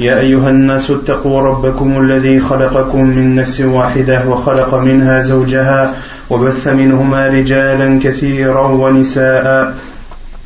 يا 0.00 0.20
أيها 0.20 0.50
الناس 0.50 0.90
اتقوا 0.90 1.42
ربكم 1.42 2.00
الذي 2.00 2.40
خلقكم 2.40 3.04
من 3.04 3.34
نفس 3.34 3.60
واحدة 3.60 4.28
وخلق 4.28 4.74
منها 4.74 5.22
زوجها 5.22 5.94
وبث 6.30 6.68
منهما 6.68 7.26
رجالا 7.26 8.00
كثيرا 8.02 8.66
ونساء 8.68 9.74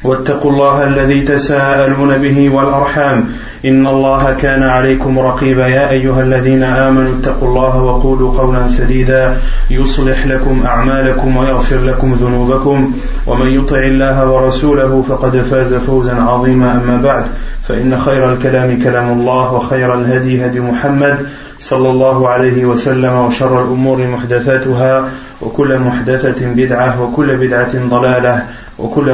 واتقوا 0.04 0.50
الله 0.50 0.84
الذي 0.84 1.20
تساءلون 1.20 2.18
به 2.18 2.50
والأرحام. 2.54 3.24
إن 3.64 3.86
الله 3.86 4.32
كان 4.32 4.62
عليكم 4.62 5.18
رقيبا. 5.18 5.66
يا 5.66 5.90
أيها 5.90 6.22
الذين 6.22 6.62
آمنوا 6.62 7.12
اتقوا 7.20 7.48
الله 7.48 7.82
وقولوا 7.82 8.38
قولا 8.38 8.68
سديدا. 8.68 9.36
يصلح 9.70 10.26
لكم 10.26 10.62
أعمالكم 10.66 11.36
ويغفر 11.36 11.78
لكم 11.78 12.14
ذنوبكم. 12.14 12.92
ومن 13.26 13.46
يطع 13.46 13.78
الله 13.78 14.30
ورسوله 14.30 15.02
فقد 15.08 15.36
فاز 15.36 15.74
فوزا 15.74 16.14
عظيما. 16.14 16.72
أما 16.72 17.00
بعد 17.02 17.24
فإن 17.68 17.96
خير 17.96 18.32
الكلام 18.32 18.82
كلام 18.82 19.12
الله 19.12 19.52
وخير 19.52 19.94
الهدي 19.94 20.46
هدي 20.46 20.60
محمد 20.60 21.18
صلى 21.58 21.90
الله 21.90 22.28
عليه 22.28 22.64
وسلم 22.64 23.12
وشر 23.12 23.62
الأمور 23.62 24.06
محدثاتها 24.06 25.04
وكل 25.40 25.78
محدثة 25.78 26.46
بدعة 26.46 27.02
وكل 27.02 27.36
بدعة 27.36 27.88
ضلالة 27.88 28.42
au 28.80 28.88
cours 28.88 29.04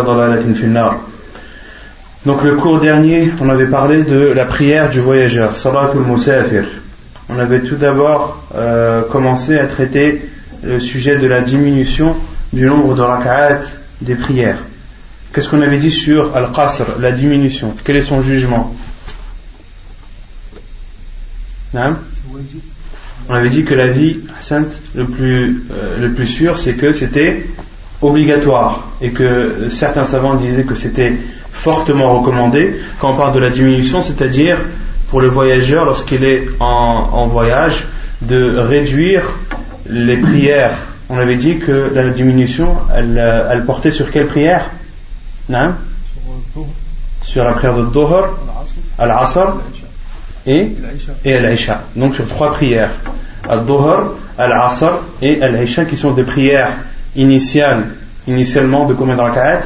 Donc 2.25 2.43
le 2.43 2.57
cours 2.57 2.81
dernier, 2.81 3.33
on 3.41 3.49
avait 3.49 3.67
parlé 3.67 4.03
de 4.03 4.17
la 4.17 4.45
prière 4.45 4.89
du 4.89 5.01
voyageur, 5.01 5.57
Salatul 5.57 6.03
Musafir. 6.03 6.65
On 7.29 7.39
avait 7.39 7.61
tout 7.61 7.77
d'abord 7.77 8.45
euh, 8.55 9.03
commencé 9.03 9.59
à 9.59 9.67
traiter 9.67 10.23
le 10.63 10.79
sujet 10.79 11.19
de 11.19 11.27
la 11.27 11.41
diminution 11.41 12.15
du 12.53 12.67
nombre 12.67 12.95
de 12.95 13.03
raka'at 13.03 13.61
des 14.01 14.15
prières. 14.15 14.59
Qu'est-ce 15.33 15.49
qu'on 15.49 15.63
avait 15.63 15.79
dit 15.79 15.93
sur 15.93 16.37
Al-Qasr, 16.37 16.99
la 17.01 17.13
diminution? 17.13 17.75
Quel 17.85 17.97
est 17.97 18.03
son 18.03 18.23
jugement? 18.23 18.75
On 23.29 23.35
avait 23.35 23.51
dit 23.51 23.65
que 23.65 23.75
la 23.75 23.89
vie 23.89 24.21
sainte, 24.41 24.73
le 24.95 25.05
plus, 25.05 25.65
euh, 25.73 25.99
le 25.99 26.13
plus 26.13 26.29
sûr, 26.29 26.57
c'est 26.57 26.75
que 26.75 26.93
c'était 26.93 27.45
obligatoire 28.03 28.81
et 29.01 29.11
que 29.11 29.69
certains 29.71 30.05
savants 30.05 30.35
disaient 30.35 30.65
que 30.65 30.75
c'était 30.75 31.15
fortement 31.53 32.19
recommandé 32.19 32.77
quand 33.01 33.13
on 33.13 33.17
parle 33.17 33.35
de 33.35 33.41
la 33.41 33.51
diminution, 33.51 34.03
c'est-à-dire 34.03 34.59
pour 35.09 35.21
le 35.21 35.29
voyageur 35.29 35.85
lorsqu'il 35.85 36.25
est 36.25 36.49
en, 36.61 37.27
voyage 37.27 37.85
de 38.23 38.59
réduire 38.59 39.23
les 39.89 40.17
prières. 40.17 40.75
On 41.09 41.19
avait 41.19 41.37
dit 41.37 41.59
que 41.59 41.91
la 41.95 42.09
diminution, 42.11 42.77
elle, 42.95 43.63
portait 43.67 43.93
sur 43.93 44.11
quelle 44.11 44.27
prière? 44.27 44.71
Non 45.49 45.75
Sur 47.23 47.45
la 47.45 47.53
prière 47.53 47.77
de 47.77 47.85
Dohar, 47.85 48.31
Al-Asr 48.99 49.55
et, 50.47 50.73
et 51.25 51.37
Al-Isha. 51.37 51.83
Donc 51.95 52.17
sur 52.17 52.27
trois 52.27 52.53
prières. 52.53 52.91
Al-Dohar, 53.49 54.09
Al-Asr 54.39 54.93
et 55.23 55.41
Al-Isha 55.41 55.85
qui 55.85 55.97
sont 55.97 56.11
des 56.13 56.25
prières 56.25 56.73
initiales, 57.17 57.89
initialement 58.29 58.87
de 58.87 58.95
combien 58.95 59.17
de 59.17 59.21
rak'at 59.21 59.63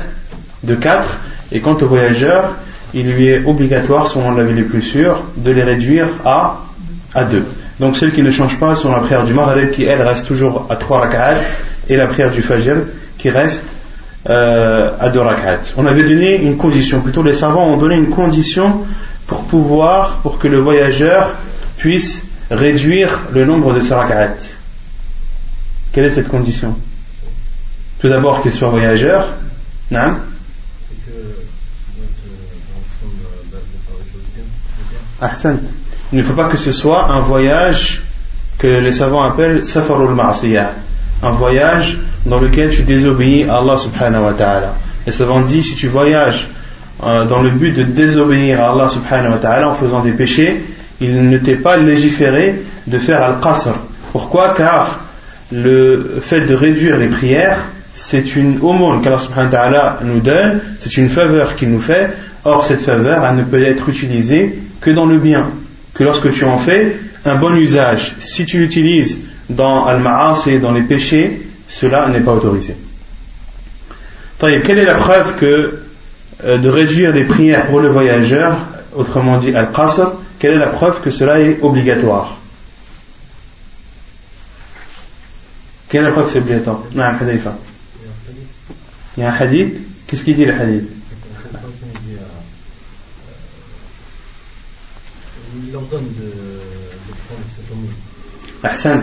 De 0.62 0.74
quatre 0.74 1.18
et 1.52 1.60
quant 1.60 1.74
au 1.74 1.86
voyageur, 1.86 2.56
il 2.94 3.12
lui 3.12 3.28
est 3.28 3.44
obligatoire, 3.44 4.08
selon 4.08 4.32
l'avis 4.32 4.54
le 4.54 4.64
plus 4.64 4.82
sûr, 4.82 5.22
de 5.36 5.50
les 5.50 5.62
réduire 5.62 6.08
à, 6.24 6.62
à 7.14 7.24
deux. 7.24 7.44
Donc 7.78 7.96
celle 7.96 8.12
qui 8.12 8.22
ne 8.22 8.30
change 8.30 8.58
pas 8.58 8.74
sont 8.74 8.92
la 8.92 8.98
prière 8.98 9.24
du 9.24 9.32
Maghrib 9.32 9.70
qui 9.70 9.84
elle 9.84 10.02
reste 10.02 10.26
toujours 10.26 10.66
à 10.68 10.76
trois 10.76 11.00
rak'at 11.00 11.36
et 11.88 11.96
la 11.96 12.06
prière 12.06 12.30
du 12.30 12.42
Fajr 12.42 12.76
qui 13.16 13.30
reste 13.30 13.64
euh, 14.28 14.90
à 15.00 15.08
deux 15.08 15.20
rak'at. 15.20 15.60
On 15.76 15.86
avait 15.86 16.02
donné 16.02 16.36
une 16.42 16.56
condition, 16.56 17.00
plutôt 17.00 17.22
les 17.22 17.32
savants 17.32 17.72
ont 17.72 17.78
donné 17.78 17.94
une 17.94 18.10
condition 18.10 18.82
pour 19.26 19.44
pouvoir, 19.44 20.18
pour 20.22 20.38
que 20.38 20.46
le 20.46 20.58
voyageur 20.58 21.34
puisse 21.78 22.22
réduire 22.50 23.20
le 23.32 23.46
nombre 23.46 23.72
de 23.72 23.80
ses 23.80 23.94
rak'at. 23.94 24.36
Quelle 25.92 26.04
est 26.04 26.10
cette 26.10 26.28
condition? 26.28 26.76
Tout 28.00 28.08
d'abord 28.08 28.40
qu'il 28.40 28.52
soit 28.52 28.68
voyageur, 28.68 29.26
non 29.90 30.14
Il 36.12 36.18
ne 36.18 36.22
faut 36.22 36.32
pas 36.32 36.46
que 36.46 36.56
ce 36.56 36.72
soit 36.72 37.10
un 37.10 37.20
voyage 37.20 38.02
que 38.58 38.66
les 38.66 38.92
savants 38.92 39.22
appellent 39.22 39.64
safarul 39.64 40.14
ma'asiyah, 40.14 40.72
un 41.22 41.30
voyage 41.32 41.98
dans 42.24 42.40
lequel 42.40 42.70
tu 42.70 42.82
désobéis 42.82 43.44
à 43.44 43.58
Allah 43.58 43.76
subhanahu 43.76 44.24
wa 44.24 44.32
ta'ala. 44.32 44.74
Les 45.06 45.12
savants 45.12 45.42
disent 45.42 45.68
si 45.68 45.74
tu 45.74 45.88
voyages 45.88 46.48
euh, 47.02 47.26
dans 47.26 47.42
le 47.42 47.50
but 47.50 47.72
de 47.72 47.82
désobéir 47.82 48.62
à 48.62 48.72
Allah 48.72 48.88
subhanahu 48.88 49.32
wa 49.32 49.38
ta'ala 49.38 49.68
en 49.68 49.74
faisant 49.74 50.00
des 50.00 50.12
péchés, 50.12 50.64
il 51.00 51.28
ne 51.28 51.38
t'est 51.38 51.56
pas 51.56 51.76
légiféré 51.76 52.62
de 52.86 52.98
faire 52.98 53.22
al-qasr. 53.22 53.74
Pourquoi? 54.12 54.54
Car 54.56 55.00
le 55.52 56.18
fait 56.22 56.42
de 56.42 56.54
réduire 56.54 56.96
les 56.96 57.08
prières, 57.08 57.58
c'est 58.02 58.34
une 58.34 58.58
aumône 58.62 59.02
qu'Allah 59.02 59.18
subhanahu 59.18 59.52
wa 59.52 59.58
ta'ala 59.58 59.98
nous 60.04 60.20
donne, 60.20 60.60
c'est 60.80 60.96
une 60.96 61.10
faveur 61.10 61.54
qu'il 61.54 61.70
nous 61.70 61.80
fait. 61.80 62.10
Or, 62.44 62.64
cette 62.64 62.80
faveur, 62.80 63.22
elle 63.26 63.36
ne 63.36 63.42
peut 63.42 63.62
être 63.62 63.90
utilisée 63.90 64.58
que 64.80 64.90
dans 64.90 65.04
le 65.04 65.18
bien, 65.18 65.50
que 65.92 66.02
lorsque 66.02 66.32
tu 66.32 66.44
en 66.44 66.56
fais 66.56 66.96
un 67.26 67.36
bon 67.36 67.54
usage. 67.54 68.14
Si 68.18 68.46
tu 68.46 68.58
l'utilises 68.58 69.20
dans 69.50 69.84
al-ma'as 69.84 70.46
et 70.46 70.58
dans 70.58 70.72
les 70.72 70.80
péchés, 70.80 71.42
cela 71.68 72.08
n'est 72.08 72.20
pas 72.20 72.32
autorisé. 72.32 72.74
Quelle 74.38 74.78
est 74.78 74.86
la 74.86 74.94
preuve 74.94 75.36
que 75.36 75.82
euh, 76.44 76.56
de 76.56 76.68
réduire 76.70 77.12
les 77.12 77.24
prières 77.24 77.66
pour 77.66 77.80
le 77.80 77.90
voyageur, 77.90 78.56
autrement 78.96 79.36
dit 79.36 79.54
al-qasr, 79.54 80.12
quelle 80.38 80.54
est 80.54 80.58
la 80.58 80.68
preuve 80.68 81.02
que 81.02 81.10
cela 81.10 81.38
est 81.38 81.58
obligatoire? 81.60 82.38
Quelle 85.90 86.00
est 86.00 86.04
la 86.04 86.12
preuve 86.12 86.24
que 86.24 86.32
c'est 86.32 86.38
obligatoire? 86.38 86.80
Non, 86.94 87.04
Il 89.16 89.22
y 89.22 89.26
a 89.26 89.30
un 89.30 89.36
hadith. 89.36 89.76
Qu'est-ce 90.06 90.22
qu'il 90.22 90.36
dit 90.36 90.44
le 90.44 90.54
hadith 90.54 90.88
il 95.70 95.76
ordonne 95.76 96.08
de. 96.18 96.32
Ahsant. 98.62 99.00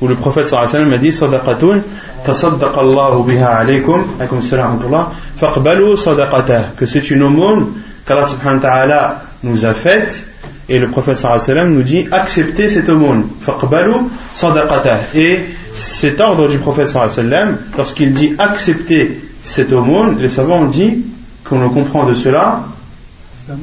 Où 0.00 0.08
le 0.08 0.14
prophète 0.14 0.46
sallallahu 0.46 0.68
alayhi 0.68 0.84
wa 0.84 0.90
sallam 0.90 0.92
a 0.92 0.98
dit 0.98 1.12
Sadaqatun, 1.12 1.82
tasaddaqa 2.24 2.80
Allahu 2.80 3.24
biha 3.24 3.56
alaykum, 3.56 4.04
alaykum 4.18 4.42
salam 4.42 4.78
wa 4.90 5.10
faqbalu 5.36 5.96
sadaqatah. 5.96 6.74
Que 6.76 6.84
c'est 6.84 7.10
une 7.10 7.22
aumône 7.22 7.68
qu'Allah 8.06 8.26
subhanahu 8.26 8.56
wa 8.56 8.62
ta'ala 8.62 9.22
nous 9.42 9.64
a 9.64 9.72
faite. 9.72 10.26
Et 10.68 10.78
le 10.78 10.88
prophète 10.88 11.16
sallallahu 11.16 11.42
alayhi 11.44 11.50
wa 11.50 11.62
sallam 11.62 11.74
nous 11.74 11.82
dit 11.82 12.08
acceptez 12.10 12.68
cette 12.68 12.88
aumône. 12.90 13.26
Faqbalu 13.40 13.94
sadaqatah. 14.32 14.98
Et 15.14 15.40
cet 15.74 16.20
ordre 16.20 16.48
du 16.48 16.58
prophète 16.58 16.88
sallallahu 16.88 17.12
alayhi 17.12 17.30
wa 17.30 17.36
sallam, 17.38 17.58
lorsqu'il 17.78 18.12
dit 18.12 18.34
accepter 18.38 19.20
cette 19.46 19.72
aumône, 19.72 20.18
les 20.18 20.28
savants 20.28 20.62
ont 20.62 20.66
dit 20.66 21.04
qu'on 21.44 21.68
comprend 21.70 22.04
de 22.04 22.14
cela 22.14 22.64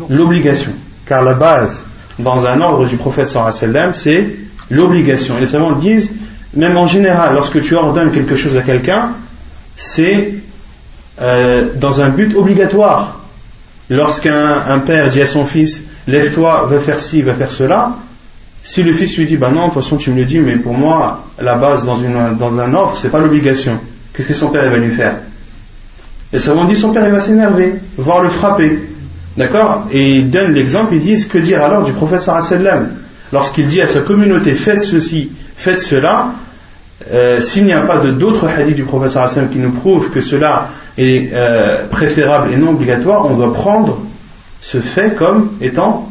l'obligation. 0.10 0.72
Car 1.06 1.24
la 1.24 1.34
base 1.34 1.86
dans 2.18 2.46
un 2.46 2.62
ordre 2.62 2.88
du 2.88 2.96
prophète 2.96 3.28
sallam, 3.28 3.94
c'est 3.94 4.28
l'obligation. 4.70 5.38
Les 5.40 5.46
savants 5.46 5.74
disent, 5.74 6.12
même 6.56 6.78
en 6.78 6.86
général, 6.86 7.34
lorsque 7.34 7.62
tu 7.62 7.76
ordonnes 7.76 8.12
quelque 8.12 8.38
chose 8.38 8.56
à 8.56 8.62
quelqu'un, 8.62 9.09
c'est 9.76 10.35
euh, 11.22 11.66
dans 11.76 12.00
un 12.02 12.09
but 12.09 12.34
obligatoire. 12.36 13.20
Lorsqu'un 13.90 14.79
père 14.86 15.09
dit 15.09 15.22
à 15.22 15.26
son 15.26 15.46
fils, 15.46 15.84
lève-toi, 16.08 16.66
va 16.70 16.79
faire 16.79 17.02
ci, 17.02 17.22
va 17.22 17.34
faire 17.34 17.52
cela, 17.52 17.97
si 18.64 18.84
le 18.84 18.94
fils 18.94 19.18
lui 19.18 19.26
dit, 19.26 19.36
bah 19.36 19.52
non, 19.52 19.68
de 19.68 19.74
toute 19.74 19.84
façon 19.84 19.97
tu 19.97 20.12
me 20.12 20.16
le 20.16 20.24
dis, 20.24 20.40
mais 20.40 20.56
pour 20.56 20.76
moi, 20.76 21.26
la 21.41 21.56
base 21.56 21.86
dans, 21.86 21.97
dans 21.97 22.58
un 22.58 22.74
ordre, 22.74 22.96
c'est 22.96 23.09
pas 23.09 23.20
l'obligation. 23.20 23.82
Qu'est-ce 24.14 24.29
que 24.29 24.34
son 24.34 24.47
père 24.47 24.70
va 24.70 24.78
lui 24.78 24.91
faire? 24.91 25.16
Les 26.34 26.40
savants 26.40 26.66
disent, 26.66 26.82
son 26.82 26.91
père 26.91 27.06
il 27.06 27.12
va 27.12 27.20
s'énerver, 27.20 27.76
voire 27.97 28.22
le 28.24 28.30
frapper. 28.30 28.80
D'accord? 29.38 29.88
Et 29.91 30.18
ils 30.18 30.30
donnent 30.30 30.53
l'exemple, 30.53 30.96
ils 30.96 31.00
disent 31.00 31.28
que 31.28 31.38
dire 31.38 31.64
alors 31.64 31.84
du 31.84 31.94
prophète 31.94 32.22
sallam 32.22 32.90
Lorsqu'il 33.32 33.68
dit 33.68 33.82
à 33.82 33.88
sa 33.88 34.02
communauté 34.02 34.53
faites 34.53 34.82
ceci, 34.82 35.32
faites 35.56 35.82
cela, 35.82 36.34
euh, 37.12 37.41
s'il 37.41 37.66
n'y 37.66 37.74
a 37.74 37.82
pas 37.82 37.97
d'autres 37.97 38.47
hadiths 38.47 38.76
du 38.76 38.84
prophète 38.84 39.12
sallam 39.12 39.50
qui 39.50 39.59
nous 39.59 39.72
prouvent 39.72 40.09
que 40.09 40.22
cela 40.22 40.70
est 40.97 41.30
euh, 41.34 41.88
préférable 41.88 42.52
et 42.52 42.58
non 42.58 42.72
obligatoire, 42.72 43.26
on 43.26 43.36
doit 43.36 43.53
prendre 43.53 44.00
ce 44.62 44.79
fait 44.79 45.16
comme 45.16 45.52
étant 45.62 46.09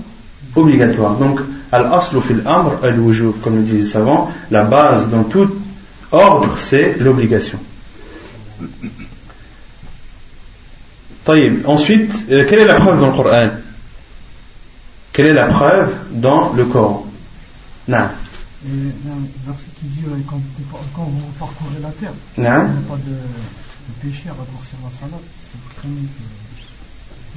obligatoire. 0.55 1.15
Donc, 1.15 1.41
al-aslu 1.73 2.21
fil 2.21 2.43
amr 2.47 2.79
al-wujub, 2.83 3.41
comme 3.43 3.57
le 3.57 3.63
disent 3.63 3.79
les 3.79 3.85
savants, 3.87 4.31
la 4.51 4.63
base 4.63 5.09
dans 5.09 5.25
toute 5.25 5.53
Ordre, 6.13 6.59
c'est 6.59 6.97
l'obligation. 7.01 7.59
Ensuite, 11.66 12.14
euh, 12.32 12.46
quelle 12.48 12.60
est 12.60 12.66
la 12.66 12.76
preuve 12.76 13.00
dans 13.00 13.08
le 13.08 13.14
Coran 13.14 13.50
Quelle 15.12 15.26
est 15.28 15.34
la 15.34 15.48
preuve 15.48 15.94
dans 16.12 16.54
le 16.54 16.66
Coran 16.66 17.06
Non. 17.88 18.08
verset 19.46 19.66
qui 19.80 19.88
dit 19.88 20.04
euh, 20.08 20.16
quand, 20.28 20.42
quand 20.96 21.04
vous 21.04 21.22
parcourez 21.38 21.80
la 21.82 21.90
terre, 21.90 22.14
il 22.38 22.44
n'y 22.44 22.48
a 22.48 22.54
pas 22.54 22.96
de, 22.96 23.12
de 23.12 23.94
péché 24.02 24.30
à 24.30 24.32
raccourcir 24.32 24.78
la 24.84 24.90
salade, 24.98 25.26
c'est 25.52 25.82
comme 25.82 25.98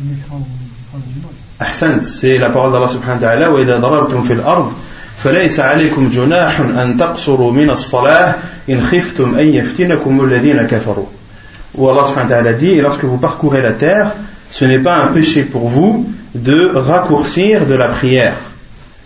une 0.03 0.17
écran 0.17 0.41
أحسنت 1.63 2.05
c'est 2.05 2.39
la 2.39 2.51
parole 2.51 2.73
d'Allah 2.73 2.89
subhanahu 2.89 3.21
wa 3.21 3.29
ta'ala 3.29 3.51
وإذا 3.51 3.79
ضربتم 3.79 4.23
في 4.23 4.33
الأرض 4.33 4.73
فليس 5.19 5.61
عليكم 5.61 6.09
جناح 6.09 6.61
أن 6.61 6.97
تقصروا 6.97 7.53
من 7.53 7.71
الصلاة 7.71 8.35
إن 8.71 8.83
خفتم 8.87 9.35
أن 9.35 9.47
يفتنكم 9.47 10.25
الذين 10.25 10.63
كفروا 10.63 11.07
où 11.78 11.90
Allah 11.90 12.04
subhanahu 12.06 12.56
dit 12.56 12.72
et 12.72 12.82
lorsque 12.82 13.04
vous 13.04 13.18
parcourez 13.18 13.62
la 13.62 13.72
terre 13.72 14.12
ce 14.52 14.66
n'est 14.66 14.80
pas 14.80 14.98
un 14.98 15.08
péché 15.08 15.44
pour 15.44 15.68
vous 15.68 16.10
de 16.34 16.72
raccourcir 16.74 17.66
de 17.66 17.74
la 17.74 17.90
prière. 17.90 18.38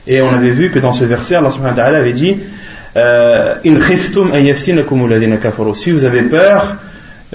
Et 0.05 0.21
on 0.21 0.29
avait 0.29 0.51
vu 0.51 0.71
que 0.71 0.79
dans 0.79 0.93
ce 0.93 1.03
verset 1.03 1.35
Allah 1.35 1.49
subhanahu 1.49 1.95
avait 1.95 2.13
dit 2.13 2.37
euh, 2.95 3.55
si 5.73 5.91
vous 5.91 6.05
avez 6.05 6.21
peur 6.23 6.75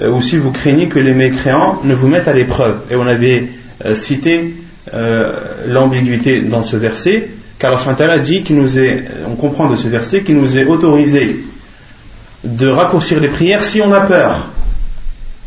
euh, 0.01 0.11
ou 0.11 0.21
si 0.21 0.37
vous 0.37 0.51
craignez 0.51 0.87
que 0.87 0.99
les 0.99 1.13
mécréants 1.13 1.79
ne 1.83 1.93
vous 1.93 2.07
mettent 2.07 2.27
à 2.27 2.33
l'épreuve. 2.33 2.79
Et 2.91 2.95
on 2.95 3.07
avait 3.07 3.47
euh, 3.85 3.95
cité 3.95 4.55
l'ambiguïté 5.67 6.41
dans 6.41 6.61
ce 6.61 6.77
verset 6.77 7.29
car 7.57 7.71
Allah 7.71 7.79
subhanahu 7.79 8.21
dit 8.21 8.43
qu'il 8.43 8.55
nous 8.55 8.77
est 8.77 9.05
on 9.27 9.35
comprend 9.35 9.67
de 9.67 9.75
ce 9.75 9.87
verset 9.87 10.21
qu'il 10.21 10.37
nous 10.37 10.59
est 10.59 10.65
autorisé 10.65 11.43
de 12.43 12.67
raccourcir 12.67 13.19
les 13.19 13.29
prières 13.29 13.63
si 13.63 13.81
on 13.81 13.91
a 13.91 14.01
peur 14.01 14.47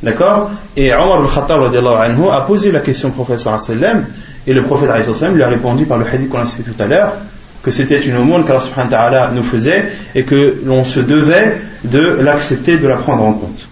D'accord? 0.03 0.51
Et 0.77 0.95
Omar 0.95 1.23
al-Khattab 1.23 1.75
a 1.75 2.41
posé 2.43 2.71
la 2.71 2.81
question 2.81 3.09
au 3.09 3.13
prophète 3.13 3.41
sallam 3.41 4.07
et 4.47 4.53
le 4.53 4.63
prophète 4.63 4.91
sallam 5.13 5.35
lui 5.35 5.43
a 5.43 5.49
répondu 5.49 5.87
par 5.87 5.99
le 5.99 6.07
hadith 6.07 6.29
qu'on 6.29 6.39
a 6.39 6.47
cité 6.47 6.63
tout 6.63 6.83
à 6.83 6.87
l'heure 6.87 7.13
que 7.63 7.71
c'était 7.71 8.01
une 8.01 8.17
aumône 8.17 8.45
qu'Allah 8.45 9.31
nous 9.35 9.43
faisait 9.43 9.91
et 10.15 10.23
que 10.25 10.63
l'on 10.65 10.85
se 10.85 11.01
devait 11.01 11.61
de 11.85 12.19
l'accepter, 12.23 12.79
de 12.79 12.87
la 12.87 12.97
prendre 12.97 13.25
en 13.25 13.33
compte. 13.33 13.69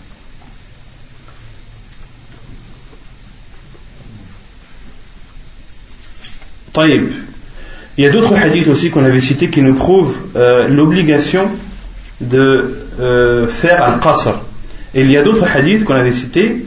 Taïb. 6.73 7.11
Il 7.97 8.05
y 8.05 8.07
a 8.07 8.11
d'autres 8.11 8.35
hadiths 8.35 8.69
aussi 8.69 8.91
qu'on 8.91 9.05
avait 9.05 9.21
cités 9.21 9.49
qui 9.49 9.63
nous 9.63 9.75
prouvent 9.75 10.15
euh, 10.37 10.69
l'obligation 10.69 11.49
de 12.21 12.87
euh, 13.01 13.49
faire 13.49 13.83
al-qasr, 13.83 14.41
et 14.95 15.01
il 15.03 15.11
y 15.11 15.17
a 15.17 15.23
d'autres 15.23 15.47
hadiths 15.55 15.85
qu'on 15.85 15.95
avait 15.95 16.13
cités 16.13 16.65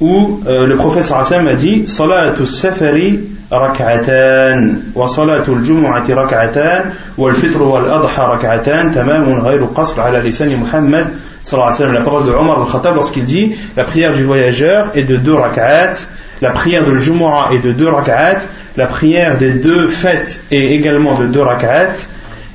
où 0.00 0.40
euh, 0.46 0.66
le 0.66 0.76
prophète 0.76 1.04
sallam 1.04 1.46
a 1.46 1.54
dit 1.54 1.86
Salatu 1.86 2.46
safari 2.46 3.20
rak'atan 3.50 4.76
wa 4.94 5.06
salatu 5.06 5.52
al-jumu'ati 5.52 6.12
rak'atan 6.14 6.90
wa 7.16 7.30
al-fitr 7.30 7.60
wa 7.62 7.78
al-adha 7.78 8.26
rak'atan 8.26 8.90
tamamun 8.92 9.42
ghayru 9.42 9.68
qasr 9.74 10.00
ala 10.00 10.20
lisani 10.20 10.56
Muhammad 10.56 11.06
La 11.52 12.00
parole 12.00 12.26
de 12.26 12.32
Omar 12.32 12.62
al-Khattab 12.62 12.94
lorsqu'il 12.94 13.24
dit 13.24 13.54
la 13.76 13.84
prière 13.84 14.12
du 14.12 14.24
voyageur 14.24 14.86
est 14.94 15.02
de 15.02 15.16
deux 15.16 15.34
rak'at, 15.34 15.94
la 16.40 16.50
prière 16.50 16.84
de 16.84 16.92
l'Jumu'ah 16.92 17.50
est 17.52 17.58
de 17.58 17.72
deux 17.72 17.88
rak'at, 17.88 18.38
la 18.76 18.86
prière 18.86 19.38
des 19.38 19.52
deux 19.52 19.88
fêtes 19.88 20.40
est 20.50 20.72
également 20.72 21.14
de 21.14 21.26
deux 21.26 21.42
rak'at 21.42 21.94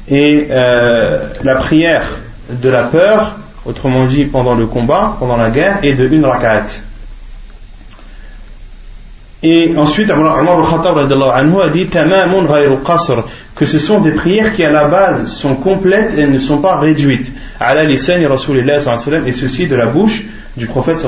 et 0.10 0.48
euh, 0.52 1.20
la 1.44 1.56
prière 1.56 2.04
de 2.50 2.70
la 2.70 2.84
peur 2.84 3.36
autrement 3.67 4.07
dit 4.07 4.25
pendant 4.25 4.55
le 4.55 4.67
combat, 4.67 5.17
pendant 5.19 5.37
la 5.37 5.51
guerre, 5.51 5.79
et 5.83 5.95
de 5.95 6.09
une 6.09 6.25
rakat. 6.25 6.67
Et 9.45 9.75
ensuite, 9.77 10.11
Omar 10.11 10.39
al-Khattab 10.39 10.99
a 10.99 11.69
dit 11.71 11.89
que 13.57 13.67
ce 13.67 13.79
sont 13.81 14.01
des 14.01 14.13
prières 14.13 14.53
qui 14.53 14.63
à 14.65 14.71
la 14.71 14.85
base 14.85 15.33
sont 15.33 15.57
complètes 15.57 16.17
et 16.17 16.27
ne 16.27 16.39
sont 16.39 16.59
pas 16.59 16.77
réduites. 16.77 17.33
et 17.61 17.99
ceci 19.33 19.67
de 19.67 19.75
la 19.75 19.87
bouche 19.87 20.23
du 20.57 20.67
prophète 20.67 21.05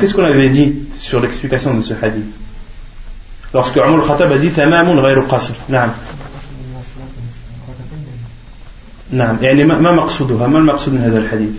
Qu'est-ce 0.00 0.14
qu'on 0.14 0.24
avait 0.24 0.48
dit 0.48 0.74
sur 0.98 1.20
l'explication 1.20 1.74
de 1.74 1.80
ce 1.80 1.94
hadith 1.94 2.34
Lorsque 3.54 3.76
Omar 3.76 4.00
al-Khattab 4.00 4.32
a 4.32 4.38
dit 4.38 4.50
tamamun 4.50 5.00
ghayru 5.00 5.22
qasr. 5.22 5.52
نعم 9.12 9.36
يعني 9.42 9.64
ما 9.64 9.92
مقصودها 9.92 10.46
ما 10.46 10.58
المقصود 10.58 10.94
من 10.94 11.00
هذا 11.00 11.18
الحديث 11.18 11.50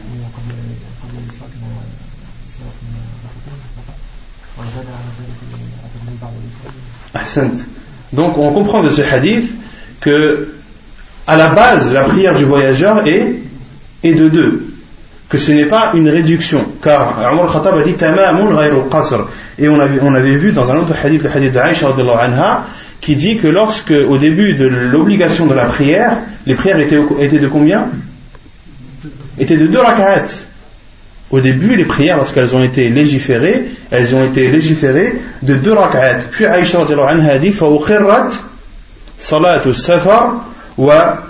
Donc 8.12 8.38
on 8.38 8.52
comprend 8.52 8.82
de 8.82 8.90
ce 8.90 9.02
hadith 9.02 9.52
que 10.00 10.48
à 11.26 11.36
la 11.36 11.48
base 11.48 11.92
la 11.92 12.02
prière 12.02 12.34
du 12.34 12.44
voyageur 12.44 13.06
est, 13.06 13.36
de 14.02 14.28
deux. 14.28 14.66
Que 15.28 15.38
ce 15.38 15.52
n'est 15.52 15.66
pas 15.66 15.92
une 15.94 16.08
réduction. 16.08 16.66
Car 16.82 17.16
Omar 17.32 17.50
Khattab 17.52 17.78
a 17.78 17.82
dit 17.82 17.96
et 19.58 19.68
on 19.68 19.80
avait, 19.80 20.00
on 20.02 20.14
avait 20.14 20.34
vu 20.34 20.52
dans 20.52 20.70
un 20.70 20.76
autre 20.76 20.94
hadith 21.02 21.22
le 21.22 21.30
hadith 21.30 21.52
d'Aïcha 21.52 21.88
anha 22.20 22.66
qui 23.00 23.16
dit 23.16 23.36
que 23.38 23.48
lorsque 23.48 23.90
au 23.92 24.18
début 24.18 24.54
de 24.54 24.66
l'obligation 24.66 25.46
de 25.46 25.54
la 25.54 25.64
prière 25.64 26.18
les 26.46 26.54
prières 26.54 26.78
étaient, 26.78 27.00
étaient 27.20 27.38
de 27.38 27.48
combien? 27.48 27.88
Étaient 29.38 29.56
de 29.56 29.66
deux 29.66 29.80
rak'at 29.80 30.24
au 31.32 31.40
début, 31.40 31.76
les 31.76 31.86
prières, 31.86 32.18
lorsqu'elles 32.18 32.54
ont 32.54 32.62
été 32.62 32.90
légiférées, 32.90 33.64
elles 33.90 34.14
ont 34.14 34.22
été 34.22 34.48
légiférées 34.48 35.14
de 35.40 35.54
deux 35.54 35.72
rak'at. 35.72 36.18
Puis 36.30 36.44
Aïcha 36.44 36.78
anha 36.80 37.38
dit 37.38 37.54
salatu 39.18 39.72
safar 39.72 40.44
wa 40.76 41.22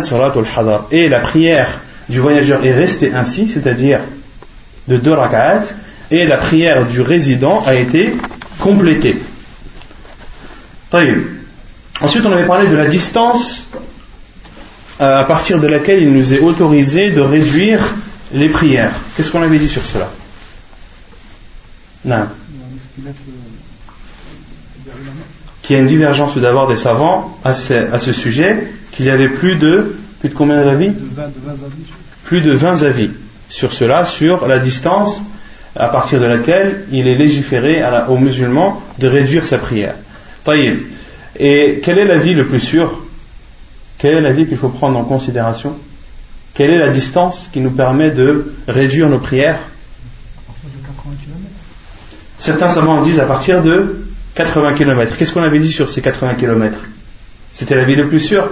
salatu 0.00 0.38
al-hadar. 0.38 0.86
Et 0.92 1.08
la 1.08 1.18
prière 1.18 1.80
du 2.08 2.20
voyageur 2.20 2.64
est 2.64 2.72
restée 2.72 3.12
ainsi, 3.12 3.48
c'est-à-dire 3.48 3.98
de 4.86 4.96
deux 4.96 5.12
rak'at, 5.12 5.64
et 6.12 6.24
la 6.24 6.36
prière 6.36 6.86
du 6.86 7.00
résident 7.00 7.62
a 7.66 7.74
été 7.74 8.14
complétée. 8.60 9.16
Ensuite, 12.00 12.24
on 12.24 12.32
avait 12.32 12.46
parlé 12.46 12.68
de 12.68 12.76
la 12.76 12.86
distance 12.86 13.66
euh, 15.00 15.20
à 15.20 15.24
partir 15.24 15.58
de 15.58 15.66
laquelle 15.66 16.00
il 16.00 16.12
nous 16.12 16.32
est 16.32 16.40
autorisé 16.40 17.10
de 17.10 17.20
réduire 17.20 17.82
les 18.32 18.48
prières. 18.48 18.92
Qu'est-ce 19.16 19.30
qu'on 19.30 19.42
avait 19.42 19.58
dit 19.58 19.68
sur 19.68 19.82
cela? 19.82 20.10
Non. 22.04 22.26
Qu'il 25.62 25.76
y 25.76 25.78
a 25.78 25.82
une 25.82 25.88
divergence 25.88 26.36
d'abord 26.38 26.68
des 26.68 26.76
savants 26.76 27.38
à 27.44 27.54
ce, 27.54 27.72
à 27.92 27.98
ce 27.98 28.12
sujet, 28.12 28.66
qu'il 28.90 29.06
y 29.06 29.10
avait 29.10 29.28
plus 29.28 29.56
de, 29.56 29.96
plus 30.20 30.28
de 30.28 30.34
combien 30.34 30.64
d'avis? 30.64 30.90
Plus 32.24 32.40
de 32.40 32.52
20 32.52 32.82
avis 32.82 33.10
sur 33.48 33.72
cela, 33.72 34.04
sur 34.04 34.46
la 34.46 34.58
distance 34.58 35.22
à 35.76 35.88
partir 35.88 36.20
de 36.20 36.26
laquelle 36.26 36.84
il 36.90 37.06
est 37.06 37.14
légiféré 37.14 37.82
aux 38.08 38.18
musulmans 38.18 38.82
de 38.98 39.06
réduire 39.08 39.44
sa 39.44 39.58
prière. 39.58 39.94
Taïb. 40.44 40.80
Et 41.38 41.80
quel 41.82 41.98
est 41.98 42.04
l'avis 42.04 42.34
le 42.34 42.46
plus 42.46 42.60
sûr? 42.60 43.02
Quel 43.98 44.16
est 44.16 44.20
l'avis 44.20 44.46
qu'il 44.46 44.56
faut 44.56 44.68
prendre 44.68 44.98
en 44.98 45.04
considération? 45.04 45.76
Quelle 46.54 46.70
est 46.70 46.78
la 46.78 46.90
distance 46.90 47.48
qui 47.52 47.60
nous 47.60 47.70
permet 47.70 48.10
de 48.10 48.54
réduire 48.68 49.08
nos 49.08 49.18
prières 49.18 49.58
Certains 52.38 52.68
savants 52.68 53.02
disent 53.02 53.20
à 53.20 53.24
partir 53.24 53.62
de 53.62 54.04
80 54.34 54.74
km. 54.74 55.16
Qu'est-ce 55.16 55.32
qu'on 55.32 55.42
avait 55.42 55.60
dit 55.60 55.72
sur 55.72 55.90
ces 55.90 56.02
80 56.02 56.34
km 56.34 56.76
C'était 57.52 57.76
la 57.76 57.84
vie 57.84 57.94
le 57.94 58.08
plus 58.08 58.20
sûr 58.20 58.50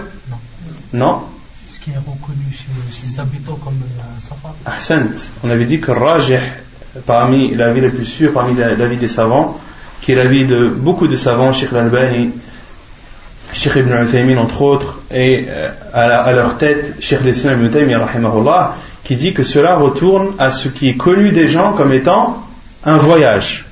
Non 0.92 1.23
Ce 1.69 1.80
qui 1.80 1.90
est 1.90 1.99
reconnu 1.99 2.45
chez 2.52 2.69
les 3.07 3.21
habitants 3.21 3.57
comme. 3.57 3.80
Ahsant. 4.64 5.02
On 5.42 5.50
avait 5.50 5.64
dit 5.64 5.80
que 5.80 5.90
Rajih, 5.90 6.38
parmi 7.04 7.54
la 7.54 7.73
vie 7.73 7.80
la 7.80 7.88
plus 7.88 8.04
sûre, 8.04 8.33
parmi 8.33 8.54
la, 8.54 8.87
vie 8.87 8.97
des 8.97 9.09
savants, 9.09 9.59
qui 10.00 10.12
est 10.12 10.16
la 10.16 10.26
vie 10.26 10.45
de 10.45 10.69
beaucoup 10.69 11.09
de 11.09 11.16
savants, 11.16 11.52
Sheikh 11.52 11.73
Al-Albani, 11.73 12.30
Sheikh 13.52 13.75
Ibn 13.76 14.04
Uthaymin 14.04 14.38
entre 14.38 14.62
autres, 14.62 15.00
et 15.12 15.47
euh, 15.49 15.71
à, 15.93 16.33
leur 16.33 16.57
tête 16.59 16.95
Sheikh 17.00 17.23
l'Islam 17.23 17.64
Ibn 17.64 17.97
qui 19.05 19.17
dit 19.17 19.35
que 19.35 19.43
cela 19.43 19.76
retourne 19.76 20.29
à 20.38 20.50
ce 20.50 20.69
qui 20.69 20.88
est 20.88 20.97
connu 20.97 21.31
des 21.31 21.49
gens 21.49 21.73
comme 21.73 21.93
étant 21.93 22.45
un 22.85 22.97
voyage. 22.97 23.67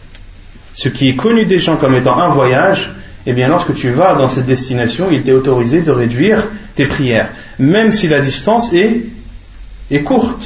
Ce 0.75 0.89
qui 0.89 1.11
est 1.11 1.17
connu 1.17 1.45
des 1.45 1.59
gens 1.59 1.77
comme 1.77 1.95
étant 1.95 2.19
un 2.19 2.29
voyage, 2.29 2.93
eh 3.27 3.33
bien 3.33 3.49
lorsque 3.49 3.75
tu 3.75 3.91
vas 3.91 4.15
dans 4.15 4.29
cette 4.29 4.47
destination, 4.47 5.09
il 5.13 5.23
t'est 5.23 5.33
autorisé 5.33 5.83
de 5.83 5.91
réduire 5.91 6.49
tes 6.75 6.87
prières, 6.87 7.31
même 7.59 7.93
si 7.93 8.09
la 8.09 8.21
distance 8.21 8.73
est, 8.73 10.03
courte. 10.03 10.43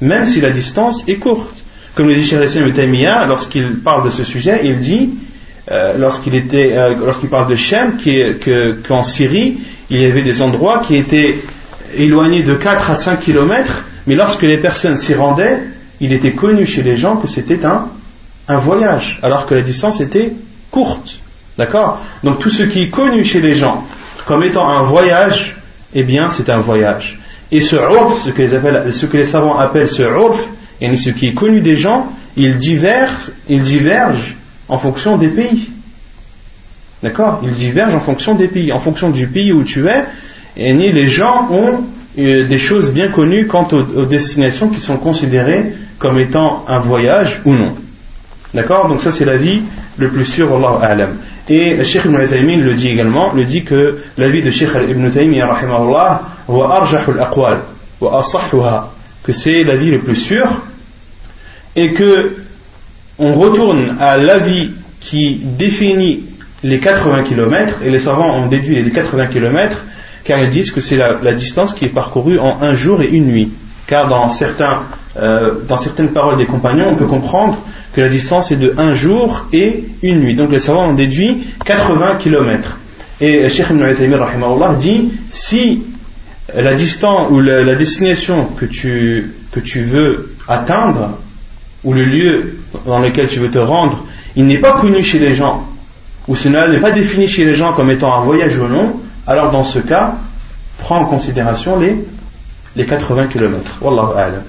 Même 0.00 0.26
si 0.26 0.40
la 0.40 0.50
distance 0.50 1.04
est 1.06 1.16
courte. 1.16 1.64
Comme 1.94 2.08
le 2.08 2.14
dit 2.14 2.24
Sheikh 2.24 2.40
l'Islam 2.40 2.68
Ibn 2.68 3.28
lorsqu'il 3.28 3.76
parle 3.76 4.04
de 4.04 4.10
ce 4.10 4.24
sujet, 4.24 4.62
il 4.64 4.80
dit 4.80 5.10
euh, 5.70 5.98
lorsqu'il 5.98 6.34
était, 6.34 6.76
euh, 6.76 6.94
lorsqu'il 6.94 7.28
parle 7.28 7.48
de 7.48 7.56
Shem, 7.56 7.96
qu'en 8.86 9.02
Syrie, 9.02 9.58
il 9.90 10.00
y 10.00 10.06
avait 10.06 10.22
des 10.22 10.40
endroits 10.40 10.82
qui 10.84 10.96
étaient 10.96 11.36
éloigné 11.96 12.42
de 12.42 12.54
4 12.54 12.90
à 12.90 12.94
5 12.94 13.20
km, 13.20 13.84
mais 14.06 14.14
lorsque 14.14 14.42
les 14.42 14.58
personnes 14.58 14.96
s'y 14.96 15.14
rendaient, 15.14 15.60
il 16.00 16.12
était 16.12 16.32
connu 16.32 16.64
chez 16.64 16.82
les 16.82 16.96
gens 16.96 17.16
que 17.16 17.28
c'était 17.28 17.64
un, 17.64 17.88
un 18.48 18.58
voyage, 18.58 19.18
alors 19.22 19.46
que 19.46 19.54
la 19.54 19.62
distance 19.62 20.00
était 20.00 20.32
courte. 20.70 21.20
D'accord? 21.58 22.00
Donc 22.22 22.38
tout 22.38 22.50
ce 22.50 22.62
qui 22.62 22.84
est 22.84 22.90
connu 22.90 23.24
chez 23.24 23.40
les 23.40 23.54
gens 23.54 23.84
comme 24.26 24.42
étant 24.42 24.68
un 24.68 24.82
voyage, 24.82 25.56
eh 25.94 26.02
bien 26.02 26.28
c'est 26.28 26.50
un 26.50 26.58
voyage. 26.58 27.18
Et 27.50 27.62
ce 27.62 27.76
urf, 27.76 28.22
ce 28.24 28.30
que 28.30 28.42
les, 28.42 28.54
appellent, 28.54 28.92
ce 28.92 29.06
que 29.06 29.16
les 29.16 29.24
savants 29.24 29.58
appellent 29.58 29.88
ce 29.88 30.02
urf, 30.02 30.38
et 30.80 30.96
ce 30.96 31.10
qui 31.10 31.28
est 31.28 31.34
connu 31.34 31.62
des 31.62 31.76
gens, 31.76 32.12
il 32.36 32.58
diverge, 32.58 33.32
il 33.48 33.62
diverge 33.62 34.36
en 34.68 34.78
fonction 34.78 35.16
des 35.16 35.28
pays. 35.28 35.70
D'accord? 37.02 37.40
Il 37.42 37.52
diverge 37.52 37.94
en 37.94 38.00
fonction 38.00 38.34
des 38.34 38.48
pays. 38.48 38.72
En 38.72 38.80
fonction 38.80 39.10
du 39.10 39.26
pays 39.26 39.52
où 39.52 39.62
tu 39.62 39.86
es, 39.88 40.04
et 40.56 40.72
les 40.72 41.08
gens 41.08 41.48
ont 41.50 41.84
euh, 42.18 42.46
des 42.46 42.58
choses 42.58 42.90
bien 42.90 43.08
connues 43.08 43.46
quant 43.46 43.68
aux, 43.70 44.04
destinations 44.04 44.68
qui 44.68 44.80
sont 44.80 44.96
considérées 44.96 45.72
comme 45.98 46.18
étant 46.18 46.64
un 46.66 46.80
voyage 46.80 47.40
ou 47.44 47.54
non. 47.54 47.74
D'accord? 48.54 48.88
Donc 48.88 49.00
ça 49.00 49.12
c'est 49.12 49.24
l'avis 49.24 49.62
le 49.98 50.08
plus 50.08 50.24
sûr, 50.24 50.54
Allah 50.54 50.84
Alam. 50.84 51.16
Et 51.48 51.82
Sheikh 51.84 52.04
Ibn 52.06 52.26
Taymiyyah 52.26 52.64
le 52.64 52.74
dit 52.74 52.88
également, 52.88 53.32
le 53.32 53.44
dit 53.44 53.64
que 53.64 53.98
l'avis 54.16 54.42
de 54.42 54.50
Sheikh 54.50 54.70
Ibn 54.88 55.10
Taymiyyah 55.10 55.46
rahimahullah 55.46 56.22
wa 56.48 56.88
que 59.22 59.32
c'est 59.32 59.64
l'avis 59.64 59.90
le 59.90 60.00
plus 60.00 60.16
sûr 60.16 60.46
et 61.76 61.92
que 61.92 62.36
on 63.18 63.34
retourne 63.34 63.96
à 64.00 64.16
l'avis 64.16 64.70
qui 65.00 65.40
définit 65.58 66.24
les 66.62 66.80
80 66.80 67.22
km 67.24 67.74
et 67.84 67.90
les 67.90 68.00
savants 68.00 68.34
ont 68.34 68.46
déduit 68.46 68.82
les 68.82 68.90
80 68.90 69.26
km 69.26 69.84
car 70.24 70.40
ils 70.40 70.50
disent 70.50 70.72
que 70.72 70.80
c'est 70.80 70.96
la, 70.96 71.32
distance 71.32 71.72
qui 71.72 71.86
est 71.86 71.90
parcourue 71.90 72.38
en 72.38 72.60
un 72.60 72.74
jour 72.74 73.00
et 73.00 73.06
une 73.06 73.26
nuit. 73.26 73.50
Car 73.86 74.08
dans, 74.08 74.28
certains, 74.28 74.82
euh, 75.16 75.52
dans 75.66 75.78
certaines 75.78 76.10
paroles 76.10 76.36
des 76.36 76.44
compagnons, 76.44 76.88
on 76.90 76.96
peut 76.96 77.06
comprendre 77.06 77.56
que 77.94 78.02
la 78.02 78.10
distance 78.10 78.50
est 78.50 78.56
de 78.56 78.74
un 78.76 78.92
jour 78.92 79.46
et 79.54 79.84
une 80.02 80.20
nuit. 80.20 80.34
Donc 80.34 80.50
les 80.52 80.58
savants 80.58 80.90
ont 80.90 80.94
déduit 80.94 81.46
80 81.64 82.16
km. 82.16 82.78
Et 83.22 83.48
Cheikh 83.48 83.70
Ibn 83.70 83.94
Taymiyyah 83.94 84.74
dit 84.78 85.12
si 85.30 85.82
la 86.54 86.74
distance 86.74 87.28
ou 87.30 87.40
la, 87.40 87.74
destination 87.74 88.44
que 88.44 88.66
tu, 88.66 89.32
que 89.50 89.60
tu 89.60 89.82
veux 89.82 90.34
atteindre, 90.46 91.18
ou 91.84 91.92
le 91.92 92.04
lieu 92.04 92.58
dans 92.86 92.98
lequel 92.98 93.28
tu 93.28 93.38
veux 93.40 93.50
te 93.50 93.58
rendre, 93.58 94.04
il 94.36 94.46
n'est 94.46 94.58
pas 94.58 94.72
connu 94.72 95.02
chez 95.02 95.18
les 95.18 95.34
gens, 95.34 95.66
ou 96.26 96.36
cela 96.36 96.68
n'est 96.68 96.80
pas 96.80 96.90
défini 96.90 97.28
chez 97.28 97.44
les 97.44 97.54
gens 97.54 97.72
comme 97.72 97.90
étant 97.90 98.14
un 98.14 98.20
voyage 98.20 98.58
ou 98.58 98.66
non, 98.66 99.00
alors 99.26 99.50
dans 99.50 99.64
ce 99.64 99.78
cas, 99.78 100.16
prends 100.78 101.00
en 101.00 101.06
considération 101.06 101.78
les, 101.78 101.96
les 102.76 102.86
80 102.86 103.28
km. 103.28 103.78
Wallahu 103.80 104.16
a'lam. 104.16 104.42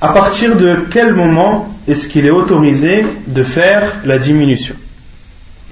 À 0.00 0.08
partir 0.08 0.56
de 0.56 0.86
quel 0.90 1.14
moment 1.14 1.68
est-ce 1.88 2.06
qu'il 2.06 2.26
est 2.26 2.30
autorisé 2.30 3.06
de 3.26 3.42
faire 3.42 3.96
la 4.04 4.18
diminution? 4.18 4.74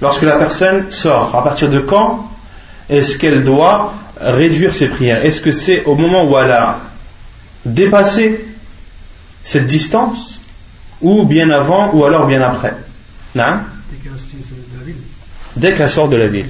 Lorsque 0.01 0.23
la 0.23 0.35
personne 0.35 0.91
sort, 0.91 1.35
à 1.35 1.43
partir 1.43 1.69
de 1.69 1.79
quand 1.79 2.29
est-ce 2.89 3.17
qu'elle 3.17 3.43
doit 3.43 3.93
réduire 4.19 4.73
ses 4.73 4.89
prières? 4.89 5.23
Est-ce 5.23 5.41
que 5.41 5.51
c'est 5.51 5.85
au 5.85 5.95
moment 5.95 6.25
où 6.25 6.37
elle 6.37 6.51
a 6.51 6.79
dépassé 7.65 8.45
cette 9.43 9.67
distance 9.67 10.39
ou 11.01 11.25
bien 11.25 11.49
avant 11.49 11.93
ou 11.93 12.05
alors 12.05 12.27
bien 12.27 12.41
après 12.41 12.73
Dès 15.55 15.73
qu'elle 15.73 15.89
sort 15.89 16.09
de 16.09 16.17
la 16.17 16.27
ville. 16.27 16.45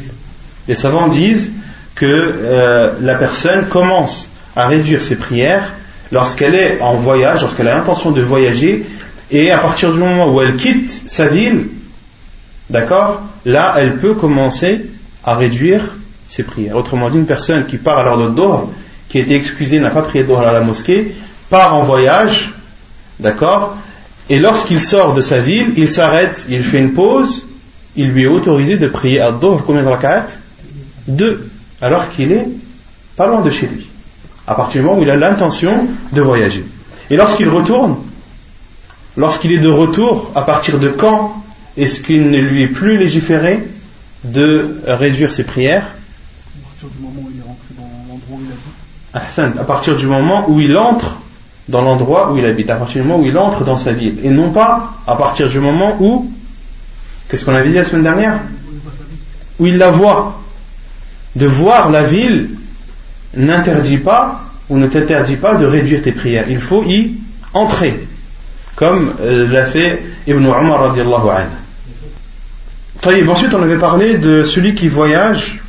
Les 0.68 0.76
savants 0.76 1.08
disent 1.08 1.52
que 1.96 2.06
euh, 2.06 2.94
la 3.02 3.16
personne 3.16 3.68
commence 3.68 4.30
à 4.56 4.68
réduire 4.68 5.02
ses 5.02 5.16
prières 5.16 5.74
lorsqu'elle 6.12 6.56
est 6.56 6.82
en 6.82 6.96
voyage, 6.96 7.42
lorsqu'elle 7.42 7.68
a 7.68 7.76
l'intention 7.76 8.12
de 8.12 8.22
voyager, 8.22 8.86
et 9.32 9.52
à 9.52 9.58
partir 9.58 9.92
du 9.92 10.00
moment 10.00 10.34
où 10.34 10.42
elle 10.42 10.56
quitte 10.56 11.10
sa 11.10 11.28
ville, 11.28 11.68
d'accord, 12.70 13.24
là 13.46 13.76
elle 13.78 13.98
peut 13.98 14.14
commencer 14.16 14.86
à 15.24 15.36
réduire 15.36 15.82
ses 16.28 16.44
prières. 16.44 16.76
Autrement 16.76 17.10
dit, 17.10 17.18
une 17.18 17.26
personne 17.26 17.66
qui 17.66 17.78
part 17.78 17.98
à 18.00 18.04
l'heure 18.04 18.18
de 18.18 18.30
qui 19.16 19.20
a 19.20 19.24
été 19.24 19.36
excusée, 19.36 19.80
n'a 19.80 19.92
pas 19.92 20.02
prié 20.02 20.26
à 20.30 20.52
la 20.52 20.60
mosquée, 20.60 21.16
part 21.50 21.74
en 21.74 21.84
voyage, 21.84 22.52
d'accord, 23.22 23.78
et 24.30 24.40
lorsqu'il 24.40 24.82
sort 24.82 25.14
de 25.14 25.22
sa 25.22 25.40
ville, 25.40 25.72
il 25.78 25.88
s'arrête, 25.88 26.46
il 26.50 26.62
fait 26.62 26.80
une 26.80 26.92
pause, 26.92 27.46
il 27.96 28.10
lui 28.10 28.24
est 28.24 28.28
autorisé 28.28 28.76
de 28.76 28.90
prier 28.90 29.22
à 29.22 29.32
Doha 29.32 29.64
combien 29.66 29.84
de 29.84 29.88
rak'at? 29.88 30.28
Deux, 31.08 31.50
alors 31.80 32.10
qu'il 32.10 32.34
est 32.34 32.46
pas 33.16 33.26
loin 33.26 33.40
de 33.40 33.50
chez 33.52 33.68
lui 33.68 33.88
à 34.48 34.54
partir 34.54 34.82
du 34.82 34.86
moment 34.86 35.00
où 35.00 35.04
il 35.04 35.10
a 35.10 35.16
l'intention 35.16 35.88
de 36.12 36.22
voyager. 36.22 36.66
Et 37.10 37.16
lorsqu'il 37.16 37.48
retourne, 37.48 37.96
lorsqu'il 39.16 39.54
est 39.54 39.60
de 39.60 39.70
retour, 39.70 40.34
à 40.36 40.42
partir 40.42 40.78
de 40.78 40.90
quand 40.90 41.42
est-ce 41.78 42.02
qu'il 42.02 42.30
ne 42.30 42.40
lui 42.40 42.64
est 42.64 42.68
plus 42.68 42.98
légiféré 42.98 43.66
de 44.26 44.82
réduire 44.86 45.32
ses 45.32 45.46
prières 45.46 45.86
À 45.86 46.68
partir 46.68 46.90
du 46.90 47.02
moment 47.02 47.22
où 47.26 47.32
il 47.34 47.40
est 47.40 47.44
rentré 47.44 47.68
dans 47.78 48.12
l'endroit 48.12 48.38
où 48.38 48.42
il 48.42 48.52
habite. 48.52 48.86
À 49.16 49.64
partir 49.64 49.96
du 49.96 50.08
moment 50.08 50.50
où 50.50 50.60
il 50.60 50.76
entre 50.76 51.16
dans 51.70 51.82
l'endroit 51.82 52.32
où 52.32 52.38
il 52.38 52.46
habite, 52.46 52.70
à 52.70 52.76
partir 52.76 53.02
du 53.02 53.08
moment 53.08 53.24
où 53.24 53.26
il 53.26 53.38
entre 53.38 53.64
dans 53.64 53.78
sa 53.78 53.94
ville, 53.94 54.18
et 54.24 54.30
non 54.30 54.52
pas 54.52 54.94
à 55.08 55.16
partir 55.16 55.48
du 55.48 55.60
moment 55.60 55.96
où, 56.02 56.30
qu'est-ce 57.30 57.46
qu'on 57.46 57.56
avait 57.56 57.70
dit 57.70 57.76
la 57.76 57.86
semaine 57.86 58.04
dernière? 58.04 58.40
Où 59.60 59.68
il 59.68 59.78
la 59.78 59.90
voit. 59.90 60.42
De 61.36 61.46
voir 61.46 61.92
la 61.92 62.04
ville 62.04 62.52
n'interdit 63.36 63.98
pas 63.98 64.42
ou 64.70 64.78
ne 64.78 64.88
t'interdit 64.88 65.38
pas 65.38 65.56
de 65.56 65.66
réduire 65.66 66.02
tes 66.02 66.12
prières. 66.12 66.50
Il 66.50 66.60
faut 66.60 66.84
y 66.84 67.14
entrer, 67.54 68.06
comme 68.76 69.14
euh, 69.22 69.52
l'a 69.52 69.66
fait 69.66 70.04
Ibn 70.28 70.44
Umar 70.44 70.90
radiallahu 70.90 71.30
anhu. 71.30 71.48
Ensuite, 73.30 73.54
on 73.54 73.62
avait 73.62 73.78
parlé 73.78 74.18
de 74.18 74.44
celui 74.44 74.76
qui 74.76 74.88
voyage. 74.88 75.62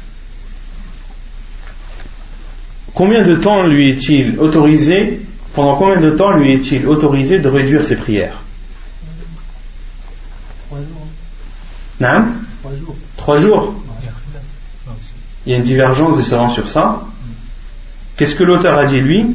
Combien 2.97 3.23
de 3.23 3.37
temps 3.37 3.67
lui 3.67 3.91
est-il 3.91 4.41
autorisé 4.41 5.21
Pendant 5.53 5.77
combien 5.77 6.01
de 6.01 6.13
temps 6.13 6.35
lui 6.35 6.55
est-il 6.55 6.87
autorisé 6.87 7.39
de 7.39 7.47
réduire 7.47 7.85
ses 7.85 7.97
prières 7.97 8.41
Trois 10.67 10.79
jours. 10.79 11.07
Trois 12.63 12.73
jours. 12.75 12.97
Trois 13.19 13.39
jours. 13.39 13.75
Il 15.45 15.53
y 15.53 15.55
a 15.55 15.59
une 15.59 15.65
divergence 15.65 16.17
des 16.17 16.23
savants 16.23 16.49
sur 16.49 16.67
ça. 16.67 17.07
Qu'est-ce 18.17 18.35
que 18.35 18.45
l'auteur 18.45 18.79
a 18.79 18.87
dit 18.87 19.03
lui 19.03 19.27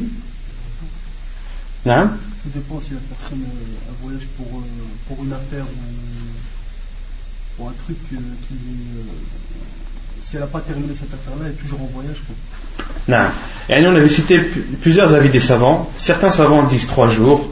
hein 1.86 2.10
Tout 2.42 2.50
dépend 2.52 2.80
si 2.80 2.90
la 2.94 3.16
personne 3.16 3.44
euh, 3.44 3.90
a 3.90 4.02
voyage 4.02 4.26
pour, 4.36 4.58
euh, 4.58 4.62
pour 5.06 5.24
une 5.24 5.32
affaire 5.32 5.64
ou 5.64 7.56
pour 7.56 7.68
un 7.68 7.74
truc 7.84 7.98
euh, 8.12 8.16
qui. 8.48 8.56
si 10.24 10.34
elle 10.34 10.40
n'a 10.40 10.48
pas 10.48 10.60
terminé 10.62 10.96
cette 10.96 11.14
affaire-là, 11.14 11.44
elle 11.46 11.52
est 11.52 11.62
toujours 11.62 11.80
en 11.80 11.90
voyage. 11.94 12.16
Non. 13.08 13.24
Et 13.68 13.86
on 13.86 13.94
avait 13.94 14.08
cité 14.08 14.40
plusieurs 14.80 15.14
avis 15.14 15.28
des 15.28 15.40
savants. 15.40 15.90
Certains 15.98 16.30
savants 16.30 16.62
disent 16.64 16.86
trois 16.86 17.08
jours, 17.08 17.48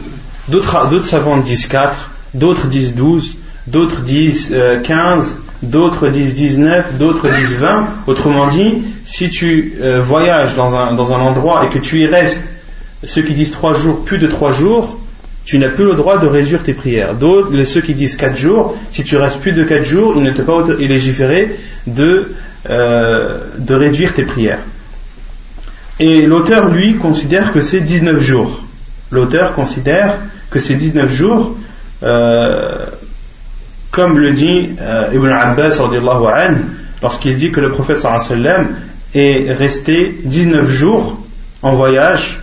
d'autres 0.49 1.05
savants 1.05 1.39
disent 1.39 1.67
quatre, 1.67 2.11
d'autres 2.35 2.67
disent 2.67 2.95
douze, 2.95 3.37
d'autres 3.67 4.01
disent 4.01 4.53
quinze, 4.85 5.37
d'autres 5.63 6.09
disent 6.09 6.35
19, 6.35 6.99
d'autres 6.99 7.29
disent 7.29 7.57
20. 7.57 7.89
Autrement 8.07 8.49
dit, 8.49 8.83
si 9.05 9.31
tu 9.31 9.75
euh, 9.81 10.01
voyages 10.03 10.55
dans 10.55 10.75
un, 10.75 10.95
dans 10.95 11.13
un 11.13 11.21
endroit 11.21 11.67
et 11.67 11.69
que 11.69 11.79
tu 11.79 12.01
y 12.01 12.07
restes, 12.07 12.41
ceux 13.05 13.23
qui 13.23 13.35
disent 13.35 13.51
3 13.51 13.75
jours, 13.75 14.05
plus 14.05 14.19
de 14.19 14.27
3 14.27 14.53
jours, 14.53 14.99
tu 15.45 15.59
n'as 15.59 15.71
plus 15.71 15.85
le 15.85 15.95
droit 15.95 16.19
de 16.19 16.27
réduire 16.27 16.63
tes 16.63 16.75
prières. 16.75 17.15
D'autres, 17.15 17.65
ceux 17.65 17.81
qui 17.81 17.95
disent 17.95 18.17
4 18.17 18.37
jours, 18.37 18.77
si 18.93 19.05
tu 19.05 19.17
restes 19.17 19.41
plus 19.41 19.53
de 19.53 19.65
4 19.65 19.85
jours, 19.85 20.15
il 20.17 20.23
ne 20.23 20.31
te 20.31 20.43
pas 20.43 20.63
légiférer 20.79 21.57
de, 21.87 22.33
euh, 22.69 23.39
de 23.59 23.75
réduire 23.75 24.13
tes 24.13 24.25
prières. 24.25 24.61
Et 26.01 26.23
l'auteur, 26.23 26.69
lui, 26.71 26.97
considère 26.97 27.53
que 27.53 27.61
c'est 27.61 27.81
19 27.81 28.21
jours. 28.21 28.63
L'auteur 29.11 29.55
considère 29.55 30.15
que 30.51 30.59
c'est 30.59 30.75
19 30.75 31.13
jours. 31.13 31.55
Euh, 32.03 32.87
comme 33.91 34.19
le 34.19 34.33
dit 34.33 34.71
euh, 34.81 35.11
Ibn 35.13 35.29
Abbas 35.29 35.79
lorsqu'il 37.03 37.37
dit 37.37 37.51
que 37.51 37.61
le 37.61 37.69
prophète 37.69 37.99
est 39.15 39.53
resté 39.53 40.21
19 40.25 40.71
jours 40.71 41.19
en 41.61 41.73
voyage, 41.73 42.41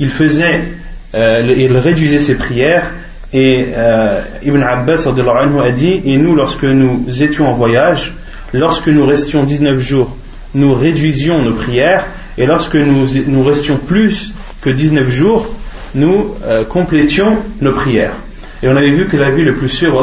il 0.00 0.08
faisait, 0.08 0.62
euh, 1.14 1.42
il 1.54 1.76
réduisait 1.76 2.20
ses 2.20 2.36
prières 2.36 2.90
et 3.34 3.66
Ibn 4.44 4.62
Abbas 4.62 5.06
a 5.06 5.70
dit 5.72 6.00
et 6.06 6.16
nous 6.16 6.34
lorsque 6.34 6.64
nous 6.64 7.04
étions 7.20 7.48
en 7.48 7.52
voyage, 7.52 8.14
lorsque 8.54 8.88
nous 8.88 9.04
restions 9.04 9.42
19 9.42 9.78
jours, 9.80 10.16
nous 10.54 10.72
réduisions 10.72 11.42
nos 11.42 11.54
prières 11.54 12.06
et 12.36 12.46
lorsque 12.46 12.74
nous, 12.76 13.42
restions 13.42 13.76
plus 13.76 14.32
que 14.60 14.70
19 14.70 15.10
jours, 15.10 15.46
nous 15.94 16.34
complétions 16.68 17.38
nos 17.60 17.72
prières. 17.72 18.14
Et 18.62 18.68
on 18.68 18.76
avait 18.76 18.90
vu 18.90 19.06
que 19.06 19.16
la 19.16 19.30
vie 19.30 19.44
le 19.44 19.54
plus 19.54 19.68
sûr, 19.68 19.94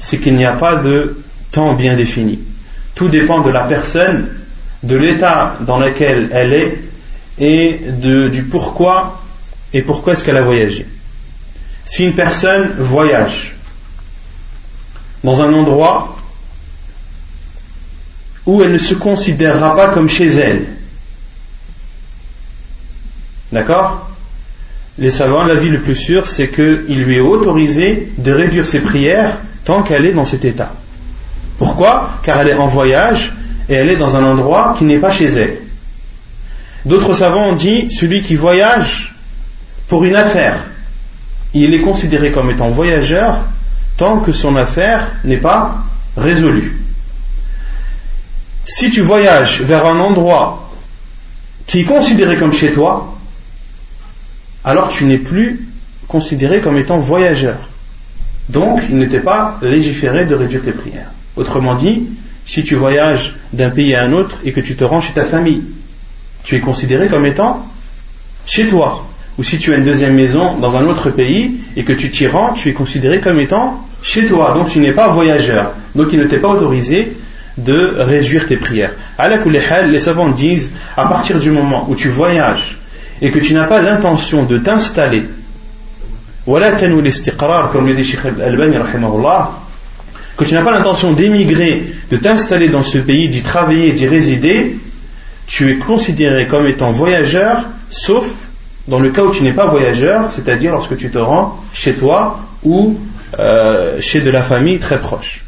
c'est 0.00 0.18
qu'il 0.18 0.34
n'y 0.36 0.46
a 0.46 0.52
pas 0.52 0.76
de 0.76 1.22
temps 1.52 1.74
bien 1.74 1.94
défini. 1.94 2.40
Tout 2.94 3.08
dépend 3.08 3.40
de 3.40 3.50
la 3.50 3.60
personne 3.60 4.28
de 4.82 4.96
l'état 4.96 5.56
dans 5.60 5.78
lequel 5.78 6.30
elle 6.32 6.52
est 6.52 6.78
et 7.38 7.80
du 8.00 8.42
pourquoi 8.42 9.22
et 9.72 9.82
pourquoi 9.82 10.14
est-ce 10.14 10.24
qu'elle 10.24 10.36
a 10.36 10.42
voyagé. 10.42 10.86
Si 11.84 12.04
une 12.04 12.14
personne 12.14 12.70
voyage 12.78 13.54
dans 15.22 15.40
un 15.42 15.52
endroit 15.52 16.16
où 18.46 18.62
elle 18.62 18.72
ne 18.72 18.78
se 18.78 18.94
considérera 18.94 19.76
pas 19.76 19.88
comme 19.88 20.08
chez 20.08 20.28
elle, 20.28 20.66
d'accord? 23.52 24.10
Les 24.98 25.10
savants, 25.10 25.44
l'avis 25.44 25.68
le 25.68 25.80
plus 25.80 25.94
sûr, 25.94 26.26
c'est 26.26 26.48
qu'il 26.48 27.02
lui 27.02 27.16
est 27.16 27.20
autorisé 27.20 28.12
de 28.18 28.32
réduire 28.32 28.66
ses 28.66 28.80
prières 28.80 29.36
tant 29.64 29.82
qu'elle 29.82 30.06
est 30.06 30.12
dans 30.12 30.24
cet 30.24 30.44
état. 30.44 30.72
Pourquoi? 31.58 32.10
Car 32.22 32.40
elle 32.40 32.48
est 32.48 32.54
en 32.54 32.66
voyage 32.66 33.32
et 33.68 33.74
elle 33.74 33.90
est 33.90 33.96
dans 33.96 34.16
un 34.16 34.24
endroit 34.24 34.74
qui 34.76 34.84
n'est 34.84 34.98
pas 34.98 35.10
chez 35.10 35.26
elle. 35.26 35.58
D'autres 36.84 37.12
savants 37.12 37.48
ont 37.48 37.54
dit 37.54 37.90
celui 37.90 38.22
qui 38.22 38.34
voyage 38.34 39.14
pour 39.88 40.04
une 40.04 40.16
affaire, 40.16 40.64
il 41.54 41.72
est 41.74 41.80
considéré 41.80 42.30
comme 42.30 42.50
étant 42.50 42.70
voyageur 42.70 43.44
tant 43.96 44.18
que 44.20 44.32
son 44.32 44.56
affaire 44.56 45.12
n'est 45.24 45.38
pas 45.38 45.84
résolue. 46.16 46.80
Si 48.64 48.90
tu 48.90 49.00
voyages 49.00 49.62
vers 49.62 49.86
un 49.86 49.98
endroit 49.98 50.70
qui 51.66 51.80
est 51.80 51.84
considéré 51.84 52.36
comme 52.36 52.52
chez 52.52 52.72
toi, 52.72 53.17
alors 54.68 54.88
tu 54.88 55.04
n'es 55.04 55.16
plus 55.16 55.66
considéré 56.08 56.60
comme 56.60 56.76
étant 56.76 56.98
voyageur. 56.98 57.56
Donc, 58.50 58.82
il 58.90 58.98
n'était 58.98 59.20
pas 59.20 59.58
légiféré 59.62 60.26
de 60.26 60.34
réduire 60.34 60.62
tes 60.62 60.72
prières. 60.72 61.10
Autrement 61.36 61.74
dit, 61.74 62.02
si 62.44 62.62
tu 62.64 62.74
voyages 62.74 63.34
d'un 63.54 63.70
pays 63.70 63.94
à 63.94 64.02
un 64.02 64.12
autre 64.12 64.36
et 64.44 64.52
que 64.52 64.60
tu 64.60 64.76
te 64.76 64.84
rends 64.84 65.00
chez 65.00 65.14
ta 65.14 65.24
famille, 65.24 65.62
tu 66.44 66.54
es 66.54 66.60
considéré 66.60 67.08
comme 67.08 67.24
étant 67.24 67.66
chez 68.44 68.68
toi. 68.68 69.06
Ou 69.38 69.42
si 69.42 69.56
tu 69.56 69.72
as 69.72 69.78
une 69.78 69.84
deuxième 69.84 70.14
maison 70.14 70.58
dans 70.58 70.76
un 70.76 70.84
autre 70.84 71.08
pays 71.08 71.60
et 71.74 71.84
que 71.84 71.94
tu 71.94 72.10
t'y 72.10 72.26
rends, 72.26 72.52
tu 72.52 72.68
es 72.68 72.74
considéré 72.74 73.20
comme 73.20 73.40
étant 73.40 73.82
chez 74.02 74.26
toi. 74.26 74.52
Donc 74.52 74.68
tu 74.68 74.80
n'es 74.80 74.92
pas 74.92 75.08
voyageur. 75.08 75.72
Donc 75.94 76.08
il 76.12 76.18
ne 76.18 76.24
t'est 76.24 76.40
pas 76.40 76.48
autorisé 76.48 77.16
de 77.56 77.94
réduire 77.96 78.46
tes 78.46 78.58
prières. 78.58 78.92
À 79.16 79.30
les 79.30 79.98
savants 79.98 80.28
disent, 80.28 80.70
à 80.94 81.06
partir 81.06 81.40
du 81.40 81.50
moment 81.50 81.86
où 81.88 81.94
tu 81.94 82.10
voyages 82.10 82.76
et 83.20 83.30
que 83.30 83.38
tu 83.38 83.54
n'as 83.54 83.64
pas 83.64 83.80
l'intention 83.80 84.44
de 84.44 84.58
t'installer, 84.58 85.24
comme 86.46 87.86
le 87.86 87.94
dit 87.94 88.04
Sheikh 88.04 88.20
Al-Albani, 88.24 88.76
que 90.36 90.44
tu 90.44 90.54
n'as 90.54 90.62
pas 90.62 90.70
l'intention 90.70 91.12
d'émigrer, 91.12 91.92
de 92.10 92.16
t'installer 92.16 92.68
dans 92.68 92.82
ce 92.82 92.98
pays, 92.98 93.28
d'y 93.28 93.42
travailler, 93.42 93.92
d'y 93.92 94.06
résider, 94.06 94.78
tu 95.46 95.70
es 95.70 95.76
considéré 95.76 96.46
comme 96.46 96.66
étant 96.66 96.92
voyageur, 96.92 97.64
sauf 97.90 98.26
dans 98.86 99.00
le 99.00 99.10
cas 99.10 99.22
où 99.22 99.30
tu 99.30 99.42
n'es 99.42 99.52
pas 99.52 99.66
voyageur, 99.66 100.30
c'est-à-dire 100.30 100.72
lorsque 100.72 100.96
tu 100.96 101.10
te 101.10 101.18
rends 101.18 101.60
chez 101.72 101.94
toi 101.94 102.40
ou 102.62 102.98
euh, 103.38 104.00
chez 104.00 104.20
de 104.20 104.30
la 104.30 104.42
famille 104.42 104.78
très 104.78 104.98
proche. 104.98 105.44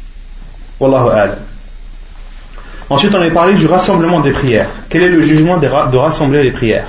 Wallahu 0.79 1.09
a'lam. 1.09 1.39
Ensuite, 2.89 3.15
on 3.15 3.21
a 3.21 3.29
parlé 3.29 3.55
du 3.55 3.65
rassemblement 3.67 4.19
des 4.19 4.31
prières. 4.31 4.67
Quel 4.89 5.03
est 5.03 5.09
le 5.09 5.21
jugement 5.21 5.57
de 5.57 5.97
rassembler 5.97 6.43
les 6.43 6.51
prières? 6.51 6.87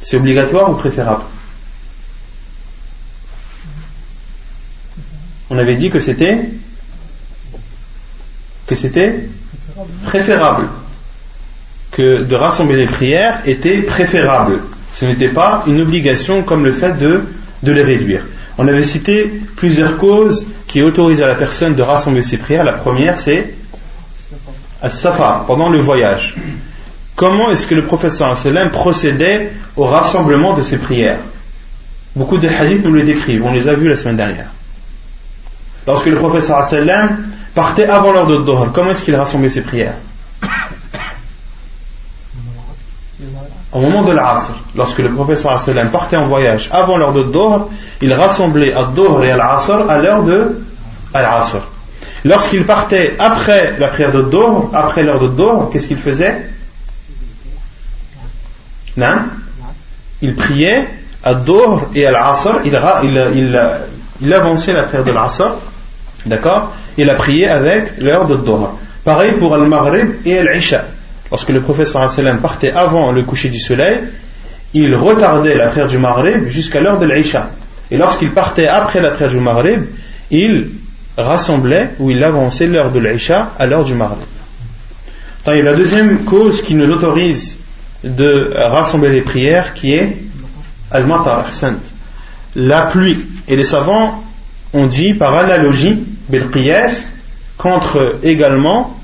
C'est 0.00 0.16
obligatoire 0.16 0.70
ou 0.70 0.74
préférable? 0.74 1.22
On 5.50 5.58
avait 5.58 5.76
dit 5.76 5.90
que 5.90 6.00
c'était 6.00 6.48
que 8.66 8.76
c'était 8.76 9.28
préférable, 10.04 10.68
que 11.90 12.22
de 12.22 12.34
rassembler 12.36 12.76
les 12.76 12.86
prières 12.86 13.40
était 13.44 13.82
préférable. 13.82 14.60
Ce 14.94 15.04
n'était 15.04 15.28
pas 15.28 15.64
une 15.66 15.80
obligation 15.80 16.42
comme 16.44 16.64
le 16.64 16.72
fait 16.72 16.92
de, 16.98 17.24
de 17.64 17.72
les 17.72 17.82
réduire. 17.82 18.22
On 18.58 18.68
avait 18.68 18.84
cité 18.84 19.26
plusieurs 19.56 19.96
causes 19.96 20.46
qui 20.68 20.82
autorisent 20.82 21.22
à 21.22 21.26
la 21.26 21.34
personne 21.34 21.74
de 21.74 21.82
rassembler 21.82 22.22
ses 22.22 22.36
prières. 22.36 22.62
La 22.62 22.74
première, 22.74 23.18
c'est 23.18 23.54
As-Safa, 24.82 25.44
pendant 25.46 25.68
le 25.68 25.78
voyage. 25.78 26.36
Comment 27.20 27.50
est-ce 27.50 27.66
que 27.66 27.74
le 27.74 27.84
professeur 27.84 28.34
procédait 28.72 29.52
au 29.76 29.84
rassemblement 29.84 30.54
de 30.54 30.62
ses 30.62 30.78
prières 30.78 31.18
Beaucoup 32.16 32.38
de 32.38 32.48
hadiths 32.48 32.82
nous 32.82 32.92
le 32.92 33.02
décrivent, 33.02 33.44
on 33.44 33.52
les 33.52 33.68
a 33.68 33.74
vus 33.74 33.90
la 33.90 33.96
semaine 33.96 34.16
dernière. 34.16 34.46
Lorsque 35.86 36.06
le 36.06 36.16
professeur 36.16 36.66
partait 37.54 37.84
avant 37.84 38.12
l'heure 38.12 38.26
de 38.26 38.38
Dohr, 38.38 38.72
comment 38.72 38.92
est-ce 38.92 39.04
qu'il 39.04 39.14
rassemblait 39.16 39.50
ses 39.50 39.60
prières 39.60 39.96
Au 43.74 43.80
moment 43.80 44.02
de 44.02 44.12
l'Asr, 44.12 44.56
lorsque 44.74 45.00
le 45.00 45.10
professeur 45.10 45.62
partait 45.92 46.16
en 46.16 46.26
voyage 46.26 46.70
avant 46.72 46.96
l'heure 46.96 47.12
de 47.12 47.24
Dohr, 47.24 47.68
il 48.00 48.14
rassemblait 48.14 48.72
à 48.72 48.84
Dohr 48.84 49.22
et 49.22 49.30
à 49.30 49.36
l'Asr 49.36 49.90
à 49.90 49.98
l'heure 49.98 50.22
de 50.22 50.58
l'Asr. 51.12 51.58
Lorsqu'il 52.24 52.64
partait 52.64 53.16
après 53.18 53.74
la 53.78 53.88
prière 53.88 54.10
de 54.10 54.22
Dohr, 54.22 54.70
après 54.72 55.02
l'heure 55.02 55.20
de 55.20 55.28
Dohr, 55.28 55.68
qu'est-ce 55.70 55.86
qu'il 55.86 55.98
faisait 55.98 56.46
non 58.96 59.16
Il 60.20 60.34
priait 60.34 60.88
à 61.22 61.34
Dohr 61.34 61.88
et 61.94 62.06
à 62.06 62.10
l'Asr, 62.10 62.60
il, 62.64 62.78
il, 63.34 63.60
il, 64.22 64.32
avançait 64.32 64.72
la 64.72 64.84
prière 64.84 65.04
de 65.04 65.12
l'Asr, 65.12 65.54
d'accord? 66.26 66.72
Il 66.96 67.08
a 67.10 67.14
prié 67.14 67.48
avec 67.48 67.98
l'heure 67.98 68.26
de 68.26 68.36
Dohr. 68.36 68.78
Pareil 69.04 69.32
pour 69.32 69.54
Al-Maghrib 69.54 70.14
et 70.24 70.38
Al-Isha. 70.38 70.84
Lorsque 71.30 71.50
le 71.50 71.62
sallam 71.84 72.38
partait 72.40 72.72
avant 72.72 73.12
le 73.12 73.22
coucher 73.22 73.48
du 73.48 73.60
soleil, 73.60 74.00
il 74.74 74.94
retardait 74.94 75.56
la 75.56 75.68
prière 75.68 75.88
du 75.88 75.98
Maghrib 75.98 76.48
jusqu'à 76.48 76.80
l'heure 76.80 76.98
de 76.98 77.06
l'Isha. 77.06 77.50
Et 77.90 77.96
lorsqu'il 77.96 78.32
partait 78.32 78.66
après 78.66 79.00
la 79.00 79.10
prière 79.10 79.30
du 79.30 79.40
Maghrib, 79.40 79.84
il 80.30 80.70
rassemblait 81.16 81.90
ou 81.98 82.10
il 82.10 82.22
avançait 82.22 82.66
l'heure 82.66 82.90
de 82.90 82.98
l'Aïcha 82.98 83.52
à 83.58 83.66
l'heure 83.66 83.84
du 83.84 83.94
Maghrib. 83.94 84.18
La 85.46 85.74
deuxième 85.74 86.24
cause 86.24 86.62
qui 86.62 86.74
nous 86.74 86.90
autorise 86.90 87.58
de 88.04 88.52
rassembler 88.56 89.10
les 89.10 89.22
prières 89.22 89.74
qui 89.74 89.94
est 89.94 90.16
al-matar, 90.90 91.46
la 92.56 92.82
pluie. 92.82 93.18
Et 93.48 93.56
les 93.56 93.64
savants 93.64 94.22
ont 94.72 94.86
dit 94.86 95.14
par 95.14 95.36
analogie, 95.36 96.02
belqiyas, 96.28 97.10
contre 97.58 98.16
également 98.22 98.96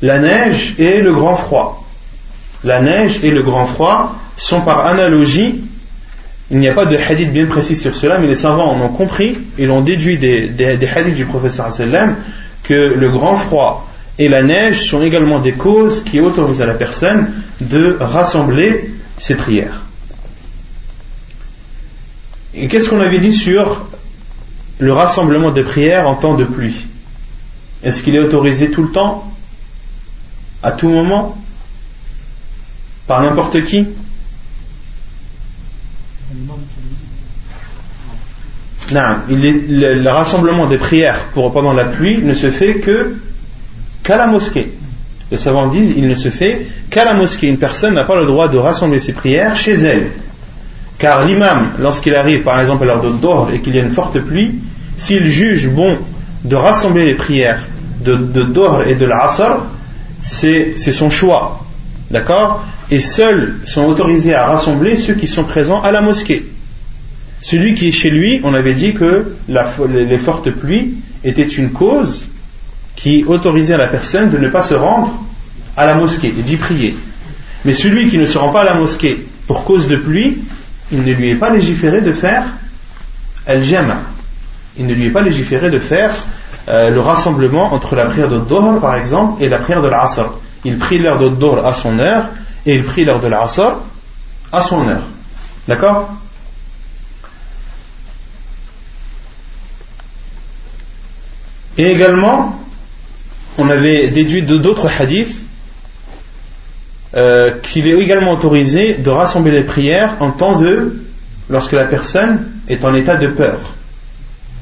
la 0.00 0.18
neige 0.18 0.74
et 0.78 1.00
le 1.00 1.12
grand 1.12 1.36
froid. 1.36 1.84
La 2.64 2.80
neige 2.80 3.20
et 3.22 3.30
le 3.30 3.42
grand 3.42 3.66
froid 3.66 4.14
sont 4.36 4.60
par 4.60 4.86
analogie 4.86 5.64
il 6.50 6.58
n'y 6.58 6.68
a 6.68 6.72
pas 6.72 6.86
de 6.86 6.96
hadith 6.96 7.30
bien 7.30 7.44
précis 7.44 7.76
sur 7.76 7.94
cela, 7.94 8.16
mais 8.18 8.26
les 8.26 8.34
savants 8.34 8.72
en 8.72 8.80
ont 8.80 8.88
compris 8.88 9.36
et 9.58 9.66
l'ont 9.66 9.82
déduit 9.82 10.16
des, 10.16 10.48
des, 10.48 10.88
hadiths 10.88 11.14
du 11.14 11.26
professeur 11.26 11.70
sallam 11.70 12.16
que 12.62 12.72
le 12.74 13.08
grand 13.10 13.36
froid 13.36 13.86
et 14.18 14.28
la 14.28 14.42
neige 14.42 14.88
sont 14.88 15.02
également 15.02 15.40
des 15.40 15.52
causes 15.52 16.02
qui 16.02 16.20
autorisent 16.20 16.62
à 16.62 16.66
la 16.66 16.74
personne 16.74 17.30
de 17.60 17.96
rassembler 18.00 18.94
ses 19.18 19.34
prières. 19.34 19.82
Et 22.54 22.68
qu'est-ce 22.68 22.88
qu'on 22.88 23.00
avait 23.00 23.18
dit 23.18 23.32
sur 23.32 23.86
le 24.78 24.92
rassemblement 24.92 25.50
des 25.50 25.64
prières 25.64 26.08
en 26.08 26.14
temps 26.14 26.34
de 26.34 26.44
pluie? 26.44 26.86
Est-ce 27.82 28.02
qu'il 28.02 28.16
est 28.16 28.20
autorisé 28.20 28.70
tout 28.70 28.82
le 28.82 28.90
temps? 28.90 29.32
À 30.62 30.72
tout 30.72 30.88
moment? 30.88 31.36
Par 33.06 33.22
n'importe 33.22 33.62
qui? 33.62 33.86
Non, 38.92 39.16
le, 39.28 40.08
rassemblement 40.08 40.66
des 40.66 40.78
prières 40.78 41.26
pour, 41.34 41.52
pendant 41.52 41.72
la 41.74 41.84
pluie 41.84 42.18
ne 42.18 42.32
se 42.32 42.50
fait 42.50 42.80
qu'à 44.02 44.16
la 44.16 44.26
mosquée. 44.26 44.72
Les 45.30 45.36
savants 45.36 45.68
disent 45.68 45.92
il 45.96 46.08
ne 46.08 46.14
se 46.14 46.30
fait 46.30 46.66
qu'à 46.90 47.04
la 47.04 47.14
mosquée. 47.14 47.48
Une 47.48 47.58
personne 47.58 47.94
n'a 47.94 48.04
pas 48.04 48.16
le 48.16 48.26
droit 48.26 48.48
de 48.48 48.58
rassembler 48.58 49.00
ses 49.00 49.12
prières 49.12 49.56
chez 49.56 49.74
elle. 49.74 50.10
Car 50.98 51.24
l'imam, 51.24 51.72
lorsqu'il 51.78 52.14
arrive 52.14 52.42
par 52.42 52.60
exemple 52.60 52.84
à 52.84 52.86
l'heure 52.86 53.02
de 53.02 53.10
Dor 53.10 53.50
et 53.52 53.60
qu'il 53.60 53.74
y 53.74 53.78
a 53.78 53.82
une 53.82 53.90
forte 53.90 54.18
pluie, 54.20 54.54
s'il 54.96 55.26
juge 55.26 55.68
bon 55.68 55.98
de 56.44 56.56
rassembler 56.56 57.04
les 57.04 57.14
prières 57.14 57.60
de, 58.04 58.16
Dor 58.16 58.82
et 58.84 58.94
de 58.94 59.04
l'Asr, 59.04 59.58
c'est 60.22 60.76
son 60.76 61.10
choix. 61.10 61.64
D'accord? 62.10 62.64
Et 62.90 63.00
seuls 63.00 63.56
sont 63.64 63.84
autorisés 63.84 64.34
à 64.34 64.46
rassembler 64.46 64.96
ceux 64.96 65.14
qui 65.14 65.26
sont 65.26 65.44
présents 65.44 65.82
à 65.82 65.92
la 65.92 66.00
mosquée. 66.00 66.46
Celui 67.42 67.74
qui 67.74 67.88
est 67.88 67.92
chez 67.92 68.10
lui, 68.10 68.40
on 68.42 68.54
avait 68.54 68.74
dit 68.74 68.94
que 68.94 69.32
les 69.48 70.18
fortes 70.18 70.50
pluies 70.50 70.94
étaient 71.22 71.42
une 71.42 71.70
cause 71.70 72.27
qui 72.98 73.24
autorisait 73.24 73.74
à 73.74 73.78
la 73.78 73.86
personne 73.86 74.28
de 74.28 74.38
ne 74.38 74.48
pas 74.48 74.60
se 74.60 74.74
rendre 74.74 75.12
à 75.76 75.86
la 75.86 75.94
mosquée 75.94 76.34
et 76.36 76.42
d'y 76.42 76.56
prier. 76.56 76.96
Mais 77.64 77.72
celui 77.72 78.08
qui 78.08 78.18
ne 78.18 78.26
se 78.26 78.36
rend 78.38 78.48
pas 78.48 78.62
à 78.62 78.64
la 78.64 78.74
mosquée 78.74 79.24
pour 79.46 79.64
cause 79.64 79.86
de 79.86 79.96
pluie, 79.96 80.38
il 80.90 81.04
ne 81.04 81.12
lui 81.12 81.30
est 81.30 81.36
pas 81.36 81.50
légiféré 81.50 82.00
de 82.00 82.12
faire 82.12 82.42
al-jama. 83.46 83.98
Il 84.76 84.86
ne 84.86 84.94
lui 84.94 85.06
est 85.06 85.10
pas 85.10 85.22
légiféré 85.22 85.70
de 85.70 85.78
faire 85.78 86.10
euh, 86.66 86.90
le 86.90 86.98
rassemblement 86.98 87.72
entre 87.72 87.94
la 87.94 88.06
prière 88.06 88.28
de 88.28 88.40
par 88.80 88.96
exemple, 88.96 89.44
et 89.44 89.48
la 89.48 89.58
prière 89.58 89.80
de 89.80 89.88
l'Asr. 89.88 90.32
il 90.64 90.76
prie 90.76 90.98
l'heure 90.98 91.18
de 91.18 91.64
à 91.64 91.72
son 91.72 92.00
heure 92.00 92.24
et 92.66 92.74
il 92.74 92.82
prie 92.82 93.04
l'heure 93.04 93.20
de 93.20 93.28
l'Asr 93.28 93.76
à 94.50 94.60
son 94.60 94.88
heure. 94.88 95.02
D'accord? 95.68 96.08
Et 101.76 101.92
également, 101.92 102.58
on 103.58 103.68
avait 103.68 104.08
déduit 104.08 104.42
de 104.42 104.56
d'autres 104.56 104.88
hadiths 105.00 105.42
euh, 107.14 107.52
qu'il 107.62 107.86
est 107.86 107.98
également 107.98 108.32
autorisé 108.32 108.94
de 108.94 109.10
rassembler 109.10 109.50
les 109.50 109.62
prières 109.62 110.16
en 110.20 110.30
temps 110.30 110.58
de 110.58 110.96
lorsque 111.50 111.72
la 111.72 111.84
personne 111.84 112.46
est 112.68 112.84
en 112.84 112.94
état 112.94 113.16
de 113.16 113.28
peur. 113.28 113.58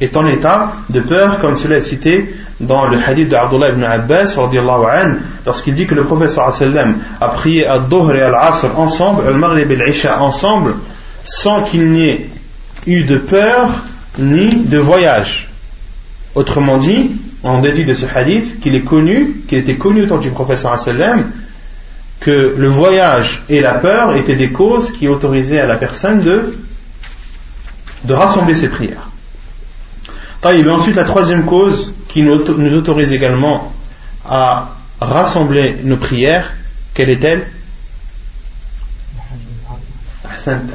Est 0.00 0.16
en 0.16 0.26
état 0.26 0.74
de 0.90 1.00
peur, 1.00 1.38
comme 1.40 1.56
cela 1.56 1.78
est 1.78 1.82
cité 1.82 2.34
dans 2.60 2.86
le 2.86 2.98
hadith 3.04 3.28
d'Abdullah 3.28 3.70
ibn 3.70 3.82
Abbas, 3.82 4.36
lorsqu'il 5.44 5.74
dit 5.74 5.86
que 5.86 5.94
le 5.94 6.04
prophète 6.04 6.38
a 6.38 7.28
prié 7.28 7.66
à 7.66 7.78
Dhuhr 7.78 8.14
et 8.14 8.22
à 8.22 8.30
l'Asr 8.30 8.78
ensemble, 8.78 9.26
al-Maghrib 9.26 9.70
et 9.70 9.76
l'Isha 9.76 10.20
ensemble, 10.22 10.74
sans 11.24 11.62
qu'il 11.62 11.90
n'y 11.90 12.08
ait 12.08 12.30
eu 12.86 13.04
de 13.04 13.18
peur 13.18 13.68
ni 14.18 14.54
de 14.54 14.78
voyage. 14.78 15.48
Autrement 16.34 16.76
dit, 16.78 17.10
on 17.46 17.60
déduit 17.60 17.84
de 17.84 17.94
ce 17.94 18.06
hadith 18.06 18.60
qu'il 18.60 18.74
est 18.74 18.82
connu, 18.82 19.42
qu'il 19.48 19.58
était 19.58 19.76
connu 19.76 20.02
au 20.02 20.06
temps 20.06 20.18
du 20.18 20.30
prophète 20.30 20.66
que 22.18 22.54
le 22.56 22.68
voyage 22.68 23.42
et 23.48 23.60
la 23.60 23.74
peur 23.74 24.16
étaient 24.16 24.36
des 24.36 24.50
causes 24.50 24.90
qui 24.90 25.06
autorisaient 25.06 25.60
à 25.60 25.66
la 25.66 25.76
personne 25.76 26.20
de, 26.20 26.54
rassembler 28.08 28.54
ses 28.54 28.68
prières. 28.68 29.08
Ensuite, 30.42 30.96
la 30.96 31.04
troisième 31.04 31.44
cause 31.44 31.92
qui 32.08 32.22
nous 32.22 32.74
autorise 32.74 33.12
également 33.12 33.72
à 34.24 34.70
rassembler 35.00 35.76
nos 35.82 35.96
prières, 35.96 36.52
quelle 36.94 37.10
est-elle? 37.10 37.46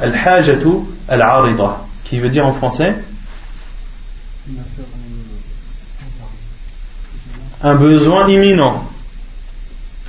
Al-hajatu 0.00 0.68
al-arida, 1.08 1.84
qui 2.04 2.18
veut 2.18 2.28
dire 2.28 2.46
en 2.46 2.52
français? 2.52 2.94
Un 7.62 7.74
besoin 7.74 8.28
imminent. 8.28 8.84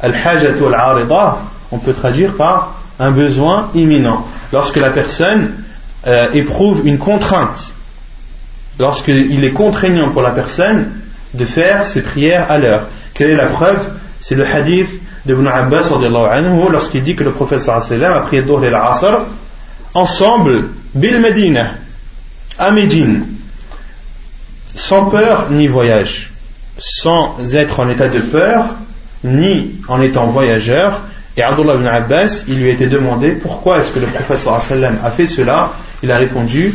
Al-hajatu 0.01 0.65
al-arida, 0.65 1.37
on 1.71 1.77
peut 1.77 1.93
traduire 1.93 2.33
par 2.33 2.75
un 2.99 3.11
besoin 3.11 3.69
imminent. 3.73 4.25
Lorsque 4.51 4.77
la 4.77 4.89
personne 4.89 5.51
euh, 6.05 6.31
éprouve 6.33 6.85
une 6.85 6.97
contrainte, 6.97 7.73
lorsqu'il 8.79 9.43
est 9.43 9.51
contraignant 9.51 10.09
pour 10.09 10.21
la 10.21 10.31
personne 10.31 10.91
de 11.33 11.45
faire 11.45 11.85
ses 11.85 12.01
prières 12.01 12.51
à 12.51 12.57
l'heure. 12.57 12.87
Quelle 13.13 13.29
est 13.29 13.35
la 13.35 13.47
preuve? 13.47 13.79
C'est 14.19 14.35
le 14.35 14.45
hadith 14.45 14.89
de 15.25 15.33
Ibn 15.33 15.47
Abbas 15.47 15.89
lorsqu'il 16.71 17.03
dit 17.03 17.15
que 17.15 17.23
le 17.23 17.31
prophète 17.31 17.67
a 17.67 18.19
prié 18.21 18.41
Dhuhr 18.41 18.63
et 18.65 18.69
l'Asr 18.69 19.21
ensemble, 19.93 20.69
bil 20.93 21.19
Medina, 21.19 21.75
à 22.57 22.71
Médine, 22.71 23.25
sans 24.75 25.05
peur 25.05 25.47
ni 25.51 25.67
voyage 25.67 26.32
sans 26.77 27.37
être 27.55 27.79
en 27.79 27.89
état 27.89 28.07
de 28.07 28.19
peur, 28.19 28.65
ni 29.23 29.75
en 29.87 30.01
étant 30.01 30.27
voyageur. 30.27 31.01
Et 31.35 31.41
Abdullah 31.41 31.75
ibn 31.75 31.87
Abbas, 31.87 32.43
il 32.47 32.57
lui 32.57 32.69
a 32.69 32.73
été 32.73 32.87
demandé 32.87 33.31
pourquoi 33.31 33.79
est-ce 33.79 33.91
que 33.91 33.99
le 33.99 34.05
prophète 34.05 34.47
a 34.47 35.11
fait 35.11 35.25
cela? 35.25 35.71
Il 36.03 36.11
a 36.11 36.17
répondu. 36.17 36.73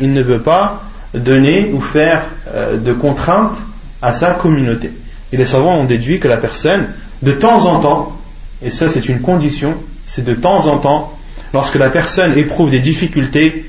Il 0.00 0.12
ne 0.12 0.22
veut 0.22 0.40
pas 0.40 0.82
donner 1.14 1.70
ou 1.72 1.80
faire 1.80 2.22
euh, 2.52 2.76
de 2.76 2.92
contraintes 2.92 3.56
à 4.02 4.12
sa 4.12 4.32
communauté. 4.32 4.90
Et 5.32 5.36
les 5.36 5.46
savants 5.46 5.78
ont 5.78 5.84
déduit 5.84 6.20
que 6.20 6.28
la 6.28 6.36
personne, 6.36 6.88
de 7.22 7.32
temps 7.32 7.66
en 7.66 7.80
temps, 7.80 8.16
et 8.62 8.70
ça 8.70 8.88
c'est 8.88 9.08
une 9.08 9.20
condition, 9.20 9.74
c'est 10.06 10.24
de 10.24 10.34
temps 10.34 10.66
en 10.66 10.78
temps, 10.78 11.16
lorsque 11.52 11.76
la 11.76 11.90
personne 11.90 12.36
éprouve 12.36 12.70
des 12.70 12.80
difficultés 12.80 13.64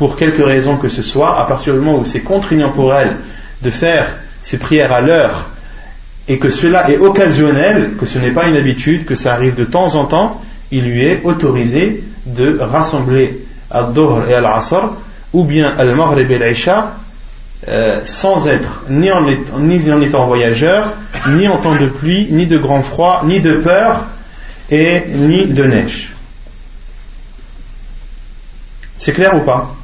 pour 0.00 0.16
quelque 0.16 0.40
raison 0.40 0.78
que 0.78 0.88
ce 0.88 1.02
soit, 1.02 1.38
à 1.38 1.44
partir 1.44 1.74
du 1.74 1.80
moment 1.80 1.98
où 1.98 2.06
c'est 2.06 2.20
contraignant 2.20 2.70
pour 2.70 2.94
elle 2.94 3.16
de 3.60 3.68
faire 3.68 4.06
ses 4.40 4.56
prières 4.56 4.92
à 4.92 5.02
l'heure 5.02 5.50
et 6.26 6.38
que 6.38 6.48
cela 6.48 6.90
est 6.90 6.96
occasionnel, 6.96 7.96
que 8.00 8.06
ce 8.06 8.18
n'est 8.18 8.30
pas 8.30 8.48
une 8.48 8.56
habitude, 8.56 9.04
que 9.04 9.14
ça 9.14 9.34
arrive 9.34 9.56
de 9.56 9.64
temps 9.64 9.96
en 9.96 10.06
temps, 10.06 10.40
il 10.70 10.84
lui 10.84 11.04
est 11.04 11.20
autorisé 11.24 12.02
de 12.24 12.58
rassembler 12.60 13.44
Ad-Dohr 13.70 14.26
et 14.26 14.32
Al-Asr 14.32 14.84
ou 15.34 15.44
bien 15.44 15.74
Al-Maghrib 15.76 16.30
et 16.30 16.36
Al-Isha 16.36 16.94
euh, 17.68 18.00
sans 18.06 18.48
être 18.48 18.84
ni 18.88 19.12
en, 19.12 19.26
ni 19.58 19.92
en 19.92 20.00
étant 20.00 20.24
voyageur, 20.24 20.94
ni 21.28 21.46
en 21.46 21.58
temps 21.58 21.76
de 21.76 21.88
pluie, 21.88 22.26
ni 22.30 22.46
de 22.46 22.56
grand 22.56 22.80
froid, 22.80 23.20
ni 23.26 23.40
de 23.40 23.56
peur 23.56 24.06
et 24.70 25.02
ni 25.10 25.44
de 25.44 25.64
neige. 25.64 26.12
C'est 28.96 29.12
clair 29.12 29.36
ou 29.36 29.40
pas? 29.40 29.74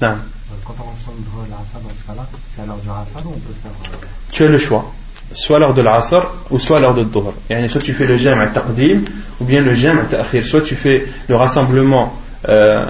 Non. 0.00 0.14
Quand 0.64 0.74
on 0.78 1.42
l'Asr 1.50 1.80
dans 1.82 1.88
ce 1.88 2.06
cas-là, 2.06 2.28
c'est 2.54 2.62
à 2.62 2.66
l'heure 2.66 2.76
du 2.76 2.88
Asr 2.88 3.26
ou 3.26 3.30
on 3.30 3.40
peut 3.40 3.54
faire. 3.62 3.72
Euh, 3.84 4.06
tu 4.30 4.44
as 4.44 4.48
le 4.48 4.58
choix. 4.58 4.92
Soit 5.32 5.58
l'heure 5.58 5.74
de 5.74 5.82
l'Asr 5.82 6.22
ou 6.50 6.58
soit 6.58 6.78
l'heure 6.80 6.94
de 6.94 7.04
Dhuhr. 7.04 7.32
Soit 7.68 7.80
tu 7.80 7.92
fais 7.94 8.06
le 8.06 8.16
jam 8.16 8.38
à 8.40 8.46
taqdim 8.46 9.02
ou 9.40 9.44
bien 9.44 9.60
le 9.60 9.74
jam 9.74 9.98
à 9.98 10.04
ta'khir. 10.04 10.44
Soit 10.44 10.60
tu 10.62 10.74
fais 10.74 11.06
le 11.28 11.36
rassemblement 11.36 12.14
euh, 12.48 12.84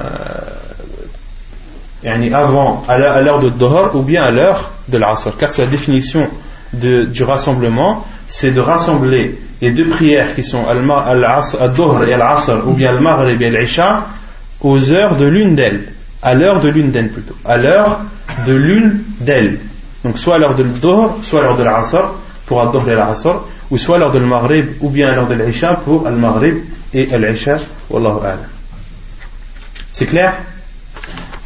avant, 2.04 2.84
à 2.88 2.98
l'heure 2.98 3.40
de 3.40 3.50
Dhuhr 3.50 3.94
ou 3.94 4.02
bien 4.02 4.24
à 4.24 4.30
l'heure 4.30 4.70
de 4.88 4.98
l'Asr. 4.98 5.36
Car 5.38 5.50
c'est 5.50 5.62
la 5.62 5.70
définition 5.70 6.28
de, 6.72 7.04
du 7.04 7.22
rassemblement, 7.22 8.04
c'est 8.26 8.50
de 8.50 8.60
rassembler 8.60 9.38
les 9.60 9.70
deux 9.70 9.88
prières 9.88 10.34
qui 10.34 10.42
sont 10.42 10.66
Al-Dhuhr 10.66 12.04
et 12.04 12.14
Al-Asr 12.14 12.66
ou 12.66 12.72
bien 12.72 12.90
Al-Maghrib 12.90 13.40
et 13.40 13.46
Al-Isha 13.46 14.06
aux 14.60 14.92
heures 14.92 15.16
de 15.16 15.26
l'une 15.26 15.54
d'elles 15.54 15.92
à 16.21 16.33
l'heure 16.33 16.59
de 16.59 16.69
l'une 16.69 16.91
d'elles 16.91 17.09
plutôt, 17.09 17.35
à 17.45 17.57
l'heure 17.57 17.99
de 18.45 18.53
l'une 18.53 19.03
d'elles. 19.19 19.59
Donc 20.03 20.17
soit 20.17 20.35
à 20.35 20.37
l'heure 20.39 20.55
de 20.55 20.63
l'Dohr, 20.63 21.19
soit 21.21 21.41
à 21.41 21.43
l'heure 21.43 21.57
de 21.57 21.63
l'Asr, 21.63 22.13
pour 22.45 22.61
Ad-Dohr 22.61 22.89
et 22.89 22.95
l'Asr, 22.95 23.43
ou 23.69 23.77
soit 23.77 23.97
à 23.97 23.99
l'heure 23.99 24.11
de 24.11 24.19
l'Maghrib, 24.19 24.67
ou 24.81 24.89
bien 24.89 25.09
à 25.09 25.15
l'heure 25.15 25.27
de 25.27 25.33
l'Isha 25.33 25.73
pour 25.73 26.07
Al-Maghrib 26.07 26.63
et 26.93 27.13
Al-Isha, 27.13 27.57
Wallahu 27.89 28.19
a'lam. 28.23 28.47
C'est 29.91 30.05
clair 30.05 30.33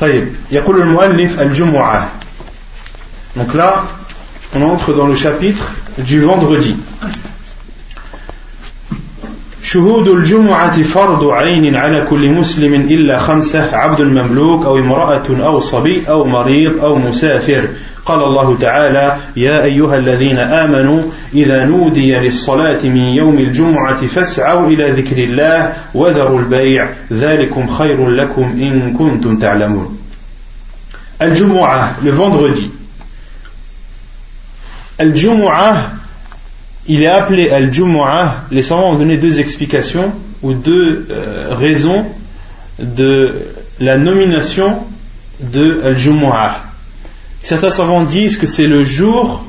طيب 0.02 0.28
يقول 0.52 0.82
المؤلف 0.82 1.40
الجمعة 1.40 2.10
donc 3.36 3.54
là 3.54 3.84
on 4.56 4.62
entre 4.64 4.94
dans 4.94 5.08
le 5.08 5.16
chapitre 5.16 5.64
du 5.98 6.22
vendredi 6.22 6.76
شهود 9.67 10.09
الجمعة 10.09 10.83
فرض 10.83 11.25
عين 11.25 11.77
على 11.77 12.07
كل 12.11 12.31
مسلم 12.31 12.75
إلا 12.75 13.19
خمسة 13.19 13.77
عبد 13.77 14.01
مملوك 14.03 14.65
أو 14.65 14.79
امرأة 14.79 15.47
أو 15.47 15.61
صبي 15.61 16.03
أو 16.09 16.25
مريض 16.25 16.85
أو 16.85 16.99
مسافر. 16.99 17.69
قال 18.05 18.23
الله 18.23 18.59
تعالى 18.61 19.17
يا 19.37 19.65
أيها 19.65 19.97
الذين 19.97 20.39
آمنوا 20.39 21.03
إذا 21.35 21.65
نودي 21.65 22.15
للصلاة 22.15 22.85
من 22.85 22.97
يوم 22.97 23.39
الجمعة 23.39 24.07
فاسعوا 24.07 24.67
إلى 24.67 24.91
ذكر 24.91 25.19
الله 25.19 25.73
وذروا 25.95 26.41
البيع. 26.41 26.89
ذلكم 27.13 27.67
خير 27.67 28.11
لكم 28.11 28.43
إن 28.43 28.93
كنتم 28.93 29.37
تعلمون. 29.37 29.99
الجمعة 31.23 31.97
le 32.05 32.11
vendredi. 32.11 32.71
الجمعة 35.01 35.96
il 36.89 37.03
est 37.03 37.09
appelé 37.09 37.51
Al-Jumu'ah, 37.51 38.45
les 38.51 38.63
savants 38.63 38.93
ont 38.93 38.99
donné 38.99 39.17
deux 39.17 39.41
explications 39.41 40.13
ou 40.43 40.55
deux 40.55 41.07
euh, 41.11 41.55
raisons 41.55 42.07
de 42.79 43.35
la 43.81 43.99
nomination 43.99 44.85
de 45.41 45.83
Al-Jumu'ah. 45.85 46.63
Certains 47.43 47.71
savants 47.71 48.05
disent 48.05 48.37
que 48.37 48.47
c'est 48.47 48.67
le 48.67 48.85
jour 48.85 49.45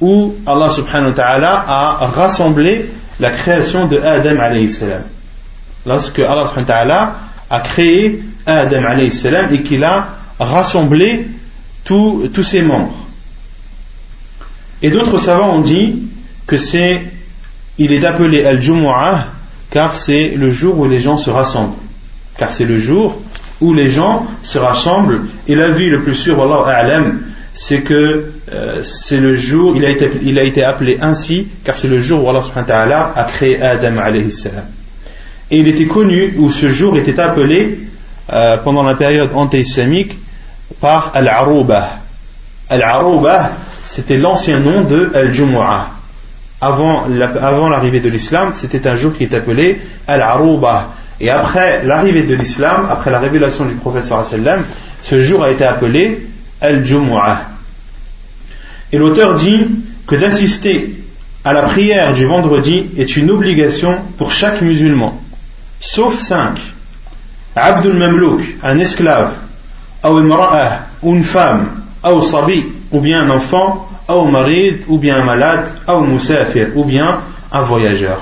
où 0.00 0.34
Allah 0.46 0.70
subhanahu 0.70 1.10
wa 1.10 1.14
ta'ala 1.14 1.64
a 1.66 2.06
rassemblé 2.06 2.86
la 3.20 3.30
création 3.30 3.86
de 3.86 3.98
Adam 3.98 4.40
alayhi 4.40 4.68
salam. 4.68 5.02
Lorsque 5.86 6.18
Allah 6.18 6.46
subhanahu 6.46 6.68
wa 6.68 6.74
ta'ala 6.74 7.14
a 7.50 7.60
créé 7.60 8.22
Adam 8.46 8.84
alayhi 8.84 9.12
salam 9.12 9.52
et 9.52 9.62
qu'il 9.62 9.84
a 9.84 10.08
rassemblé 10.38 11.26
tous 11.84 12.42
ses 12.42 12.62
membres. 12.62 12.94
Et 14.82 14.90
d'autres 14.90 15.18
savants 15.18 15.54
ont 15.54 15.60
dit 15.60 16.02
que 16.46 16.56
c'est, 16.56 17.02
il 17.78 17.92
est 17.92 18.04
appelé 18.04 18.44
Al-Jumu'ah 18.44 19.26
car 19.70 19.96
c'est 19.96 20.34
le 20.36 20.50
jour 20.50 20.78
où 20.78 20.86
les 20.86 21.00
gens 21.00 21.16
se 21.16 21.30
rassemblent. 21.30 21.74
Car 22.38 22.52
c'est 22.52 22.64
le 22.64 22.78
jour 22.78 23.20
où 23.60 23.72
les 23.74 23.88
gens 23.88 24.26
se 24.42 24.58
rassemblent. 24.58 25.22
Et 25.48 25.54
la 25.54 25.70
vie 25.70 25.88
le 25.88 26.02
plus 26.02 26.14
sûr, 26.14 26.40
Allah 26.40 27.02
c'est 27.54 27.82
que 27.82 28.32
euh, 28.52 28.82
c'est 28.82 29.20
le 29.20 29.36
jour, 29.36 29.76
il 29.76 29.84
a, 29.84 29.90
été, 29.90 30.10
il 30.22 30.38
a 30.38 30.42
été 30.42 30.64
appelé 30.64 30.98
ainsi, 31.00 31.46
car 31.62 31.78
c'est 31.78 31.88
le 31.88 32.00
jour 32.00 32.24
où 32.24 32.28
Allah 32.28 33.12
a 33.14 33.24
créé 33.24 33.62
Adam 33.62 33.96
alayhi 33.98 34.32
salam. 34.32 34.64
Et 35.50 35.58
il 35.58 35.68
était 35.68 35.86
connu, 35.86 36.34
où 36.38 36.50
ce 36.50 36.68
jour 36.68 36.96
était 36.96 37.20
appelé, 37.20 37.80
euh, 38.32 38.56
pendant 38.58 38.82
la 38.82 38.94
période 38.94 39.30
anti-islamique, 39.34 40.18
par 40.80 41.12
Al-Aruba. 41.14 42.00
Al-Aruba, 42.68 43.52
c'était 43.84 44.16
l'ancien 44.16 44.58
nom 44.58 44.82
de 44.82 45.10
Al-Jumu'ah. 45.14 45.90
Avant 46.64 47.68
l'arrivée 47.68 48.00
de 48.00 48.08
l'islam, 48.08 48.52
c'était 48.54 48.86
un 48.86 48.96
jour 48.96 49.12
qui 49.16 49.24
est 49.24 49.34
appelé 49.34 49.80
Al-Aruba. 50.06 50.92
Et 51.20 51.30
après 51.30 51.84
l'arrivée 51.84 52.22
de 52.22 52.34
l'islam, 52.34 52.86
après 52.90 53.10
la 53.10 53.20
révélation 53.20 53.64
du 53.64 53.74
prophète 53.74 54.04
sallam, 54.04 54.64
ce 55.02 55.20
jour 55.20 55.44
a 55.44 55.50
été 55.50 55.64
appelé 55.64 56.26
Al-Jumu'ah. 56.60 57.42
Et 58.92 58.98
l'auteur 58.98 59.34
dit 59.34 59.66
que 60.06 60.16
d'assister 60.16 60.94
à 61.44 61.52
la 61.52 61.62
prière 61.62 62.14
du 62.14 62.24
vendredi 62.26 62.86
est 62.96 63.16
une 63.16 63.30
obligation 63.30 63.98
pour 64.16 64.32
chaque 64.32 64.62
musulman, 64.62 65.20
sauf 65.80 66.18
cinq. 66.18 66.58
Abdul 67.56 67.94
Mamlouk, 67.94 68.42
un 68.62 68.78
esclave, 68.78 69.32
ou 70.02 70.18
une 71.14 71.24
femme, 71.24 71.66
ou 72.02 72.20
ou 72.92 73.00
bien 73.00 73.22
un 73.22 73.30
enfant, 73.30 73.88
ou 74.08 74.24
marid, 74.26 74.84
ou 74.88 74.98
bien 74.98 75.16
un 75.16 75.24
malade, 75.24 75.66
ou 75.88 76.00
musafir, 76.00 76.68
ou 76.74 76.84
bien 76.84 77.20
un 77.52 77.62
voyageur. 77.62 78.20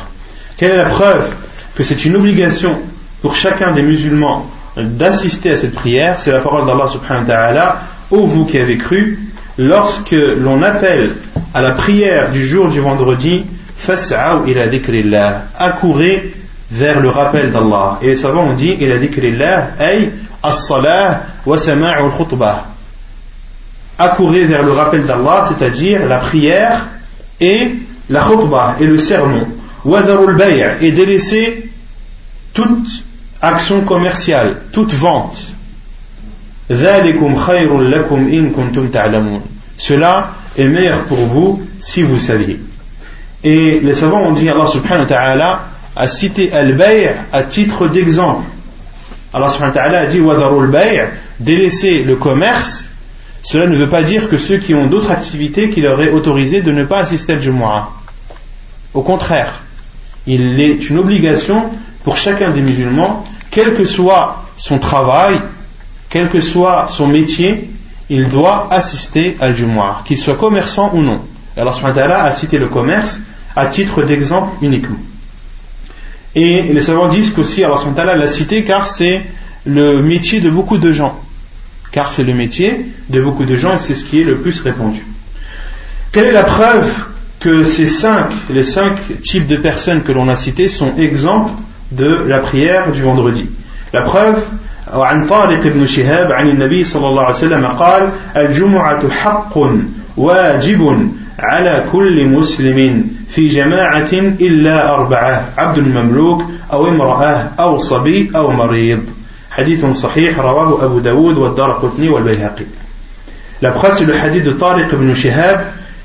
Quelle 0.56 0.72
est 0.72 0.76
la 0.76 0.84
preuve 0.84 1.34
que 1.74 1.82
c'est 1.82 2.04
une 2.04 2.16
obligation 2.16 2.76
pour 3.20 3.34
chacun 3.34 3.72
des 3.72 3.82
musulmans 3.82 4.46
d'assister 4.76 5.52
à 5.52 5.56
cette 5.56 5.74
prière? 5.74 6.20
C'est 6.20 6.32
la 6.32 6.40
parole 6.40 6.66
d'Allah 6.66 6.88
subhanahu 6.88 7.26
wa 7.26 7.34
ta'ala, 7.34 7.80
ô 8.10 8.26
vous 8.26 8.44
qui 8.44 8.58
avez 8.58 8.76
cru, 8.76 9.18
lorsque 9.58 10.12
l'on 10.12 10.62
appelle 10.62 11.10
à 11.54 11.62
la 11.62 11.72
prière 11.72 12.30
du 12.30 12.46
jour 12.46 12.68
du 12.68 12.80
vendredi, 12.80 13.44
fas'aw 13.76 14.46
ila 14.46 14.66
dhikrillah, 14.68 15.44
accourez 15.58 16.34
vers 16.70 17.00
le 17.00 17.08
rappel 17.08 17.50
d'Allah. 17.50 17.98
Et 18.02 18.06
les 18.06 18.16
savants 18.16 18.44
ont 18.44 18.54
dit, 18.54 18.76
ila 18.78 18.98
dhikrillah, 18.98 19.70
ay 19.80 20.10
as-salah 20.42 21.22
wa 21.44 21.58
sama'u 21.58 22.04
al-khutbah 22.04 22.71
accourir 24.02 24.48
vers 24.48 24.62
le 24.62 24.72
rappel 24.72 25.04
d'Allah, 25.04 25.44
c'est-à-dire 25.48 26.06
la 26.06 26.18
prière 26.18 26.86
et 27.40 27.72
la 28.08 28.20
khutbah 28.20 28.76
et 28.80 28.84
le 28.84 28.98
sermon. 28.98 29.46
Et 30.80 30.92
délaisser 30.92 31.70
toute 32.52 33.04
action 33.40 33.82
commerciale, 33.82 34.62
toute 34.72 34.92
vente. 34.92 35.36
Cela 39.76 40.30
est 40.56 40.64
meilleur 40.64 41.02
pour 41.04 41.18
vous 41.18 41.62
si 41.80 42.02
vous 42.02 42.18
saviez. 42.18 42.60
Et 43.42 43.80
les 43.80 43.94
savants 43.94 44.22
ont 44.22 44.32
dit, 44.32 44.48
Allah 44.48 44.66
subhanahu 44.66 45.00
wa 45.00 45.06
ta'ala 45.06 45.60
a 45.96 46.08
cité 46.08 46.52
al-bay' 46.52 47.10
à 47.32 47.42
titre 47.42 47.88
d'exemple. 47.88 48.44
Allah 49.34 49.48
subhanahu 49.48 49.74
wa 49.74 49.82
ta'ala 49.82 49.98
a 49.98 50.06
dit, 50.06 50.20
délaisser 51.40 52.04
le 52.04 52.14
commerce 52.16 52.88
cela 53.42 53.66
ne 53.66 53.76
veut 53.76 53.88
pas 53.88 54.02
dire 54.02 54.28
que 54.28 54.38
ceux 54.38 54.58
qui 54.58 54.74
ont 54.74 54.86
d'autres 54.86 55.10
activités 55.10 55.70
qui 55.70 55.80
leur 55.80 56.00
est 56.00 56.10
autorisé 56.10 56.62
de 56.62 56.70
ne 56.70 56.84
pas 56.84 57.00
assister 57.00 57.36
au 57.36 57.40
Jumu'ah. 57.40 57.88
Au 58.94 59.02
contraire, 59.02 59.62
il 60.26 60.60
est 60.60 60.88
une 60.88 60.98
obligation 60.98 61.64
pour 62.04 62.16
chacun 62.16 62.50
des 62.50 62.60
musulmans, 62.60 63.24
quel 63.50 63.74
que 63.74 63.84
soit 63.84 64.44
son 64.56 64.78
travail, 64.78 65.40
quel 66.08 66.28
que 66.28 66.40
soit 66.40 66.86
son 66.86 67.08
métier, 67.08 67.68
il 68.08 68.28
doit 68.28 68.68
assister 68.70 69.36
à 69.40 69.52
Jumu'ah, 69.52 70.02
qu'il 70.04 70.18
soit 70.18 70.36
commerçant 70.36 70.90
ou 70.94 71.02
non. 71.02 71.20
Alors 71.56 71.80
Allah 71.84 72.22
a 72.22 72.30
cité 72.30 72.58
le 72.58 72.68
commerce 72.68 73.20
à 73.56 73.66
titre 73.66 74.04
d'exemple 74.04 74.52
uniquement. 74.62 74.98
Et 76.34 76.62
les 76.62 76.80
savants 76.80 77.08
disent 77.08 77.30
qu'aussi 77.30 77.64
Allah 77.64 78.14
l'a 78.14 78.28
cité 78.28 78.62
car 78.62 78.86
c'est 78.86 79.22
le 79.64 80.00
métier 80.00 80.40
de 80.40 80.48
beaucoup 80.48 80.78
de 80.78 80.92
gens 80.92 81.18
car 81.91 82.11
c'est 82.11 82.23
le 82.23 82.33
métier 82.33 82.85
de 83.09 83.21
beaucoup 83.21 83.45
de 83.45 83.55
gens 83.57 83.75
et 83.75 83.77
c'est 83.77 83.95
ce 83.95 84.05
qui 84.05 84.21
est 84.21 84.23
le 84.23 84.35
plus 84.37 84.59
répandu. 84.61 85.05
Quelle 86.11 86.25
est 86.25 86.31
la 86.31 86.43
preuve 86.43 86.91
que 87.39 87.63
ces 87.63 87.87
cinq, 87.87 88.27
les 88.49 88.63
cinq 88.63 88.95
types 89.21 89.47
de 89.47 89.57
personnes 89.57 90.03
que 90.03 90.11
l'on 90.11 90.27
a 90.27 90.35
cités 90.35 90.69
sont 90.69 90.95
exemples 90.97 91.51
de 91.91 92.23
la 92.27 92.39
prière 92.39 92.91
du 92.91 93.01
vendredi 93.01 93.49
La 93.93 94.01
preuve, 94.01 94.43
عن 94.93 95.27
طارق 95.27 95.67
بن 95.67 95.85
شهاب 95.85 96.31
عن 96.31 96.49
النبي 96.49 96.83
صلى 96.83 97.07
الله 97.07 97.23
عليه 97.23 97.35
وسلم 97.35 97.65
قال 97.67 98.09
الجمعة 98.35 99.09
حق 99.09 99.57
واجب 100.17 101.11
على 101.39 101.83
كل 101.91 102.27
مسلم 102.27 103.07
في 103.29 103.47
جماعة 103.47 104.13
إلا 104.13 104.93
أربعة 104.93 105.45
عبد 105.57 105.77
المملوك 105.77 106.43
أو 106.73 106.87
امرأة 106.87 107.51
أو 107.59 107.77
صبي 107.77 108.31
أو 108.35 108.51
مريض 108.51 108.99
Sahih, 109.92 110.34
rawahu 110.36 110.82
Abu 110.82 111.00
Daoud 111.00 111.36
wa 111.38 111.50
Darqutni 111.50 112.08
wa 112.08 112.18
al-Bayhaqi. 112.18 112.64
La 113.60 113.70
preuve, 113.70 113.94
c'est 113.96 114.04
le 114.04 114.14
hadith 114.14 114.44
de 114.44 114.52
Tariq 114.52 114.92
ibn 114.92 115.12
Shihab 115.14 115.60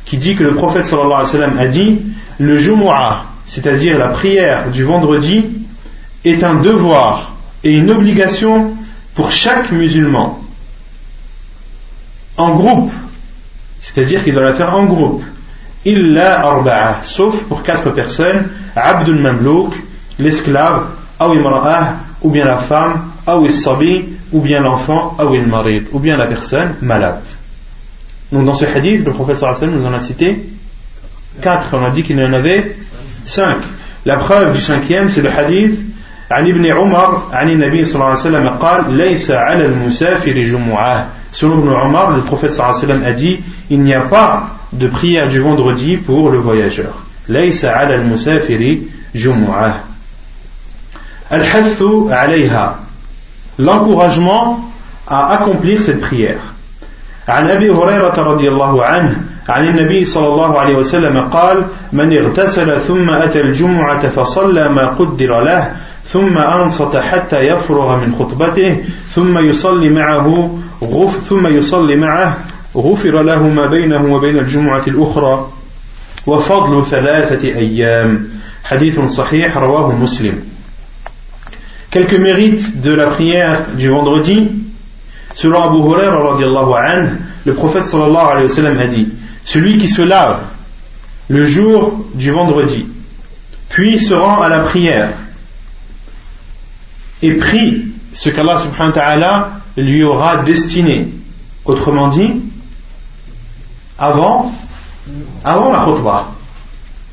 qui 0.06 0.18
dit 0.18 0.36
que 0.36 0.44
le 0.44 0.54
prophète 0.54 0.86
sallallahu 0.86 1.60
a 1.60 1.66
dit 1.68 2.02
le 2.40 2.58
Jumu'ah, 2.58 3.26
c'est-à-dire 3.48 3.98
la 3.98 4.08
prière 4.08 4.70
du 4.70 4.84
vendredi, 4.84 5.46
est 6.24 6.44
un 6.44 6.56
devoir 6.56 7.34
et 7.64 7.72
une 7.72 7.90
obligation 7.90 8.74
pour 9.16 9.32
chaque 9.32 9.72
musulman 9.72 10.40
en 12.38 12.54
groupe, 12.54 12.92
c'est-à-dire 13.82 14.24
qu'il 14.24 14.34
doit 14.34 14.44
la 14.44 14.54
faire 14.54 14.76
en 14.76 14.86
groupe. 14.86 15.24
Illa 15.86 16.42
arba'a, 16.42 17.00
sauf 17.02 17.44
pour 17.44 17.64
quatre 17.64 17.90
personnes, 17.92 18.48
Abdul 18.76 19.20
Mamlouk, 19.20 19.74
l'esclave, 20.20 20.88
ou 21.20 22.30
bien 22.30 22.46
la 22.46 22.58
femme, 22.58 23.10
ou 24.33 24.41
bien 24.41 24.61
l'enfant, 24.61 25.17
ou 25.19 25.99
bien 25.99 26.17
la 26.17 26.27
personne 26.27 26.75
malade. 26.83 27.23
Donc 28.33 28.45
dans 28.45 28.55
ce 28.55 28.65
hadith, 28.65 29.05
le 29.05 29.13
professeur 29.13 29.51
Hassan 29.51 29.71
nous 29.71 29.87
en 29.87 29.93
a 29.93 30.01
cité 30.01 30.43
quatre. 31.41 31.69
On 31.73 31.85
a 31.85 31.91
dit 31.91 32.03
qu'il 32.03 32.19
y 32.19 32.25
en 32.25 32.33
avait 32.33 32.77
cinq. 33.25 33.59
La 34.05 34.17
preuve 34.17 34.53
du 34.55 34.61
cinquième, 34.61 35.09
c'est 35.09 35.23
le 35.23 35.31
hadith 35.31 35.79
عن 36.33 36.49
ابن 36.49 36.67
عمر 36.67 37.23
عن 37.33 37.51
النبي 37.51 37.85
صلى 37.85 37.95
الله 37.95 38.07
عليه 38.07 38.21
وسلم 38.21 38.49
قال 38.49 38.95
ليس 38.97 39.31
على 39.31 39.67
المسافر 39.67 40.33
جمعة 40.33 41.07
Selon 41.35 41.61
Ibn 41.61 41.69
Omar, 41.69 42.11
le 42.11 42.21
prophète 42.21 42.51
sallallahu 42.51 42.85
alayhi 42.85 42.89
wa 42.89 42.95
sallam 42.95 43.07
a 43.07 43.13
dit 43.13 43.41
il 43.71 43.81
n'y 43.81 43.95
a 43.95 44.03
pas 44.03 44.49
de 44.73 44.87
prière 44.87 45.29
du 45.29 45.41
vendredi 45.41 45.97
pour 45.97 46.31
le 46.31 46.39
voyageur. 46.39 46.93
ليس 47.29 47.65
على 47.65 47.95
المسافر 47.95 48.79
جمعة 49.15 49.81
الحث 51.33 51.83
عليها 52.11 52.79
l'encouragement 53.60 54.60
à 55.08 55.34
accomplir 55.34 55.82
cette 55.82 56.02
prière. 56.02 56.42
عن 57.28 57.48
أبي 57.48 57.70
هريرة 57.70 58.16
رضي 58.18 58.48
الله 58.48 58.86
عنه 58.86 59.16
عن 59.50 59.68
النبي 59.68 60.06
صلى 60.06 60.28
الله 60.28 60.60
عليه 60.60 60.76
وسلم 60.76 61.20
قال 61.20 61.64
من 61.94 62.18
اغتسل 62.18 62.82
ثم 62.82 63.10
أتى 63.10 63.42
الجمعة 63.42 64.10
فصلى 64.10 64.70
ما 64.70 64.88
قدر 64.88 65.42
له 65.44 65.72
ثم 66.08 66.38
أنصت 66.38 66.96
حتى 66.96 67.40
يفرغ 67.40 67.96
من 67.96 68.16
خطبته 68.20 68.84
ثم 69.16 69.38
يصلي 69.38 69.90
معه 69.90 70.58
غف 70.84 71.28
ثم 71.30 71.48
يصلي 71.48 71.96
معه 71.96 72.38
غفر 72.76 73.22
له 73.22 73.44
ما 73.44 73.66
بينه 73.66 74.14
وبين 74.14 74.38
الجمعة 74.40 74.84
الأخرى. 74.88 75.48
وفضل 76.28 76.86
ثلاثة 76.86 77.48
أيام. 77.48 78.28
حديث 78.64 79.00
صحيح 79.00 79.58
رواه 79.58 79.96
مسلم. 79.96 80.57
Quelques 81.90 82.20
mérites 82.20 82.82
de 82.82 82.92
la 82.92 83.08
prière 83.08 83.66
du 83.76 83.90
vendredi. 83.90 84.50
Selon 85.34 85.62
Abu 85.62 85.78
Hurairah 85.78 86.38
le 87.46 87.54
prophète 87.54 87.86
sallallahu 87.86 88.28
alayhi 88.32 88.48
wa 88.48 88.56
sallam 88.56 88.80
a 88.80 88.88
dit 88.88 89.08
Celui 89.46 89.78
qui 89.78 89.88
se 89.88 90.02
lave 90.02 90.40
le 91.30 91.46
jour 91.46 92.06
du 92.14 92.32
vendredi, 92.32 92.86
puis 93.70 94.00
se 94.00 94.14
rend 94.14 94.42
à 94.42 94.50
la 94.50 94.60
prière 94.60 95.10
et 97.22 97.34
prie 97.34 97.86
ce 98.14 98.30
qu'Allah 98.30 98.58
subhanahu 98.58 98.90
wa 98.90 99.02
ta'ala 99.02 99.50
lui 99.78 100.04
aura 100.04 100.38
destiné. 100.38 101.08
Autrement 101.66 102.08
dit, 102.08 102.42
avant, 104.00 104.52
avant 105.44 105.72
la 105.72 105.86
khutbah. 105.86 106.32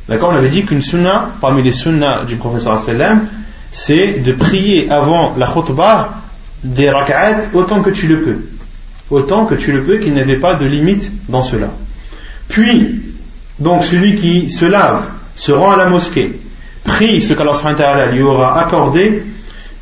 D'accord 0.08 0.30
On 0.30 0.36
avait 0.36 0.48
dit 0.48 0.64
qu'une 0.64 0.82
sunna, 0.82 1.30
parmi 1.40 1.62
les 1.62 1.72
sunnas 1.72 2.24
du 2.24 2.36
professeur 2.36 2.78
sallam, 2.78 3.26
c'est 3.74 4.20
de 4.20 4.32
prier 4.32 4.88
avant 4.88 5.34
la 5.36 5.48
khutbah 5.52 6.14
des 6.62 6.88
rak'at 6.90 7.48
autant 7.52 7.82
que 7.82 7.90
tu 7.90 8.06
le 8.06 8.20
peux. 8.20 8.38
Autant 9.10 9.46
que 9.46 9.56
tu 9.56 9.72
le 9.72 9.82
peux, 9.82 9.98
qu'il 9.98 10.14
n'y 10.14 10.20
avait 10.20 10.38
pas 10.38 10.54
de 10.54 10.64
limite 10.64 11.10
dans 11.28 11.42
cela. 11.42 11.70
Puis, 12.48 13.00
donc 13.58 13.82
celui 13.82 14.14
qui 14.14 14.48
se 14.48 14.64
lave, 14.64 15.02
se 15.34 15.50
rend 15.50 15.72
à 15.72 15.76
la 15.76 15.86
mosquée, 15.86 16.38
prie 16.84 17.20
ce 17.20 17.34
qu'Allah 17.34 18.06
lui 18.12 18.22
aura 18.22 18.60
accordé, 18.60 19.24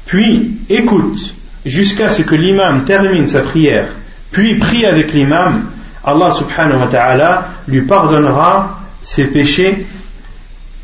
puis 0.07 0.57
écoute 0.71 1.35
jusqu'à 1.67 2.09
ce 2.09 2.23
que 2.23 2.35
l'imam 2.35 2.85
termine 2.87 3.27
sa 3.27 3.43
prière, 3.43 3.89
puis 4.31 4.59
prie 4.59 4.87
avec 4.87 5.13
l'imam, 5.13 5.67
Allah 6.03 6.33
subhanahu 6.33 6.81
wa 6.81 6.87
ta'ala 6.87 7.49
lui 7.69 7.83
pardonnera 7.83 8.81
ses 9.03 9.25
péchés 9.25 9.87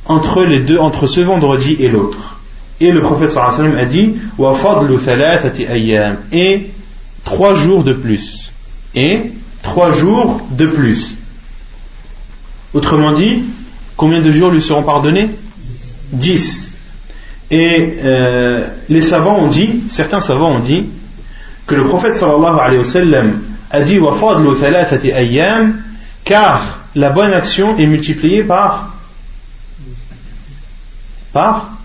entre 0.04 0.44
les 0.44 0.60
deux, 0.60 0.78
entre 0.78 1.06
ce 1.06 1.22
vendredi 1.22 1.76
et 1.80 1.88
l'autre. 1.88 2.37
Et 2.80 2.92
le 2.92 3.00
prophète 3.00 3.30
sallam 3.30 3.76
a 3.76 3.84
dit 3.84 4.14
et 6.32 6.70
trois 7.24 7.54
jours 7.54 7.84
de 7.84 7.92
plus. 7.92 8.52
Et 8.94 9.32
trois 9.62 9.92
jours 9.92 10.40
de 10.50 10.66
plus. 10.66 11.14
Autrement 12.74 13.12
dit, 13.12 13.42
combien 13.96 14.20
de 14.20 14.30
jours 14.30 14.50
lui 14.50 14.62
seront 14.62 14.82
pardonnés? 14.82 15.30
10. 16.12 16.70
Et 17.50 17.94
euh, 18.04 18.68
les 18.88 19.02
savants 19.02 19.38
ont 19.38 19.48
dit, 19.48 19.80
certains 19.90 20.20
savants 20.20 20.56
ont 20.56 20.60
dit, 20.60 20.86
que 21.66 21.74
le 21.74 21.86
prophète 21.86 22.16
sallallahu 22.16 22.58
alayhi 22.60 22.78
wa 22.78 22.84
sallam 22.84 23.40
a 23.70 23.80
dit 23.82 24.00
ayyam 25.12 25.82
car 26.24 26.80
la 26.94 27.10
bonne 27.10 27.32
action 27.32 27.76
est 27.76 27.86
multipliée 27.86 28.42
par 28.42 28.94
par 31.32 31.77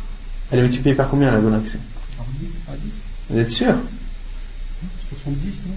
elle 0.53 0.59
est 0.59 0.63
multipliée 0.63 0.95
par 0.95 1.09
combien 1.09 1.31
la 1.31 1.39
bonne 1.39 1.55
action 1.55 1.79
Vous 3.29 3.39
êtes 3.39 3.49
sûr? 3.49 3.73
70 5.09 5.45
non? 5.67 5.73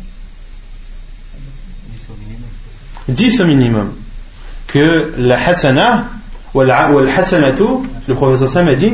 10 3.08 3.40
au 3.40 3.44
minimum 3.46 3.92
que 4.66 5.14
la 5.16 5.38
hasana 5.48 6.08
ou 6.52 6.62
la 6.62 6.90
hasanatu 7.16 7.62
le 8.06 8.14
prophète 8.14 8.48
sallallahu 8.48 8.74
a 8.74 8.74
dit 8.74 8.92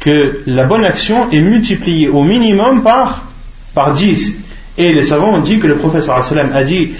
que 0.00 0.40
la 0.46 0.64
bonne 0.64 0.84
action 0.84 1.30
est 1.30 1.40
multipliée 1.40 2.08
au 2.08 2.24
minimum 2.24 2.82
par, 2.82 3.24
par 3.72 3.94
10. 3.94 4.36
Et 4.76 4.92
les 4.92 5.02
savants 5.02 5.34
ont 5.34 5.40
dit 5.40 5.58
que 5.58 5.66
le 5.66 5.76
professeur 5.76 6.16
a 6.18 6.64
dit 6.64 6.92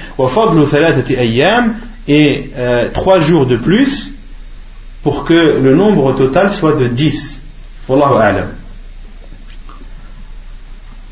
et 2.06 2.50
euh, 2.56 2.88
trois 2.92 3.20
jours 3.20 3.46
de 3.46 3.56
plus 3.56 4.13
pour 5.04 5.24
que 5.24 5.60
le 5.62 5.74
nombre 5.74 6.16
total 6.16 6.50
soit 6.50 6.72
de 6.72 6.88
10. 6.88 7.40
Wallahu 7.88 8.16
a'lam. 8.18 8.48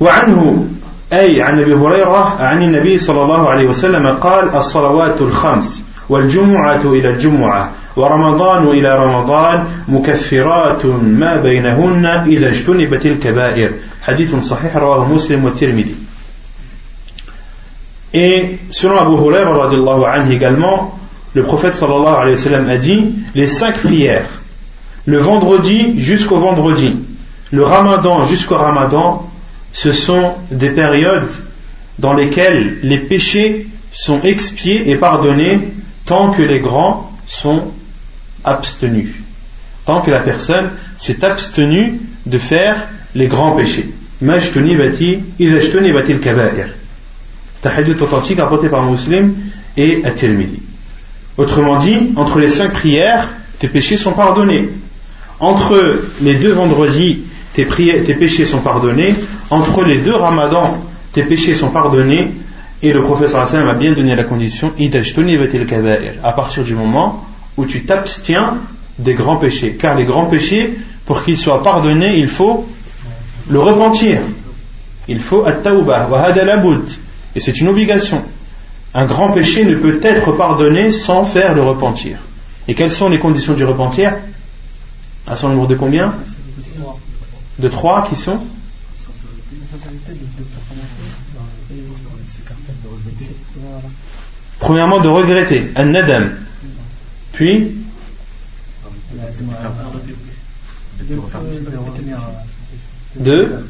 وعنه 0.03 0.67
أي 1.13 1.43
عن 1.43 1.61
أبي 1.61 1.75
هريرة 1.75 2.37
عن 2.41 2.63
النبي 2.63 2.99
صلى 2.99 3.23
الله 3.23 3.49
عليه 3.49 3.69
وسلم 3.69 4.07
قال 4.07 4.55
الصلوات 4.55 5.21
الخمس 5.21 5.83
والجمعة 6.09 6.83
إلى 6.85 7.09
الجمعة 7.11 7.71
ورمضان 7.97 8.67
إلى 8.67 9.05
رمضان 9.05 9.65
مكفرات 9.89 10.87
ما 10.87 11.37
بينهن 11.37 12.07
إذا 12.07 12.49
اجتنبت 12.49 13.07
الكبائر 13.07 13.71
حديث 14.03 14.35
صحيح 14.35 14.77
رواه 14.77 15.05
مسلم 15.05 15.45
والترمذي 15.45 15.95
Et 18.15 18.59
selon 18.69 18.99
Abu 18.99 19.17
Huraira 19.17 19.57
radiallahu 19.57 20.05
anhu 20.05 20.33
également, 20.35 20.99
le 21.35 21.43
prophète 21.43 21.75
sallallahu 21.75 22.15
alayhi 22.15 22.37
wa 22.37 22.43
sallam 22.43 22.69
a 22.69 22.77
dit 22.77 23.15
les 23.35 23.49
cinq 23.49 23.79
prières, 23.79 24.29
le 25.07 25.19
vendredi 25.19 26.01
jusqu'au 26.01 26.39
vendredi, 26.39 26.97
le 27.51 27.65
ramadan 27.65 28.25
jusqu'au 28.25 28.57
ramadan, 28.57 29.29
ce 29.73 29.93
sont 29.93 30.33
des 30.51 30.71
périodes 30.71 31.31
dans 31.99 32.13
lesquelles 32.13 32.79
les 32.83 32.99
péchés 32.99 33.67
sont 33.93 34.21
expiés 34.21 34.91
et 34.91 34.97
pardonnés 34.97 35.73
tant 36.07 36.31
que 36.33 36.43
les 36.43 36.61
grands 36.61 37.13
sont 37.27 37.73
abstenu. 38.45 39.23
Tant 39.85 40.01
que 40.01 40.11
la 40.11 40.21
personne 40.21 40.71
s'est 40.97 41.25
abstenue 41.25 42.01
de 42.27 42.39
faire 42.39 42.89
les 43.15 43.27
grands 43.27 43.53
péchés. 43.53 43.93
C'est 44.21 44.27
un 47.65 47.71
hadith 47.77 48.03
authentique 48.03 48.39
apporté 48.39 48.69
par 48.69 48.83
un 48.85 48.91
musulman 48.91 49.35
et 49.77 50.05
At-Tirmidhi. 50.05 50.72
Autrement 51.37 51.79
dit, 51.79 51.97
entre 52.17 52.39
les 52.39 52.49
cinq 52.49 52.73
prières, 52.73 53.29
tes 53.59 53.69
péchés 53.69 53.97
sont 53.97 54.13
pardonnés. 54.13 54.69
Entre 55.41 56.03
les 56.21 56.35
deux 56.35 56.53
vendredis, 56.53 57.23
tes, 57.55 57.65
péchés 57.65 58.45
sont 58.45 58.61
pardonnés. 58.61 59.15
Entre 59.51 59.85
les 59.85 59.99
deux 59.99 60.15
ramadans, 60.15 60.83
tes 61.13 61.23
péchés 61.23 61.55
sont 61.55 61.71
pardonnés. 61.71 62.33
Et 62.83 62.93
le 62.93 63.03
professeur 63.03 63.41
Hassan 63.41 63.67
a 63.69 63.75
bien 63.75 63.93
donné 63.93 64.15
la 64.17 64.25
condition 64.25 64.73
à 66.23 66.33
partir 66.33 66.65
du 66.65 66.75
moment 66.75 67.25
où 67.57 67.65
tu 67.65 67.85
t'abstiens 67.85 68.59
des 68.99 69.15
grands 69.15 69.37
péchés. 69.37 69.77
Car 69.81 69.95
les 69.95 70.05
grands 70.05 70.27
péchés, 70.27 70.75
pour 71.07 71.23
qu'ils 71.23 71.39
soient 71.39 71.63
pardonnés, 71.63 72.19
il 72.19 72.29
faut 72.29 72.67
le 73.49 73.59
repentir. 73.59 74.21
Il 75.09 75.21
faut 75.21 75.45
at-tawbah 75.45 76.09
wa 76.09 76.29
Et 77.35 77.41
c'est 77.41 77.61
une 77.61 77.69
obligation. 77.69 78.23
Un 78.95 79.07
grand 79.07 79.31
péché 79.31 79.65
ne 79.65 79.75
peut 79.77 80.01
être 80.03 80.33
pardonné 80.33 80.91
sans 80.91 81.25
faire 81.25 81.55
le 81.55 81.63
repentir. 81.63 82.19
Et 82.69 82.75
quelles 82.75 82.91
sont 82.91 83.09
les 83.09 83.19
conditions 83.19 83.55
du 83.55 83.65
repentir? 83.65 84.15
À 85.27 85.37
son 85.37 85.49
nombre 85.49 85.67
de 85.67 85.75
combien? 85.75 86.15
De 87.59 87.69
trois 87.69 88.09
qui 88.09 88.17
sont? 88.17 88.39
Premièrement, 94.61 95.01
de 95.01 95.09
regretter, 95.09 95.73
un 95.75 95.87
nadam, 95.87 96.31
puis? 97.33 97.77
De? 103.17 103.65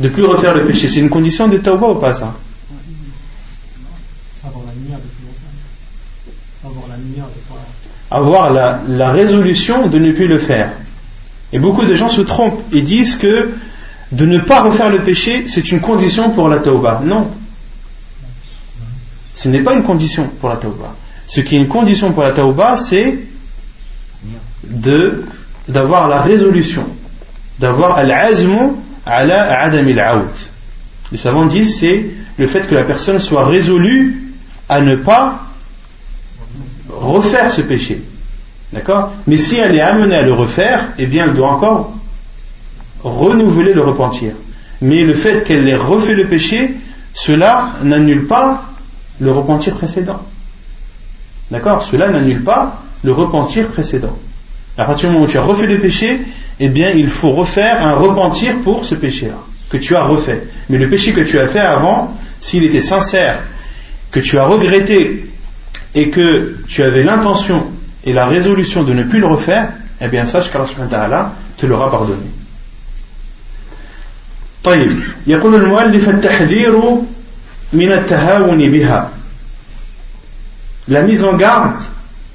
De 0.00 0.08
plus 0.08 0.24
refaire 0.24 0.54
le 0.54 0.66
péché. 0.66 0.88
C'est 0.88 1.00
une 1.00 1.08
condition 1.08 1.48
de 1.48 1.56
ou 1.56 1.94
pas 1.94 2.14
ça? 2.14 2.34
Avoir 8.10 8.52
la, 8.52 8.80
la 8.88 9.10
résolution 9.10 9.88
de 9.88 9.98
ne 9.98 10.12
plus 10.12 10.28
le 10.28 10.38
faire. 10.38 10.70
Et 11.52 11.58
beaucoup 11.58 11.84
de 11.84 11.94
gens 11.94 12.08
se 12.08 12.20
trompent 12.20 12.62
et 12.72 12.82
disent 12.82 13.16
que 13.16 13.52
de 14.12 14.26
ne 14.26 14.38
pas 14.38 14.62
refaire 14.62 14.90
le 14.90 15.00
péché, 15.00 15.46
c'est 15.48 15.70
une 15.72 15.80
condition 15.80 16.30
pour 16.30 16.48
la 16.48 16.58
tawbah. 16.58 17.02
Non, 17.04 17.28
ce 19.36 19.48
n'est 19.48 19.60
pas 19.60 19.74
une 19.74 19.84
condition 19.84 20.28
pour 20.40 20.48
la 20.48 20.56
tauba. 20.56 20.94
Ce 21.28 21.40
qui 21.40 21.56
est 21.56 21.58
une 21.58 21.68
condition 21.68 22.12
pour 22.12 22.22
la 22.22 22.32
tauba, 22.32 22.74
c'est 22.76 23.18
de 24.64 25.24
d'avoir 25.68 26.08
la 26.08 26.20
résolution, 26.20 26.84
d'avoir 27.58 27.96
al-azmu 27.96 28.72
ala 29.04 29.60
adam 29.60 29.86
al 29.86 30.22
Les 31.12 31.18
savants 31.18 31.46
disent 31.46 31.78
c'est 31.78 32.06
le 32.38 32.46
fait 32.46 32.66
que 32.66 32.74
la 32.74 32.84
personne 32.84 33.18
soit 33.18 33.46
résolue 33.46 34.25
à 34.68 34.80
ne 34.80 34.96
pas 34.96 35.40
refaire 36.88 37.50
ce 37.50 37.60
péché. 37.60 38.02
D'accord? 38.72 39.12
Mais 39.26 39.38
si 39.38 39.56
elle 39.56 39.74
est 39.74 39.80
amenée 39.80 40.16
à 40.16 40.22
le 40.22 40.32
refaire, 40.32 40.88
eh 40.98 41.06
bien 41.06 41.26
elle 41.26 41.34
doit 41.34 41.50
encore 41.50 41.92
renouveler 43.02 43.72
le 43.72 43.82
repentir. 43.82 44.32
Mais 44.80 45.04
le 45.04 45.14
fait 45.14 45.44
qu'elle 45.44 45.68
ait 45.68 45.76
refait 45.76 46.14
le 46.14 46.26
péché, 46.26 46.74
cela 47.14 47.70
n'annule 47.82 48.26
pas 48.26 48.64
le 49.20 49.32
repentir 49.32 49.74
précédent. 49.74 50.20
D'accord? 51.50 51.82
Cela 51.82 52.08
n'annule 52.08 52.42
pas 52.42 52.82
le 53.04 53.12
repentir 53.12 53.68
précédent. 53.68 54.16
À 54.76 54.84
partir 54.84 55.08
du 55.08 55.14
moment 55.14 55.26
où 55.26 55.28
tu 55.28 55.38
as 55.38 55.42
refait 55.42 55.66
le 55.66 55.78
péché, 55.78 56.20
eh 56.60 56.68
bien, 56.68 56.90
il 56.90 57.08
faut 57.08 57.30
refaire 57.32 57.86
un 57.86 57.94
repentir 57.94 58.56
pour 58.62 58.84
ce 58.84 58.94
péché-là, 58.94 59.38
que 59.70 59.78
tu 59.78 59.96
as 59.96 60.02
refait. 60.02 60.42
Mais 60.68 60.76
le 60.76 60.88
péché 60.88 61.12
que 61.12 61.22
tu 61.22 61.38
as 61.38 61.46
fait 61.46 61.60
avant, 61.60 62.14
s'il 62.40 62.64
était 62.64 62.82
sincère, 62.82 63.42
que 64.15 64.19
tu 64.19 64.37
as 64.37 64.45
regretté 64.45 65.25
et 65.95 66.09
que 66.09 66.57
tu 66.67 66.83
avais 66.83 67.03
l'intention 67.03 67.63
et 68.03 68.13
la 68.13 68.25
résolution 68.25 68.83
de 68.83 68.93
ne 68.93 69.03
plus 69.03 69.19
le 69.19 69.27
refaire, 69.27 69.69
eh 70.01 70.07
bien, 70.07 70.25
sache 70.25 70.49
qu'Allah 70.51 71.31
te 71.57 71.65
l'aura 71.65 71.91
pardonné. 71.91 72.25
طيب 74.63 74.99
يقول 75.27 75.55
المؤلف 75.55 76.09
التحذير 76.09 77.01
la 80.87 81.01
mise 81.03 81.23
en 81.23 81.33
garde 81.33 81.79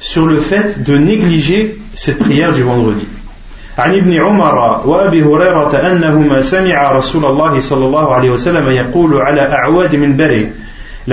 sur 0.01 0.27
le 0.27 0.41
fait 0.41 0.83
de 0.83 0.97
négliger 0.97 1.79
cette 1.95 2.19
prière 2.19 2.53
du 2.53 2.63
vendredi. 2.63 3.07
عن 3.79 3.95
ابن 3.95 4.13
عمر 4.13 4.87
وابي 4.87 5.23
هريره 5.23 5.93
انهما 5.93 6.43
سمع 6.43 6.93
رسول 6.93 7.25
الله 7.25 7.61
صلى 7.61 7.85
الله 7.85 8.15
عليه 8.15 8.31
وسلم 8.31 8.71
يقول 8.71 9.17
على 9.23 9.41
اعواد 9.41 9.97
منبره 9.97 10.47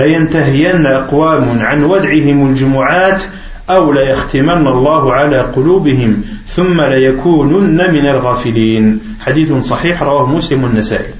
لينتهين 0.01 0.85
اقوام 0.85 1.59
عن 1.59 1.83
ودعهم 1.83 2.49
الجمعات 2.49 3.21
أو 3.69 3.91
ليختمن 3.91 4.67
الله 4.67 5.13
على 5.13 5.41
قلوبهم 5.41 6.23
ثم 6.47 6.81
ليكونن 6.81 7.93
من 7.93 8.05
الغافلين 8.05 8.99
حديث 9.21 9.53
صحيح 9.53 10.03
رواه 10.03 10.25
مسلم 10.25 10.65
النسائي 10.65 11.13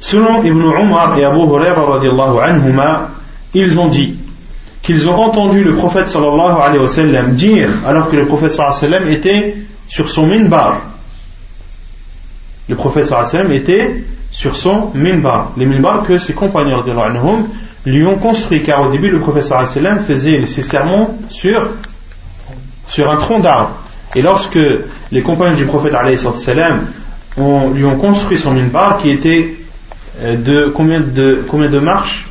Selon 0.00 0.42
Ibn 0.42 0.62
Umar 0.62 1.18
et 1.18 1.24
Abu 1.24 1.40
Huraira 1.40 1.84
anhuma, 2.42 3.10
ils 3.52 3.78
ont 3.78 3.88
dit 3.88 4.16
qu'ils 4.82 5.08
ont 5.10 5.14
entendu 5.14 5.62
le 5.62 5.76
prophète 5.76 6.08
sallallahu 6.08 6.58
alayhi 6.58 6.80
wa 6.80 6.88
sallam 6.88 7.34
dire, 7.34 7.68
alors 7.86 8.08
que 8.08 8.16
le 8.16 8.24
prophète 8.24 8.50
sallallahu 8.50 8.78
alayhi 8.78 8.92
wa 8.92 8.98
sallam 8.98 9.12
était 9.12 9.56
sur 9.88 10.08
son 10.08 10.26
minbar. 10.26 10.80
Le 12.68 12.76
prophète 12.76 13.04
sallallahu 13.04 13.28
alayhi 13.28 13.36
wa 13.36 13.44
sallam 13.44 13.52
était 13.52 14.04
sur 14.40 14.56
son 14.56 14.90
minbar. 14.94 15.52
Les 15.58 15.66
minbars 15.66 16.04
que 16.04 16.16
ses 16.16 16.32
compagnons 16.32 16.82
lui 17.84 18.06
ont 18.06 18.16
construit, 18.16 18.62
car 18.62 18.80
au 18.80 18.90
début 18.90 19.10
le 19.10 19.20
sallam 19.42 19.98
faisait 19.98 20.46
ses 20.46 20.62
sermons 20.62 21.10
sur, 21.28 21.60
sur 22.86 23.10
un 23.10 23.16
tronc 23.16 23.40
d'arbre. 23.40 23.72
Et 24.14 24.22
lorsque 24.22 24.58
les 25.12 25.20
compagnons 25.20 25.56
du 25.56 25.66
prophète 25.66 25.92
sallam 26.36 26.86
lui 27.36 27.84
ont 27.84 27.96
construit 27.98 28.38
son 28.38 28.52
minbar 28.52 28.96
qui 28.96 29.10
était 29.10 29.56
euh, 30.22 30.36
de 30.36 30.72
combien 30.74 31.00
de, 31.00 31.44
combien 31.46 31.68
de 31.68 31.78
marches? 31.78 32.26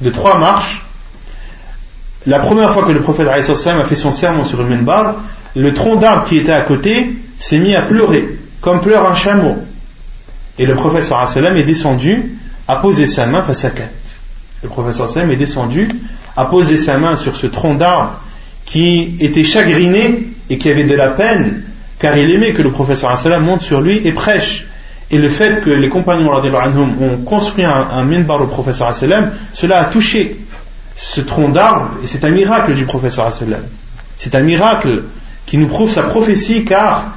De 0.00 0.08
trois 0.08 0.38
marches. 0.38 0.86
La 2.24 2.38
première 2.38 2.72
fois 2.72 2.84
que 2.84 2.92
le 2.92 3.02
prophète 3.02 3.28
a 3.28 3.42
fait 3.42 3.94
son 3.94 4.10
sermon 4.10 4.44
sur 4.44 4.56
le 4.56 4.64
minbar, 4.64 5.16
le 5.54 5.74
tronc 5.74 5.96
d'arbre 5.96 6.24
qui 6.24 6.38
était 6.38 6.52
à 6.52 6.62
côté 6.62 7.14
s'est 7.38 7.58
mis 7.58 7.76
à 7.76 7.82
pleurer, 7.82 8.38
comme 8.62 8.80
pleure 8.80 9.06
un 9.06 9.14
chameau. 9.14 9.58
Et 10.58 10.66
le 10.66 10.74
prophète 10.74 11.10
est 11.10 11.62
descendu 11.62 12.34
à 12.68 12.76
poser 12.76 13.06
sa 13.06 13.26
main 13.26 13.42
face 13.42 13.64
à 13.64 13.70
Kat. 13.70 13.88
Le 14.62 14.68
prophète 14.68 15.16
est 15.16 15.36
descendu 15.36 15.88
à 16.36 16.44
poser 16.44 16.78
sa 16.78 16.98
main 16.98 17.16
sur 17.16 17.36
ce 17.36 17.46
tronc 17.46 17.74
d'arbre 17.74 18.20
qui 18.64 19.16
était 19.20 19.44
chagriné 19.44 20.28
et 20.48 20.58
qui 20.58 20.70
avait 20.70 20.84
de 20.84 20.94
la 20.94 21.08
peine, 21.08 21.62
car 21.98 22.16
il 22.16 22.30
aimait 22.30 22.52
que 22.52 22.62
le 22.62 22.70
professeur 22.70 23.16
monte 23.40 23.62
sur 23.62 23.80
lui 23.80 24.06
et 24.06 24.12
prêche. 24.12 24.66
Et 25.10 25.18
le 25.18 25.28
fait 25.28 25.62
que 25.62 25.70
les 25.70 25.88
compagnons 25.88 26.32
ont 26.32 27.16
construit 27.24 27.64
un, 27.64 28.02
minbar 28.04 28.40
au 28.40 28.46
professeur 28.46 28.94
cela 28.94 29.80
a 29.80 29.84
touché 29.84 30.38
ce 30.94 31.20
tronc 31.20 31.48
d'arbre, 31.50 31.90
et 32.02 32.06
c'est 32.06 32.24
un 32.24 32.30
miracle 32.30 32.74
du 32.74 32.84
professeur 32.84 33.30
C'est 34.16 34.34
un 34.34 34.40
miracle 34.40 35.04
qui 35.44 35.58
nous 35.58 35.66
prouve 35.66 35.90
sa 35.90 36.02
prophétie, 36.02 36.64
car 36.64 37.16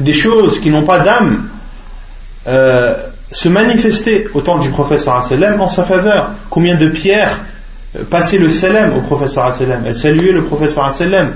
des 0.00 0.12
choses 0.12 0.60
qui 0.60 0.70
n'ont 0.70 0.84
pas 0.84 1.00
d'âme 1.00 1.48
euh, 2.46 2.94
se 3.32 3.48
manifestaient 3.48 4.26
au 4.34 4.40
temps 4.40 4.58
du 4.58 4.70
professeur 4.70 5.16
en 5.16 5.68
sa 5.68 5.82
faveur. 5.82 6.30
Combien 6.50 6.76
de 6.76 6.88
pierres 6.88 7.40
passer 8.10 8.38
le 8.38 8.48
salam 8.48 8.96
au 8.96 9.00
professeur 9.00 9.52
sallam, 9.52 9.82
elle 9.86 9.94
saluait 9.94 10.32
le 10.32 10.42
professeur 10.42 10.90
sallam. 10.92 11.32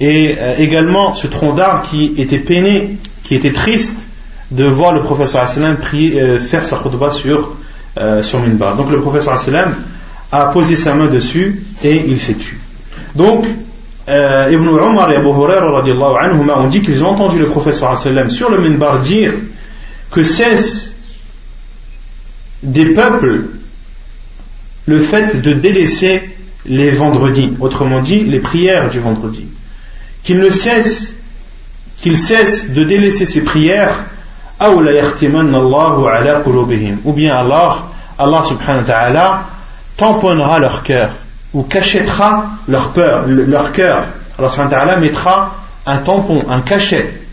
Et 0.00 0.36
euh, 0.38 0.54
également 0.58 1.14
ce 1.14 1.26
tronc 1.26 1.54
d'arbre 1.54 1.82
qui 1.90 2.14
était 2.18 2.38
peiné, 2.38 2.98
qui 3.24 3.34
était 3.34 3.52
triste 3.52 3.94
de 4.50 4.64
voir 4.64 4.92
le 4.92 5.02
professeur 5.02 5.48
sallam 5.48 5.76
prier, 5.76 6.20
euh, 6.20 6.38
faire 6.38 6.64
sa 6.64 6.76
khutbah 6.76 7.10
sur, 7.10 7.56
euh, 7.98 8.22
sur 8.22 8.40
minbar. 8.40 8.76
Donc 8.76 8.90
le 8.90 9.00
professeur 9.00 9.38
sallam 9.38 9.74
a 10.30 10.46
posé 10.46 10.76
sa 10.76 10.94
main 10.94 11.08
dessus 11.08 11.64
et 11.82 12.04
il 12.06 12.20
s'est 12.20 12.34
tué. 12.34 12.56
Donc 13.14 13.44
euh, 14.08 14.50
Ibn 14.50 14.68
Umar 14.68 15.10
et 15.10 15.16
Abu 15.16 15.28
Hurairah 15.28 16.60
ont 16.60 16.66
dit 16.68 16.82
qu'ils 16.82 17.04
ont 17.04 17.08
entendu 17.08 17.38
le 17.38 17.46
professeur 17.46 17.98
sallam 17.98 18.30
sur 18.30 18.50
le 18.50 18.58
minbar 18.58 19.00
dire 19.00 19.32
que 20.10 20.22
cesse 20.22 20.94
des 22.62 22.86
peuples 22.86 23.44
le 24.86 25.00
fait 25.00 25.42
de 25.42 25.52
délaisser 25.52 26.22
les 26.64 26.90
vendredis, 26.90 27.52
autrement 27.60 28.00
dit 28.00 28.20
les 28.20 28.40
prières 28.40 28.88
du 28.88 29.00
vendredi. 29.00 29.46
Qu'il 30.22 30.38
ne 30.38 30.50
cesse, 30.50 31.14
qu'il 31.98 32.18
cesse 32.18 32.70
de 32.70 32.84
délaisser 32.84 33.26
ses 33.26 33.42
prières, 33.42 34.04
ou 34.60 34.80
bien 37.12 37.36
Allah, 37.36 37.76
Allah 38.18 38.42
subhanahu 38.44 38.80
wa 38.80 38.84
ta'ala 38.84 39.42
tamponnera 39.96 40.58
leur 40.58 40.82
cœur 40.82 41.10
ou 41.54 41.62
cachètera 41.62 42.46
leur, 42.66 42.90
peur, 42.90 43.26
leur 43.26 43.72
cœur. 43.72 44.04
Allah 44.38 44.48
subhanahu 44.48 44.72
wa 44.72 44.78
ta'ala 44.78 44.96
mettra 44.96 45.54
un 45.86 45.98
tampon, 45.98 46.44
un 46.48 46.60
cachet 46.62 47.27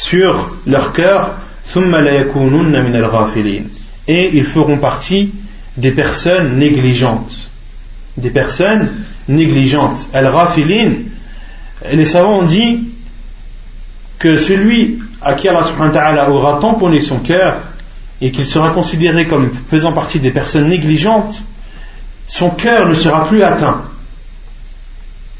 sur 0.00 0.56
leur 0.66 0.92
cœur 0.94 1.34
et 4.08 4.30
ils 4.32 4.44
feront 4.44 4.78
partie 4.78 5.30
des 5.76 5.90
personnes 5.92 6.56
négligentes. 6.58 7.32
Des 8.16 8.30
personnes 8.30 8.90
négligentes. 9.28 10.08
Al-Rafilin, 10.14 10.92
les 11.92 12.04
savants 12.06 12.38
ont 12.38 12.46
dit 12.46 12.88
que 14.18 14.36
celui 14.36 15.00
à 15.20 15.34
qui 15.34 15.48
Allah 15.48 15.64
subhanahu 15.64 16.16
wa 16.16 16.30
aura 16.30 16.60
tamponné 16.60 17.02
son 17.02 17.18
cœur 17.18 17.56
et 18.22 18.30
qu'il 18.32 18.46
sera 18.46 18.70
considéré 18.70 19.26
comme 19.26 19.50
faisant 19.70 19.92
partie 19.92 20.18
des 20.18 20.30
personnes 20.30 20.68
négligentes, 20.68 21.42
son 22.26 22.50
cœur 22.50 22.88
ne 22.88 22.94
sera 22.94 23.28
plus 23.28 23.42
atteint 23.42 23.82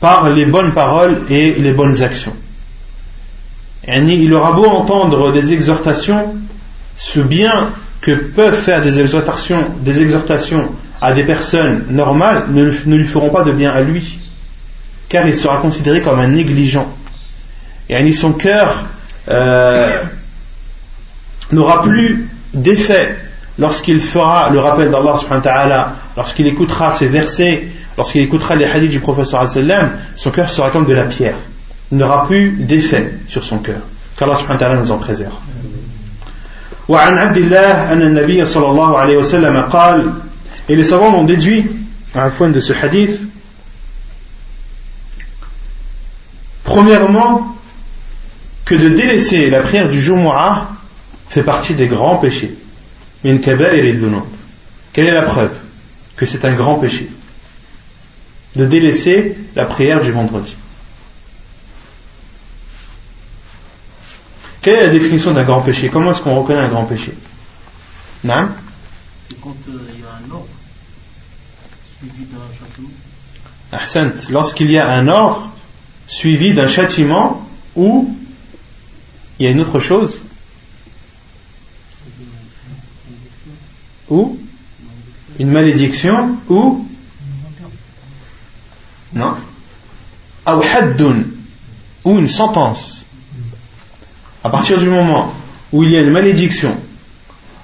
par 0.00 0.28
les 0.28 0.44
bonnes 0.46 0.72
paroles 0.72 1.24
et 1.30 1.54
les 1.54 1.72
bonnes 1.72 2.02
actions. 2.02 2.34
Il 3.86 4.32
aura 4.34 4.52
beau 4.52 4.66
entendre 4.66 5.32
des 5.32 5.52
exhortations, 5.52 6.34
ce 6.96 7.20
bien 7.20 7.70
que 8.00 8.12
peuvent 8.12 8.54
faire 8.54 8.82
des 8.82 9.00
exhortations, 9.00 9.64
des 9.80 10.00
exhortations 10.00 10.70
à 11.00 11.12
des 11.12 11.24
personnes 11.24 11.86
normales 11.90 12.44
ne, 12.50 12.64
lui 12.64 13.04
feront 13.04 13.30
pas 13.30 13.42
de 13.42 13.52
bien 13.52 13.70
à 13.70 13.80
lui, 13.80 14.18
car 15.08 15.26
il 15.26 15.34
sera 15.34 15.58
considéré 15.58 16.02
comme 16.02 16.18
un 16.18 16.28
négligent. 16.28 16.88
Et 17.88 18.12
son 18.12 18.32
cœur 18.32 18.84
euh, 19.28 19.98
n'aura 21.52 21.82
plus 21.82 22.28
d'effet 22.54 23.16
lorsqu'il 23.58 24.00
fera 24.00 24.50
le 24.50 24.60
rappel 24.60 24.90
d'Allah 24.90 25.16
subhanahu 25.16 25.44
wa 25.44 25.92
lorsqu'il 26.16 26.46
écoutera 26.46 26.90
ses 26.92 27.06
versets, 27.08 27.68
lorsqu'il 27.96 28.22
écoutera 28.22 28.56
les 28.56 28.66
hadiths 28.66 28.90
du 28.90 29.00
professeur 29.00 29.44
son 30.16 30.30
cœur 30.30 30.50
sera 30.50 30.70
comme 30.70 30.86
de 30.86 30.94
la 30.94 31.04
pierre 31.04 31.36
Il 31.91 31.97
n'aura 31.97 32.25
plus 32.25 32.51
d'effet 32.51 33.13
sur 33.27 33.43
son 33.43 33.59
cœur. 33.59 33.81
Qu'Allah 34.17 34.35
subhanahu 34.35 34.59
wa 34.59 34.59
ta'ala 34.59 34.75
nous 34.81 34.91
en 34.91 34.97
préserve. 34.97 35.33
وعن 36.87 37.17
عبد 37.17 37.37
الله 37.37 37.93
أن 37.93 38.01
النبي 38.01 38.45
صلى 38.45 38.67
الله 38.69 38.97
عليه 38.97 39.17
وسلم 39.17 39.61
قال 39.69 40.13
et 40.69 40.75
les 40.75 40.83
savants 40.83 41.13
ont 41.15 41.23
déduit 41.23 41.65
à 42.13 42.25
la 42.25 42.31
fin 42.31 42.49
de 42.49 42.59
ce 42.59 42.73
hadith 42.73 43.19
premièrement 46.63 47.55
que 48.65 48.75
de 48.75 48.89
délaisser 48.89 49.49
la 49.49 49.61
prière 49.61 49.89
du 49.89 49.99
Jumu'ah 49.99 50.69
fait 51.29 51.43
partie 51.43 51.73
des 51.73 51.87
grands 51.87 52.17
péchés 52.17 52.55
min 53.23 53.37
kaba'ir 53.37 53.95
dhunub 53.95 54.23
quelle 54.93 55.07
est 55.07 55.13
la 55.13 55.23
preuve 55.23 55.53
que 56.15 56.25
c'est 56.25 56.45
un 56.45 56.53
grand 56.53 56.75
péché 56.75 57.09
de 58.55 58.65
délaisser 58.65 59.35
la 59.55 59.65
prière 59.65 60.01
du 60.01 60.11
vendredi 60.11 60.55
Quelle 64.62 64.76
est 64.76 64.86
la 64.86 64.92
définition 64.92 65.32
d'un 65.32 65.44
grand 65.44 65.62
péché? 65.62 65.88
Comment 65.88 66.10
est-ce 66.10 66.20
qu'on 66.20 66.38
reconnaît 66.40 66.60
un 66.60 66.68
grand 66.68 66.84
péché? 66.84 67.12
Non 68.24 68.48
quand 69.40 69.56
euh, 69.68 69.86
il 69.94 70.00
y 70.00 70.04
a 70.04 70.12
un 70.12 70.30
ordre 70.30 70.48
suivi 71.98 72.24
d'un 72.26 72.38
châtiment. 72.58 74.30
Lorsqu'il 74.30 74.70
y 74.70 74.78
a 74.78 74.90
un 74.90 75.08
ordre 75.08 75.50
suivi 76.08 76.52
d'un 76.52 76.66
châtiment 76.66 77.46
ou 77.76 78.14
il 79.38 79.44
y 79.44 79.48
a 79.48 79.50
une 79.50 79.60
autre 79.60 79.78
chose? 79.78 80.20
Ou 84.08 84.38
une 85.38 85.50
malédiction 85.50 86.36
ou 86.48 86.86
non. 89.14 89.36
Ou 92.04 92.18
une 92.18 92.28
sentence 92.28 92.99
à 94.42 94.48
partir 94.48 94.78
du 94.78 94.88
moment 94.88 95.32
où 95.72 95.84
il 95.84 95.90
y 95.90 95.96
a 95.96 96.00
une 96.00 96.10
malédiction, 96.10 96.76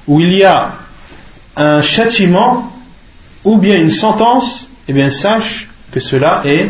où 0.07 0.21
il 0.21 0.33
y 0.33 0.45
a 0.45 0.75
un 1.57 1.81
châtiment 1.81 2.73
ou 3.45 3.57
bien 3.57 3.79
une 3.79 3.91
sentence, 3.91 4.69
eh 4.89 4.93
bien 4.93 5.11
sache 5.11 5.69
que 5.91 6.01
cela 6.01 6.43
est 6.45 6.69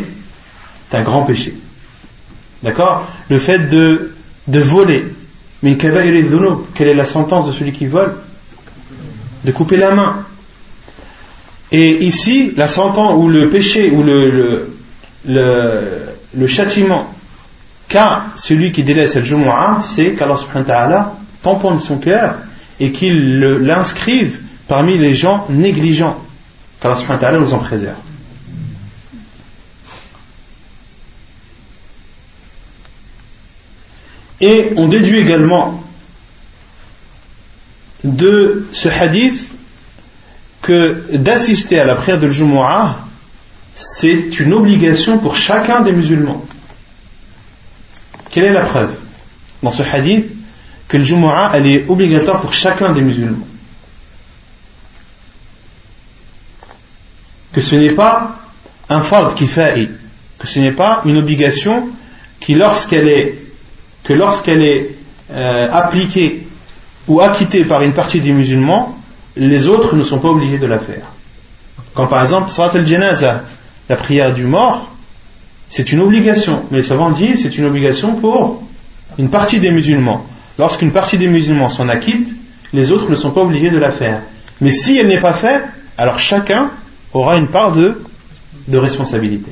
un 0.93 1.01
grand 1.01 1.23
péché. 1.23 1.53
D'accord? 2.63 3.07
Le 3.29 3.37
fait 3.37 3.69
de, 3.69 4.11
voler, 4.47 5.05
mais 5.61 5.75
quelle 5.77 5.97
est 5.97 6.93
la 6.93 7.05
sentence 7.05 7.47
de 7.47 7.51
celui 7.51 7.73
qui 7.73 7.85
vole? 7.85 8.15
De 9.43 9.51
couper 9.51 9.77
la 9.77 9.91
main. 9.91 10.25
Et 11.71 12.05
ici, 12.05 12.53
la 12.55 12.67
sentence 12.67 13.15
ou 13.17 13.27
le 13.27 13.49
péché 13.49 13.91
ou 13.91 14.01
le, 14.01 14.73
le 15.25 16.47
châtiment 16.47 17.13
car 17.87 18.31
celui 18.35 18.71
qui 18.71 18.83
délaisse 18.83 19.15
le 19.15 19.23
Jumu'ah, 19.23 19.79
c'est 19.81 20.13
qu'Allah 20.13 20.37
subhanahu 20.37 20.67
wa 20.67 20.73
ta'ala 20.73 21.13
tamponne 21.41 21.79
son 21.79 21.97
cœur 21.97 22.35
et 22.79 22.91
qu'il 22.91 23.39
l'inscrive 23.39 24.39
parmi 24.67 24.97
les 24.97 25.15
gens 25.15 25.45
négligents. 25.49 26.21
Qu'Allah 26.81 26.95
subhanahu 26.95 27.23
wa 27.23 27.39
nous 27.39 27.53
en 27.53 27.59
préserve. 27.59 27.95
Et 34.39 34.73
on 34.75 34.87
déduit 34.87 35.19
également 35.19 35.83
de 38.03 38.67
ce 38.71 38.87
hadith 38.87 39.51
que 40.61 41.03
d'assister 41.13 41.79
à 41.79 41.85
la 41.85 41.95
prière 41.95 42.19
de 42.19 42.29
Jumu'ah, 42.29 42.99
c'est 43.73 44.39
une 44.39 44.53
obligation 44.53 45.17
pour 45.17 45.35
chacun 45.35 45.81
des 45.81 45.91
musulmans. 45.91 46.45
Quelle 48.37 48.45
est 48.45 48.53
la 48.53 48.65
preuve 48.65 48.91
dans 49.63 49.71
ce 49.71 49.81
hadith 49.81 50.27
que 50.87 50.97
le 50.97 51.03
Jumu'ah 51.03 51.59
est 51.59 51.89
obligatoire 51.89 52.39
pour 52.39 52.53
chacun 52.53 52.91
des 52.91 53.01
musulmans? 53.01 53.47
Que 57.51 57.61
ce 57.61 57.73
n'est 57.73 57.95
pas 57.95 58.37
un 58.89 59.01
fard 59.01 59.33
qui 59.33 59.47
fait 59.47 59.89
que 60.37 60.45
ce 60.45 60.59
n'est 60.59 60.71
pas 60.71 61.01
une 61.05 61.17
obligation 61.17 61.89
qui 62.39 62.53
lorsqu'elle 62.53 63.07
est 63.07 63.39
que 64.03 64.13
lorsqu'elle 64.13 64.61
est 64.61 64.91
euh, 65.31 65.71
appliquée 65.71 66.47
ou 67.07 67.21
acquittée 67.21 67.65
par 67.65 67.81
une 67.81 67.93
partie 67.93 68.21
des 68.21 68.33
musulmans, 68.33 68.99
les 69.35 69.65
autres 69.65 69.95
ne 69.95 70.03
sont 70.03 70.19
pas 70.19 70.29
obligés 70.29 70.59
de 70.59 70.67
la 70.67 70.77
faire. 70.77 71.07
Quand 71.95 72.05
par 72.05 72.21
exemple, 72.21 72.51
Salat 72.51 72.75
al-Janaza, 72.75 73.45
la 73.89 73.95
prière 73.95 74.31
du 74.31 74.43
mort, 74.43 74.91
c'est 75.69 75.91
une 75.91 75.99
obligation. 75.99 76.63
Mais 76.71 76.77
les 76.77 76.83
savants 76.83 77.11
disent 77.11 77.43
c'est 77.43 77.57
une 77.57 77.65
obligation 77.65 78.15
pour 78.15 78.63
une 79.17 79.29
partie 79.29 79.59
des 79.59 79.71
musulmans. 79.71 80.25
Lorsqu'une 80.57 80.91
partie 80.91 81.17
des 81.17 81.27
musulmans 81.27 81.69
s'en 81.69 81.89
acquitte, 81.89 82.33
les 82.73 82.91
autres 82.91 83.09
ne 83.09 83.15
sont 83.15 83.31
pas 83.31 83.41
obligés 83.41 83.69
de 83.69 83.77
la 83.77 83.91
faire. 83.91 84.21
Mais 84.61 84.71
si 84.71 84.97
elle 84.97 85.07
n'est 85.07 85.19
pas 85.19 85.33
faite, 85.33 85.63
alors 85.97 86.19
chacun 86.19 86.71
aura 87.13 87.37
une 87.37 87.47
part 87.47 87.73
de, 87.73 88.01
responsabilité. 88.71 89.51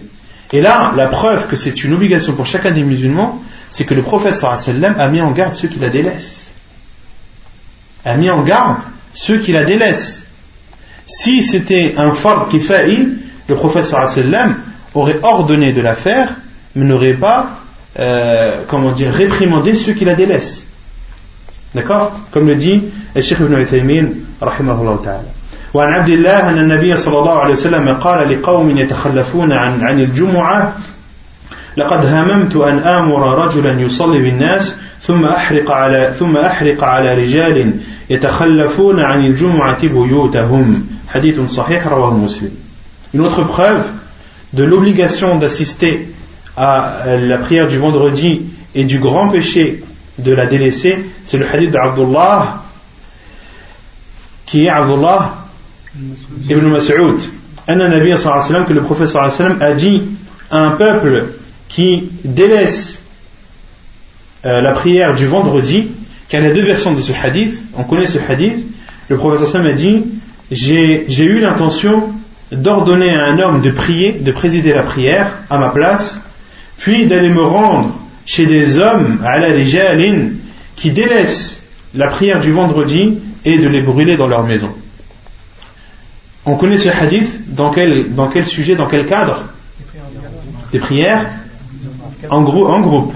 Et 0.51 0.61
là, 0.61 0.93
la 0.95 1.07
preuve 1.07 1.47
que 1.47 1.55
c'est 1.55 1.83
une 1.83 1.93
obligation 1.93 2.33
pour 2.33 2.45
chacun 2.45 2.71
des 2.71 2.83
musulmans, 2.83 3.41
c'est 3.71 3.85
que 3.85 3.93
le 3.93 4.01
prophète 4.01 4.35
a 4.43 5.07
mis 5.07 5.21
en 5.21 5.31
garde 5.31 5.53
ceux 5.53 5.67
qui 5.67 5.79
la 5.79 5.89
délaissent. 5.89 6.53
A 8.03 8.15
mis 8.15 8.29
en 8.29 8.43
garde 8.43 8.77
ceux 9.13 9.39
qui 9.39 9.51
la 9.51 9.63
délaissent. 9.63 10.27
Si 11.07 11.43
c'était 11.43 11.95
un 11.97 12.11
fard 12.13 12.49
qui 12.49 12.59
faillit, 12.59 13.09
le 13.47 13.55
prophète 13.55 13.85
aurait 14.94 15.18
ordonné 15.22 15.72
de 15.72 15.80
la 15.80 15.94
faire, 15.94 16.28
mais 16.74 16.84
n'aurait 16.84 17.14
pas, 17.14 17.46
euh, 17.98 18.62
comment 18.68 18.92
dire, 18.92 19.12
réprimandé 19.12 19.74
ceux 19.74 19.92
qui 19.92 20.04
la 20.04 20.14
délaissent. 20.14 20.66
D'accord 21.74 22.12
Comme 22.32 22.46
le 22.46 22.56
dit 22.56 22.82
le 23.14 23.22
Cheikh 23.22 23.38
ibn 23.40 23.56
Uthaymin, 23.58 24.06
rahimahullah 24.40 24.98
ta'ala. 25.02 25.24
وعن 25.74 25.92
عبد 25.92 26.08
الله 26.08 26.50
أن 26.50 26.58
النبي 26.58 26.96
صلى 26.96 27.18
الله 27.18 27.38
عليه 27.38 27.52
وسلم 27.52 27.88
قال 27.94 28.28
لقوم 28.28 28.78
يتخلفون 28.78 29.52
عن 29.52 29.84
عن 29.84 30.00
الجمعة 30.00 30.76
لقد 31.76 32.06
هممت 32.06 32.56
أن 32.56 32.78
آمر 32.78 33.44
رجلا 33.44 33.80
يصلي 33.80 34.22
بالناس 34.22 34.74
ثم 35.02 35.24
أحرق 35.24 35.70
على 35.70 36.14
ثم 36.18 36.36
أحرق 36.36 36.84
على 36.84 37.14
رجال 37.14 37.72
يتخلفون 38.10 39.00
عن 39.00 39.26
الجمعة 39.26 39.80
بيوتهم 39.80 40.86
حديث 41.08 41.40
صحيح 41.40 41.86
رواه 41.86 42.16
مسلم 42.16 42.50
Une 43.12 43.22
autre 43.22 43.42
preuve 43.42 43.82
de 44.55 44.63
l'obligation 44.63 45.37
d'assister 45.37 46.07
à 46.57 47.03
la 47.19 47.37
prière 47.37 47.67
du 47.67 47.77
vendredi 47.77 48.43
et 48.73 48.85
du 48.85 48.99
grand 48.99 49.29
péché 49.29 49.83
de 50.17 50.31
la 50.31 50.45
délaisser, 50.45 50.97
c'est 51.25 51.37
le 51.37 51.45
hadith 51.45 51.71
d'Abdullah, 51.71 52.63
qui 54.45 54.65
est 54.65 54.69
Abdullah 54.69 55.45
ibn 56.49 56.67
Mas'ud. 56.67 57.19
que 57.67 58.73
le 58.73 58.81
prophète 58.81 59.15
a 59.15 59.73
dit 59.73 60.03
à 60.49 60.59
un 60.59 60.71
peuple 60.71 61.25
qui 61.67 62.09
délaisse 62.23 63.03
euh, 64.45 64.61
la 64.61 64.71
prière 64.71 65.15
du 65.15 65.25
vendredi, 65.25 65.89
car 66.29 66.41
y 66.41 66.47
a 66.47 66.53
deux 66.53 66.61
versions 66.61 66.93
de 66.93 67.01
ce 67.01 67.11
hadith, 67.11 67.61
on 67.75 67.83
connaît 67.83 68.05
ce 68.05 68.19
hadith, 68.19 68.65
le 69.09 69.17
prophète 69.17 69.53
a 69.55 69.73
dit 69.73 70.05
j'ai 70.51 71.23
eu 71.23 71.39
l'intention 71.39 72.09
d'ordonner 72.51 73.15
à 73.15 73.25
un 73.25 73.39
homme 73.39 73.61
de 73.61 73.71
prier, 73.71 74.13
de 74.13 74.31
présider 74.31 74.73
la 74.73 74.83
prière 74.83 75.31
à 75.49 75.57
ma 75.57 75.69
place, 75.69 76.19
puis 76.77 77.07
d'aller 77.07 77.29
me 77.29 77.43
rendre 77.43 77.95
chez 78.25 78.45
des 78.45 78.77
hommes, 78.77 79.19
à 79.23 79.39
la 79.39 79.49
qui 80.75 80.91
délaissent 80.91 81.61
la 81.93 82.07
prière 82.07 82.39
du 82.39 82.51
vendredi 82.51 83.17
et 83.45 83.57
de 83.57 83.67
les 83.67 83.81
brûler 83.81 84.17
dans 84.17 84.27
leur 84.27 84.43
maison. 84.43 84.69
On 86.45 86.55
connaît 86.55 86.77
ce 86.77 86.89
hadith 86.89 87.55
dans 87.55 87.71
quel, 87.71 88.13
dans 88.13 88.29
quel 88.29 88.45
sujet, 88.45 88.75
dans 88.75 88.87
quel 88.87 89.05
cadre? 89.05 89.43
Des 90.71 90.79
prières? 90.79 91.25
En, 92.29 92.43
en 92.43 92.79
groupe. 92.81 93.13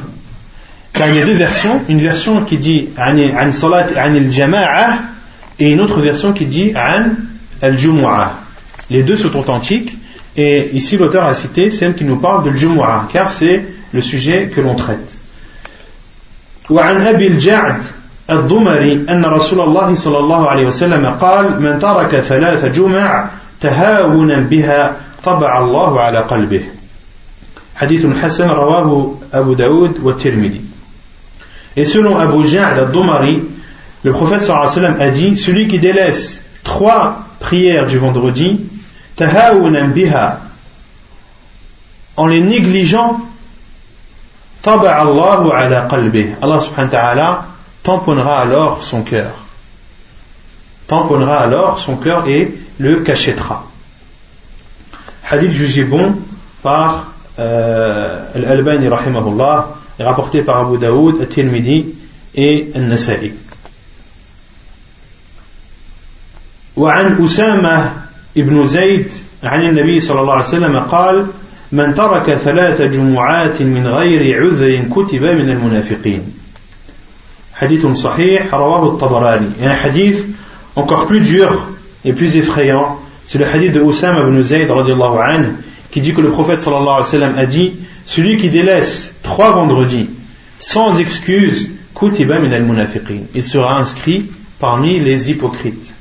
Car 0.93 1.09
il 1.09 1.15
y 1.15 1.21
a 1.21 1.25
deux 1.25 1.33
versions, 1.33 1.81
une 1.89 1.99
version 1.99 2.43
qui 2.43 2.57
dit 2.57 2.89
an 2.97 3.51
salat 3.51 3.87
an 3.97 4.13
et 5.59 5.71
une 5.71 5.81
autre 5.81 6.01
version 6.01 6.33
qui 6.33 6.45
dit 6.45 6.73
an 6.75 7.11
al 7.61 7.77
jumu'ah. 7.77 8.48
Les 8.90 9.02
deux 9.02 9.16
sont 9.16 9.34
authentiques 9.36 9.96
et 10.36 10.70
ici 10.76 10.96
l'auteur 10.96 11.24
a 11.24 11.34
cité 11.34 11.70
celle 11.70 11.94
qui 11.94 12.04
nous 12.04 12.16
parle 12.16 12.44
de 12.44 12.56
jumu'ah 12.56 13.08
car 13.12 13.30
c'est 13.30 13.64
le 13.92 14.00
sujet 14.00 14.48
que 14.48 14.60
l'on 14.60 14.74
traite. 14.74 15.14
وعن 16.70 17.06
أبي 17.06 17.26
الجعد 17.26 17.82
الضمري 18.30 18.92
أن 19.08 19.24
رسول 19.24 19.60
الله 19.60 19.94
صلى 19.94 20.18
الله 20.18 20.48
عليه 20.48 20.66
وسلم 20.66 21.06
قال 21.06 21.62
من 21.62 21.78
ترك 21.78 22.20
ثلاث 22.20 22.64
جمع 22.64 23.28
تهاونا 23.60 24.40
بها 24.40 24.96
طبع 25.24 25.58
الله 25.58 26.00
على 26.00 26.18
قلبه 26.18 26.62
حديث 27.76 28.06
حسن 28.22 28.48
رواه 28.48 29.14
أبو 29.32 29.54
داود 29.54 30.00
والترمذي 30.02 30.60
Et 31.76 31.84
selon 31.84 32.16
Abu 32.16 32.46
Ja'd 32.46 32.78
al-Dumari, 32.78 33.42
le 34.04 34.12
prophète 34.12 34.42
sallallahu 34.42 34.68
alayhi 34.68 34.80
wa 34.80 34.88
sallam 34.88 35.00
a 35.00 35.10
dit 35.10 35.36
Celui 35.36 35.66
qui 35.66 35.80
délaisse 35.80 36.40
trois 36.62 37.18
prières 37.40 37.86
du 37.86 37.98
vendredi, 37.98 38.60
tahawunan 39.18 39.88
biha, 39.92 40.40
en 42.16 42.26
les 42.26 42.40
négligeant, 42.40 43.20
taba 44.62 44.96
Allahu 44.96 45.50
ala 45.50 45.88
qalbih. 45.88 46.34
Allah 46.40 46.60
subhanahu 46.60 46.92
wa 46.92 46.98
ta'ala 46.98 47.46
tamponnera 47.82 48.40
alors 48.40 48.82
son 48.82 49.02
cœur. 49.02 49.32
Tamponnera 50.86 51.38
alors 51.40 51.78
son 51.78 51.96
cœur 51.96 52.28
et 52.28 52.54
le 52.78 53.00
cachètera. 53.00 53.66
Hadith 55.30 55.52
jugé 55.52 55.84
bon 55.84 56.16
par 56.62 57.12
euh, 57.38 58.26
Al-Albani 58.34 58.88
rahimahullah, 58.88 59.68
rapporté 59.98 60.42
par 60.42 60.58
Abu 60.58 60.78
Daoud, 60.78 61.22
At-Tirmidhi 61.22 61.94
et 62.34 62.72
Al-Nasa'i. 62.74 63.32
وعن 66.76 67.24
أسامة 67.24 67.92
ابن 68.38 68.62
زيد 68.62 69.06
عن 69.44 69.66
النبي 69.66 70.00
صلى 70.00 70.20
الله 70.20 70.32
عليه 70.32 70.44
وسلم 70.44 70.76
قال 70.78 71.26
من 71.72 71.94
ترك 71.94 72.34
ثلاث 72.34 72.82
جمعات 72.82 73.62
من 73.62 73.86
غير 73.86 74.40
عذر 74.40 74.84
كتب 74.90 75.22
من 75.22 75.50
المنافقين 75.50 76.22
Hadith 77.54 77.82
sahih, 77.94 78.50
rawahu 78.50 78.94
al-Tabarani. 78.94 79.46
Et 79.60 79.66
un 79.66 79.70
hadith 79.70 80.24
encore 80.74 81.06
plus 81.06 81.20
dur 81.20 81.68
et 82.04 82.12
plus 82.12 82.34
effrayant, 82.34 82.98
c'est 83.26 83.38
le 83.38 83.46
hadith 83.46 83.72
de 83.72 83.80
Oussama 83.80 84.20
ibn 84.20 84.42
Zayd 84.42 84.70
anhu, 84.70 85.52
qui 85.90 86.00
dit 86.00 86.12
que 86.12 86.20
le 86.20 86.30
prophète 86.30 86.60
sallallahu 86.60 86.88
alayhi 86.88 86.98
wa 86.98 87.04
sallam 87.04 87.38
a 87.38 87.46
dit 87.46 87.74
Celui 88.06 88.38
qui 88.38 88.50
délaisse 88.50 89.14
trois 89.22 89.52
vendredis 89.52 90.10
sans 90.58 90.98
excuse, 90.98 91.70
kutiba 91.94 92.40
min 92.40 92.50
al-munafiqin. 92.50 93.22
Il 93.34 93.44
sera 93.44 93.78
inscrit 93.78 94.30
parmi 94.58 94.98
les 94.98 95.30
hypocrites. 95.30 95.94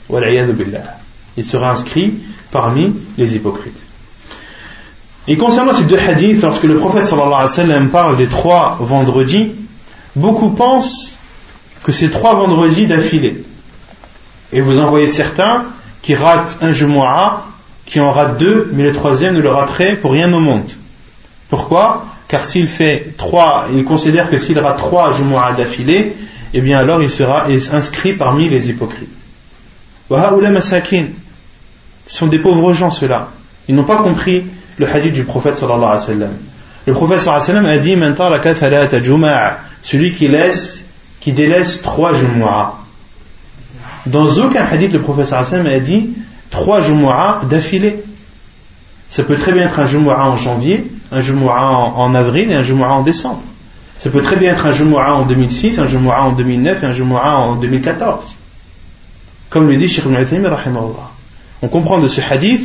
Il 1.38 1.46
sera 1.46 1.72
inscrit 1.72 2.14
parmi 2.51 2.95
les 3.17 3.35
hypocrites. 3.35 3.79
Et 5.27 5.37
concernant 5.37 5.75
ces 5.75 5.85
deux 5.85 5.99
hadiths, 5.99 6.43
lorsque 6.43 6.65
le 6.65 6.77
prophète 6.77 7.05
sallallahu 7.05 7.33
alayhi 7.35 7.45
wa 7.45 7.49
sallam 7.49 7.89
parle 7.91 8.17
des 8.17 8.27
trois 8.27 8.79
vendredis, 8.81 9.53
beaucoup 10.17 10.51
pensent 10.51 11.19
que 11.85 11.93
c'est 11.93 12.09
trois 12.09 12.35
vendredis 12.35 12.87
d'affilée. 12.87 13.45
Et 14.53 14.63
vous 14.63 14.79
en 14.79 14.87
voyez 14.87 15.07
certains 15.07 15.67
qui 16.01 16.15
ratent 16.15 16.57
un 16.63 16.73
Jumu'ah, 16.73 17.45
qui 17.85 18.01
en 18.01 18.11
ratent 18.11 18.39
deux, 18.39 18.71
mais 18.73 18.85
le 18.85 18.95
troisième 18.95 19.35
ne 19.35 19.41
le 19.41 19.51
raterait 19.51 19.97
pour 19.97 20.13
rien 20.13 20.33
au 20.33 20.41
monde. 20.41 20.71
Pourquoi? 21.51 22.07
Car 22.29 22.45
s'il 22.45 22.67
fait 22.67 23.15
trois, 23.19 23.67
il 23.75 23.85
considère 23.85 24.31
que 24.31 24.39
s'il 24.39 24.59
rate 24.59 24.79
trois 24.79 25.13
Jumu'ah 25.13 25.53
d'affilée, 25.53 26.15
eh 26.55 26.61
bien 26.63 26.79
alors 26.79 27.03
il 27.03 27.11
sera 27.11 27.47
inscrit 27.73 28.15
parmi 28.15 28.49
les 28.49 28.71
hypocrites. 28.71 29.09
Sont 32.09 32.27
des 32.27 32.39
pauvres 32.39 32.73
gens 32.73 32.91
ceux-là. 32.91 33.29
Ils 33.69 33.75
n'ont 33.75 33.85
pas 33.85 33.97
compris 33.97 34.45
le 34.79 34.89
hadith 34.89 35.13
du 35.13 35.25
prophète 35.25 35.57
sallallahu 35.57 35.85
alayhi 35.85 36.01
wa 36.01 36.07
sallam. 36.07 36.33
Le 36.87 36.93
prophète 36.93 37.21
sallallahu 37.21 37.51
alayhi 37.51 37.65
wa 37.65 38.55
sallam 38.57 39.25
a 39.25 39.51
dit 39.51 39.57
celui 39.83 40.13
qui 40.13 40.29
laisse 40.29 40.83
qui 41.21 41.33
délaisse 41.33 41.83
trois 41.83 42.15
Jumu'ah. 42.15 42.75
Dans 44.07 44.29
aucun 44.39 44.65
hadith, 44.65 44.93
le 44.93 45.01
professeur 45.01 45.41
Hassan 45.41 45.67
a 45.67 45.79
dit 45.79 46.11
trois 46.51 46.81
Jumu'ah 46.81 47.43
d'affilée. 47.49 48.03
Ça 49.11 49.23
peut 49.23 49.37
très 49.37 49.53
bien 49.53 49.67
être 49.67 49.79
un 49.79 49.87
Jumu'ah 49.87 50.29
en 50.29 50.37
janvier, 50.37 50.91
un 51.13 51.21
Jumu'ah 51.21 51.71
en, 51.71 52.15
avril 52.15 52.51
et 52.51 52.55
un 52.55 52.63
Jumu'ah 52.63 52.93
en 52.93 53.03
décembre. 53.03 53.43
Ça 53.99 54.11
peut 54.11 54.23
très 54.23 54.37
bien 54.37 54.53
être 54.53 54.67
un 54.67 54.73
Jumu'ah 54.73 55.15
en 55.15 55.27
2006, 55.27 55.79
un 55.79 55.87
Jumu'ah 55.87 56.23
en 56.23 56.33
2009 56.33 56.83
et 56.83 56.87
un 56.87 56.93
Jumu'ah 56.93 57.39
en 57.39 57.57
2014. 57.57 58.37
Comme 59.51 59.67
le 59.67 59.77
dit 59.77 59.89
Sheikh 59.89 60.05
Ibn 60.05 60.49
On 61.63 61.69
comprend 61.69 61.99
de 61.99 62.09
ce 62.09 62.21
hadith 62.21 62.63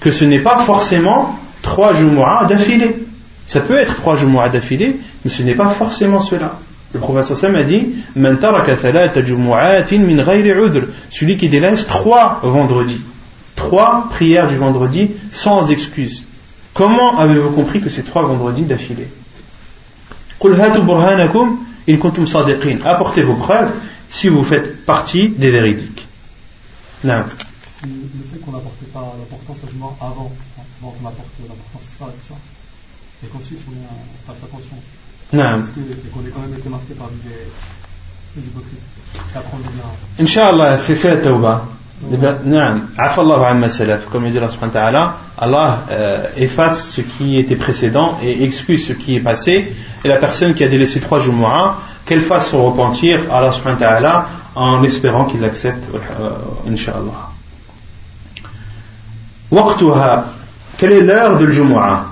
que 0.00 0.10
ce 0.10 0.24
n'est 0.24 0.40
pas 0.40 0.58
forcément 0.58 1.38
trois 1.62 1.94
Jumu'ah 1.94 2.44
d'affilée. 2.48 2.96
Ça 3.46 3.60
peut 3.60 3.76
être 3.76 3.96
trois 3.96 4.16
Jumu'ah 4.16 4.48
d'affilée, 4.48 4.96
mais 5.24 5.30
ce 5.30 5.42
n'est 5.42 5.54
pas 5.54 5.70
forcément 5.70 6.20
cela. 6.20 6.58
Le 6.92 7.00
prophète 7.00 7.30
a 7.42 7.62
dit 7.64 7.86
Celui 11.10 11.36
qui 11.36 11.48
délaisse 11.48 11.86
trois 11.86 12.40
vendredis, 12.42 13.00
trois 13.56 14.08
prières 14.10 14.48
du 14.48 14.56
vendredi 14.56 15.10
sans 15.32 15.70
excuse. 15.70 16.24
Comment 16.72 17.18
avez-vous 17.18 17.50
compris 17.50 17.80
que 17.80 17.90
c'est 17.90 18.02
trois 18.02 18.22
vendredis 18.22 18.62
d'affilée? 18.62 19.08
Apportez 22.84 23.22
vos 23.22 23.34
preuves 23.34 23.70
si 24.08 24.28
vous 24.28 24.44
faites 24.44 24.84
partie 24.84 25.28
des 25.30 25.50
véridiques. 25.50 26.06
Non. 27.02 27.24
C'est 27.84 28.18
le 28.18 28.24
fait 28.32 28.38
qu'on 28.44 28.52
n'apportait 28.52 28.86
pas 28.86 29.12
l'importance 29.18 29.64
à 29.64 29.70
Jumu'ah 29.70 29.94
avant, 30.00 30.32
avant 30.80 30.90
qu'on 30.92 31.08
apporte 31.08 31.34
l'importance 31.40 31.82
à 31.82 31.98
ça 31.98 32.04
et 32.08 32.16
tout 32.18 32.28
ça. 32.28 32.34
Et 33.24 33.26
qu'ensuite 33.28 33.60
on 33.68 34.26
fasse 34.26 34.42
attention. 34.42 34.76
Parce 35.30 35.70
qu'on 35.70 36.26
ait 36.26 36.30
quand 36.30 36.40
même 36.40 36.58
été 36.58 36.68
marqué 36.68 36.94
par 36.94 37.08
des, 37.08 38.40
des 38.40 38.46
hypocrites. 38.46 38.80
Ça 39.32 39.40
prend 39.40 39.58
bien. 39.58 40.24
Inch'Allah, 40.24 40.78
fais 40.78 40.94
fait 40.94 41.10
la 41.10 41.16
tawbah. 41.18 41.64
Non, 42.44 42.80
comme 44.10 44.30
dit 44.30 44.38
Allah, 44.74 45.16
Allah 45.38 45.86
euh, 45.90 46.26
efface 46.36 46.90
ce 46.90 47.00
qui 47.00 47.38
était 47.38 47.56
précédent 47.56 48.18
et 48.22 48.44
excuse 48.44 48.88
ce 48.88 48.92
qui 48.92 49.16
est 49.16 49.20
passé. 49.20 49.72
Et 50.04 50.08
la 50.08 50.18
personne 50.18 50.54
qui 50.54 50.64
a 50.64 50.68
délaissé 50.68 51.00
trois 51.00 51.20
Jumu'ah, 51.20 51.78
qu'elle 52.04 52.22
fasse 52.22 52.50
son 52.50 52.64
repentir 52.64 53.32
à 53.32 53.38
Allah 53.38 53.52
subhanahu 53.52 53.80
wa 53.80 53.86
ta'ala 53.86 54.28
en 54.54 54.82
espérant 54.82 55.24
qu'il 55.24 55.44
accepte, 55.44 55.82
euh, 56.20 56.30
Inch'Allah. 56.68 57.33
Waqtuha, 59.54 60.24
quelle 60.78 60.92
est 60.92 61.00
l'heure 61.00 61.38
de 61.38 61.48
Jumu'ah 61.48 62.06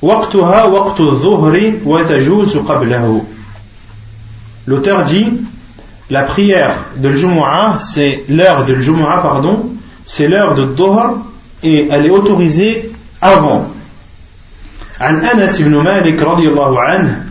waqtu 0.00 0.38
dhuhri 1.20 1.80
wa 1.84 2.04
tajuzu 2.04 2.62
qablahu. 2.62 3.22
L'auteur 4.68 5.02
dit 5.02 5.32
la 6.10 6.22
prière 6.22 6.76
de 6.96 7.12
Jumu'ah, 7.12 7.78
c'est 7.80 8.24
l'heure 8.28 8.64
de 8.66 8.76
Jumu'ah, 8.76 9.18
pardon, 9.20 9.70
c'est 10.04 10.28
l'heure 10.28 10.54
de 10.54 10.66
Dhuhr 10.66 11.24
et 11.64 11.88
elle 11.90 12.06
est 12.06 12.10
autorisée 12.10 12.92
avant. 13.20 13.74
عن 15.00 15.24
أنس 15.24 15.60
بن 15.60 15.76
مالك 15.78 16.22
رضي 16.22 16.48
الله 16.48 16.80
عنه 16.80 17.24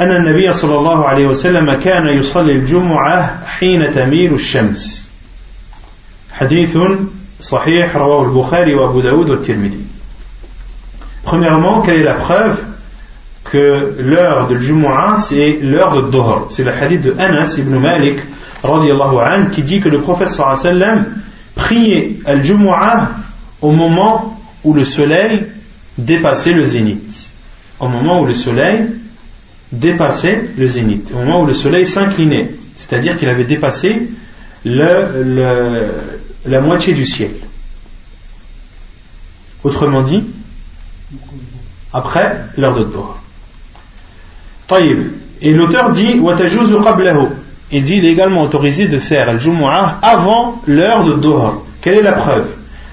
أن 0.00 0.16
النبي 0.16 0.52
صلى 0.52 0.78
الله 0.78 1.04
عليه 1.06 1.26
وسلم 1.26 1.72
كان 1.72 2.06
يصلي 2.06 2.52
الجمعة 2.52 3.46
حين 3.46 3.94
تميل 3.94 4.34
الشمس 4.34 5.07
Hadith 6.40 6.76
sahih 7.40 7.90
rawah 7.92 8.26
al-Bukhari 8.26 8.72
wa 8.72 8.88
Abu 8.88 9.02
Premièrement, 11.24 11.80
quelle 11.80 11.96
est 11.96 12.04
la 12.04 12.14
preuve 12.14 12.58
que 13.42 13.96
l'heure 13.98 14.46
de 14.46 14.56
Jumu'ah 14.56 15.16
c'est 15.16 15.58
l'heure 15.60 16.00
de 16.00 16.10
Dhuhr? 16.10 16.46
C'est 16.50 16.62
le 16.62 16.70
hadith 16.70 17.02
de 17.02 17.14
Anas 17.18 17.56
ibn 17.58 17.76
Malik 17.78 18.18
radiallahu 18.62 19.16
an, 19.16 19.50
qui 19.50 19.62
dit 19.62 19.80
que 19.80 19.88
le 19.88 20.00
prophète 20.00 20.28
sallallahu 20.28 20.60
alayhi 20.60 20.78
wa 20.78 20.86
sallam 20.86 21.06
priait 21.56 22.16
al-Jumu'ah 22.24 23.10
au 23.60 23.72
moment 23.72 24.40
où 24.62 24.74
le 24.74 24.84
soleil 24.84 25.44
dépassait 25.98 26.52
le 26.52 26.62
zénith. 26.62 27.32
Au 27.80 27.88
moment 27.88 28.22
où 28.22 28.26
le 28.26 28.34
soleil 28.34 28.86
dépassait 29.72 30.50
le 30.56 30.68
zénith, 30.68 31.10
au 31.12 31.18
moment 31.18 31.42
où 31.42 31.46
le 31.46 31.54
soleil 31.54 31.84
s'inclinait, 31.84 32.52
c'est-à-dire 32.76 33.16
qu'il 33.16 33.28
avait 33.28 33.44
dépassé 33.44 34.08
le, 34.64 35.88
la 36.45 36.61
moitié 36.61 36.93
du 36.93 37.05
ciel. 37.05 37.31
Autrement 39.63 40.03
dit, 40.03 40.23
après 41.93 42.45
l'heure 42.57 42.75
de 42.75 42.83
Dhuhr. 42.83 43.17
Et 45.41 45.51
l'auteur 45.51 45.91
dit 45.91 46.21
Il 47.71 47.83
dit 47.83 47.95
il 47.97 48.05
est 48.05 48.11
également 48.11 48.41
autorisé 48.41 48.87
de 48.87 48.99
faire 48.99 49.31
le 49.31 49.39
Jumu'ah 49.39 49.99
avant 50.01 50.61
l'heure 50.67 51.03
de 51.05 51.13
Dhuhr. 51.13 51.63
Quelle 51.81 51.95
est 51.95 52.01
la 52.01 52.13
preuve 52.13 52.47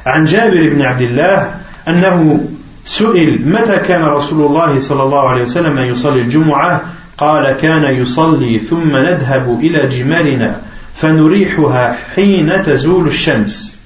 عن 0.06 0.24
جابر 0.24 0.68
بن 0.68 0.82
عبد 0.82 1.02
الله 1.02 1.54
أنه 1.88 2.44
سئل 2.84 3.48
متى 3.48 3.76
كان 3.76 4.04
رسول 4.04 4.46
الله 4.46 4.78
صلى 4.78 5.02
الله 5.02 5.28
عليه 5.28 5.42
وسلم 5.42 5.78
يصلي 5.78 6.20
الجمعة 6.20 6.80
قال 7.18 7.52
كان 7.52 7.84
يصلي 7.84 8.58
ثم 8.58 8.96
نذهب 8.96 9.60
إلى 9.60 9.86
جمالنا 9.86 10.60
فنريحها 11.00 11.98
حين 12.14 12.62
تزول 12.66 13.06
الشمس 13.06 13.78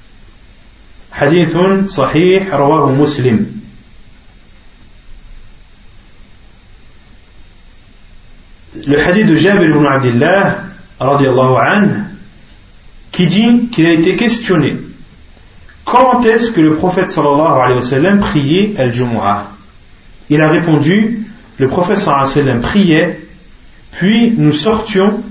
حديث 1.11 1.57
صحيح 1.85 2.53
رواه 2.53 2.91
مسلم 2.91 3.55
le 8.87 8.97
hadith 8.97 9.27
de 9.27 9.35
Jabir 9.35 9.69
ibn 9.69 9.85
Abdullah 9.85 10.65
anhu, 10.99 12.03
qui 13.11 13.27
dit 13.27 13.69
qu'il 13.71 13.85
a 13.85 13.93
été 13.93 14.15
questionné 14.15 14.77
quand 15.85 16.25
est-ce 16.25 16.51
que 16.51 16.61
le 16.61 16.75
prophète 16.75 17.09
sallallahu 17.09 17.61
alayhi 17.61 17.75
wa 17.75 17.81
sallam 17.81 18.19
priait 18.19 18.73
al-Jumu'ah 18.77 19.51
Il 20.29 20.41
a 20.41 20.49
répondu 20.49 21.23
le 21.57 21.67
prophète 21.67 21.99
sallallahu 21.99 22.23
alayhi 22.23 22.39
wa 22.39 22.43
sallam 22.43 22.61
priait 22.61 23.19
puis 23.91 24.33
nous 24.35 24.51
sortions 24.51 25.23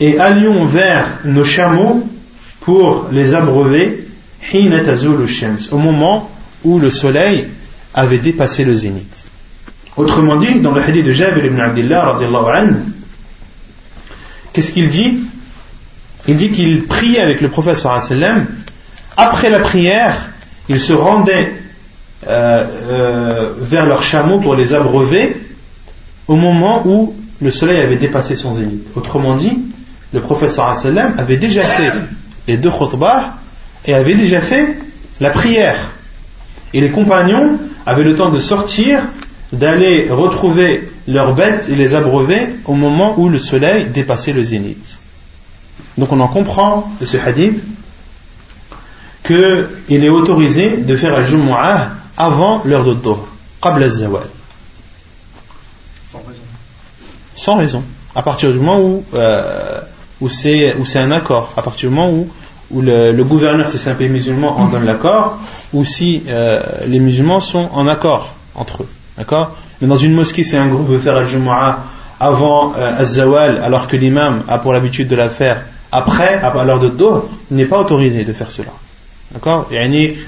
et 0.00 0.18
allions 0.18 0.66
vers 0.66 1.20
nos 1.24 1.44
chameaux 1.44 2.06
pour 2.60 3.08
les 3.10 3.34
abreuver 3.34 4.06
au 5.70 5.78
moment 5.78 6.30
où 6.64 6.78
le 6.78 6.90
soleil 6.90 7.48
avait 7.94 8.18
dépassé 8.18 8.64
le 8.64 8.74
zénith. 8.74 9.30
Autrement 9.96 10.36
dit, 10.36 10.60
dans 10.60 10.72
le 10.72 10.82
hadith 10.82 11.04
de 11.04 11.12
Jabir 11.12 11.44
ibn 11.44 11.58
Abdullah, 11.58 12.16
qu'est-ce 14.52 14.72
qu'il 14.72 14.90
dit? 14.90 15.20
Il 16.28 16.36
dit 16.36 16.50
qu'il 16.50 16.84
priait 16.84 17.20
avec 17.20 17.40
le 17.40 17.48
prophète 17.48 17.76
sallam. 17.76 18.46
Après 19.16 19.48
la 19.48 19.60
prière, 19.60 20.28
il 20.68 20.80
se 20.80 20.92
rendait 20.92 21.54
euh, 22.26 22.64
euh, 22.90 23.52
vers 23.60 23.86
leurs 23.86 24.02
chameaux 24.02 24.40
pour 24.40 24.54
les 24.54 24.74
abreuver 24.74 25.36
au 26.28 26.36
moment 26.36 26.86
où 26.86 27.14
le 27.40 27.50
soleil 27.50 27.80
avait 27.80 27.96
dépassé 27.96 28.34
son 28.34 28.54
zénith. 28.54 28.82
Autrement 28.96 29.36
dit, 29.36 29.58
le 30.16 30.22
prophète 30.22 30.48
sallam 30.48 31.12
avait 31.18 31.36
déjà 31.36 31.62
fait 31.62 31.92
les 32.48 32.56
deux 32.56 32.70
khutbah 32.70 33.34
et 33.84 33.92
avait 33.92 34.14
déjà 34.14 34.40
fait 34.40 34.78
la 35.20 35.28
prière. 35.28 35.92
Et 36.72 36.80
les 36.80 36.90
compagnons 36.90 37.58
avaient 37.84 38.02
le 38.02 38.16
temps 38.16 38.30
de 38.30 38.38
sortir 38.38 39.02
d'aller 39.52 40.08
retrouver 40.10 40.88
leurs 41.06 41.34
bêtes 41.34 41.68
et 41.68 41.74
les 41.74 41.94
abreuver 41.94 42.48
au 42.64 42.72
moment 42.72 43.18
où 43.18 43.28
le 43.28 43.38
soleil 43.38 43.90
dépassait 43.90 44.32
le 44.32 44.42
zénith. 44.42 44.98
Donc 45.98 46.12
on 46.12 46.20
en 46.20 46.28
comprend 46.28 46.90
de 46.98 47.04
ce 47.04 47.18
hadith 47.18 47.62
qu'il 49.22 50.04
est 50.04 50.08
autorisé 50.08 50.78
de 50.78 50.96
faire 50.96 51.12
la 51.12 51.24
Jumu'ah 51.24 51.90
avant 52.16 52.62
l'heure 52.64 52.84
de 52.84 52.94
Dhuhr, 52.94 53.28
qabla 53.60 53.90
zawal. 53.90 54.22
Sans 56.06 56.22
raison. 56.26 56.42
Sans 57.34 57.56
raison. 57.56 57.84
À 58.14 58.22
partir 58.22 58.50
du 58.50 58.58
moment 58.58 58.80
où, 58.80 59.04
euh, 59.12 59.75
où 60.20 60.28
c'est 60.28 60.74
un 60.96 61.10
accord, 61.10 61.52
à 61.56 61.62
partir 61.62 61.90
du 61.90 61.94
moment 61.94 62.12
où, 62.70 62.80
le, 62.80 63.22
gouverneur, 63.22 63.68
si 63.68 63.78
c'est 63.78 63.90
un 63.90 63.94
pays 63.94 64.08
musulman, 64.08 64.58
en 64.58 64.66
donne 64.66 64.84
l'accord, 64.84 65.38
ou 65.72 65.84
si 65.84 66.22
euh, 66.28 66.60
les 66.86 66.98
musulmans 66.98 67.40
sont 67.40 67.68
en 67.72 67.86
accord 67.86 68.34
entre 68.54 68.82
eux. 68.82 68.88
D'accord? 69.16 69.52
Mais 69.80 69.86
dans 69.86 69.96
une 69.96 70.14
mosquée, 70.14 70.42
si 70.42 70.56
un 70.56 70.66
groupe 70.66 70.88
veut 70.88 70.98
faire 70.98 71.16
al-Jumu'ah 71.16 71.78
avant 72.18 72.74
euh, 72.76 73.02
zawal 73.04 73.60
alors 73.62 73.86
que 73.86 73.96
l'imam 73.96 74.42
a 74.48 74.58
pour 74.58 74.72
l'habitude 74.72 75.06
de 75.06 75.16
la 75.16 75.28
faire 75.28 75.62
après, 75.92 76.34
à 76.34 76.64
l'heure 76.64 76.80
de 76.80 76.88
dos, 76.88 77.28
il 77.50 77.56
n'est 77.56 77.66
pas 77.66 77.78
autorisé 77.78 78.24
de 78.24 78.32
faire 78.32 78.50
cela. 78.50 78.72
D'accord? 79.32 79.68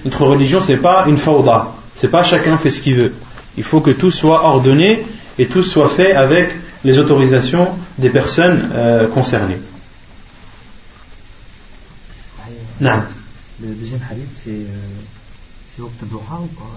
Notre 0.04 0.24
religion, 0.24 0.60
ce 0.60 0.72
n'est 0.72 0.78
pas 0.78 1.04
une 1.06 1.18
fawda. 1.18 1.72
C'est 1.94 2.08
pas 2.08 2.22
chacun 2.22 2.56
fait 2.56 2.70
ce 2.70 2.80
qu'il 2.80 2.94
veut. 2.94 3.14
Il 3.56 3.64
faut 3.64 3.80
que 3.80 3.90
tout 3.90 4.10
soit 4.10 4.44
ordonné 4.44 5.04
et 5.38 5.46
tout 5.46 5.62
soit 5.62 5.88
fait 5.88 6.14
avec 6.14 6.50
les 6.84 6.98
autorisations 6.98 7.68
des 7.98 8.08
personnes 8.08 8.70
euh, 8.74 9.08
concernées. 9.08 9.58
Non. 12.80 13.02
Le 13.60 13.74
deuxième 13.74 14.00
hadith, 14.08 14.28
c'est 14.44 14.50
euh, 14.50 15.82
ou 16.40 16.46
pas 16.48 16.70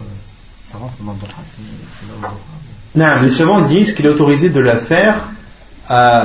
non, 2.95 3.21
les 3.21 3.29
savants 3.29 3.61
disent 3.61 3.93
qu'il 3.93 4.05
est 4.05 4.09
autorisé 4.09 4.49
de 4.49 4.59
la 4.59 4.77
faire 4.77 5.15
euh, 5.89 6.23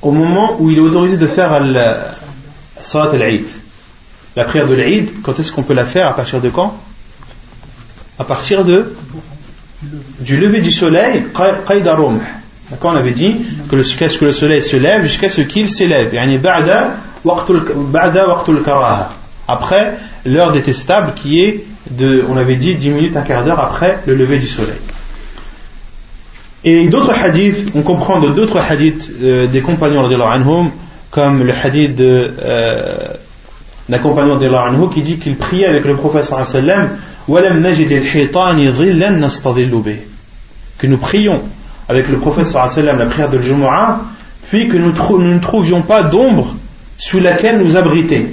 au 0.00 0.10
moment 0.10 0.56
où 0.60 0.70
il 0.70 0.78
est 0.78 0.80
autorisé 0.80 1.16
de 1.16 1.26
faire 1.26 1.60
la 1.60 2.12
Salat 2.80 3.10
al-Eid. 3.12 3.46
La 4.36 4.44
prière 4.44 4.66
de 4.66 4.74
l'Eid, 4.74 5.22
quand 5.22 5.38
est-ce 5.38 5.52
qu'on 5.52 5.62
peut 5.62 5.74
la 5.74 5.84
faire? 5.84 6.08
À 6.08 6.14
partir 6.14 6.40
de 6.40 6.48
quand? 6.48 6.78
À 8.18 8.24
partir 8.24 8.64
de 8.64 8.94
du 10.20 10.36
lever 10.36 10.60
du 10.60 10.70
soleil, 10.70 11.24
D'accord 11.34 12.92
On 12.92 12.96
avait 12.96 13.12
dit 13.12 13.36
que 13.68 13.76
jusqu'à 13.78 14.08
ce 14.08 14.18
que 14.18 14.24
le 14.26 14.32
soleil 14.32 14.62
se 14.62 14.76
lève, 14.76 15.02
jusqu'à 15.02 15.28
ce 15.28 15.40
qu'il 15.42 15.68
s'élève. 15.68 16.14
Après 19.48 19.94
l'heure 20.24 20.52
détestable 20.52 21.12
qui 21.14 21.42
est 21.42 21.64
de, 21.90 22.24
on 22.28 22.36
avait 22.36 22.56
dit 22.56 22.74
10 22.74 22.90
minutes, 22.90 23.16
un 23.16 23.22
quart 23.22 23.44
d'heure 23.44 23.60
après 23.60 23.98
le 24.06 24.14
lever 24.14 24.38
du 24.38 24.46
soleil. 24.46 24.78
Et 26.64 26.88
d'autres 26.88 27.12
hadiths, 27.12 27.72
on 27.74 27.82
comprend 27.82 28.20
de 28.20 28.28
d'autres 28.28 28.58
hadiths 28.58 29.10
euh, 29.22 29.46
des 29.48 29.60
compagnons 29.62 30.04
anhum, 30.04 30.70
comme 31.10 31.42
le 31.42 31.52
hadith 31.52 31.96
de, 31.96 32.32
euh, 32.40 33.08
d'un 33.88 33.98
compagnon 33.98 34.40
anhu 34.40 34.88
qui 34.92 35.02
dit 35.02 35.18
qu'il 35.18 35.36
priait 35.36 35.66
avec 35.66 35.84
le 35.84 35.96
prophète 35.96 36.32
que 40.78 40.86
nous 40.86 40.98
prions 40.98 41.42
avec 41.88 42.08
le 42.08 42.16
prophète 42.18 42.54
la 42.84 43.06
prière 43.06 43.28
de 43.28 43.40
Jumu'ah 43.40 44.00
puis 44.48 44.68
que 44.68 44.76
nous, 44.76 44.92
nous 44.92 45.34
ne 45.34 45.40
trouvions 45.40 45.82
pas 45.82 46.04
d'ombre 46.04 46.54
sous 47.02 47.18
laquelle 47.18 47.58
nous 47.58 47.74
abriter. 47.74 48.28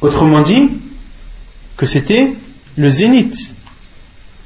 Autrement 0.00 0.42
dit, 0.42 0.68
que 1.76 1.86
c'était 1.86 2.32
le 2.76 2.90
zénith, 2.90 3.54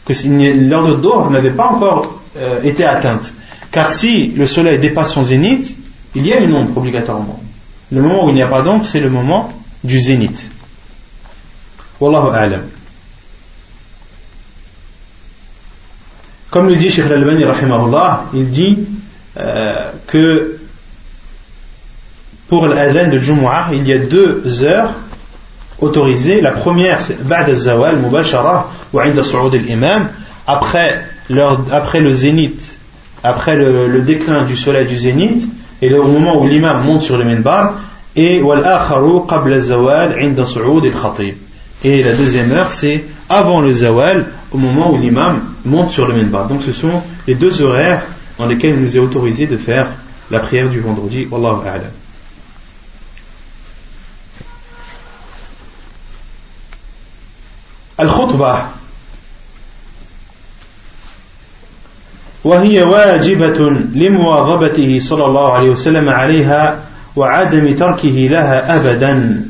que 0.04 0.12
de 0.12 0.94
Dor 0.96 1.30
n'avait 1.30 1.50
pas 1.50 1.68
encore 1.68 2.20
euh, 2.36 2.62
été 2.62 2.84
atteinte. 2.84 3.32
Car 3.72 3.90
si 3.90 4.28
le 4.28 4.46
soleil 4.46 4.78
dépasse 4.78 5.14
son 5.14 5.22
zénith, 5.22 5.78
il 6.14 6.26
y 6.26 6.32
a 6.34 6.40
une 6.40 6.54
ombre 6.54 6.76
obligatoirement. 6.76 7.40
Le 7.90 8.02
moment 8.02 8.26
où 8.26 8.28
il 8.28 8.34
n'y 8.34 8.42
a 8.42 8.48
pas 8.48 8.60
d'ombre, 8.60 8.84
c'est 8.84 9.00
le 9.00 9.08
moment 9.08 9.48
du 9.82 9.98
zénith. 9.98 10.50
Wallahu 11.98 12.34
a'lam. 12.34 12.64
Comme 16.50 16.68
le 16.68 16.76
dit 16.76 16.90
Sheikh 16.90 17.06
Al-Albani, 17.06 17.46
il 18.34 18.50
dit 18.50 18.78
euh, 19.38 19.90
que 20.06 20.55
pour 22.48 22.66
l'adhan 22.66 23.10
de 23.10 23.18
Jumu'ah, 23.18 23.68
il 23.72 23.86
y 23.86 23.92
a 23.92 23.98
deux 23.98 24.62
heures 24.62 24.94
autorisées. 25.80 26.40
La 26.40 26.52
première, 26.52 27.00
c'est 27.00 27.22
Ba'd 27.22 27.48
al-Zawal, 27.48 27.96
Mubashara, 27.96 28.70
ou 28.92 28.98
al 28.98 29.12
imam 29.68 30.08
après, 30.46 31.04
après 31.72 32.00
le 32.00 32.12
zénith, 32.12 32.78
après 33.22 33.56
le, 33.56 34.00
déclin 34.00 34.44
du 34.44 34.56
soleil 34.56 34.86
du 34.86 34.96
zénith, 34.96 35.48
et 35.82 35.92
au 35.92 36.06
moment 36.06 36.40
où 36.40 36.46
l'imam 36.46 36.84
monte 36.84 37.02
sur 37.02 37.18
le 37.18 37.24
minbar, 37.24 37.74
et 38.14 38.40
wal-akharu 38.40 39.26
qabla 39.28 39.60
zawal 39.60 40.16
inda 40.22 40.42
al-khatib. 40.42 41.34
Et 41.84 42.02
la 42.02 42.14
deuxième 42.14 42.52
heure, 42.52 42.72
c'est 42.72 43.04
avant 43.28 43.60
le 43.60 43.72
zawal, 43.72 44.26
au 44.52 44.56
moment 44.56 44.92
où 44.92 44.98
l'imam 44.98 45.40
monte 45.64 45.90
sur 45.90 46.06
le 46.06 46.14
minbar. 46.14 46.46
Donc 46.46 46.62
ce 46.62 46.72
sont 46.72 47.02
les 47.26 47.34
deux 47.34 47.60
horaires 47.60 48.02
dans 48.38 48.46
lesquels 48.46 48.76
il 48.76 48.82
nous 48.82 48.96
est 48.96 49.00
autorisé 49.00 49.46
de 49.46 49.56
faire 49.56 49.88
la 50.30 50.38
prière 50.38 50.68
du 50.68 50.80
vendredi. 50.80 51.26
Wallahu 51.30 51.66
a'lam. 51.66 51.90
الخطبة 57.99 58.59
وهي 62.43 62.83
واجبة 62.83 63.69
لمواظبته 63.93 64.99
صلى 64.99 65.25
الله 65.25 65.53
عليه 65.53 65.69
وسلم 65.69 66.09
عليها 66.09 66.79
وعدم 67.15 67.75
تركه 67.75 68.27
لها 68.31 68.75
أبدا 68.75 69.45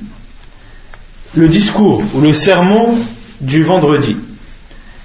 le 1.36 1.48
discours 1.48 2.02
ou 2.14 2.22
le 2.22 2.34
sermon 2.34 2.94
du 3.40 3.64
vendredi. 3.64 4.18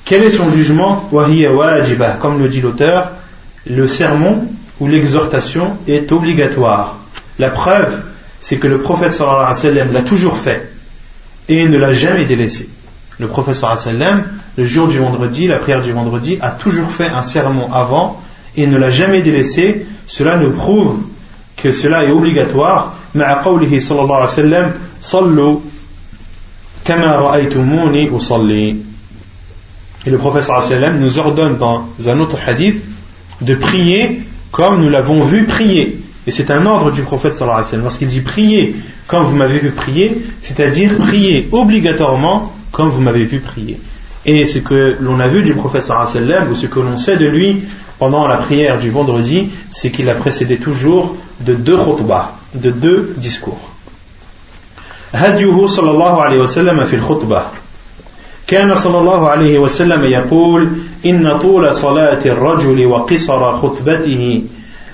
Quel 0.05 0.24
est 0.24 0.30
son 0.30 0.51
jugement 0.51 1.09
Comme 1.11 2.43
le 2.43 2.49
dit 2.49 2.61
l'auteur, 2.61 3.12
le 3.66 3.87
sermon 3.87 4.49
ou 4.80 4.89
l'exhortation 4.89 5.76
est 5.87 6.11
obligatoire. 6.12 6.99
La 7.39 7.51
preuve, 7.51 8.03
c'est 8.41 8.57
que 8.57 8.66
le 8.66 8.78
prophète 8.78 9.12
sallallahu 9.12 9.37
alayhi 9.37 9.49
wa 9.49 9.55
sallam 9.55 9.93
l'a 9.93 10.03
toujours 10.03 10.37
fait 10.37 10.70
et 11.49 11.66
ne 11.66 11.78
l'a 11.78 11.93
jamais 11.93 12.24
délaissé. 12.24 12.68
Le 13.20 13.28
prophète 13.28 13.55
sallallahu 13.55 13.80
alayhi 13.80 13.99
wa 13.99 14.05
sallam, 14.05 14.24
le 14.57 14.64
jour 14.64 14.89
du 14.89 14.99
vendredi, 14.99 15.47
la 15.47 15.57
prière 15.57 15.80
du 15.80 15.93
vendredi, 15.93 16.39
a 16.41 16.51
toujours 16.51 16.91
fait 16.91 17.09
un 17.09 17.22
sermon 17.22 17.72
avant 17.72 18.20
et 18.57 18.66
ne 18.66 18.76
l'a 18.76 18.91
jamais 18.91 19.22
délaissé. 19.22 19.87
Cela 20.07 20.37
nous 20.37 20.51
prouve 20.51 20.99
que 21.57 21.72
cela 21.72 22.05
est 22.05 22.12
obligatoire. 22.12 22.93
مع 23.16 23.32
قوله 23.43 23.80
صلى 23.80 24.01
الله 24.03 24.16
عليه 24.16 24.32
وسلم 24.32 24.72
صلوا 25.01 25.61
كما 26.84 27.16
رأيتموني 27.16 28.16
أصلي 28.16 28.76
et 30.07 30.11
le 30.11 30.18
prophète 30.18 30.45
sallam 30.45 31.01
nous 31.01 31.18
ordonne 31.18 31.57
dans 31.57 31.89
un 32.07 32.20
autre 32.20 32.37
hadith 32.47 32.80
de 33.41 33.57
prier 33.57 34.20
comme 34.53 34.80
nous 34.80 34.89
l'avons 34.89 35.24
vu 35.24 35.45
prier. 35.45 36.01
Et 36.28 36.30
c'est 36.30 36.51
un 36.53 36.64
ordre 36.64 36.93
du 36.93 37.03
prophète 37.03 37.37
sallallahu 37.37 37.64
alayhi 37.64 37.76
wa 37.76 37.82
Lorsqu'il 37.82 38.07
dit 38.07 38.20
prier 38.20 38.76
comme 39.09 39.24
vous 39.24 39.34
m'avez 39.34 39.59
vu 39.59 39.72
prier, 39.72 40.16
c'est-à-dire 40.43 40.97
prier 40.97 41.49
obligatoirement 41.51 42.53
comme 42.80 42.89
vous 42.89 43.01
m'avez 43.01 43.24
vu 43.24 43.41
prier. 43.41 43.78
Et 44.24 44.45
ce 44.47 44.59
que 44.59 44.97
l'on 45.01 45.20
a 45.20 45.28
vu 45.28 45.43
du 45.43 45.55
prophète 45.55 45.84
sallallahu 45.84 46.16
alayhi 46.16 46.45
wa 46.45 46.51
ou 46.51 46.55
ce 46.55 46.66
que 46.66 46.80
l'on 46.80 46.97
sait 46.97 47.16
de 47.16 47.26
lui 47.26 47.62
pendant 47.99 48.26
la 48.26 48.37
prière 48.37 48.78
du 48.78 48.91
vendredi, 48.91 49.49
c'est 49.70 49.91
qu'il 49.91 50.09
a 50.09 50.14
précédé 50.14 50.57
toujours 50.57 51.16
de 51.41 51.55
deux 51.55 51.76
khutbah, 51.76 52.32
de 52.55 52.70
deux 52.70 53.14
discours. 53.18 53.61
هديه 55.14 55.66
صلى 55.66 55.91
الله 55.91 56.22
عليه 56.22 56.39
وسلم 56.39 56.84
في 56.84 56.97
الخطبة 56.97 57.43
كان 58.47 58.76
صلى 58.76 58.99
الله 58.99 59.28
عليه 59.28 59.59
وسلم 59.59 60.05
يقول 60.05 60.68
إن 61.07 61.39
طول 61.39 61.74
صلاة 61.74 62.24
الرجل 62.26 62.87
وقصر 62.87 63.53
خطبته 63.53 64.43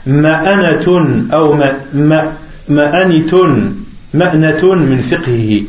مأنة 0.06 0.86
أو 1.32 1.52
مأنة 1.52 2.32
مأنة 4.14 4.74
من 4.74 5.00
فقهه 5.10 5.62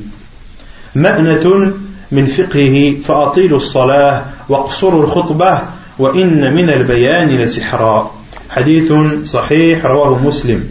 مأنة 0.95 1.73
من 2.11 2.25
فقهه 2.25 3.01
فأطيلوا 3.01 3.57
الصلاة 3.57 4.25
واقصروا 4.49 5.03
الخطبة 5.03 5.61
وإن 5.99 6.53
من 6.53 6.69
البيان 6.69 7.29
لسحرا 7.29 8.11
حديث 8.49 8.93
صحيح 9.25 9.85
رواه 9.85 10.17
مسلم 10.23 10.69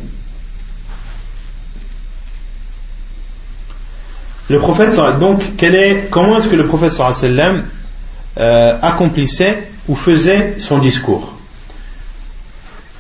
Le 4.51 4.59
prophète, 4.59 4.95
donc, 5.19 5.41
est, 5.63 6.11
comment 6.11 6.37
est-ce 6.37 6.49
que 6.49 6.57
le 6.57 6.67
prophète 6.67 6.91
sallam 6.91 7.63
euh, 8.39 8.77
accomplissait 8.83 9.63
ou 9.89 9.95
faisait 9.95 10.57
son 10.59 10.77
discours 10.77 11.33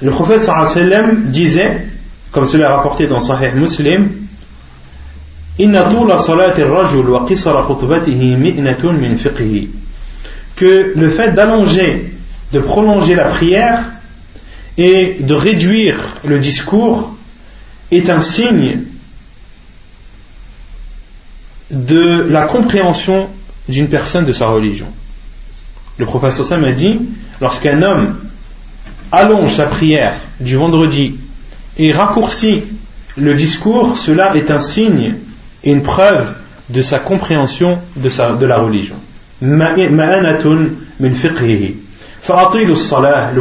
Le 0.00 0.10
prophète 0.10 0.40
sallam 0.40 1.24
disait, 1.24 1.88
comme 2.30 2.46
cela 2.46 2.70
est 2.70 2.74
rapporté 2.74 3.06
dans 3.06 3.20
Sahih 3.20 3.52
Muslim, 3.54 4.08
que 10.55 10.93
le 10.95 11.09
fait 11.09 11.31
d'allonger, 11.31 12.13
de 12.53 12.59
prolonger 12.59 13.15
la 13.15 13.25
prière 13.25 13.83
et 14.77 15.17
de 15.19 15.33
réduire 15.33 15.97
le 16.23 16.39
discours 16.39 17.15
est 17.91 18.09
un 18.09 18.21
signe 18.21 18.83
de 21.71 22.27
la 22.29 22.43
compréhension 22.43 23.29
d'une 23.67 23.87
personne 23.87 24.25
de 24.25 24.33
sa 24.33 24.47
religion. 24.47 24.87
Le 25.97 26.05
professeur 26.05 26.45
Sam 26.45 26.63
a 26.63 26.71
dit 26.71 26.99
lorsqu'un 27.41 27.81
homme 27.81 28.15
allonge 29.11 29.53
sa 29.53 29.65
prière 29.65 30.13
du 30.39 30.55
vendredi 30.55 31.15
et 31.77 31.91
raccourcit 31.91 32.63
le 33.17 33.33
discours, 33.33 33.97
cela 33.97 34.35
est 34.35 34.51
un 34.51 34.59
signe 34.59 35.15
et 35.63 35.71
une 35.71 35.83
preuve 35.83 36.35
de 36.69 36.81
sa 36.81 36.99
compréhension 36.99 37.79
de, 37.95 38.09
sa, 38.09 38.33
de 38.33 38.45
la 38.45 38.57
religion. 38.57 38.95
Le 39.41 39.89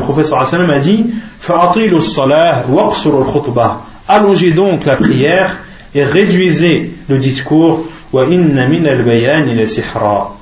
professeur 0.00 0.40
a 0.40 0.78
dit 0.78 1.06
Allongez 4.08 4.52
donc 4.52 4.84
la 4.84 4.94
prière 4.96 5.56
et 5.94 6.04
réduisez 6.04 6.92
le 7.08 7.18
discours 7.18 7.86
et 8.14 8.24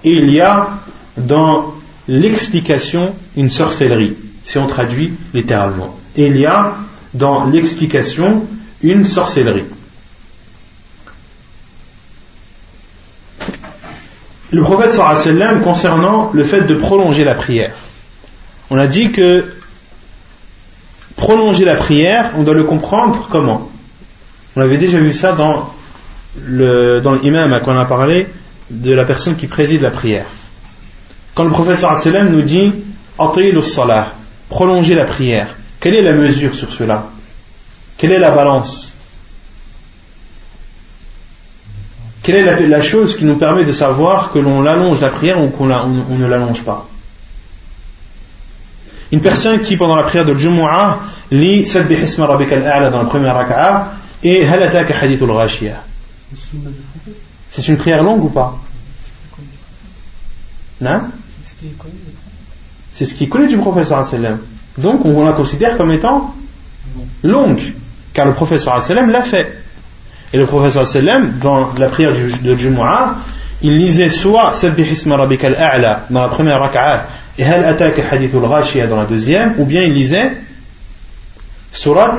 il 0.04 0.30
y 0.30 0.40
a 0.40 0.68
dans 1.16 1.74
l'explication 2.06 3.14
une 3.36 3.48
sorcellerie, 3.48 4.14
si 4.44 4.58
on 4.58 4.66
traduit 4.66 5.12
littéralement. 5.32 5.96
Il 6.16 6.36
y 6.36 6.46
a 6.46 6.74
dans 7.14 7.46
l'explication 7.46 8.44
une 8.82 9.04
sorcellerie. 9.04 9.64
Le 14.54 14.62
prophète 14.62 14.92
sallam 14.92 15.62
concernant 15.62 16.30
le 16.32 16.44
fait 16.44 16.60
de 16.60 16.76
prolonger 16.76 17.24
la 17.24 17.34
prière. 17.34 17.72
On 18.70 18.78
a 18.78 18.86
dit 18.86 19.10
que 19.10 19.46
prolonger 21.16 21.64
la 21.64 21.74
prière, 21.74 22.30
on 22.38 22.44
doit 22.44 22.54
le 22.54 22.62
comprendre 22.62 23.26
comment? 23.28 23.68
On 24.54 24.60
avait 24.60 24.76
déjà 24.76 25.00
vu 25.00 25.12
ça 25.12 25.32
dans 25.32 25.74
le, 26.40 27.00
dans 27.00 27.14
l'imam 27.14 27.52
à 27.52 27.58
quoi 27.58 27.74
on 27.74 27.78
a 27.78 27.84
parlé 27.84 28.28
de 28.70 28.94
la 28.94 29.04
personne 29.04 29.34
qui 29.34 29.48
préside 29.48 29.82
la 29.82 29.90
prière. 29.90 30.26
Quand 31.34 31.42
le 31.42 31.50
professeur 31.50 31.96
sallam 31.96 32.30
nous 32.30 32.42
dit 32.42 32.72
salah, 33.64 34.12
prolonger 34.50 34.94
la 34.94 35.04
prière, 35.04 35.48
quelle 35.80 35.96
est 35.96 36.02
la 36.02 36.12
mesure 36.12 36.54
sur 36.54 36.72
cela? 36.72 37.08
Quelle 37.98 38.12
est 38.12 38.20
la 38.20 38.30
balance? 38.30 38.93
Quelle 42.24 42.36
est 42.36 42.66
la, 42.68 42.80
chose 42.80 43.16
qui 43.16 43.26
nous 43.26 43.36
permet 43.36 43.64
de 43.64 43.72
savoir 43.72 44.32
que 44.32 44.38
l'on 44.38 44.64
allonge 44.64 44.98
la 45.02 45.10
prière 45.10 45.44
ou 45.44 45.48
qu'on 45.50 45.70
on, 45.70 46.16
ne 46.16 46.26
l'allonge 46.26 46.62
pas? 46.62 46.88
Une 49.12 49.20
personne 49.20 49.60
qui, 49.60 49.76
pendant 49.76 49.94
la 49.94 50.04
prière 50.04 50.24
de 50.24 50.34
Jumu'ah, 50.34 51.00
lit 51.30 51.66
Sabbih 51.66 52.02
Isma 52.02 52.24
Rabbika 52.26 52.56
al 52.56 52.90
dans 52.90 53.02
la 53.02 53.04
première 53.04 53.34
raka'a 53.34 53.92
et 54.22 54.46
Halataka 54.46 54.98
Hadithul 54.98 55.28
Ghashiyah. 55.28 55.82
C'est 57.50 57.68
une 57.68 57.76
prière 57.76 58.02
longue 58.02 58.24
ou 58.24 58.30
pas? 58.30 58.58
Non 60.80 61.02
C'est 62.90 63.04
ce 63.04 63.12
qui 63.12 63.24
est 63.24 63.28
connu 63.28 63.48
du 63.48 63.58
professeur 63.58 64.02
Donc 64.78 65.04
on 65.04 65.26
la 65.26 65.34
considère 65.34 65.76
comme 65.76 65.92
étant 65.92 66.34
longue, 67.22 67.74
car 68.14 68.24
le 68.24 68.32
professeur 68.32 68.78
l'a 68.78 69.22
fait. 69.22 69.63
Et 70.34 70.36
le 70.36 70.46
professeur 70.46 70.84
sallam, 70.84 71.38
dans 71.40 71.72
la 71.78 71.88
prière 71.88 72.12
de 72.12 72.56
Jumu'ah, 72.56 73.14
il 73.62 73.78
lisait 73.78 74.10
soit 74.10 74.52
Sabbih 74.52 74.90
isma 74.90 75.16
rabbika 75.16 75.46
al-a'la 75.46 76.06
dans 76.10 76.22
la 76.22 76.28
première 76.28 76.58
rak'ah 76.58 77.06
et 77.38 77.44
Hal 77.44 77.64
ataka 77.64 78.02
hadithul 78.10 78.42
ghashiya 78.42 78.88
dans 78.88 78.96
la 78.96 79.04
deuxième, 79.04 79.54
ou 79.58 79.64
bien 79.64 79.82
il 79.82 79.92
lisait 79.92 80.32
Surat 81.70 82.16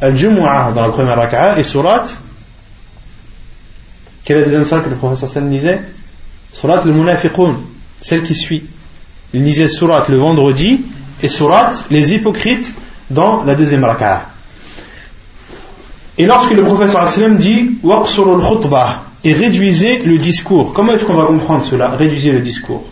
al-Jumu'ah 0.00 0.72
dans 0.72 0.82
la 0.82 0.88
première 0.88 1.16
rak'ah 1.16 1.56
et 1.56 1.62
Surat 1.62 2.06
quelle 4.24 4.38
est 4.38 4.40
la 4.40 4.46
deuxième 4.46 4.64
surat 4.64 4.80
que 4.80 4.90
le 4.90 4.96
professeur 4.96 5.28
sallam 5.28 5.52
lisait? 5.52 5.80
Surat 6.52 6.80
al-Munafiqun, 6.80 7.58
celle 8.00 8.24
qui 8.24 8.34
suit. 8.34 8.64
Il 9.32 9.44
lisait 9.44 9.68
Surat 9.68 10.04
le 10.08 10.16
vendredi 10.16 10.84
et 11.22 11.28
Surat 11.28 11.74
les 11.92 12.12
hypocrites 12.12 12.74
dans 13.08 13.44
la 13.44 13.54
deuxième 13.54 13.84
rak'ah. 13.84 14.35
Et 16.18 16.26
lorsque 16.26 16.52
le 16.52 16.64
professeur 16.64 17.06
sallam 17.08 17.36
dit 17.36 17.72
Waqsurul 17.82 18.40
khutbah 18.40 19.02
et 19.22 19.32
réduisez 19.34 19.98
le 20.00 20.16
discours, 20.18 20.72
comment 20.72 20.92
est-ce 20.92 21.04
qu'on 21.04 21.16
va 21.16 21.26
comprendre 21.26 21.64
cela? 21.64 21.90
Réduisez 21.90 22.32
le 22.32 22.40
discours. 22.40 22.84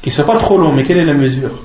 Qu'il 0.00 0.10
ne 0.10 0.14
soit 0.14 0.24
pas 0.24 0.36
trop 0.36 0.58
long, 0.58 0.72
mais 0.72 0.84
quelle 0.84 0.98
est 0.98 1.04
la 1.04 1.14
mesure? 1.14 1.64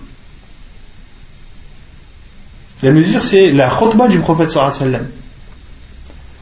La 2.84 2.92
mesure, 2.92 3.24
c'est 3.24 3.52
la 3.52 3.70
khutbah 3.80 4.08
du 4.08 4.20
prophète 4.20 4.52
sallam. 4.52 5.08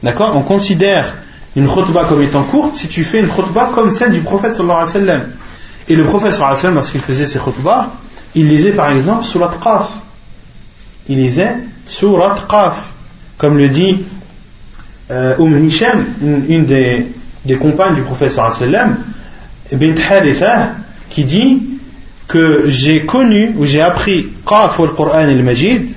D'accord? 0.02 0.36
On 0.36 0.42
considère 0.42 1.16
une 1.54 1.68
khutbah 1.68 2.04
comme 2.04 2.22
étant 2.22 2.42
courte 2.42 2.76
si 2.76 2.88
tu 2.88 3.04
fais 3.04 3.20
une 3.20 3.28
khutbah 3.28 3.70
comme 3.74 3.90
celle 3.90 4.12
du 4.12 4.20
prophète 4.20 4.54
sallam. 4.54 5.28
Et 5.88 5.94
le 5.94 6.04
prophète 6.04 6.32
sallam, 6.32 6.74
lorsqu'il 6.74 7.00
faisait 7.00 7.26
ses 7.26 7.38
khutbahs, 7.38 7.88
il 8.34 8.48
lisait 8.48 8.72
par 8.72 8.90
exemple 8.90 9.24
surat 9.24 9.54
Qaf. 9.62 9.88
Il 11.08 11.18
lisait 11.18 11.54
surat 11.86 12.36
Qaf. 12.48 12.90
Comme 13.38 13.58
le 13.58 13.68
dit 13.68 13.98
euh, 15.10 15.36
Umm 15.38 15.66
Hisham, 15.66 16.04
une, 16.48 16.64
des, 16.66 17.06
compagnes 17.56 17.94
du 17.94 18.02
prophète 18.02 18.32
sallam, 18.32 18.98
bint 19.72 19.94
Haritha, 20.10 20.72
qui 21.10 21.24
dit 21.24 21.62
que 22.28 22.64
j'ai 22.68 23.04
connu 23.04 23.54
ou 23.56 23.66
j'ai 23.66 23.80
appris 23.80 24.28
Qaf 24.46 24.80
al 24.80 24.94
Qur'an 24.94 25.28
al-Majid, 25.28 25.88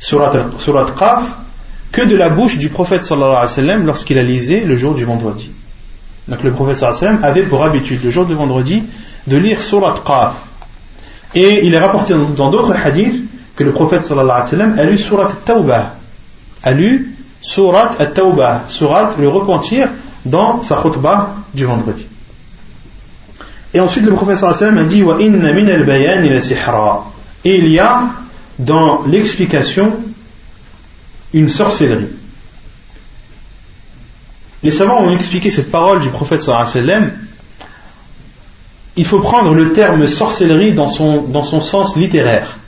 surat, 0.00 0.32
surat 0.58 0.86
Qaf, 0.98 1.22
que 1.92 2.02
de 2.02 2.16
la 2.16 2.28
bouche 2.28 2.58
du 2.58 2.70
prophète 2.70 3.04
sallallahu 3.04 3.46
alayhi 3.56 3.84
lorsqu'il 3.84 4.18
a 4.18 4.22
lisé 4.22 4.60
le 4.60 4.76
jour 4.76 4.94
du 4.94 5.04
vendredi. 5.04 5.50
Donc 6.26 6.42
le 6.42 6.50
prophète 6.50 6.76
sallallahu 6.76 7.22
avait 7.22 7.42
pour 7.42 7.62
habitude 7.62 8.00
le 8.02 8.10
jour 8.10 8.24
du 8.24 8.34
vendredi 8.34 8.82
de 9.28 9.36
lire 9.36 9.62
surat 9.62 10.02
Qaf. 10.04 10.32
Et 11.36 11.66
il 11.66 11.74
est 11.74 11.78
rapporté 11.78 12.14
dans 12.36 12.50
d'autres 12.50 12.72
hadiths 12.72 13.22
que 13.56 13.64
le 13.64 13.72
prophète 13.72 14.04
sallallahu 14.04 14.30
alayhi 14.30 14.44
wa 14.44 14.50
sallam 14.50 14.78
a 14.78 14.84
lu 14.84 14.98
surat 14.98 15.32
Tawbah, 15.44 15.94
a 16.62 16.72
lu 16.72 17.16
surat 17.40 17.94
Tawbah, 18.14 18.64
surat 18.68 19.14
le 19.18 19.28
repentir 19.28 19.88
dans 20.24 20.62
sa 20.62 20.76
khutbah 20.76 21.34
du 21.52 21.64
vendredi. 21.64 22.06
Et 23.72 23.80
ensuite 23.80 24.04
le 24.04 24.12
prophète 24.12 24.38
sallallahu 24.38 24.62
alayhi 24.62 25.02
wa 25.02 25.14
sallam 25.14 25.28
a 25.28 26.40
dit. 26.40 26.54
Et 27.44 27.58
il 27.58 27.68
y 27.68 27.78
a 27.78 28.00
dans 28.58 29.02
l'explication 29.06 29.92
une 31.32 31.48
sorcellerie. 31.48 32.08
Les 34.62 34.70
savants 34.70 35.02
ont 35.02 35.14
expliqué 35.14 35.50
cette 35.50 35.70
parole 35.70 36.00
du 36.00 36.08
prophète 36.08 36.40
sallam. 36.40 37.12
Il 38.96 39.04
faut 39.04 39.18
prendre 39.18 39.52
le 39.54 39.72
terme 39.72 40.06
sorcellerie 40.06 40.72
dans 40.72 40.88
son, 40.88 41.22
dans 41.22 41.42
son 41.42 41.60
sens 41.60 41.96
littéraire. 41.96 42.58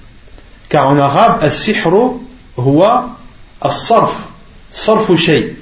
Car 0.68 0.88
en 0.88 0.98
arabe, 0.98 1.44
as-sihru 1.44 2.20
huwa 2.56 3.16
as-sarf, 3.60 4.14
sarfu 4.70 5.16
shay. 5.16 5.56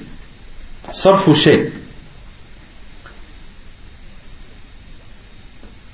Sarfu 0.91 1.35
shay. 1.35 1.71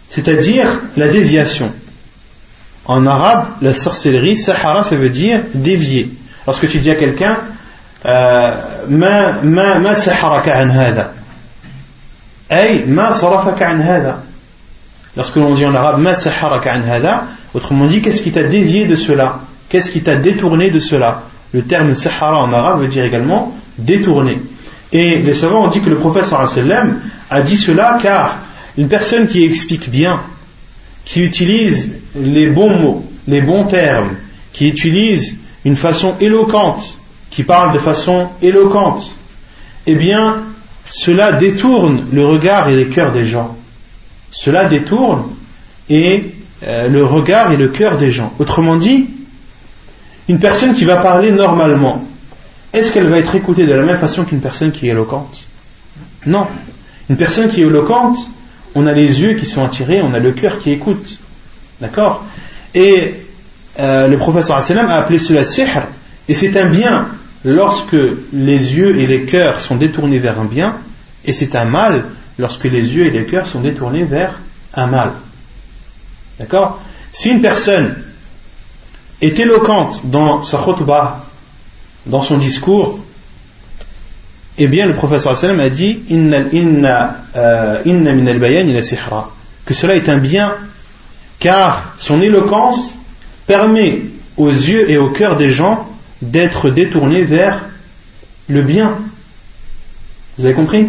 C'est-à-dire 0.09 0.67
la 0.97 1.07
déviation. 1.07 1.71
En 2.85 3.05
arabe, 3.05 3.45
la 3.61 3.73
sorcellerie, 3.73 4.35
sahara, 4.35 4.83
ça 4.83 4.95
veut 4.95 5.09
dire 5.09 5.41
dévier. 5.53 6.11
Lorsque 6.45 6.67
tu 6.67 6.79
dis 6.79 6.89
à 6.89 6.95
quelqu'un, 6.95 7.37
euh, 8.05 8.51
ma, 8.89 9.33
ma, 9.43 9.79
ma 9.79 9.95
saharaka 9.95 10.57
an 10.57 10.69
hada. 10.69 11.13
Ay, 12.49 12.83
ma 12.85 13.13
sarafaka 13.13 13.69
an 13.69 13.79
hada. 13.79 14.23
Lorsque 15.17 15.35
l'on 15.35 15.53
dit 15.53 15.65
en 15.65 15.75
arabe, 15.75 16.05
autrement 17.53 17.85
dit, 17.85 18.01
qu'est-ce 18.01 18.21
qui 18.21 18.31
t'a 18.31 18.43
dévié 18.43 18.85
de 18.85 18.95
cela? 18.95 19.39
Qu'est-ce 19.69 19.91
qui 19.91 20.01
t'a 20.01 20.15
détourné 20.15 20.69
de 20.69 20.79
cela? 20.79 21.23
Le 21.53 21.63
terme 21.63 21.95
sahara 21.95 22.41
en 22.41 22.53
arabe 22.53 22.81
veut 22.81 22.87
dire 22.87 23.03
également 23.03 23.55
détourné. 23.77 24.39
Et 24.93 25.17
les 25.19 25.33
savants 25.33 25.65
ont 25.65 25.69
dit 25.69 25.81
que 25.81 25.89
le 25.89 25.97
prophète 25.97 26.33
a 27.29 27.41
dit 27.41 27.57
cela 27.57 27.97
car 28.01 28.37
une 28.77 28.87
personne 28.87 29.27
qui 29.27 29.43
explique 29.43 29.89
bien, 29.89 30.21
qui 31.05 31.23
utilise 31.23 31.91
les 32.15 32.47
bons 32.47 32.77
mots, 32.77 33.05
les 33.27 33.41
bons 33.41 33.65
termes, 33.65 34.15
qui 34.53 34.67
utilise 34.67 35.37
une 35.65 35.75
façon 35.75 36.15
éloquente, 36.19 36.97
qui 37.29 37.43
parle 37.43 37.73
de 37.73 37.79
façon 37.79 38.27
éloquente, 38.41 39.11
eh 39.87 39.95
bien, 39.95 40.37
cela 40.89 41.31
détourne 41.31 42.05
le 42.11 42.25
regard 42.25 42.69
et 42.69 42.75
les 42.75 42.87
cœurs 42.87 43.11
des 43.11 43.25
gens. 43.25 43.55
Cela 44.31 44.65
détourne 44.65 45.23
et 45.89 46.33
euh, 46.63 46.87
le 46.87 47.03
regard 47.03 47.51
et 47.51 47.57
le 47.57 47.67
cœur 47.67 47.97
des 47.97 48.11
gens. 48.11 48.33
Autrement 48.39 48.77
dit, 48.77 49.09
une 50.29 50.39
personne 50.39 50.73
qui 50.73 50.85
va 50.85 50.97
parler 50.97 51.31
normalement, 51.31 52.05
est-ce 52.73 52.91
qu'elle 52.91 53.07
va 53.07 53.19
être 53.19 53.35
écoutée 53.35 53.65
de 53.65 53.73
la 53.73 53.83
même 53.83 53.97
façon 53.97 54.23
qu'une 54.23 54.39
personne 54.39 54.71
qui 54.71 54.87
est 54.87 54.91
éloquente? 54.91 55.47
Non. 56.25 56.47
Une 57.09 57.17
personne 57.17 57.49
qui 57.49 57.61
est 57.61 57.65
éloquente, 57.65 58.17
on 58.75 58.87
a 58.87 58.93
les 58.93 59.21
yeux 59.21 59.33
qui 59.33 59.45
sont 59.45 59.65
attirés, 59.65 60.01
on 60.01 60.13
a 60.13 60.19
le 60.19 60.31
cœur 60.31 60.59
qui 60.59 60.71
écoute. 60.71 61.19
D'accord? 61.81 62.23
Et 62.73 63.15
euh, 63.79 64.07
le 64.07 64.17
professeur 64.17 64.57
a 64.57 64.95
appelé 64.95 65.19
cela 65.19 65.43
sihr, 65.43 65.83
et 66.29 66.35
c'est 66.35 66.55
un 66.57 66.67
bien 66.67 67.07
lorsque 67.43 67.97
les 68.31 68.75
yeux 68.75 68.97
et 68.99 69.07
les 69.07 69.23
cœurs 69.23 69.59
sont 69.59 69.75
détournés 69.75 70.19
vers 70.19 70.39
un 70.39 70.45
bien, 70.45 70.75
et 71.25 71.33
c'est 71.33 71.55
un 71.55 71.65
mal 71.65 72.05
lorsque 72.37 72.65
les 72.65 72.93
yeux 72.93 73.05
et 73.05 73.11
les 73.11 73.25
cœurs 73.25 73.47
sont 73.47 73.61
détournés 73.61 74.03
vers 74.03 74.39
un 74.73 74.87
mal. 74.87 75.11
D'accord 76.39 76.81
Si 77.11 77.29
une 77.29 77.41
personne 77.41 77.95
est 79.21 79.39
éloquente 79.39 80.01
dans 80.05 80.43
sa 80.43 80.57
khutbah, 80.57 81.25
dans 82.05 82.21
son 82.21 82.37
discours, 82.37 82.99
eh 84.57 84.67
bien 84.67 84.85
le 84.85 84.95
professeur 84.95 85.35
a 85.59 85.69
dit 85.69 86.01
inna, 86.09 87.17
euh, 87.35 87.81
min 87.85 88.27
al 88.27 88.81
que 89.65 89.73
cela 89.73 89.95
est 89.95 90.09
un 90.09 90.17
bien 90.17 90.55
car 91.39 91.93
son 91.97 92.21
éloquence 92.21 92.97
permet 93.47 94.03
aux 94.37 94.49
yeux 94.49 94.89
et 94.89 94.97
au 94.97 95.09
cœur 95.09 95.37
des 95.37 95.51
gens 95.51 95.87
d'être 96.21 96.69
détournés 96.69 97.23
vers 97.23 97.65
le 98.47 98.61
bien. 98.61 98.97
Vous 100.37 100.45
avez 100.45 100.53
compris? 100.53 100.87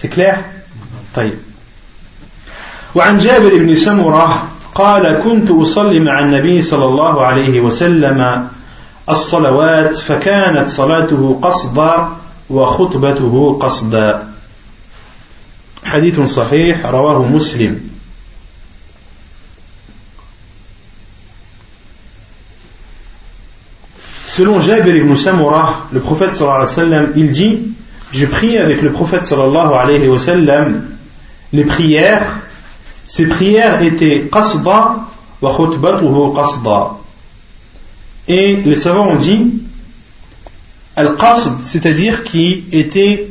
C'est 0.00 0.08
clair 0.08 0.38
طيب. 1.14 1.38
وعن 2.94 3.18
جابر 3.18 3.58
بن 3.58 3.76
سمرة 3.76 4.48
قال 4.74 5.20
كنت 5.24 5.50
أصلي 5.50 6.00
مع 6.00 6.20
النبي 6.20 6.62
صلى 6.62 6.84
الله 6.84 7.26
عليه 7.26 7.60
وسلم 7.60 8.48
الصلوات 9.08 9.98
فكانت 9.98 10.68
صلاته 10.68 11.38
قصدا 11.42 12.08
وخطبته 12.50 13.58
قصدا. 13.62 14.28
حديث 15.84 16.20
صحيح 16.20 16.86
رواه 16.86 17.24
مسلم. 17.24 17.80
Selon 24.28 24.60
Jabir 24.60 24.94
ibn 24.94 25.16
Samurah, 25.16 25.88
le 25.92 25.98
prophète 25.98 26.30
sallallahu 26.30 26.62
alayhi 26.62 26.70
wa 26.70 26.82
sallam, 26.84 27.12
il 27.16 27.32
dit 27.32 27.58
Je 28.12 28.26
prie 28.26 28.56
avec 28.56 28.82
le 28.82 28.90
prophète 28.90 29.24
sallallahu 29.24 29.72
alayhi 29.74 30.08
wa 30.08 30.18
sallam 30.18 30.84
les 31.52 31.64
prières. 31.64 32.40
Ces 33.06 33.26
prières 33.26 33.82
étaient 33.82 34.28
qasda 34.32 34.96
wa 35.40 35.56
khutbatuhu 35.56 36.34
qasda. 36.34 36.96
Et 38.28 38.56
les 38.56 38.76
savants 38.76 39.08
ont 39.08 39.16
dit 39.16 39.62
Al-qasd, 40.96 41.52
c'est-à-dire 41.64 42.24
qu'il 42.24 42.64
était, 42.72 43.28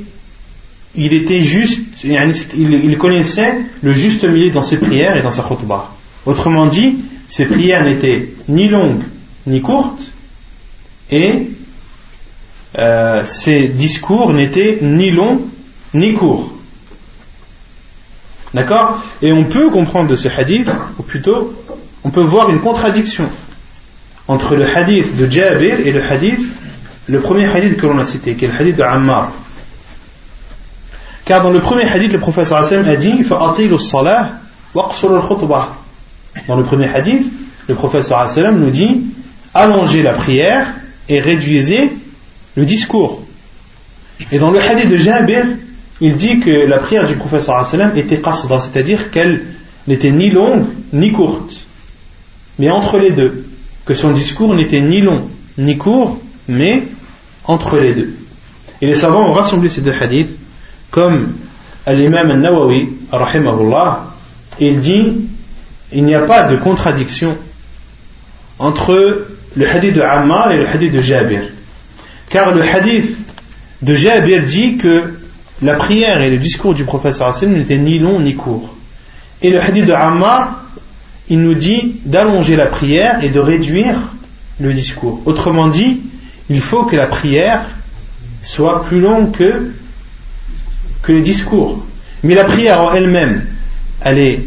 il 0.95 1.13
était 1.13 1.41
juste, 1.41 1.81
il 2.03 2.97
connaissait 2.97 3.57
le 3.81 3.91
juste 3.91 4.23
milieu 4.23 4.51
dans 4.51 4.63
ses 4.63 4.77
prières 4.77 5.17
et 5.17 5.21
dans 5.21 5.31
sa 5.31 5.43
khutbah. 5.43 5.91
Autrement 6.25 6.67
dit, 6.67 6.99
ses 7.27 7.45
prières 7.45 7.83
n'étaient 7.83 8.29
ni 8.47 8.69
longues 8.69 9.03
ni 9.47 9.61
courtes, 9.61 10.11
et 11.11 11.49
euh, 12.77 13.25
ces 13.25 13.67
discours 13.67 14.33
n'étaient 14.33 14.79
ni 14.81 15.11
longs 15.11 15.41
ni 15.93 16.13
courts. 16.13 16.51
D'accord? 18.53 19.03
Et 19.21 19.31
on 19.31 19.45
peut 19.45 19.69
comprendre 19.69 20.09
de 20.09 20.15
ce 20.15 20.27
hadith, 20.27 20.69
ou 20.99 21.03
plutôt, 21.03 21.53
on 22.03 22.09
peut 22.09 22.21
voir 22.21 22.49
une 22.49 22.59
contradiction 22.59 23.29
entre 24.27 24.55
le 24.55 24.65
hadith 24.65 25.15
de 25.15 25.29
Jabir 25.29 25.79
et 25.79 25.91
le 25.91 26.01
hadith, 26.03 26.39
le 27.07 27.19
premier 27.19 27.45
hadith 27.45 27.77
que 27.77 27.87
l'on 27.87 27.97
a 27.97 28.05
cité, 28.05 28.35
qui 28.35 28.45
est 28.45 28.47
le 28.47 28.53
hadith 28.53 28.75
de 28.75 28.83
Ammar. 28.83 29.31
Car 31.25 31.41
dans 31.41 31.51
le 31.51 31.59
premier 31.59 31.83
hadith, 31.83 32.13
le 32.13 32.19
professeur 32.19 32.57
Hassan 32.57 32.87
a 32.87 32.95
dit 32.95 33.23
Dans 36.47 36.55
le 36.55 36.63
premier 36.63 36.87
hadith, 36.87 37.31
le 37.67 37.75
professeur 37.75 38.19
Hassan 38.19 38.57
nous 38.59 38.71
dit 38.71 39.01
allongez 39.53 40.03
la 40.03 40.13
prière 40.13 40.67
et 41.09 41.19
réduisez 41.19 41.91
le 42.57 42.65
discours. 42.65 43.23
Et 44.31 44.39
dans 44.39 44.51
le 44.51 44.59
hadith 44.59 44.89
de 44.89 44.97
Jabir, 44.97 45.45
il 46.01 46.17
dit 46.17 46.39
que 46.39 46.49
la 46.49 46.79
prière 46.79 47.07
du 47.07 47.15
professeur 47.15 47.65
était 47.95 48.19
qasda, 48.19 48.59
c'est-à-dire 48.59 49.11
qu'elle 49.11 49.43
n'était 49.87 50.11
ni 50.11 50.29
longue 50.31 50.65
ni 50.91 51.11
courte, 51.11 51.65
mais 52.59 52.69
entre 52.69 52.97
les 52.97 53.11
deux. 53.11 53.45
Que 53.85 53.93
son 53.93 54.11
discours 54.11 54.53
n'était 54.53 54.81
ni 54.81 55.01
long 55.01 55.29
ni 55.57 55.77
court, 55.77 56.19
mais 56.49 56.83
entre 57.45 57.77
les 57.77 57.93
deux. 57.93 58.15
Et 58.81 58.87
les 58.87 58.95
savants 58.95 59.29
ont 59.29 59.33
rassemblé 59.33 59.69
ces 59.69 59.81
deux 59.81 59.93
hadiths 59.93 60.35
comme 60.91 61.33
l'imam 61.87 62.31
al-Nawawi, 62.31 62.89
il 64.59 64.79
dit 64.79 65.13
il 65.93 66.03
n'y 66.03 66.15
a 66.15 66.21
pas 66.21 66.43
de 66.43 66.57
contradiction 66.57 67.37
entre 68.59 69.27
le 69.55 69.69
hadith 69.69 69.93
de 69.93 70.01
Ammar 70.01 70.51
et 70.51 70.57
le 70.57 70.67
hadith 70.67 70.91
de 70.91 71.01
Jabir. 71.01 71.41
Car 72.29 72.53
le 72.53 72.61
hadith 72.61 73.17
de 73.81 73.95
Jabir 73.95 74.43
dit 74.43 74.77
que 74.77 75.13
la 75.61 75.75
prière 75.75 76.21
et 76.21 76.29
le 76.29 76.37
discours 76.37 76.73
du 76.73 76.83
professeur 76.83 77.27
Hassan 77.27 77.53
n'étaient 77.53 77.77
ni 77.77 77.99
longs 77.99 78.19
ni 78.19 78.35
courts. 78.35 78.75
Et 79.41 79.49
le 79.49 79.61
hadith 79.61 79.85
de 79.85 79.93
Ammar, 79.93 80.63
il 81.29 81.41
nous 81.41 81.55
dit 81.55 81.99
d'allonger 82.05 82.55
la 82.55 82.65
prière 82.65 83.23
et 83.23 83.29
de 83.29 83.39
réduire 83.39 83.95
le 84.59 84.73
discours. 84.73 85.21
Autrement 85.25 85.67
dit, 85.67 86.01
il 86.49 86.61
faut 86.61 86.83
que 86.83 86.95
la 86.95 87.07
prière 87.07 87.61
soit 88.41 88.83
plus 88.85 88.99
longue 88.99 89.31
que 89.31 89.71
que 91.03 91.11
les 91.13 91.21
discours. 91.21 91.83
Mais 92.23 92.35
la 92.35 92.43
prière 92.43 92.81
en 92.81 92.93
elle-même, 92.93 93.45
elle 94.01 94.19
est 94.19 94.39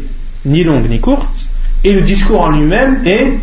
ni 0.45 0.63
longue 0.63 0.89
ni 0.89 0.99
courte, 0.99 1.47
et 1.83 1.93
le 1.93 2.01
discours 2.01 2.41
en 2.41 2.49
lui-même 2.49 3.01
est 3.05 3.33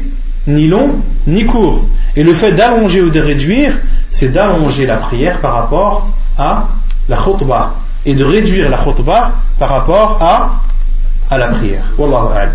ni 0.46 0.66
long 0.66 1.00
ni 1.26 1.44
court. 1.44 1.86
Et 2.16 2.22
le 2.22 2.34
fait 2.34 2.52
d'allonger 2.52 3.02
ou 3.02 3.10
de 3.10 3.20
réduire, 3.20 3.72
c'est 4.11 4.29
d'allonger 4.29 4.85
la 4.85 4.97
prière 4.97 5.39
par 5.39 5.53
rapport 5.53 6.09
à 6.37 6.65
la 7.09 7.17
khutbah, 7.17 7.73
et 8.05 8.15
de 8.15 8.23
réduire 8.23 8.69
la 8.69 8.77
khutbah 8.77 9.31
par 9.59 9.69
rapport 9.69 10.21
à, 10.21 10.61
à 11.29 11.37
la 11.37 11.47
prière. 11.47 11.83
Wallahu 11.97 12.33
a'lam. 12.33 12.51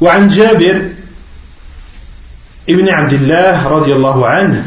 وعن 0.00 0.28
جابر 0.28 0.82
ابن 2.68 2.88
عبد 2.88 3.12
الله 3.12 3.68
رضي 3.68 3.92
الله 3.92 4.26
عنه 4.26 4.64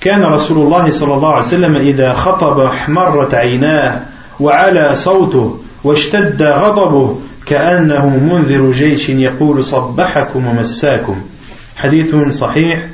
كان 0.00 0.24
رسول 0.24 0.58
الله 0.66 0.90
صلى 0.90 1.14
الله 1.14 1.32
عليه 1.32 1.46
وسلم 1.46 1.76
إذا 1.76 2.14
خطب 2.14 2.60
احمرت 2.60 3.34
عيناه 3.34 4.00
وعلى 4.40 4.96
صوته 4.96 5.60
واشتد 5.84 6.42
غضبه 6.42 7.18
كأنه 7.46 8.06
منذر 8.06 8.70
جيش 8.70 9.08
يقول 9.08 9.64
صبحكم 9.64 10.46
ومساكم 10.46 11.20
حديث 11.76 12.14
صحيح 12.30 12.86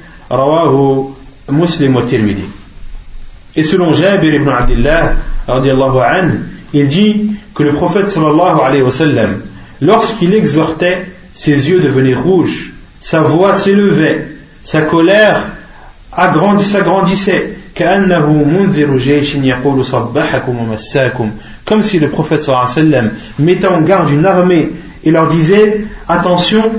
et 3.54 3.64
selon 3.64 3.92
Jabir 3.92 4.34
ibn 4.34 4.48
Abdullah, 4.48 5.14
il 6.74 6.88
dit 6.88 7.36
que 7.54 7.64
le 7.64 7.74
prophète 7.74 8.08
sallallahu 8.08 8.62
alayhi 8.64 8.82
wa 8.82 8.92
sallam, 8.92 9.42
lorsqu'il 9.82 10.34
exhortait, 10.34 11.06
ses 11.34 11.70
yeux 11.70 11.82
devenaient 11.82 12.16
rouges, 12.16 12.72
sa 13.02 13.20
voix 13.22 13.54
s'élevait, 13.54 14.30
sa 14.64 14.84
colère 14.84 15.48
s'agrandissait, 16.16 17.56
comme 21.66 21.84
si 21.84 22.00
le 22.00 22.10
prophète 22.10 22.42
sallallahu 22.42 22.68
alayhi 22.78 23.10
mettait 23.40 23.68
en 23.68 23.82
garde 23.82 24.10
une 24.12 24.26
armée 24.26 24.72
et 25.04 25.12
leur 25.12 25.28
disait, 25.28 25.88
attention, 26.08 26.72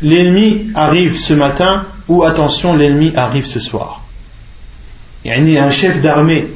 l'ennemi 0.00 0.70
arrive 0.74 1.18
ce 1.18 1.34
matin 1.34 1.84
ou 2.08 2.22
attention 2.22 2.74
l'ennemi 2.74 3.12
arrive 3.16 3.46
ce 3.46 3.60
soir. 3.60 4.02
Il 5.24 5.48
y 5.50 5.58
a 5.58 5.64
un 5.64 5.70
chef 5.70 6.00
d'armée 6.00 6.48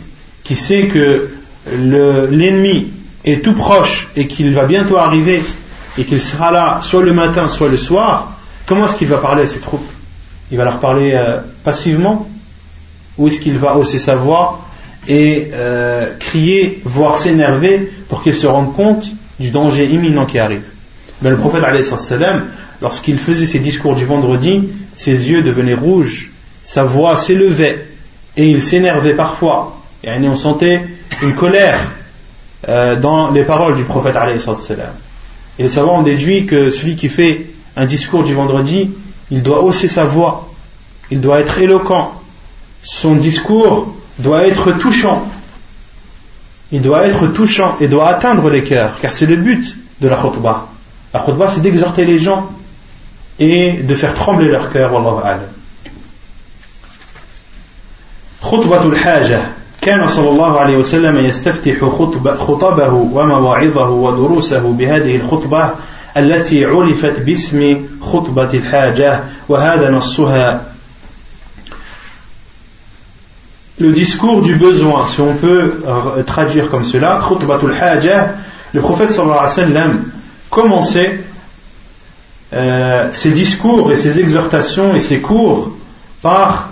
qui 0.45 0.57
sait 0.57 0.87
que 0.87 1.31
l'ennemi 1.71 2.93
est 3.25 3.45
tout 3.45 3.55
proche 3.55 4.09
et 4.17 4.27
qu'il 4.27 4.53
va 4.53 4.65
bientôt 4.65 4.97
arriver 4.97 5.43
et 5.99 6.05
qu'il 6.05 6.21
sera 6.21 6.51
là 6.51 6.79
soit 6.83 7.03
le 7.03 7.13
matin 7.13 7.49
soit 7.49 7.69
le 7.69 7.77
soir 7.77 8.41
comment 8.71 8.87
est-ce 8.87 8.95
qu'il 8.95 9.09
va 9.09 9.19
parler 9.19 9.43
à 9.43 9.47
ses 9.49 9.59
troupes? 9.59 9.91
Il 10.53 10.57
va 10.57 10.63
leur 10.63 10.79
parler 10.79 11.13
euh, 11.13 11.41
passivement? 11.65 12.29
Ou 13.19 13.27
est-ce 13.27 13.41
qu'il 13.41 13.59
va 13.59 13.77
hausser 13.77 13.99
sa 13.99 14.15
voix 14.15 14.61
et 15.09 15.51
euh, 15.53 16.15
crier, 16.21 16.81
voire 16.85 17.17
s'énerver 17.17 17.91
pour 18.09 18.23
qu'ils 18.23 18.37
se 18.37 18.47
rendent 18.47 18.73
compte 18.75 19.07
du 19.41 19.51
danger 19.51 19.87
imminent 19.87 20.25
qui 20.25 20.39
arrive? 20.39 20.63
Ben, 21.21 21.31
Le 21.31 21.37
prophète, 21.37 21.65
lorsqu'il 22.81 23.19
faisait 23.19 23.47
ses 23.47 23.59
discours 23.59 23.95
du 23.95 24.05
vendredi, 24.05 24.69
ses 24.95 25.31
yeux 25.31 25.43
devenaient 25.43 25.75
rouges, 25.75 26.31
sa 26.63 26.85
voix 26.85 27.17
s'élevait 27.17 27.87
et 28.37 28.49
il 28.49 28.63
s'énervait 28.63 29.15
parfois. 29.15 29.77
Et 30.03 30.11
on 30.11 30.35
sentait 30.35 30.83
une 31.23 31.35
colère 31.35 31.79
euh, 32.69 32.97
dans 32.97 33.31
les 33.31 33.45
paroles 33.45 33.77
du 33.77 33.85
prophète. 33.85 34.17
Et 35.59 35.63
les 35.63 35.69
savants 35.69 35.99
ont 35.99 36.03
déduit 36.03 36.47
que 36.47 36.71
celui 36.71 36.97
qui 36.97 37.09
fait 37.09 37.47
un 37.77 37.87
discours 37.87 38.25
du 38.25 38.35
vendredi, 38.35 38.91
il 39.31 39.43
doit 39.43 39.63
hausser 39.63 39.89
sa 39.89 40.05
voix, 40.05 40.49
il 41.11 41.21
doit 41.21 41.41
être 41.41 41.59
éloquent, 41.59 42.13
son 42.83 43.15
discours 43.15 43.95
doit 44.19 44.47
être 44.47 44.73
touchant, 44.73 45.27
il 46.73 46.83
doit 46.83 47.07
être 47.07 47.27
touchant 47.29 47.77
et 47.81 47.89
doit 47.89 48.09
atteindre 48.09 48.49
les 48.51 48.63
cœurs, 48.63 48.99
car 49.01 49.13
c'est 49.13 49.27
le 49.27 49.37
but 49.37 49.77
de 50.01 50.09
la 50.09 50.17
khutbah. 50.17 50.69
La 51.13 51.21
khutbah, 51.21 51.51
c'est 51.51 51.61
d'exhorter 51.61 52.05
les 52.05 52.19
gens 52.19 52.51
et 53.41 53.73
de 53.73 53.95
faire 53.95 54.15
trembler 54.15 54.49
leur 54.49 54.71
cœur, 54.71 54.93
wallahu 54.93 55.21
a'lam. 55.25 55.49
خطبة 58.43 58.83
الحاجة 58.83 59.43
كان 59.83 60.07
صلى 60.09 60.29
الله 60.29 60.61
عليه 60.61 60.77
وسلم 60.77 61.17
يستفتح 61.17 61.85
خطبه 62.39 62.93
ومواعظه 62.93 63.91
ودروسه 63.91 64.73
بهذه 64.73 65.17
الخطبة 65.17 65.71
التي 66.17 66.65
عرفت 66.65 67.21
باسم 67.21 67.87
خطبة 68.01 68.51
الحاجة 68.55 69.21
وهذا 69.49 69.91
نصها 69.91 70.61
le 73.81 73.93
discours 73.93 74.43
du 74.43 74.57
besoin, 74.57 75.07
si 75.07 75.23
on 75.23 75.33
peut 75.35 75.83
traduire 76.27 76.71
comme 76.71 76.85
cela, 76.85 77.19
khutbatul 77.27 77.73
hajah, 77.73 78.35
le 78.75 78.81
prophète 78.83 79.11
sallallahu 79.11 79.39
alayhi 79.39 79.51
wa 79.51 79.67
sallam 79.67 80.05
commençait 80.51 81.21
euh, 82.53 83.09
ses 83.13 83.31
discours 83.31 83.93
et 83.93 83.97
ses 83.97 84.19
exhortations 84.19 84.95
et 84.95 85.01
ses 85.01 85.21
cours 85.21 85.77
par 86.23 86.71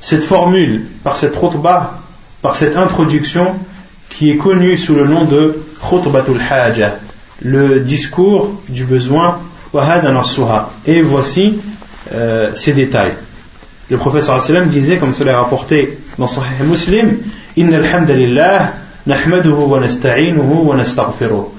cette 0.00 0.24
formule, 0.24 0.86
par 1.02 1.16
cette 1.16 1.38
khutbah, 1.38 1.98
par 2.42 2.56
cette 2.56 2.76
introduction 2.76 3.54
qui 4.10 4.30
est 4.30 4.36
connue 4.36 4.76
sous 4.76 4.94
le 4.94 5.06
nom 5.06 5.24
de 5.24 5.58
khutbatul 5.88 6.40
hajah 6.50 6.94
le 7.42 7.80
discours 7.80 8.60
du 8.68 8.84
besoin 8.84 9.38
et 10.86 11.02
voici 11.02 11.58
euh, 12.12 12.52
détails. 12.66 13.14
Le 13.90 13.96
professeur 13.96 14.40
sallam 14.40 14.68
disait 14.68 14.96
comme 14.96 15.12
cela 15.12 15.32
est 15.32 15.36
rapporté 15.36 15.98
dans 16.18 16.28
Sahih 16.28 16.62
Muslim 16.64 17.18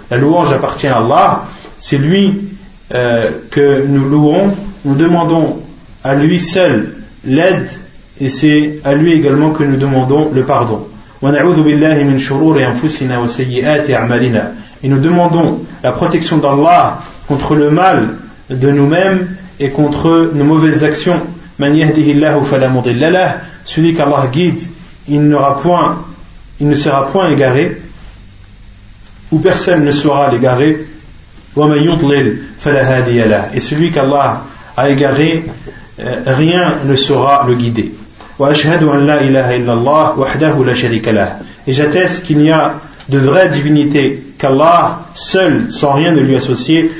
la 0.09 0.17
louange 0.17 0.53
appartient 0.53 0.87
à 0.87 0.97
Allah 0.97 1.43
c'est 1.77 1.97
lui 1.97 2.44
euh, 2.93 3.31
que 3.49 3.83
nous 3.87 4.07
louons, 4.07 4.55
nous 4.83 4.93
demandons 4.93 5.59
à 6.03 6.13
lui 6.13 6.39
seul 6.39 6.93
l'aide 7.25 7.67
et 8.21 8.29
c'est 8.29 8.79
à 8.83 8.93
lui 8.93 9.13
également 9.13 9.49
que 9.49 9.63
nous 9.63 9.77
demandons 9.77 10.29
le 10.31 10.43
pardon. 10.43 10.87
Et 14.83 14.87
nous 14.87 14.99
demandons 14.99 15.63
la 15.81 15.91
protection 15.93 16.37
d'Allah 16.37 16.99
contre 17.27 17.55
le 17.55 17.71
mal 17.71 18.09
de 18.51 18.69
nous-mêmes 18.69 19.35
et 19.59 19.69
contre 19.69 20.29
nos 20.35 20.43
mauvaises 20.43 20.83
actions. 20.83 21.21
Celui 23.65 23.95
qu'Allah 23.95 24.27
guide, 24.31 24.61
il 25.07 25.35
il 26.59 26.67
ne 26.67 26.75
sera 26.75 27.07
point 27.07 27.31
égaré, 27.31 27.81
ou 29.31 29.39
personne 29.39 29.83
ne 29.83 29.91
sera 29.91 30.29
l'égaré. 30.29 30.85
Et 33.53 33.59
celui 33.59 33.91
qu'Allah 33.91 34.41
a 34.75 34.89
égaré, 34.89 35.45
euh, 35.99 36.21
rien 36.25 36.79
ne 36.85 36.95
saura 36.95 37.45
le 37.47 37.55
guider. 37.55 37.93
Et 41.67 41.73
j'atteste 41.73 42.23
qu'il 42.23 42.39
n'y 42.39 42.51
a 42.51 42.73
de 43.07 43.17
vraie 43.17 43.47
divinité 43.49 44.23
qu'Allah 44.37 45.05
seul, 45.13 45.67
sans 45.69 45.93
rien 45.93 46.11
ne 46.11 46.19
lui 46.19 46.35
associer, 46.35 46.91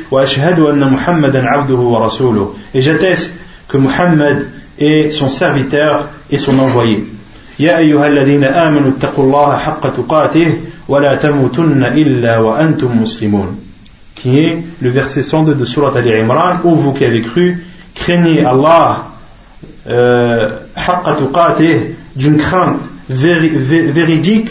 et 2.74 2.82
j'atteste 2.82 3.34
que 3.68 3.78
Muhammad 3.78 4.48
est 4.80 5.10
son 5.10 5.28
serviteur 5.28 6.08
et 6.32 6.38
son 6.38 6.58
envoyé. 6.60 7.06
يا 7.60 7.78
أيها 7.78 8.08
الذين 8.08 8.44
آمنوا 8.44 8.92
اتقوا 8.98 9.24
الله 9.26 9.58
حق 9.58 9.96
تقاته 9.96 10.54
ولا 10.88 11.16
تموتن 11.16 11.84
إلا 11.84 12.38
وأنتم 12.38 13.02
مسلمون 13.02 13.65
qui 14.26 14.40
est 14.40 14.58
le 14.82 14.90
verset 14.90 15.22
102 15.22 15.54
de 15.54 15.66
Surat 15.66 15.96
Ali 15.96 16.12
Imran 16.12 16.58
où 16.64 16.74
vous 16.74 16.94
qui 16.94 17.06
avez 17.06 17.22
cru 17.22 17.64
craignez 17.94 18.44
Allah 18.44 19.04
euh, 19.88 20.50
d'une 22.16 22.38
crainte 22.38 22.82
véridique 23.08 24.50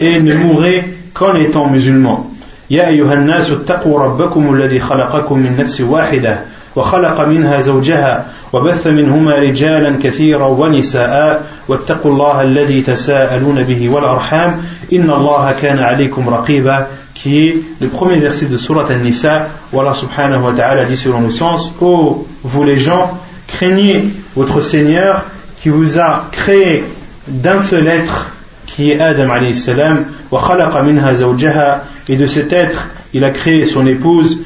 et 0.00 0.20
ne 0.20 0.34
mourrez 0.34 0.96
qu'en 1.12 1.34
étant 1.34 1.68
musulmans 1.68 2.30
يا 2.70 2.88
أيها 2.88 3.14
الناس 3.14 3.50
اتقوا 3.50 3.98
ربكم 4.00 4.54
الذي 4.54 4.80
خلقكم 4.80 5.38
من 5.38 5.56
نفس 5.58 5.80
واحدة 5.80 6.40
وخلق 6.76 7.20
منها 7.20 7.60
زوجها 7.60 8.26
وبث 8.52 8.86
منهما 8.86 9.34
رجالا 9.34 9.98
كثيرا 10.02 10.46
ونساء 10.46 11.46
واتقوا 11.68 12.12
الله 12.12 12.42
الذي 12.42 12.82
تساءلون 12.82 13.62
به 13.62 13.88
والأرحام 13.88 14.62
إن 14.92 15.10
الله 15.10 15.54
كان 15.62 15.78
عليكم 15.78 16.28
رقيبا 16.28 16.86
qui 17.14 17.38
est 17.38 17.56
le 17.80 17.88
premier 17.88 18.18
verset 18.18 18.46
de 18.46 18.56
Surat 18.56 18.86
An-Nisa 18.90 19.48
où 19.72 19.80
Allah 19.80 19.94
subhanahu 19.94 20.42
wa 20.42 20.52
ta'ala 20.52 20.84
dit 20.84 20.96
selon 20.96 21.20
le 21.20 21.30
sens 21.30 21.72
Ô 21.80 21.86
oh, 21.86 22.26
vous 22.42 22.64
les 22.64 22.78
gens, 22.78 23.18
craignez 23.46 24.04
votre 24.36 24.60
Seigneur 24.60 25.22
qui 25.60 25.68
vous 25.68 25.98
a 25.98 26.28
créé 26.32 26.84
d'un 27.28 27.58
seul 27.60 27.86
être 27.86 28.32
qui 28.66 28.90
est 28.90 29.00
Adam 29.00 29.30
alayhi 29.30 29.54
salam 29.54 30.04
wa 30.30 30.42
khalaqa 30.46 30.82
minha 30.82 31.14
zawjaha 31.14 31.84
et 32.08 32.16
de 32.16 32.26
cet 32.26 32.52
être 32.52 32.88
il 33.14 33.24
a 33.24 33.30
créé 33.30 33.64
son 33.64 33.86
épouse 33.86 34.38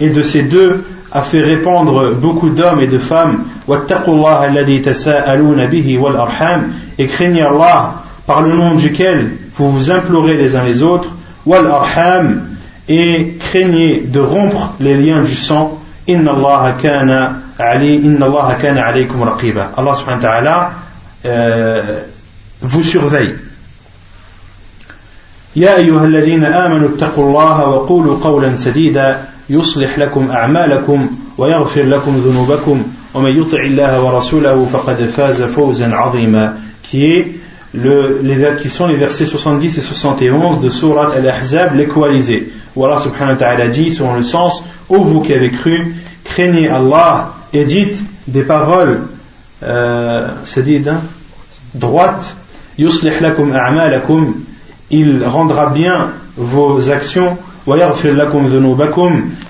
et 0.00 0.08
de 0.08 0.22
ces 0.22 0.42
deux 0.42 0.84
a 1.13 1.21
fait 1.21 1.41
répandre 1.41 2.13
beaucoup 2.13 2.49
d'hommes 2.49 2.81
et 2.81 2.87
de 2.87 2.97
femmes 2.97 3.45
et 6.97 7.07
craignez 7.07 7.41
Allah 7.41 7.93
par 8.27 8.41
le 8.41 8.53
nom 8.53 8.75
duquel 8.75 9.31
vous 9.55 9.71
vous 9.71 9.91
implorez 9.91 10.35
les 10.35 10.55
uns 10.55 10.63
les 10.63 10.83
autres 10.83 11.09
et 12.87 13.37
craignez 13.39 14.01
de 14.01 14.19
rompre 14.19 14.73
les 14.79 14.95
liens 14.97 15.21
du 15.21 15.35
sang 15.35 15.79
inna 16.07 16.31
Allah 16.31 16.75
kana 16.81 17.33
Allah 17.59 18.57
kana 18.61 18.85
alaykum 18.85 19.21
raqiba 19.23 19.71
Allah 19.77 19.95
subhanahu 19.95 20.23
wa 20.23 20.29
ta'ala 20.29 20.71
euh, 21.25 22.01
vous 22.61 22.83
surveille 22.83 23.35
يا 25.55 25.77
أيها 25.77 26.05
الذين 26.05 26.45
آمنوا 26.45 26.89
اتقوا 26.89 27.27
الله 27.27 27.67
وقولوا 27.67 28.17
قولا 28.23 28.55
سديدا 28.55 29.17
يصلح 29.49 29.99
لكم 29.99 30.31
أعمالكم 30.31 31.09
ويغفر 31.37 31.83
لكم 31.83 32.21
ذنوبكم 32.25 32.83
ومن 33.13 33.41
يطع 33.41 33.59
الله 33.59 34.03
ورسوله 34.03 34.67
فقد 34.73 35.05
فاز 35.05 35.41
فوزا 35.41 35.87
عظيما 35.95 36.57
qui 36.91 37.05
est 37.05 37.39
le, 37.73 38.21
les, 38.23 38.55
qui 38.59 38.69
sont 38.69 38.87
les 38.87 38.95
versets 38.95 39.25
70 39.25 39.77
et 39.77 39.81
71 39.81 40.59
de 40.61 40.69
Surat 40.69 41.09
Al-Ahzab, 41.15 41.75
l'équalisé. 41.75 42.51
Où 42.75 42.85
Allah 42.85 42.97
subhanahu 42.97 43.33
wa 43.33 43.39
ta'ala 43.39 43.67
dit, 43.67 43.91
selon 43.91 44.15
le 44.15 44.23
sens, 44.23 44.63
ô 44.89 45.03
vous 45.03 45.21
qui 45.21 45.33
avez 45.33 45.51
cru, 45.51 45.95
craignez 46.23 46.67
Allah 46.67 47.33
et 47.53 47.65
dites 47.65 47.97
des 48.27 48.43
paroles, 48.43 49.01
euh, 49.63 50.29
c'est 50.45 50.63
dit, 50.63 50.81
hein, 50.87 51.01
droites, 51.75 52.35
yuslih 52.77 53.19
lakum 53.21 53.53
a'malakum, 53.53 54.33
il 54.89 55.23
rendra 55.23 55.67
bien 55.67 56.11
vos 56.37 56.89
actions 56.89 57.37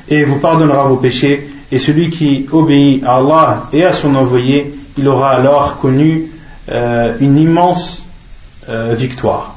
et 0.09 0.25
vous 0.25 0.39
pardonnera 0.39 0.85
vos 0.85 0.97
péchés. 0.97 1.51
Et 1.73 1.79
celui 1.79 2.11
qui 2.11 2.47
obéit 2.53 3.03
à 3.05 3.17
Allah 3.17 3.69
et 3.73 3.85
à 3.85 3.93
son 3.93 4.15
envoyé 4.15 4.75
il 4.97 5.09
aura 5.09 5.31
alors 5.33 5.79
connu 5.81 6.31
euh, 6.71 7.17
une 7.21 7.37
immense 7.37 8.05
euh, 8.69 8.95
victoire. 8.97 9.57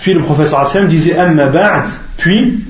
Puis 0.00 0.14
le 0.14 0.22
professeur 0.22 0.60
Hassan 0.60 0.86
disait 0.88 1.16
puis 2.16 2.64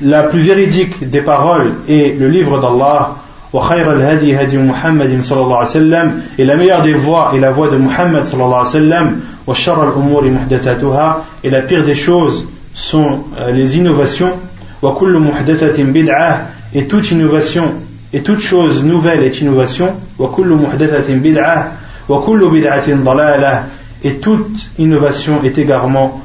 la 0.00 0.22
plus 0.22 0.40
véridique 0.40 1.08
des 1.08 1.20
paroles 1.20 1.74
est 1.88 2.18
le 2.18 2.28
livre 2.28 2.60
d'Allah. 2.60 3.16
وخير 3.53 3.93
الهدي 3.93 4.41
هدي 4.41 4.57
محمد 4.57 5.21
صلى 5.21 5.41
الله 5.41 5.57
عليه 5.57 5.67
وسلم 5.67 6.21
et 6.39 6.45
la 6.45 6.55
meilleure 6.55 6.81
des 6.83 6.93
voies 6.93 7.31
est 7.35 7.39
la 7.39 7.51
voie 7.51 7.69
de 7.69 7.77
Muhammad 7.77 8.23
صلى 8.25 8.43
الله 8.43 8.57
عليه 8.57 8.69
وسلم 8.69 9.19
وشر 9.47 9.89
الأمور 9.89 10.29
محدثاتها 10.29 11.23
et 11.43 11.49
la 11.49 11.61
pire 11.61 11.83
des 11.83 11.95
choses 11.95 12.45
sont 12.75 13.19
euh, 13.39 13.51
les 13.51 13.77
innovations 13.77 14.33
وكل 14.81 15.19
محدثة 15.19 15.83
بدعة 15.83 16.47
et 16.75 16.87
toute 16.87 17.11
innovation 17.11 17.73
et 18.13 18.21
toute 18.21 18.41
chose 18.41 18.83
nouvelle 18.83 19.23
est 19.23 19.41
innovation 19.41 19.95
وكل 20.19 20.47
محدثة 20.47 21.15
بدعة 21.15 21.71
وكل 22.09 22.49
بدعة 22.49 23.03
ضلالة 23.03 23.63
et 24.03 24.15
toute 24.15 24.69
innovation 24.77 25.41
est 25.43 25.57
égarement 25.57 26.21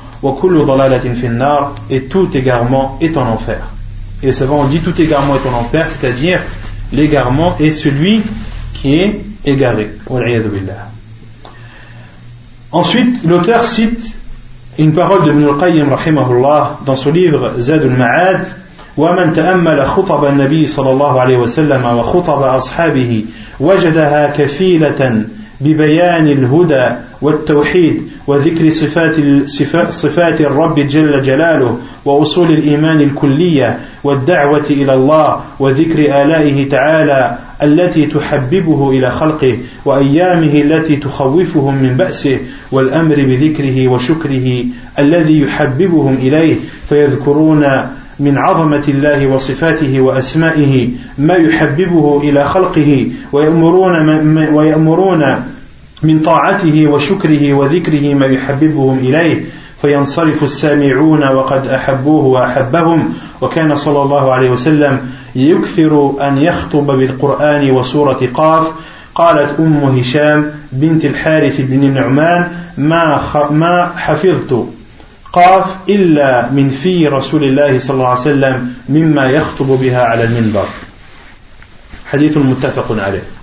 et 1.91 2.03
tout 2.03 2.29
égarement 2.35 2.99
est 3.01 3.17
en 3.17 3.27
enfer. 3.27 3.59
Et 4.23 4.27
les 4.27 4.33
savants 4.33 4.61
ont 4.61 4.67
dit 4.67 4.79
tout 4.79 5.01
égarement 5.01 5.35
est 5.35 5.49
en 5.49 5.59
enfer, 5.59 5.89
c'est-à-dire 5.89 6.41
l'égarement 6.93 7.57
est 7.59 7.71
celui 7.71 8.23
qui 8.75 8.95
est 8.97 9.21
égaré. 9.45 9.91
Ensuite, 12.71 13.25
l'auteur 13.25 13.65
cite 13.65 14.15
une 14.79 14.93
parole 14.93 15.25
de 15.25 15.33
Ibn 15.33 15.49
al-Qayyim 15.49 15.89
dans 16.87 16.95
son 16.97 17.11
livre 17.11 17.55
Zad 17.59 17.83
al-Ma'ad 17.83 18.47
ومن 18.97 19.33
تأمل 19.33 19.87
خطب 19.87 20.25
النبي 20.25 20.67
صلى 20.67 20.91
الله 20.91 21.21
عليه 21.21 21.37
وسلم 21.39 21.85
وخطب 21.85 22.43
أصحابه 22.43 23.25
وجدها 23.61 24.27
كفيلة 24.37 25.25
ببيان 25.61 26.27
الهدى 26.27 26.87
والتوحيد 27.22 28.02
وذكر 28.28 28.70
صفات 28.70 29.16
صفات 29.90 30.42
الرب 30.42 30.80
جل 30.80 31.22
جلاله 31.22 31.78
وأصول 32.06 32.50
الإيمان 32.54 33.02
الكلية 33.02 33.80
والدعوة 34.04 34.66
إلى 34.70 34.94
الله 34.94 35.42
وذكر 35.60 36.00
آلائه 36.00 36.70
تعالى 36.70 37.38
التي 37.64 38.06
تحببه 38.06 38.90
إلى 38.90 39.12
خلقه 39.12 39.58
وأيامه 39.86 40.62
التي 40.62 40.96
تخوفهم 40.96 41.76
من 41.76 41.98
بأسه 41.98 42.40
والأمر 42.72 43.16
بذكره 43.16 43.88
وشكره 43.88 44.64
الذي 45.00 45.40
يحببهم 45.40 46.14
إليه 46.14 46.56
فيذكرون 46.90 47.66
من 48.20 48.38
عظمة 48.38 48.84
الله 48.88 49.28
وصفاته 49.28 50.02
وأسمائه 50.02 50.90
ما 51.18 51.34
يحببه 51.34 52.22
إلى 52.24 52.48
خلقه 52.48 53.10
ويأمرون, 53.32 54.54
ويأمرون 54.54 55.24
من 56.04 56.20
طاعته 56.20 56.88
وشكره 56.88 57.54
وذكره 57.54 58.14
ما 58.14 58.26
يحببهم 58.26 59.00
إليه 59.00 59.46
فينصرف 59.82 60.44
السامعون 60.44 61.28
وقد 61.28 61.68
أحبوه 61.68 62.26
وأحبهم. 62.26 63.14
وكان 63.42 63.76
صلى 63.76 64.02
الله 64.02 64.34
عليه 64.34 64.50
وسلم 64.50 65.12
يكثر 65.36 66.14
أن 66.22 66.38
يخطب 66.38 66.86
بالقرآن 66.86 67.72
وسورة 67.72 68.30
قاف. 68.34 68.72
قالت 69.16 69.60
أم 69.60 69.98
هشام 70.00 70.52
بنت 70.72 71.06
الحارث 71.06 71.62
بن 71.62 71.84
النعمان 71.84 72.52
ما 72.78 73.22
ما 73.52 73.92
حفظت 73.98 74.66
قاف 75.34 75.76
إلا 75.90 76.50
من 76.52 76.70
في 76.70 77.08
رسول 77.08 77.44
الله 77.44 77.80
صلى 77.80 77.94
الله 77.94 78.08
عليه 78.08 78.20
وسلم 78.20 78.74
مما 78.90 79.30
يخطب 79.30 79.66
بها 79.66 80.04
على 80.04 80.24
المنبر. 80.24 80.66
حديث 82.06 82.38
متفق 82.38 83.04
عليه. 83.06 83.37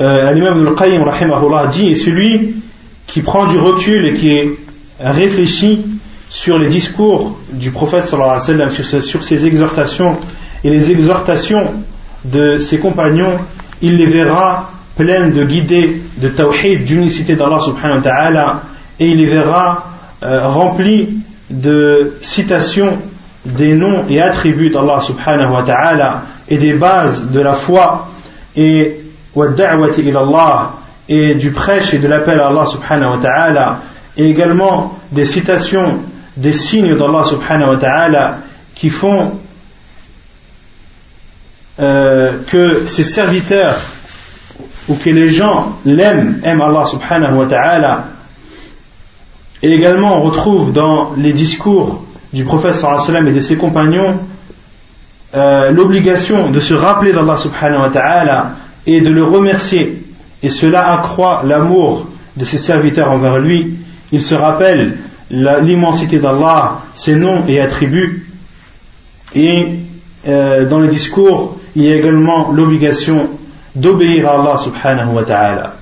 Euh, 0.00 0.32
l'imam 0.32 0.66
al-Qayyim 0.66 1.02
rahimahullah 1.02 1.68
dit 1.68 1.88
est 1.88 1.94
celui 1.94 2.56
qui 3.06 3.22
prend 3.22 3.46
du 3.46 3.58
recul 3.58 4.06
et 4.06 4.14
qui 4.14 4.40
réfléchit 5.00 5.84
sur 6.28 6.58
les 6.58 6.68
discours 6.68 7.38
du 7.52 7.70
prophète 7.70 8.06
sallallahu 8.06 8.40
alayhi 8.48 8.62
wa 8.62 9.00
sur, 9.00 9.24
ses, 9.24 9.46
exhortations 9.46 10.16
et 10.64 10.70
les 10.70 10.90
exhortations 10.90 11.66
de 12.24 12.58
ses 12.58 12.78
compagnons, 12.78 13.34
il 13.80 13.96
les 13.96 14.06
verra 14.06 14.70
pleines 14.96 15.32
de 15.32 15.44
guidées 15.44 16.02
de 16.18 16.28
tawhid, 16.28 16.84
d'unicité 16.84 17.36
d'Allah 17.36 17.60
subhanahu 17.60 17.98
wa 17.98 18.02
ta'ala, 18.02 18.62
et 18.98 19.06
il 19.06 19.18
les 19.18 19.26
verra 19.26 19.86
euh, 20.22 20.48
remplis 20.48 21.10
de 21.50 22.14
citations 22.20 22.98
des 23.44 23.74
noms 23.74 24.04
et 24.08 24.20
attributs 24.20 24.70
d'Allah 24.70 25.00
subhanahu 25.00 25.52
wa 25.52 25.62
ta'ala 25.62 26.22
et 26.48 26.58
des 26.58 26.72
bases 26.72 27.30
de 27.30 27.40
la 27.40 27.52
foi 27.52 28.08
et 28.56 28.96
et 31.08 31.34
du 31.34 31.50
prêche 31.50 31.94
et 31.94 31.98
de 31.98 32.08
l'appel 32.08 32.40
à 32.40 32.48
Allah 32.48 32.66
subhanahu 32.66 33.16
wa 33.16 33.18
ta'ala 33.22 33.80
et 34.16 34.28
également 34.28 34.98
des 35.12 35.26
citations 35.26 36.00
des 36.36 36.52
signes 36.52 36.96
d'Allah 36.96 37.24
subhanahu 37.24 37.70
wa 37.70 37.76
ta'ala 37.76 38.38
qui 38.74 38.90
font 38.90 39.32
euh, 41.78 42.38
que 42.48 42.86
ses 42.86 43.04
serviteurs 43.04 43.78
ou 44.88 44.94
que 44.94 45.10
les 45.10 45.30
gens 45.30 45.76
l'aiment, 45.84 46.40
aiment 46.44 46.62
Allah 46.62 46.84
subhanahu 46.84 47.34
wa 47.34 47.46
ta'ala. 47.46 48.04
Et 49.62 49.72
également 49.72 50.18
on 50.18 50.22
retrouve 50.22 50.72
dans 50.72 51.12
les 51.16 51.32
discours 51.32 52.04
du 52.32 52.44
prophète 52.44 52.74
sallallahu 52.74 53.28
et 53.28 53.32
de 53.32 53.40
ses 53.40 53.56
compagnons 53.56 54.18
euh, 55.34 55.70
l'obligation 55.70 56.50
de 56.50 56.60
se 56.60 56.74
rappeler 56.74 57.12
d'Allah 57.12 57.36
subhanahu 57.36 57.82
wa 57.82 57.90
ta'ala 57.90 58.50
et 58.85 59.01
de 59.01 59.09
le 59.09 59.23
remercier. 59.23 60.03
Et 60.43 60.49
cela 60.49 60.93
accroît 60.93 61.43
l'amour 61.45 62.07
de 62.35 62.45
ses 62.45 62.57
serviteurs 62.57 63.11
envers 63.11 63.39
lui. 63.39 63.75
Il 64.11 64.23
se 64.23 64.35
rappelle 64.35 64.97
l'immensité 65.29 66.19
d'Allah, 66.19 66.81
ses 66.93 67.15
noms 67.15 67.43
et 67.47 67.59
attributs. 67.59 68.27
Et 69.35 69.67
euh, 70.27 70.65
dans 70.65 70.79
le 70.79 70.87
discours, 70.87 71.57
il 71.75 71.83
y 71.83 71.91
a 71.91 71.95
également 71.95 72.51
l'obligation 72.51 73.29
d'obéir 73.75 74.27
à 74.27 74.41
Allah 74.41 74.57
subhanahu 74.57 75.13
wa 75.13 75.23
ta'ala. 75.23 75.73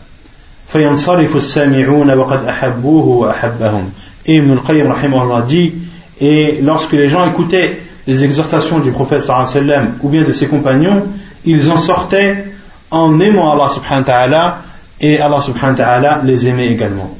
فينصرف 0.69 1.35
السامعون 1.35 2.11
وقد 2.11 2.45
أحبوه 2.45 3.05
وأحبهم. 3.05 3.89
Et 4.25 4.35
Ibn 4.35 4.51
al-Qayyim 4.51 5.43
dit, 5.47 5.73
et 6.21 6.59
lorsque 6.61 6.93
les 6.93 7.07
gens 7.07 7.27
écoutaient 7.27 7.79
les 8.05 8.23
exhortations 8.23 8.79
du 8.79 8.91
prophète 8.91 9.21
sallam 9.21 9.95
ou 10.03 10.09
bien 10.09 10.23
de 10.23 10.31
ses 10.31 10.47
compagnons, 10.47 11.07
ils 11.45 11.71
en 11.71 11.77
sortaient 11.77 12.45
en 12.93 13.19
aimant 13.19 13.51
Allah 13.51 13.69
subhanahu 13.69 14.01
wa 14.01 14.05
ta'ala 14.05 14.57
et 14.99 15.19
Allah 15.19 15.41
subhanahu 15.41 15.77
wa 15.77 15.85
ta'ala 15.85 16.21
les 16.23 16.47
aimait 16.47 16.67
également. 16.67 17.15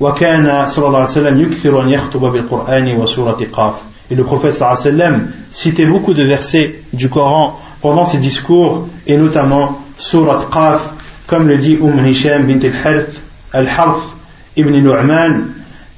وكان 0.00 0.66
صلى 0.66 0.86
الله 0.86 0.98
عليه 0.98 1.08
وسلم 1.10 1.40
يكثر 1.40 1.82
أن 1.82 1.88
يخطب 1.88 2.20
بالقرآن 2.20 2.96
وسورة 2.96 3.46
قاف 3.52 3.74
et 4.10 4.16
le 4.16 4.24
prophète 4.24 4.54
sallam 4.54 5.28
citait 5.50 5.86
beaucoup 5.86 6.14
de 6.14 6.24
versets 6.24 6.82
du 6.92 7.08
Coran 7.08 7.60
pendant 7.80 8.04
ses 8.04 8.18
discours 8.18 8.88
et 9.06 9.16
notamment 9.16 9.78
Surat 9.98 10.46
Qaf 10.52 10.88
comme 11.28 11.46
le 11.46 11.58
dit 11.58 11.78
Umm 11.80 12.04
Hisham 12.04 12.46
bint 12.46 12.58
al-Harth 12.58 13.20
al-Harth 13.52 14.02
ibn 14.56 14.72
Nu'man 14.72 15.46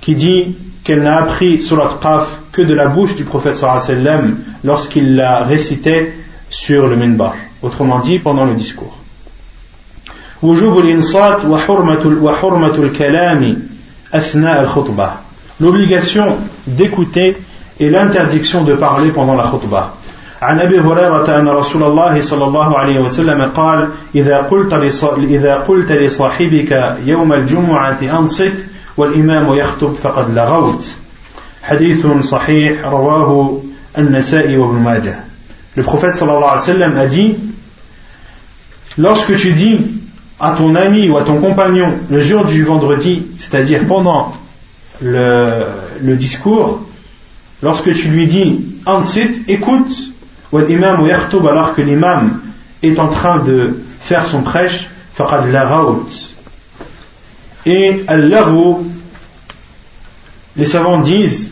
qui 0.03 0.15
dit 0.15 0.57
qu'elle 0.85 1.03
n'a 1.03 1.23
appris 1.23 1.63
Surat 1.63 1.99
Qaf 2.03 2.29
que 2.53 2.61
de 2.61 2.75
la 2.75 2.89
bouche 2.89 3.15
du 3.15 3.25
prophète 3.25 3.55
sallam 3.55 4.37
lorsqu'il 4.63 5.17
la 5.17 5.45
récitait 5.45 6.13
sur 6.51 6.89
le 6.89 6.97
minbar 6.97 7.35
autrement 7.63 8.01
dit 8.01 8.19
pendant 8.19 8.45
le 8.45 8.55
discours 8.55 8.96
وجوب 10.42 10.80
الإنصات 10.80 11.46
وحرمة 11.46 12.18
وحرمة 12.22 12.76
الكلام 12.76 13.58
أثناء 14.14 14.62
الخطبة. 14.62 15.10
L'obligation 15.60 16.38
d'écouter 16.68 17.36
et 17.80 17.90
l'interdiction 17.90 18.64
de 18.64 18.76
parler 18.76 19.10
pendant 19.10 19.36
la 19.36 19.44
khutbah. 19.44 19.94
عن 20.42 20.60
أبي 20.60 20.80
هريرة 20.80 21.40
أن 21.40 21.48
رسول 21.48 21.84
الله 21.84 22.22
صلى 22.22 22.44
الله 22.44 22.78
عليه 22.78 23.00
وسلم 23.00 23.42
قال 23.56 23.90
إذا 24.16 24.38
قلت 24.38 24.74
إذا 25.18 25.56
قلت 25.56 25.92
لصاحبك 25.92 26.98
يوم 27.06 27.34
الجمعة 27.34 27.98
أنصت 28.02 28.54
والإمام 28.98 29.54
يخطب 29.54 29.94
فقد 29.94 30.34
لغوت. 30.34 30.86
حديث 31.64 32.08
صحيح 32.22 32.86
رواه 32.86 33.62
النسائي 33.98 34.58
وابن 34.58 34.76
ماجه. 34.76 35.16
Le 35.76 35.84
prophète 35.84 36.14
sallallahu 36.14 36.44
alayhi 36.44 36.60
wa 36.60 36.74
sallam 36.74 36.98
a 36.98 37.06
dit 37.08 37.36
Lorsque 38.98 39.36
tu 39.36 39.54
dis 39.54 39.80
à 40.40 40.52
ton 40.52 40.76
ami 40.76 41.10
ou 41.10 41.18
à 41.18 41.24
ton 41.24 41.40
compagnon 41.40 41.94
le 42.10 42.22
jour 42.22 42.46
du 42.46 42.64
vendredi, 42.64 43.26
c'est-à-dire 43.38 43.86
pendant 43.88 44.34
le, 45.02 45.66
discours, 46.16 46.82
lorsque 47.62 47.94
tu 47.94 48.08
lui 48.10 48.28
dis 48.28 48.66
Ansit, 48.86 49.42
écoute, 49.48 49.92
ou 50.52 50.60
l'imam 50.60 51.02
ou 51.02 51.48
alors 51.48 51.74
que 51.76 51.82
l'imam 51.82 52.40
est 52.84 53.00
en 53.00 53.08
train 53.08 53.40
de 53.40 53.80
faire 54.00 54.26
son 54.26 54.44
prêche, 54.44 54.88
faqad 55.14 55.52
laraout. 55.52 56.08
Et 57.66 58.04
al 58.08 58.34
les 60.56 60.66
savants 60.66 61.00
disent 61.00 61.52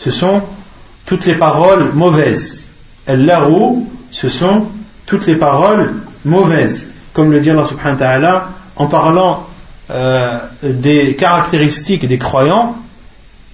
ce 0.00 0.10
sont 0.10 0.42
toutes 1.04 1.26
les 1.26 1.34
paroles 1.34 1.92
mauvaises. 1.92 2.68
al 3.06 3.30
ce 4.10 4.28
sont 4.28 4.66
toutes 5.06 5.26
les 5.26 5.36
paroles 5.36 5.94
mauvaises. 6.24 6.88
Comme 7.12 7.30
le 7.32 7.40
dit 7.40 7.50
Allah 7.50 7.64
subhanahu 7.64 7.94
wa 7.94 7.98
ta'ala 7.98 8.48
en 8.76 8.86
parlant 8.86 9.46
euh, 9.90 10.38
des 10.62 11.16
caractéristiques 11.16 12.06
des 12.06 12.18
croyants, 12.18 12.76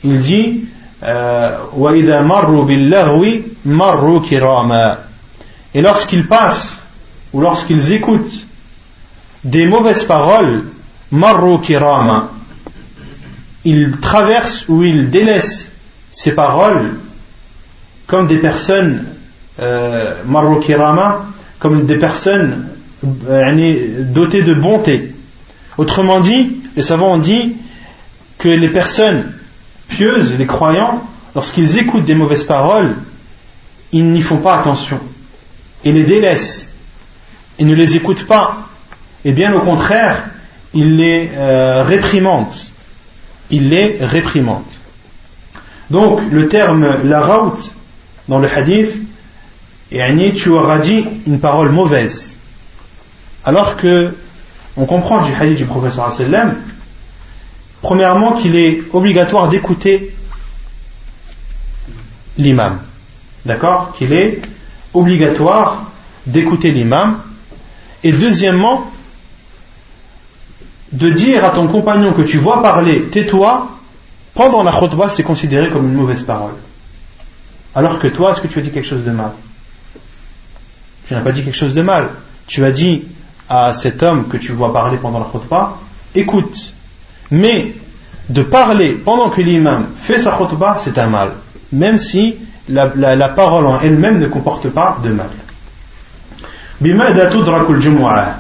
il 0.03 0.21
dit 0.21 0.65
euh, 1.03 1.57
Et 5.75 5.83
lorsqu'ils 5.83 6.27
passent 6.27 6.83
ou 7.33 7.41
lorsqu'ils 7.41 7.93
écoutent 7.93 8.47
des 9.45 9.67
mauvaises 9.67 10.05
paroles, 10.05 10.65
ils 13.65 13.91
traversent 14.01 14.69
ou 14.69 14.83
ils 14.83 15.11
délaissent 15.11 15.71
ces 16.11 16.33
paroles 16.33 16.95
comme 18.07 18.27
des 18.27 18.39
personnes 18.39 19.07
euh, 19.61 20.15
marru 20.27 20.61
kirama, 20.61 21.27
comme 21.59 21.87
des 21.87 21.97
personnes 21.97 22.69
dotées 23.03 24.43
de 24.43 24.55
bonté. 24.55 25.15
Autrement 25.77 26.21
dit, 26.21 26.57
les 26.77 26.83
savants 26.83 27.15
ont 27.15 27.19
dit 27.19 27.57
que 28.39 28.49
les 28.49 28.69
personnes 28.69 29.33
pieuses, 29.89 30.35
les 30.39 30.47
croyants, 30.47 31.03
lorsqu'ils 31.35 31.79
écoutent 31.79 32.05
des 32.05 32.15
mauvaises 32.15 32.45
paroles, 32.45 32.97
ils 33.93 34.11
n'y 34.11 34.23
font 34.23 34.39
pas 34.39 34.59
attention. 34.59 34.99
Ils 35.85 35.95
les 35.95 36.05
délaissent. 36.05 36.73
Ils 37.59 37.67
ne 37.67 37.75
les 37.75 37.97
écoutent 37.97 38.27
pas. 38.27 38.69
Et 39.25 39.33
bien 39.33 39.55
au 39.55 39.61
contraire, 39.61 40.31
ils 40.73 40.97
les 40.97 41.31
euh, 41.37 41.83
réprimandent. 41.85 42.55
Ils 43.51 43.69
les 43.69 43.99
réprimandent. 44.01 44.63
Donc 45.91 46.21
le 46.33 46.49
terme 46.49 46.89
la 47.05 47.21
raout 47.21 47.71
dans 48.29 48.39
le 48.39 48.49
hadith, 48.49 48.91
tu 50.35 50.49
auras 50.51 50.79
dit 50.79 51.05
une 51.27 51.39
parole 51.39 51.71
mauvaise. 51.71 52.39
Alors 53.45 53.77
que 53.77 54.15
on 54.77 54.87
comprend 54.87 55.25
du 55.25 55.33
hadith 55.33 55.57
du 55.57 55.67
professeur 55.67 56.13
sallam, 56.13 56.57
premièrement 57.81 58.33
qu'il 58.33 58.57
est 58.57 58.83
obligatoire 58.93 59.49
d'écouter 59.49 60.15
l'imam. 62.39 62.81
D'accord? 63.47 63.93
Qu'il 63.97 64.13
est 64.13 64.43
obligatoire 64.93 65.85
d'écouter 66.27 66.73
l'imam. 66.73 67.21
Et 68.03 68.13
deuxièmement, 68.13 68.91
de 70.93 71.11
dire 71.11 71.45
à 71.45 71.51
ton 71.51 71.69
compagnon 71.69 72.13
que 72.13 72.23
tu 72.23 72.39
vois 72.39 72.63
parler, 72.63 73.03
tais-toi, 73.05 73.69
pendant 74.35 74.63
la 74.63 74.73
khutbah, 74.73 75.09
c'est 75.09 75.23
considéré 75.23 75.71
comme 75.71 75.87
une 75.87 75.95
mauvaise 75.95 76.23
parole. 76.23 76.55
Alors 77.75 77.99
que 77.99 78.09
toi, 78.09 78.33
est-ce 78.33 78.41
que 78.41 78.47
tu 78.47 78.59
as 78.59 78.63
dit 78.63 78.71
quelque 78.71 78.87
chose 78.87 79.05
de 79.05 79.11
mal? 79.11 79.33
Tu 81.08 81.14
n'as 81.14 81.22
pas 81.22 81.32
dit 81.32 81.44
quelque 81.44 81.58
chose 81.58 81.74
de 81.74 81.82
mal. 81.82 82.10
Tu 82.48 82.64
as 82.66 82.72
dit 82.72 83.04
à 83.50 83.74
cet 83.74 84.04
homme 84.04 84.28
que 84.28 84.38
tu 84.38 84.52
vois 84.52 84.72
parler 84.72 84.98
pendant 84.98 85.20
la 85.20 85.26
khutbah, 85.26 85.78
écoute. 86.16 86.74
Mais 87.32 87.74
de 88.30 88.44
parler 88.44 88.92
pendant 88.92 89.30
que 89.30 89.42
l'imam 89.42 89.88
fait 89.96 90.20
sa 90.20 90.32
khutbah, 90.32 90.78
c'est 90.80 90.98
un 90.98 91.08
mal. 91.08 91.32
Même 91.72 91.98
si 91.98 92.36
la, 92.68 92.92
la, 92.96 93.30
parole 93.30 93.66
en 93.66 93.80
elle-même 93.82 94.20
ne 94.20 94.28
comporte 94.28 94.70
pas 94.70 94.98
de 95.04 95.10
mal. 95.10 95.30
بماذا 96.82 97.26
تدرك 97.26 97.70
الجمعة 97.70 98.40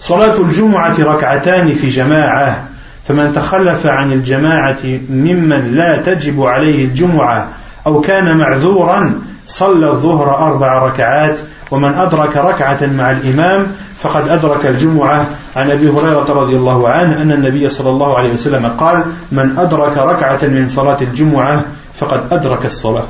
صلاة 0.00 0.40
الجمعة 0.40 0.98
ركعتان 0.98 1.74
في 1.74 1.88
جماعة 1.88 2.68
فمن 3.08 3.32
تخلف 3.34 3.86
عن 3.86 4.12
الجماعة 4.12 4.78
ممن 5.10 5.72
لا 5.74 5.96
تجب 5.96 6.42
عليه 6.42 6.84
الجمعة 6.84 7.48
أو 7.86 8.00
كان 8.00 8.36
معذورا 8.36 9.20
صلى 9.45 9.91
الظهر 9.91 10.37
أربع 10.37 10.85
ركعات 10.85 11.39
ومن 11.71 11.93
أدرك 11.93 12.37
ركعة 12.37 12.85
مع 12.85 13.11
الإمام 13.11 13.67
فقد 14.01 14.29
أدرك 14.29 14.65
الجمعة. 14.65 15.27
عن 15.55 15.71
أبي 15.71 15.89
هريرة 15.89 16.33
رضي 16.33 16.55
الله 16.55 16.89
عنه 16.89 17.21
أن 17.21 17.31
النبي 17.31 17.69
صلى 17.69 17.89
الله 17.89 18.17
عليه 18.17 18.33
وسلم 18.33 18.65
قال 18.67 19.03
من 19.31 19.57
أدرك 19.57 19.97
ركعة 19.97 20.47
من 20.47 20.67
صلاة 20.69 21.01
الجمعة 21.01 21.63
فقد 21.99 22.33
أدرك 22.33 22.65
الصلاة. 22.65 23.07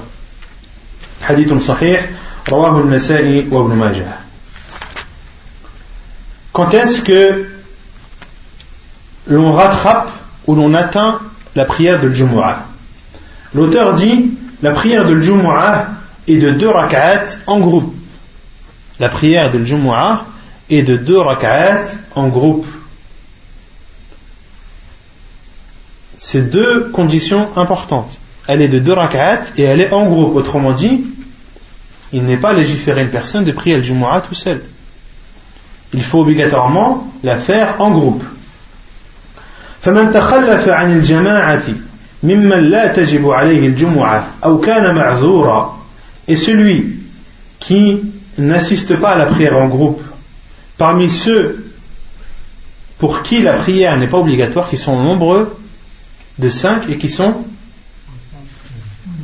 حديث 1.24 1.53
صحيح 1.53 2.10
رواه 2.49 2.80
النسائي 2.80 3.48
وابن 3.52 3.76
ماجه. 3.76 4.06
Quand 6.53 6.74
est-ce 6.74 7.02
que 7.02 7.45
l'on 9.28 9.52
rattrape 9.52 10.10
ou 10.48 10.56
l'on 10.56 10.74
atteint 10.74 11.20
la 11.56 11.66
prière 11.66 11.99
de 11.99 12.10
Jumu'ah 12.10 12.60
L'auteur 13.53 13.94
dit 13.94 14.32
la 14.62 14.72
prière 14.72 15.06
de 15.06 15.20
Jumu'ah 15.20 15.88
est 16.28 16.37
de 16.39 16.51
deux 16.51 16.69
rak'at 16.69 17.27
en 17.47 17.61
groupe. 17.61 17.95
La 18.99 19.09
prière 19.09 19.51
de 19.51 19.65
Jumu'ah 19.65 20.27
et 20.69 20.82
de 20.82 20.97
deux 20.97 21.19
rak'at 21.19 21.85
en 22.15 22.28
groupe. 22.28 22.66
c'est 26.20 26.51
deux 26.51 26.91
conditions 26.93 27.49
importantes. 27.57 28.12
Elle 28.47 28.62
est 28.62 28.69
de 28.69 28.78
deux 28.78 28.93
rak'at 28.93 29.41
et 29.57 29.62
elle 29.62 29.81
est 29.81 29.93
en 29.93 30.07
groupe. 30.07 30.37
Autrement 30.37 30.73
dit, 30.73 31.03
il 32.12 32.24
n'est 32.24 32.37
pas 32.37 32.53
légiféré 32.53 33.03
une 33.03 33.09
personne 33.09 33.45
de 33.45 33.53
prier 33.53 33.77
le 33.77 33.82
Jumu'ah 33.82 34.20
tout 34.20 34.35
seul. 34.35 34.61
Il 35.95 36.03
faut 36.03 36.20
obligatoirement 36.20 37.11
la 37.24 37.37
faire 37.37 37.81
en 37.81 37.91
groupe. 37.91 38.23
فمن 39.82 40.12
تخلف 40.12 40.69
عن 40.69 40.93
الجماعة 40.93 41.62
ممن 42.23 42.70
لا 42.70 42.87
تجب 42.87 43.31
عليه 43.31 43.66
الجمعة 43.66 44.27
أو 44.45 44.61
كان 44.61 44.95
معذورا 44.95 45.78
et 46.27 46.35
celui 46.35 46.99
qui 47.60 48.02
n'assiste 48.38 48.97
pas 48.97 49.11
à 49.11 49.18
la 49.18 49.26
prière 49.26 49.57
en 49.57 49.68
groupe 49.68 50.03
parmi 50.77 51.10
ceux 51.10 51.72
pour 52.97 53.23
qui 53.23 53.41
la 53.41 53.53
prière 53.53 53.97
n'est 53.97 54.07
pas 54.07 54.18
obligatoire 54.18 54.69
qui 54.69 54.77
sont 54.77 55.02
nombreux 55.02 55.57
de 56.39 56.49
cinq 56.49 56.89
et 56.89 56.97
qui 56.97 57.10
sont 57.10 57.45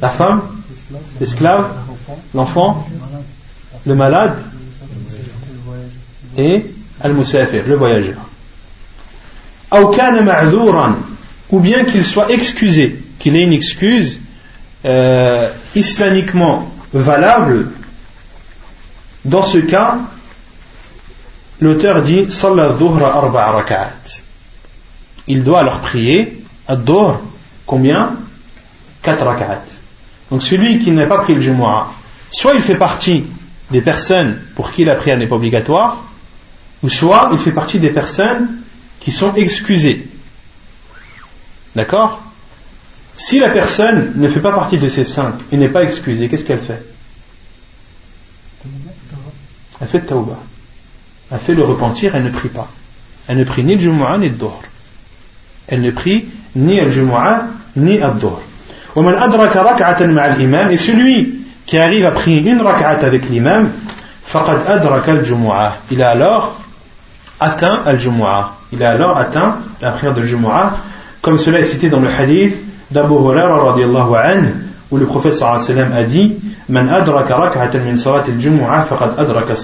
la 0.02 0.10
femme, 0.10 0.42
l'esclave, 1.20 1.74
l'enfant, 2.34 2.88
le 3.86 3.96
malade 3.96 4.38
et 6.38 6.66
al-musafir, 7.02 7.64
le 7.68 7.76
voyageur. 7.76 8.18
Ou 11.52 11.60
bien 11.60 11.86
qu'il 11.86 12.04
soit 12.04 12.32
excusé, 12.32 13.00
qu'il 13.20 13.36
ait 13.36 13.44
une 13.44 13.54
excuse 13.54 14.20
euh, 14.86 15.50
islamiquement 15.76 16.72
valable. 16.94 17.70
Dans 19.26 19.44
ce 19.44 19.60
cas, 19.60 19.98
l'auteur 21.60 22.02
dit 22.02 22.28
Il 25.28 25.44
doit 25.44 25.60
alors 25.60 25.80
prier 25.82 26.44
ad 26.68 26.90
combien? 27.66 28.16
4 29.04 29.26
rak'at. 29.26 29.64
Donc 30.30 30.44
celui 30.44 30.80
qui 30.80 30.92
n'a 30.92 31.06
pas 31.08 31.20
pris 31.20 31.34
le 31.34 31.42
Jumu'ah, 31.42 31.88
soit 32.30 32.54
il 32.54 32.62
fait 32.62 32.76
partie 32.76 33.26
des 33.72 33.82
personnes 33.82 34.40
pour 34.56 34.72
qui 34.72 34.84
la 34.84 34.96
prière 34.96 35.18
n'est 35.18 35.28
pas 35.28 35.36
obligatoire, 35.36 36.04
ou 36.84 36.90
soit 36.90 37.30
il 37.32 37.40
fait 37.40 37.52
partie 37.52 37.80
des 37.80 37.90
personnes 37.90 38.62
qui 39.00 39.12
sont 39.12 39.34
excusées. 39.34 40.08
D'accord? 41.76 42.22
Si 43.16 43.40
la 43.40 43.50
personne 43.50 44.14
ne 44.16 44.28
fait 44.28 44.40
pas 44.40 44.52
partie 44.52 44.78
de 44.78 44.88
ces 44.90 45.04
cinq 45.04 45.34
et 45.52 45.58
n'est 45.58 45.70
pas 45.70 45.84
excusée, 45.84 46.28
qu'est-ce 46.30 46.44
qu'elle 46.44 46.60
fait? 46.60 46.82
Elle 49.80 49.88
fait 49.88 50.02
tawbah. 50.02 50.40
Elle 51.32 51.40
fait 51.40 51.56
le 51.56 51.64
repentir, 51.64 52.16
elle 52.16 52.24
ne 52.24 52.30
prie 52.30 52.50
pas. 52.50 52.68
Elle 53.28 53.38
ne 53.38 53.44
prie 53.44 53.64
ni 53.64 53.76
le 53.76 53.82
Jumu'ah 53.82 54.18
ni 54.18 54.30
le. 54.30 54.36
Elle 55.68 55.82
ne 55.82 55.92
prie 55.92 56.26
ni 56.56 56.80
le 56.80 56.90
Jumu'ah 56.90 57.46
ni 57.76 57.98
le 57.98 58.20
Dohr. 58.20 58.42
Et 60.70 60.78
celui 60.78 61.46
qui 61.66 61.78
arrive 61.78 62.06
à 62.06 62.12
prier 62.12 62.52
une 62.52 62.62
rak'at 62.62 63.06
avec 63.06 63.30
l'imam, 63.30 63.72
il 65.92 66.02
a 66.02 66.10
alors 66.10 66.62
atteint 67.40 67.82
al-Jumu'ah. 67.86 68.58
Il 68.74 68.84
a 68.84 68.90
alors 68.90 69.18
atteint 69.18 69.58
la 69.82 69.92
prière 69.92 70.14
de 70.14 70.26
Jumu'ah, 70.26 70.74
comme 71.22 71.40
cela 71.40 71.60
est 71.60 71.64
cité 71.64 71.90
dans 71.90 72.00
le 72.00 72.10
hadith 72.10 72.56
d'Abu 72.92 73.16
Hurairah 73.16 73.72
radiallahu 73.72 74.16
anhu, 74.16 74.54
où 74.92 74.98
le 74.98 75.06
prophète 75.06 75.34
sallallahu 75.34 75.94
a 75.94 76.04
dit 76.04 76.38
Man 76.70 76.90
adraka 76.90 77.38
min 77.84 77.98
salat 77.98 78.26
al-Jumu'ah 78.28 78.84
faqad 78.84 79.14
adraka. 79.18 79.56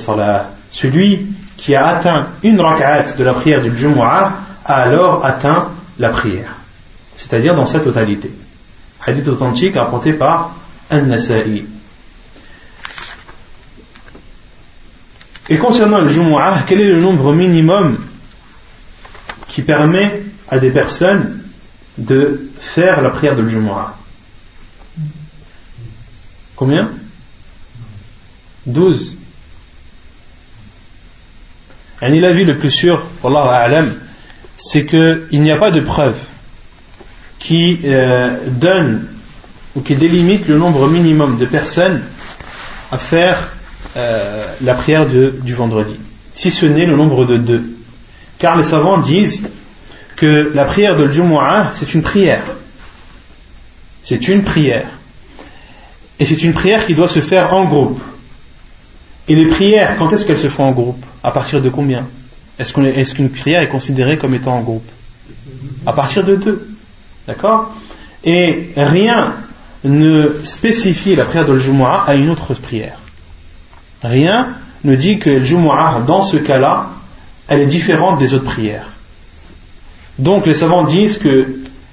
Celui 0.72 1.28
qui 1.58 1.76
a 1.76 1.88
atteint 1.88 2.28
une 2.44 2.60
rak'at 2.60 3.16
de 3.18 3.24
la 3.24 3.34
prière 3.34 3.62
du 3.62 3.76
Jumu'ah 3.76 4.32
a 4.66 4.74
alors 4.74 5.26
atteint 5.26 5.70
la 6.00 6.10
prière. 6.10 6.56
C'est-à-dire 7.16 7.56
dans 7.56 7.66
sa 7.66 7.80
totalité. 7.80 8.32
Hadith 9.06 9.28
authentique 9.28 9.76
rapporté 9.76 10.14
par 10.14 10.54
An-Nasa'i. 10.92 11.66
Et 15.50 15.58
concernant 15.58 16.00
le 16.00 16.10
Jumu'ah, 16.10 16.64
quel 16.68 16.82
est 16.82 16.90
le 16.92 17.02
nombre 17.02 17.34
minimum 17.34 17.98
qui 19.48 19.62
permet 19.62 20.24
à 20.50 20.60
des 20.60 20.72
personnes 20.72 21.37
de 21.98 22.50
faire 22.60 23.02
la 23.02 23.10
prière 23.10 23.36
de 23.36 23.48
Jumu'ah 23.48 23.96
Combien? 26.56 26.92
12. 28.66 29.16
Et 32.02 32.20
l'avis 32.20 32.46
le 32.46 32.58
plus 32.58 32.72
sûr, 32.72 33.04
c'est 34.58 34.86
qu'il 34.86 35.42
n'y 35.42 35.52
a 35.52 35.58
pas 35.58 35.72
de 35.72 35.82
preuve 35.82 36.18
qui 37.40 37.80
euh, 37.86 38.38
donne 38.48 39.08
ou 39.76 39.82
qui 39.82 39.96
délimite 39.96 40.48
le 40.48 40.58
nombre 40.58 40.88
minimum 40.88 41.38
de 41.38 41.46
personnes 41.46 42.02
à 42.92 42.98
faire 42.98 43.52
euh, 43.96 44.46
la 44.62 44.74
prière 44.74 45.06
du 45.06 45.54
vendredi, 45.54 45.96
si 46.34 46.52
ce 46.52 46.66
n'est 46.66 46.86
le 46.86 46.96
nombre 46.96 47.26
de 47.26 47.38
deux. 47.38 47.78
Car 48.40 48.58
les 48.58 48.64
savants 48.64 48.98
disent 48.98 49.48
que 50.18 50.52
la 50.54 50.66
prière 50.66 50.98
de 50.98 51.08
Jumu'ah, 51.08 51.72
c'est 51.74 51.94
une 51.94 52.02
prière. 52.02 52.44
C'est 54.04 54.28
une 54.28 54.44
prière. 54.44 54.88
Et 56.20 56.26
c'est 56.26 56.44
une 56.44 56.54
prière 56.54 56.86
qui 56.86 56.96
doit 56.96 57.08
se 57.08 57.20
faire 57.20 57.54
en 57.54 57.66
groupe. 57.66 58.02
Et 59.28 59.36
les 59.36 59.46
prières, 59.46 59.96
quand 59.98 60.12
est-ce 60.12 60.26
qu'elles 60.26 60.38
se 60.38 60.50
font 60.50 60.64
en 60.64 60.72
groupe? 60.72 61.06
À 61.24 61.32
partir 61.32 61.62
de 61.62 61.70
combien? 61.70 62.08
Est-ce 62.58 63.14
qu'une 63.14 63.30
prière 63.30 63.62
est 63.62 63.68
considérée 63.68 64.18
comme 64.18 64.34
étant 64.34 64.56
en 64.56 64.62
groupe? 64.62 64.90
À 65.86 65.94
partir 65.94 66.24
de 66.24 66.36
deux. 66.36 66.68
D'accord? 67.28 67.76
Et 68.24 68.72
rien 68.76 69.36
ne 69.84 70.32
spécifie 70.44 71.16
la 71.16 71.26
prière 71.26 71.46
de 71.46 71.60
Jumu'ah 71.60 72.06
à 72.08 72.16
une 72.16 72.30
autre 72.32 72.56
prière. 72.56 72.98
Rien 74.02 74.56
ne 74.84 74.96
dit 74.96 75.20
que 75.20 75.30
le 75.30 75.46
Jumu'ah, 75.46 76.02
dans 76.08 76.24
ce 76.24 76.38
cas-là, 76.38 76.90
elle 77.48 77.60
est 77.60 77.68
différente 77.68 78.18
des 78.18 78.34
autres 78.34 78.46
prières. 78.46 78.88
Donc 80.20 80.46
les 80.46 80.54
savants 80.54 80.84
disent 80.84 81.18
que 81.18 81.48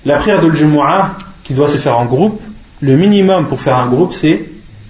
la 0.05 0.16
prière 0.16 0.40
de 0.40 0.51
Jumu'ah, 0.51 1.16
qui 1.44 1.52
doit 1.55 1.68
se 1.68 1.76
faire 1.76 1.98
en 1.98 2.06
groupe, 2.06 2.40
le 2.80 2.96
minimum 2.96 3.46
pour 3.46 3.60
faire 3.60 3.76
un 3.76 3.88
groupe, 3.88 4.12
c'est 4.12 4.44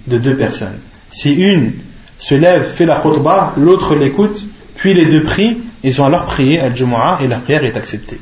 de 0.07 0.17
deux 0.17 0.35
personnes. 0.35 0.79
Si 1.11 1.33
une 1.33 1.73
se 2.17 2.35
lève, 2.35 2.71
fait 2.73 2.85
la 2.85 2.99
khutbah, 2.99 3.53
l'autre 3.57 3.95
l'écoute, 3.95 4.45
puis 4.75 4.93
les 4.93 5.05
deux 5.05 5.23
prient, 5.23 5.57
ils 5.83 6.01
ont 6.01 6.05
alors 6.05 6.25
prié 6.25 6.59
al 6.59 6.75
Jumu'ah 6.75 7.19
et 7.21 7.27
la 7.27 7.37
prière 7.37 7.63
est 7.63 7.75
acceptée. 7.77 8.19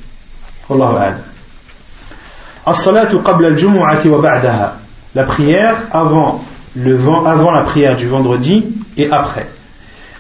La 5.16 5.24
prière 5.24 5.76
avant 5.92 6.44
la 7.52 7.62
prière 7.62 7.96
du 7.96 8.08
vendredi 8.08 8.66
et 8.98 9.12
après. 9.12 9.48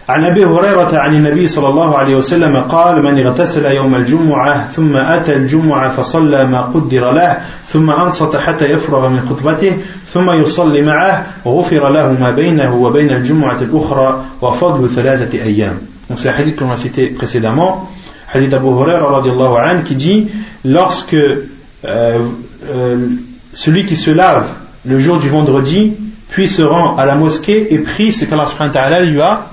عن 0.09 0.23
ابي 0.23 0.45
هريره 0.45 0.97
عن 0.97 1.15
النبي 1.15 1.47
صلى 1.47 1.67
الله 1.67 1.97
عليه 1.97 2.15
وسلم 2.15 2.57
قال 2.57 3.03
من 3.03 3.25
اغتسل 3.25 3.65
يوم 3.65 3.95
الجمعه 3.95 4.65
ثم 4.65 4.95
اتى 4.97 5.33
الجمعه 5.33 5.89
فصلى 5.89 6.45
ما 6.45 6.61
قدر 6.61 7.11
له 7.11 7.37
ثم 7.67 7.89
انصت 7.89 8.35
حتى 8.35 8.65
يفرغ 8.65 9.09
من 9.09 9.19
خطبته 9.29 9.77
ثم 10.13 10.31
يصلي 10.31 10.81
معه 10.81 11.25
غفر 11.45 11.89
له 11.89 12.17
ما 12.19 12.31
بينه 12.31 12.75
وبين 12.75 13.09
الجمعه 13.09 13.61
الاخرى 13.61 14.23
وفضل 14.41 14.89
ثلاثة 14.89 15.43
أيام. 15.43 15.77
Donc 16.09 16.19
c'est 16.19 16.27
le 16.27 16.35
hadith 16.35 16.57
qu'on 16.57 16.69
a 16.69 16.75
cité 16.75 17.07
précédemment, 17.07 17.89
hadith 18.33 18.49
d'Abu 18.49 18.67
Huraira 18.67 19.07
radiallahu 19.09 19.55
anhu 19.57 19.83
qui 19.83 19.95
dit 19.95 20.27
lorsque 20.65 21.13
euh, 21.13 21.39
euh, 21.85 23.07
celui 23.53 23.85
qui 23.85 23.95
se 23.95 24.11
lave 24.11 24.47
le 24.85 24.99
jour 24.99 25.17
du 25.17 25.29
vendredi, 25.29 25.93
puis 26.29 26.49
se 26.49 26.61
rend 26.61 26.97
à 26.97 27.05
la 27.05 27.15
mosquée 27.15 27.73
et 27.73 27.79
prie 27.79 28.11
ce 28.11 28.25
qu'Allah 28.25 28.99
lui 29.01 29.21
a 29.21 29.45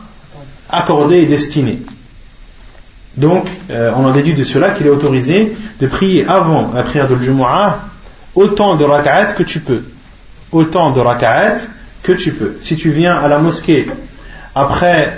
accordé 0.73 1.19
et 1.19 1.27
destiné. 1.27 1.81
Donc, 3.17 3.47
euh, 3.71 3.93
on 3.97 4.05
en 4.05 4.13
déduit 4.13 4.35
de 4.35 4.45
cela 4.45 4.71
qu'il 4.71 4.87
est 4.87 4.91
autorisé 4.91 5.57
de 5.81 5.87
prier 5.87 6.25
avant 6.27 6.73
la 6.73 6.83
prière 6.83 7.09
de 7.09 7.21
Jumu'ah 7.21 7.81
autant 8.35 8.77
de 8.77 8.85
raka'at 8.85 9.33
que 9.33 9.43
tu 9.43 9.61
peux. 9.61 9.83
Autant 10.53 10.91
de 10.91 11.01
raka'at 11.01 11.59
que 12.03 12.13
tu 12.13 12.33
peux. 12.33 12.57
Si 12.63 12.77
tu 12.77 12.91
viens 12.91 13.17
à 13.17 13.29
la 13.29 13.39
mosquée 13.39 13.89
après, 14.55 15.17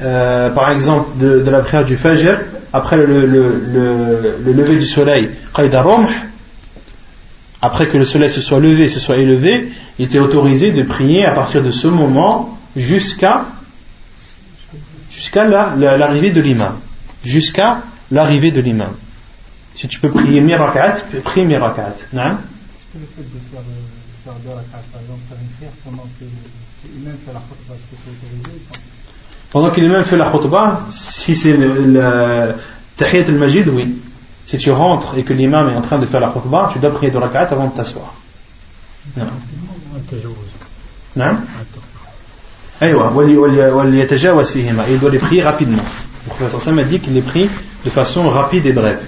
par 0.54 0.70
exemple, 0.70 1.10
de, 1.18 1.48
la 1.48 1.60
prière 1.60 1.84
du 1.84 1.96
Fajr, 1.96 2.38
après 2.72 2.96
le, 2.96 3.26
le 3.26 4.52
lever 4.52 4.76
du 4.76 4.84
soleil, 4.84 5.30
après 7.62 7.86
que 7.86 7.96
le 7.96 8.04
soleil 8.04 8.28
se 8.28 8.40
soit 8.40 8.58
levé, 8.58 8.88
se 8.88 8.98
soit 8.98 9.18
élevé, 9.18 9.68
il 10.00 10.06
était 10.06 10.18
autorisé 10.18 10.72
de 10.72 10.82
prier 10.82 11.24
à 11.24 11.30
partir 11.30 11.62
de 11.62 11.70
ce 11.70 11.86
moment 11.86 12.58
jusqu'à 12.74 13.44
jusqu'à 15.22 15.44
l'arrivée 15.44 16.30
de 16.30 16.40
l'imam. 16.40 16.78
Jusqu'à 17.24 17.82
l'arrivée 18.10 18.50
de 18.50 18.60
l'imam. 18.60 18.92
Si 19.76 19.86
tu 19.86 20.00
peux 20.00 20.10
prier 20.10 20.40
mirakat, 20.40 20.96
prie 21.22 21.44
mirakat. 21.44 21.94
Non 22.12 22.22
Est-ce 22.22 22.92
que 22.92 22.98
le 22.98 23.06
fait 23.06 23.22
de 23.22 23.38
faire, 23.50 23.60
euh, 23.60 24.24
faire 24.24 24.34
deux 24.44 24.50
rakats, 24.50 24.84
par 24.92 25.00
exemple, 25.00 25.20
faire 25.28 25.38
une 25.40 25.48
prière 25.56 25.72
pendant 25.84 26.08
que 26.18 26.24
l'imam 26.92 27.14
fait 27.24 27.32
la 27.32 27.40
khutbah, 27.40 27.74
est-ce 27.74 27.84
que 27.84 28.02
c'est 28.04 28.10
autorisé 28.26 28.62
Pendant 29.50 29.70
que 29.70 29.80
l'imam 29.80 30.04
fait 30.04 30.16
la 30.16 30.30
khutbah, 30.30 30.86
si 30.90 31.36
c'est 31.36 31.56
le, 31.56 31.86
le 31.86 32.54
tahiyat 32.96 33.28
al-majid, 33.28 33.68
oui. 33.68 33.96
Si 34.48 34.58
tu 34.58 34.72
rentres 34.72 35.16
et 35.16 35.22
que 35.22 35.32
l'imam 35.32 35.70
est 35.70 35.76
en 35.76 35.82
train 35.82 35.98
de 35.98 36.06
faire 36.06 36.20
la 36.20 36.30
khutbah, 36.30 36.70
tu 36.72 36.80
dois 36.80 36.92
prier 36.92 37.12
deux 37.12 37.18
rak'at 37.18 37.48
avant 37.52 37.68
de 37.68 37.74
t'asseoir. 37.74 38.12
Non. 39.16 39.26
Non 41.14 41.36
il 42.82 42.94
doit 44.98 45.10
les 45.10 45.18
prier 45.18 45.42
rapidement. 45.42 45.84
Le 46.24 46.30
professeur 46.30 46.60
Sam 46.60 46.78
a 46.78 46.82
dit 46.82 46.98
qu'il 46.98 47.14
les 47.14 47.20
prie 47.20 47.48
de 47.84 47.90
façon 47.90 48.28
rapide 48.28 48.66
et 48.66 48.72
brève. 48.72 49.00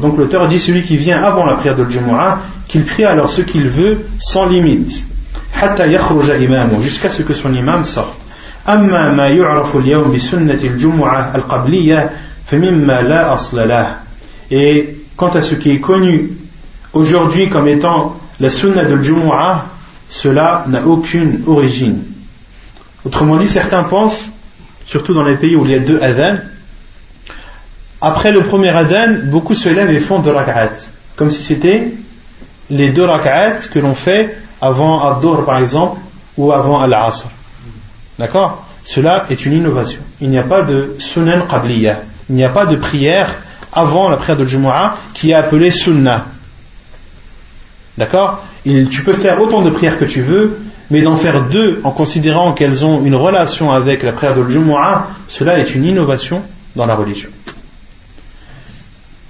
Donc 0.00 0.18
l'auteur 0.18 0.48
dit 0.48 0.58
celui 0.58 0.82
qui 0.82 0.96
vient 0.96 1.22
avant 1.22 1.44
la 1.44 1.54
prière 1.54 1.76
de 1.76 1.88
Jumu'ah 1.88 2.38
qu'il 2.68 2.84
prie 2.84 3.04
alors 3.04 3.28
ce 3.28 3.42
qu'il 3.42 3.68
veut 3.68 4.06
sans 4.18 4.46
limite. 4.46 5.04
Jusqu'à 6.80 7.10
ce 7.10 7.22
que 7.22 7.34
son 7.34 7.52
imam 7.52 7.84
sorte. 7.84 8.16
Et 14.50 14.96
quant 15.16 15.28
à 15.28 15.42
ce 15.42 15.54
qui 15.54 15.70
est 15.70 15.80
connu 15.80 16.30
aujourd'hui 16.92 17.48
comme 17.48 17.68
étant 17.68 18.16
la 18.38 18.50
sunna 18.50 18.84
de 18.84 19.00
Jumu'ah 19.02 19.66
cela 20.08 20.64
n'a 20.68 20.86
aucune 20.86 21.42
origine 21.46 22.02
autrement 23.04 23.36
dit 23.36 23.48
certains 23.48 23.84
pensent 23.84 24.30
surtout 24.90 25.14
dans 25.14 25.22
les 25.22 25.36
pays 25.36 25.54
où 25.54 25.64
il 25.64 25.70
y 25.70 25.74
a 25.74 25.78
deux 25.78 26.02
adhan, 26.02 26.38
après 28.00 28.32
le 28.32 28.42
premier 28.42 28.70
adhan, 28.70 29.26
beaucoup 29.26 29.54
se 29.54 29.68
lèvent 29.68 29.90
et 29.90 30.00
font 30.00 30.18
deux 30.18 30.32
rak'at, 30.32 30.72
comme 31.14 31.30
si 31.30 31.42
c'était 31.42 31.92
les 32.70 32.90
deux 32.90 33.04
rak'at 33.04 33.68
que 33.72 33.78
l'on 33.78 33.94
fait 33.94 34.36
avant 34.60 35.08
Ad-Dur 35.08 35.44
par 35.44 35.58
exemple, 35.58 36.00
ou 36.36 36.52
avant 36.52 36.80
Al-Asr. 36.80 37.26
D'accord? 38.18 38.64
Cela 38.82 39.26
est 39.30 39.46
une 39.46 39.52
innovation. 39.52 40.00
Il 40.20 40.30
n'y 40.30 40.38
a 40.38 40.42
pas 40.42 40.62
de 40.62 40.96
sunan 40.98 41.46
qabliya, 41.48 42.00
il 42.28 42.34
n'y 42.34 42.44
a 42.44 42.48
pas 42.48 42.66
de 42.66 42.74
prière 42.74 43.36
avant 43.72 44.08
la 44.08 44.16
prière 44.16 44.38
de 44.38 44.44
Jumu'ah 44.44 44.96
qui 45.14 45.30
est 45.30 45.34
appelée 45.34 45.70
sunnah. 45.70 46.26
D'accord 47.99 48.43
Tu 48.65 49.03
peux 49.03 49.13
faire 49.13 49.41
autant 49.41 49.61
de 49.61 49.69
prières 49.69 49.97
que 49.99 50.05
tu 50.05 50.21
veux, 50.21 50.57
mais 50.91 51.01
d'en 51.01 51.15
faire 51.15 51.43
deux 51.43 51.79
en 51.83 51.91
considérant 51.91 52.53
qu'elles 52.53 52.85
ont 52.85 53.03
une 53.05 53.15
relation 53.15 53.71
avec 53.71 54.03
la 54.03 54.11
prière 54.11 54.35
de 54.35 54.47
Jumu'ah, 54.47 55.07
cela 55.27 55.59
est 55.59 55.75
une 55.75 55.85
innovation 55.85 56.41
dans 56.75 56.85
la 56.85 56.95
religion. 56.95 57.29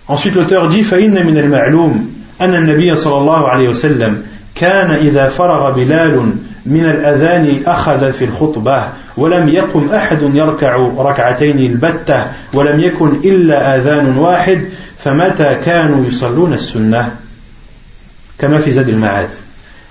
Ensuite 0.08 0.36
l'auteur 0.36 0.68
dit 0.68 0.84
فإن 0.84 1.26
من 1.26 1.38
المعلوم 1.38 2.12
أن 2.42 2.56
النبي 2.56 2.96
صلى 2.96 3.18
الله 3.18 3.48
عليه 3.48 3.70
وسلم 3.70 4.24
كان 4.56 4.92
إذا 4.92 5.30
فرغ 5.30 5.72
بلال 5.72 6.32
من 6.66 6.86
الأذان 6.86 7.62
أخذ 7.66 8.14
في 8.14 8.26
الخطبة 8.26 8.84
ولم 9.18 9.50
يقم 9.50 9.90
أحد 9.90 10.22
يركع 10.34 10.76
ركعتين 10.98 11.60
البتة 11.60 12.24
ولم 12.54 12.80
يكن 12.80 13.10
إلا 13.24 13.76
آذان 13.76 14.18
واحد 14.18 14.66
فمتى 14.98 15.58
كانوا 15.66 16.06
يصلون 16.06 16.54
السنة 16.54 17.16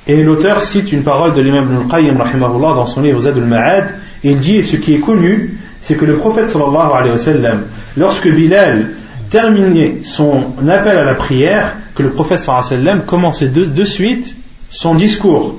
et 0.07 0.23
l'auteur 0.23 0.61
cite 0.61 0.91
une 0.91 1.03
parole 1.03 1.33
de 1.33 1.41
l'imam 1.41 1.65
Ibn 1.65 1.93
al-Qayyim 1.93 2.17
dans 2.39 2.85
son 2.85 3.01
livre 3.01 3.19
Zad 3.21 3.37
al-Ma'ad. 3.37 3.85
Il 4.23 4.39
dit, 4.39 4.63
ce 4.63 4.75
qui 4.75 4.95
est 4.95 4.99
connu, 4.99 5.57
c'est 5.81 5.95
que 5.95 6.05
le 6.05 6.15
prophète 6.15 6.49
sallallahu 6.49 6.91
alayhi 6.93 7.11
wa 7.11 7.17
sallam, 7.17 7.61
lorsque 7.95 8.27
Bilal 8.27 8.91
terminait 9.29 9.97
son 10.03 10.45
appel 10.67 10.97
à 10.97 11.03
la 11.03 11.13
prière, 11.13 11.75
que 11.95 12.03
le 12.03 12.09
prophète 12.09 12.39
sallallahu 12.39 13.01
commençait 13.05 13.47
de, 13.47 13.65
de 13.65 13.83
suite 13.83 14.35
son 14.69 14.95
discours. 14.95 15.55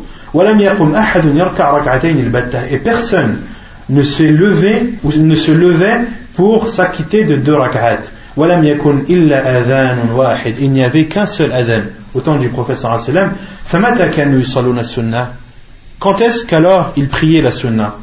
Et 2.70 2.78
personne 2.78 3.38
ne 3.88 4.02
s'est 4.02 4.28
levé 4.28 4.94
ou 5.02 5.12
ne 5.12 5.34
se 5.34 5.50
levait 5.50 6.00
pour 6.36 6.68
s'acquitter 6.68 7.24
de 7.24 7.36
deux 7.36 7.54
rak'at. 7.54 8.00
Il 10.58 10.72
n'y 10.72 10.84
avait 10.84 11.06
qu'un 11.06 11.26
seul 11.26 11.52
adhan 11.52 11.82
au 12.14 12.20
temps 12.20 12.36
du 12.36 12.48
prophète 12.48 12.78
sallallahu 12.78 13.30
Quand 15.98 16.20
est-ce 16.20 16.46
qu'alors 16.46 16.92
il 16.96 17.08
priait 17.08 17.42
la 17.42 17.52
sunna 17.52 17.96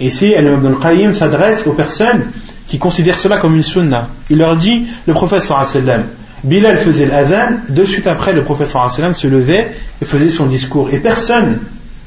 Ici, 0.00 0.34
Ibn 0.36 0.66
al-Qayyim 0.66 1.14
s'adresse 1.14 1.66
aux 1.66 1.72
personnes 1.72 2.26
qui 2.66 2.78
considèrent 2.78 3.18
cela 3.18 3.38
comme 3.38 3.54
une 3.56 3.62
sunna. 3.62 4.08
Il 4.30 4.38
leur 4.38 4.56
dit, 4.56 4.86
le 5.06 5.12
prophète 5.12 5.42
sallallahu 5.42 6.02
Bilal 6.44 6.78
faisait 6.78 7.06
l'adhan, 7.06 7.56
de 7.68 7.84
suite 7.84 8.06
après 8.06 8.32
le 8.32 8.42
prophète 8.44 8.68
sallallahu 8.68 9.14
se 9.14 9.26
levait 9.26 9.72
et 10.02 10.04
faisait 10.04 10.28
son 10.28 10.46
discours. 10.46 10.90
Et 10.92 10.98
personne 10.98 11.58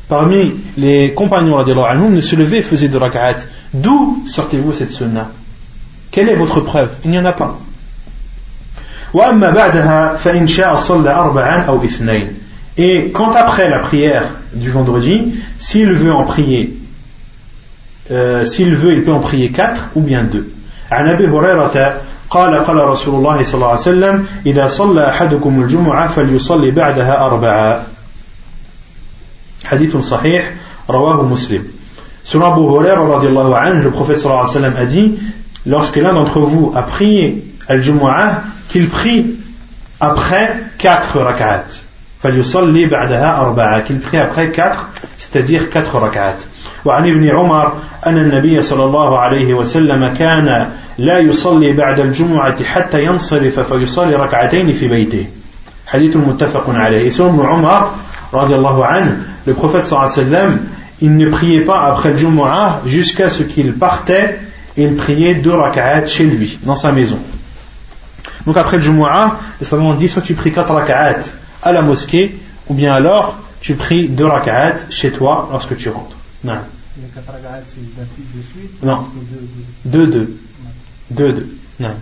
parmi 0.07 0.53
les 0.77 1.13
compagnons 1.13 1.57
ne 1.65 2.21
se 2.21 2.35
levait 2.35 2.59
et 2.59 2.61
faisait 2.61 2.87
de 2.87 2.97
rak'at. 2.97 3.37
D'où 3.73 4.23
sortez-vous 4.27 4.73
cette 4.73 4.91
sunna 4.91 5.31
quelle 6.17 6.29
est 6.29 6.35
votre 6.35 6.61
preuve 6.61 6.89
Il 7.05 7.11
n'y 7.11 7.19
en 7.19 7.25
a 7.25 7.31
pas. 7.31 7.59
Et 12.77 13.11
quand 13.13 13.31
après 13.35 13.69
la 13.69 13.77
prière 13.77 14.23
du 14.51 14.71
vendredi, 14.71 15.35
s'il 15.59 15.93
veut 15.93 16.11
en 16.11 16.23
prier, 16.23 16.75
euh, 18.09 18.45
s'il 18.45 18.75
veut, 18.75 18.93
il 18.93 19.03
peut 19.03 19.13
en 19.13 19.19
prier 19.19 19.51
quatre 19.51 19.89
ou 19.93 20.01
bien 20.01 20.23
deux. 20.23 20.49
عن 20.91 21.07
أبي 21.07 21.27
هريرة 21.27 21.93
قال 22.29 22.63
قال 22.65 22.77
رسول 22.77 23.15
الله 23.15 23.43
صلى 23.43 23.55
الله 23.55 23.67
عليه 23.67 23.79
وسلم 23.79 24.25
إذا 24.45 24.67
صلى 24.67 25.09
أحدكم 25.09 25.61
الجمعة 25.61 26.07
فليصلي 26.07 26.71
بعدها 26.71 27.25
أربعة 27.25 27.83
حديث 29.65 29.97
صحيح 29.97 30.51
رواه 30.89 31.23
مسلم 31.23 31.63
Selon 32.23 32.43
Abu 32.43 32.61
Huraira 32.61 32.95
le 33.81 33.89
prophète 33.89 34.17
sallallahu 34.17 34.49
alayhi 34.49 34.57
wa 34.57 34.61
sallam 34.61 34.73
a 34.75 34.85
dit 34.85 35.17
lorsque 35.66 35.96
l'un 35.96 36.14
d'entre 36.14 36.40
vous 36.40 36.72
a 36.74 36.82
prié 36.82 37.44
al-Jumu'ah, 37.68 38.42
qu'il 38.68 38.88
prie 38.88 39.36
après 40.00 40.56
quatre 40.78 41.20
rak'at. 41.20 41.64
qu'il 43.86 44.00
prie 44.00 44.18
après 44.18 44.50
quatre, 44.50 44.88
c'est-à-dire 45.18 45.70
quatre 45.70 45.96
rak'at. 45.98 46.36
وعن 46.84 47.06
ابن 47.06 47.28
عمر 47.28 47.72
أن 48.06 48.18
النبي 48.18 48.62
صلى 48.62 48.84
الله 48.84 49.18
عليه 49.18 49.54
وسلم 49.54 50.06
كان 50.18 50.68
لا 50.98 51.18
يصلي 51.18 51.72
بعد 51.72 52.00
الجمعة 52.00 52.64
حتى 52.64 53.04
ينصرف 53.04 53.60
فيصلي 53.60 54.14
ركعتين 54.14 54.72
في 54.72 54.88
بيته 54.88 55.26
حديث 55.86 56.16
متفق 56.16 56.70
عليه 56.70 57.10
selon 57.10 57.20
ابن 57.20 57.46
عمر 57.46 57.90
رضي 58.34 58.54
الله 58.54 58.86
عنه 58.86 59.16
le 59.46 59.52
prophète 59.52 59.84
صلى 59.84 59.92
الله 59.92 60.00
عليه 60.00 60.12
وسلم 60.12 60.58
il 61.02 61.16
ne 61.16 61.30
priait 61.30 61.60
pas 61.60 61.80
après 61.80 62.10
le 62.10 62.16
Jumu'ah 62.16 62.80
jusqu'à 62.86 63.28
ce 63.28 63.42
qu'il 63.42 63.72
partait 63.74 64.38
et 64.38 64.45
il 64.77 64.95
priait 64.95 65.35
deux 65.35 65.53
rak'at 65.53 66.05
chez 66.07 66.25
lui, 66.25 66.59
dans 66.63 66.75
sa 66.75 66.91
maison. 66.91 67.19
Donc 68.45 68.57
après 68.57 68.77
le 68.77 68.83
Jumu'ah, 68.83 69.39
les 69.59 69.65
savants 69.65 69.89
ont 69.89 69.95
dit 69.95 70.07
soit 70.07 70.21
tu 70.21 70.33
pries 70.35 70.53
quatre 70.53 70.73
rak'at 70.73 71.19
à 71.63 71.71
la 71.71 71.81
mosquée, 71.81 72.37
ou 72.67 72.73
bien 72.73 72.93
alors 72.93 73.37
tu 73.59 73.75
pries 73.75 74.07
deux 74.07 74.25
rak'at 74.25 74.75
chez 74.89 75.11
toi 75.11 75.49
lorsque 75.51 75.75
tu 75.75 75.89
rentres. 75.89 76.15
Non. 76.43 76.53
Les 77.01 77.07
quatre 77.09 77.31
rak'at 77.31 77.63
c'est 77.67 77.81
de 77.81 78.43
suite 78.43 78.83
Non. 78.83 79.07
Deux, 79.83 80.07
deux? 80.07 80.39
Deux, 81.09 81.33
deux. 81.33 81.57
Non. 81.79 81.93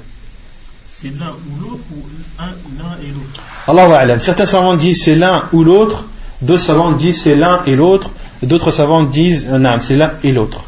C'est 0.90 1.10
l'un 1.20 1.32
ou 1.32 1.62
l'autre 1.62 1.84
ou 1.92 2.04
l'un 2.40 2.98
et 3.02 3.08
l'autre? 3.08 3.42
Allah 3.68 4.20
Certains 4.20 4.46
savants 4.46 4.76
disent 4.76 5.04
c'est 5.04 5.16
l'un 5.16 5.46
ou 5.52 5.64
l'autre, 5.64 6.06
d'autres 6.42 6.62
savants 6.62 6.92
disent 6.92 7.22
c'est 7.24 7.36
l'un 7.36 7.64
et 7.66 7.76
l'autre, 7.76 8.10
d'autres 8.44 8.72
savants 8.72 9.04
disent 9.04 9.48
euh, 9.50 9.58
non, 9.58 9.78
c'est 9.80 9.98
l'un 9.98 10.12
et 10.24 10.32
l'autre. 10.32 10.65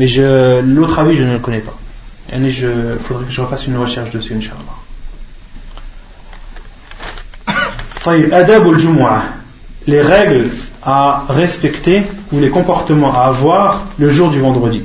Mais 0.00 0.06
l'autre 0.62 0.98
avis, 0.98 1.14
je 1.14 1.24
ne 1.24 1.34
le 1.34 1.40
connais 1.40 1.58
pas. 1.58 1.76
Il 2.32 2.50
faudrait 3.00 3.26
que 3.26 3.32
je 3.32 3.42
refasse 3.42 3.66
une 3.66 3.76
recherche 3.76 4.10
dessus, 4.10 4.32
Inch'Allah. 4.32 4.56
les 9.86 10.00
règles 10.00 10.46
à 10.82 11.24
respecter 11.28 12.00
ou 12.32 12.40
les 12.40 12.48
comportements 12.48 13.12
à 13.12 13.26
avoir 13.26 13.88
le 13.98 14.08
jour 14.08 14.30
du 14.30 14.40
vendredi. 14.40 14.82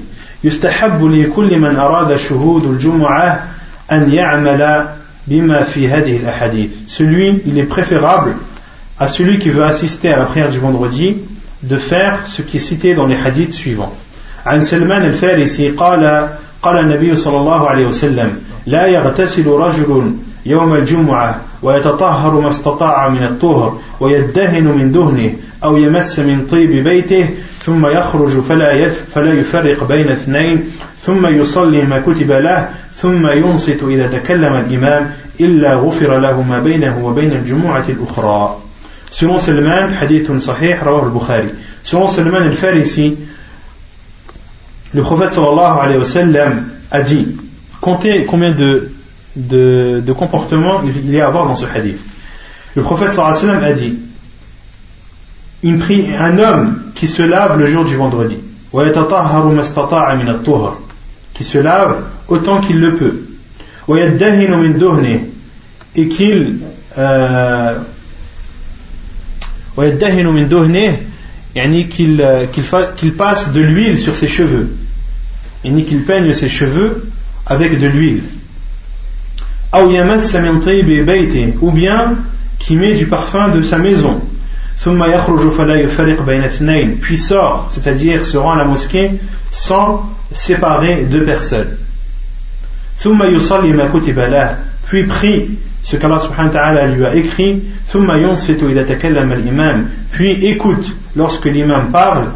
Celui, 6.87 7.41
il 7.45 7.57
est 7.57 7.63
préférable 7.63 8.35
à 8.99 9.07
celui 9.07 9.39
qui 9.39 9.49
veut 9.49 9.63
assister 9.63 10.11
à 10.11 10.17
la 10.17 10.25
prière 10.25 10.49
du 10.49 10.59
vendredi 10.59 11.15
de 11.63 11.77
faire 11.77 12.27
ce 12.27 12.41
qui 12.41 12.57
est 12.57 12.59
cité 12.59 12.95
dans 12.95 13.07
les 13.07 13.15
hadiths 13.15 13.53
suivants. 13.53 13.95
عن 14.45 14.61
سلمان 14.61 15.05
الفارسي 15.05 15.69
قال 15.69 16.29
قال 16.61 16.77
النبي 16.79 17.15
صلى 17.15 17.37
الله 17.37 17.69
عليه 17.69 17.87
وسلم 17.87 18.41
لا 18.65 18.87
يغتسل 18.87 19.47
رجل 19.47 20.11
يوم 20.45 20.73
الجمعة 20.73 21.41
ويتطهر 21.63 22.39
ما 22.39 22.49
استطاع 22.49 23.09
من 23.09 23.23
الطهر 23.23 23.79
ويدهن 23.99 24.63
من 24.63 24.91
دهنه 24.91 25.33
أو 25.63 25.77
يمس 25.77 26.19
من 26.19 26.47
طيب 26.51 26.83
بيته 26.83 27.29
ثم 27.63 27.87
يخرج 27.87 28.39
فلا, 28.39 28.71
يف 28.71 29.03
فلا 29.15 29.33
يفرق 29.33 29.83
بين 29.83 30.09
اثنين 30.09 30.63
ثم 31.05 31.25
يصلي 31.25 31.81
ما 31.81 31.99
كتب 31.99 32.31
له 32.31 32.69
ثم 32.95 33.27
ينصت 33.27 33.83
إذا 33.83 34.07
تكلم 34.07 34.53
الإمام 34.53 35.11
إلا 35.39 35.73
غفر 35.73 36.19
له 36.19 36.41
ما 36.41 36.59
بينه 36.59 37.05
وبين 37.05 37.31
الجمعة 37.31 37.85
الأخرى 37.89 38.57
Selon 39.15 39.39
Salman, 39.39 39.93
hadith 39.93 40.27
sahih, 40.27 40.75
rawah 40.75 41.07
al-Bukhari. 41.07 41.55
Selon 41.85 42.09
Salman 42.09 42.51
al-Farisi, 42.51 43.15
le 44.95 45.01
prophète 45.01 45.33
sallallahu 45.33 45.79
alayhi 45.81 45.99
wa 45.99 46.05
sallam 46.05 46.63
a 46.89 47.01
dit 47.01 47.27
comptez 47.81 48.23
combien 48.25 48.51
de, 48.53 48.91
de, 49.35 50.01
de 50.05 50.13
comportements 50.13 50.81
il 50.85 51.11
y 51.11 51.19
a 51.19 51.25
à 51.25 51.27
avoir 51.27 51.45
dans 51.45 51.55
ce 51.55 51.65
hadith. 51.65 51.99
Le 52.75 52.81
prophète 52.81 53.11
sallallahu 53.11 53.37
alayhi 53.37 53.47
wa 53.47 53.53
sallam 53.53 53.71
a 53.71 53.73
dit 53.73 53.99
une 55.63 55.79
prie, 55.79 56.07
un 56.17 56.37
homme 56.37 56.79
qui 56.95 57.07
se 57.07 57.21
lave 57.21 57.59
le 57.59 57.65
jour 57.65 57.83
du 57.83 57.95
vendredi. 57.97 58.37
qui 61.33 61.43
se 61.43 61.57
lave 61.57 62.03
autant 62.29 62.61
qu'il 62.61 62.79
le 62.79 62.95
peut. 62.95 63.25
et 65.97 66.07
qu'il 66.07 66.59
euh, 66.97 67.75
qu'il 72.95 73.13
passe 73.13 73.51
de 73.51 73.59
l'huile 73.59 73.99
sur 73.99 74.15
ses 74.15 74.27
cheveux 74.27 74.69
et 75.65 75.83
qu'il 75.83 76.03
peigne 76.03 76.33
ses 76.33 76.49
cheveux 76.49 77.07
avec 77.45 77.79
de 77.79 77.87
l'huile. 77.87 78.21
Ou 81.61 81.71
bien 81.71 82.15
qu'il 82.59 82.77
met 82.77 82.93
du 82.93 83.07
parfum 83.07 83.49
de 83.49 83.61
sa 83.61 83.77
maison. 83.77 84.21
Puis 87.01 87.17
sort 87.17 87.67
c'est-à-dire 87.69 88.25
se 88.25 88.37
rend 88.37 88.53
à 88.53 88.57
la 88.57 88.63
mosquée 88.65 89.11
sans 89.51 90.09
séparer 90.31 91.05
deux 91.09 91.23
personnes. 91.23 91.77
Puis 94.87 95.03
prie 95.03 95.49
ce 95.83 95.97
qu'Allah 95.97 96.87
lui 96.87 97.05
a 97.05 97.15
écrit, 97.15 97.61
puis 100.11 100.31
écoute 100.45 100.95
lorsque 101.15 101.45
l'imam 101.45 101.91
parle, 101.91 102.31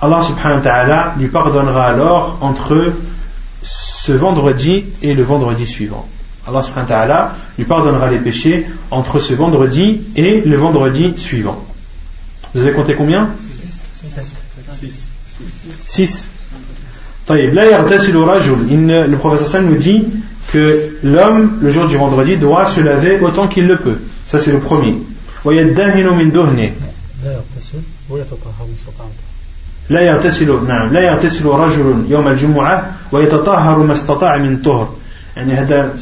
Allah 0.00 0.20
subhanahu 0.20 0.58
wa 0.58 0.62
ta'ala 0.62 1.14
lui 1.18 1.28
pardonnera 1.28 1.86
alors 1.86 2.38
entre 2.40 2.92
ce 3.62 4.12
vendredi 4.12 4.84
et 5.02 5.14
le 5.14 5.22
vendredi 5.22 5.66
suivant. 5.66 6.06
Allah 6.46 6.62
subhanahu 6.62 6.90
wa 6.90 6.96
ta'ala 6.96 7.34
lui 7.58 7.64
pardonnera 7.64 8.10
les 8.10 8.18
péchés 8.18 8.66
entre 8.90 9.18
ce 9.18 9.34
vendredi 9.34 10.02
et 10.14 10.42
le 10.42 10.56
vendredi 10.56 11.14
suivant. 11.16 11.64
Vous 12.54 12.60
avez 12.60 12.72
compté 12.72 12.94
combien? 12.94 13.30
6. 15.86 16.30
Le 17.28 19.16
professeur 19.16 19.62
nous 19.62 19.76
dit 19.76 20.04
que 20.52 20.96
l'homme, 21.02 21.58
le 21.60 21.70
jour 21.70 21.86
du 21.88 21.96
vendredi, 21.96 22.36
doit 22.36 22.66
se 22.66 22.80
laver 22.80 23.18
autant 23.20 23.48
qu'il 23.48 23.66
le 23.66 23.78
peut. 23.78 23.98
Ça, 24.26 24.38
c'est 24.38 24.52
le 24.52 24.60
premier. 24.60 24.96
لا 29.88 30.00
يغتسل 30.00 30.66
نعم 30.66 30.92
لا 30.92 31.00
يغتسل 31.00 31.46
رجل 31.46 32.04
يوم 32.08 32.28
الجمعة 32.28 32.92
ويتطهر 33.12 33.78
ما 33.78 33.92
استطاع 33.92 34.36
من 34.36 34.62
طهر. 34.62 34.94
يعني 35.36 35.54
هذا 35.54 35.96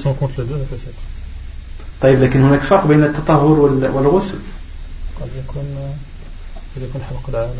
طيب 2.00 2.22
لكن 2.22 2.42
هناك 2.42 2.60
فرق 2.60 2.86
بين 2.86 3.02
التطهر 3.02 3.44
والغسل. 3.94 4.34
قد 5.20 5.28
يكون 5.44 5.64
قد 6.76 6.82
يكون 6.82 7.00
حلق 7.10 7.28
العانة 7.28 7.52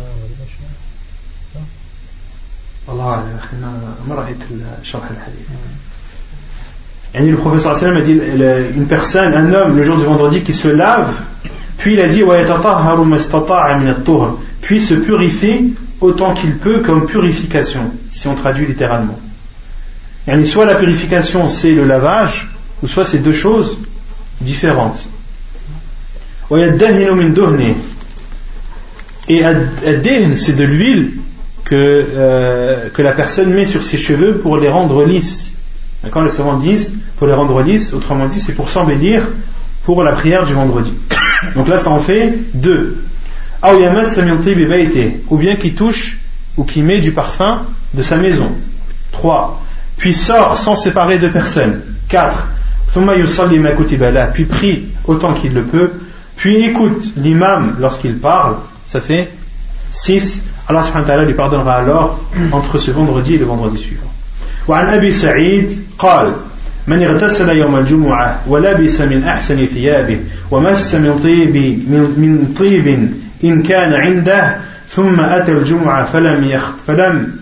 والله 2.87 3.05
أعلم 3.05 3.95
ما 4.09 4.15
رأيت 4.15 4.37
شرح 4.83 5.11
الحديث. 5.11 5.47
Et 7.15 7.31
le 7.31 7.37
professeur 7.37 7.77
sallam 7.77 7.97
a 7.97 8.01
dit 8.01 8.19
une 8.77 8.87
personne, 8.87 9.33
un 9.35 9.55
homme, 9.55 9.77
le 9.77 9.85
jour 9.85 9.97
du 9.97 10.05
vendredi 10.05 10.43
qui 10.43 10.53
se 10.53 10.67
lave, 10.67 11.15
puis 11.79 11.95
il 11.95 12.01
a 12.01 12.09
dit 12.09 12.25
puis 14.63 14.81
se 14.81 14.95
purifie 14.95 15.75
autant 16.01 16.35
qu'il 16.35 16.57
peut 16.57 16.81
comme 16.81 17.07
purification, 17.07 17.93
si 18.11 18.29
on 18.29 18.35
traduit 18.35 18.67
littéralement. 18.67 19.19
Et 20.27 20.45
soit 20.45 20.65
la 20.65 20.75
purification 20.75 21.49
c'est 21.49 21.73
le 21.73 21.85
lavage, 21.85 22.49
ou 22.83 22.89
soit 22.89 23.05
c'est 23.05 23.19
deux 23.19 23.33
choses 23.33 23.79
différentes. 24.41 25.07
Et 29.29 29.43
c'est 30.35 30.57
de 30.57 30.65
l'huile 30.65 31.13
que, 31.65 31.75
euh, 31.75 32.91
que 32.91 33.03
la 33.03 33.13
personne 33.13 33.51
met 33.51 33.65
sur 33.65 33.83
ses 33.83 33.97
cheveux 33.97 34.39
pour 34.39 34.59
les 34.59 34.69
rendre 34.69 35.05
lisses. 35.05 35.53
Quand 36.11 36.23
les 36.23 36.31
savants 36.31 36.59
disent 36.59 36.93
pour 37.17 37.27
les 37.27 37.33
rendre 37.33 37.63
lisses, 37.63 37.95
autrement 37.95 38.27
dit, 38.27 38.39
c'est 38.39 38.53
pour 38.53 38.69
s'embellir 38.69 39.27
pour 39.85 40.03
la 40.03 40.13
prière 40.13 40.45
du 40.45 40.53
vendredi. 40.53 40.93
Donc 41.55 41.69
là, 41.69 41.79
ça 41.79 41.91
en 41.91 42.01
fait 42.01 42.35
deux 42.55 43.03
Ou 45.30 45.38
bien 45.38 45.56
qui 45.56 45.74
touche 45.74 46.18
ou 46.58 46.64
qui 46.64 46.82
met 46.82 47.00
du 47.00 47.12
parfum 47.12 47.64
de 47.94 48.04
sa 48.04 48.18
maison. 48.18 48.52
Trois. 49.12 49.62
Puis 49.98 50.14
sort 50.14 50.56
sans 50.56 50.76
séparer 50.76 51.18
de 51.18 51.28
personnes. 51.28 51.82
Quatre. 52.08 52.48
Puis 54.34 54.46
prie 54.46 54.88
autant 55.06 55.34
qu'il 55.34 55.54
le 55.54 55.64
peut. 55.64 55.92
Puis 56.36 56.64
écoute 56.66 57.12
l'imam 57.18 57.76
lorsqu'il 57.80 58.18
parle. 58.18 58.58
Ça 58.86 59.02
fait 59.02 59.30
six. 59.92 60.42
Allah 60.68 60.84
subhanahu 60.84 61.04
wa 61.04 61.08
ta'ala 61.08 61.26
lui 61.26 61.34
pardonnera 61.34 61.76
alors 61.76 62.20
entre 62.52 62.78
ce 62.78 62.92
vendredi 62.92 63.36
et 63.36 63.38
le 63.38 63.46
vendredi 63.46 63.78
suivant. 63.78 64.10
وعن 64.68 64.88
أبي 64.88 65.12
سعيد 65.12 65.80
قال 66.00 66.34
من 66.88 67.04
اغتسل 67.04 67.50
يوم 67.50 67.76
الجمعة 67.76 68.40
ولبس 68.48 69.02
من 69.02 69.24
أحسن 69.24 69.66
ثيابه 69.66 70.20
ومس 70.52 70.96
من 70.96 71.20
طيب 71.24 71.56
من 72.18 72.54
طيب 72.60 73.14
إن 73.45 73.63
كان 73.63 73.93
عنده 73.93 74.57
ثم 74.89 75.21
أتى 75.21 75.53
الجمعة 75.53 76.05
فلم 76.05 76.61
فلم 76.87 77.37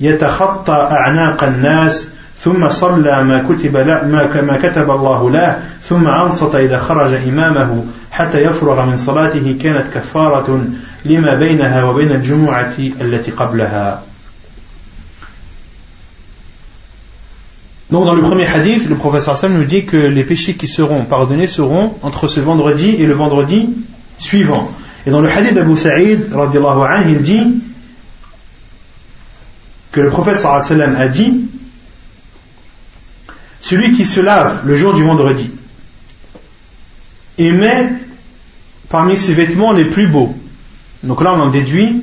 يتخطى 0.00 0.88
أعناق 0.90 1.44
الناس 1.44 2.08
ثم 2.38 2.68
صلى 2.68 3.24
ما 3.24 3.44
كتب 3.48 3.76
ما 3.86 4.30
كما 4.34 4.58
كتب 4.58 4.90
الله 4.90 5.30
له 5.30 5.58
ثم 5.88 6.08
أنصت 6.08 6.54
إذا 6.54 6.78
خرج 6.78 7.14
إمامه 7.14 7.84
حتى 8.10 8.42
يفرغ 8.42 8.86
من 8.86 8.96
صلاته 8.96 9.58
كانت 9.62 9.86
كفارة 9.94 10.64
لما 11.04 11.34
بينها 11.34 11.84
وبين 11.84 12.12
الجمعة 12.12 12.74
التي 13.00 13.30
قبلها 13.30 14.02
Donc 17.88 18.04
dans 18.04 18.14
le 18.14 18.22
premier 18.22 18.46
hadith, 18.46 18.88
le 18.88 18.96
professeur 18.96 19.36
Sam 19.36 19.52
nous 19.52 19.64
dit 19.64 19.84
que 19.84 19.96
les 19.96 20.24
péchés 20.24 20.54
qui 20.54 20.66
seront 20.66 21.04
pardonnés 21.04 21.46
seront 21.46 21.94
entre 22.02 22.26
ce 22.26 22.40
vendredi 22.40 22.96
et 22.98 23.06
le 23.06 23.14
vendredi 23.14 23.68
suivant. 24.18 24.68
Et 25.06 25.10
dans 25.10 25.20
le 25.20 25.30
hadith 25.30 25.54
d'Abu 25.54 25.76
Sa'id, 25.76 26.28
il 27.06 27.22
dit 27.22 27.62
que 29.92 30.00
le 30.00 30.10
professeur 30.10 30.54
a 30.54 31.08
dit 31.08 31.46
celui 33.60 33.96
qui 33.96 34.04
se 34.04 34.20
lave 34.20 34.62
le 34.66 34.74
jour 34.74 34.94
du 34.94 35.04
vendredi 35.04 35.50
et 37.38 37.52
met 37.52 37.88
parmi 38.88 39.16
ses 39.16 39.32
vêtements 39.32 39.72
les 39.72 39.84
plus 39.84 40.08
beaux. 40.08 40.34
Donc 41.04 41.22
là 41.22 41.34
on 41.34 41.40
en 41.40 41.50
déduit 41.50 42.02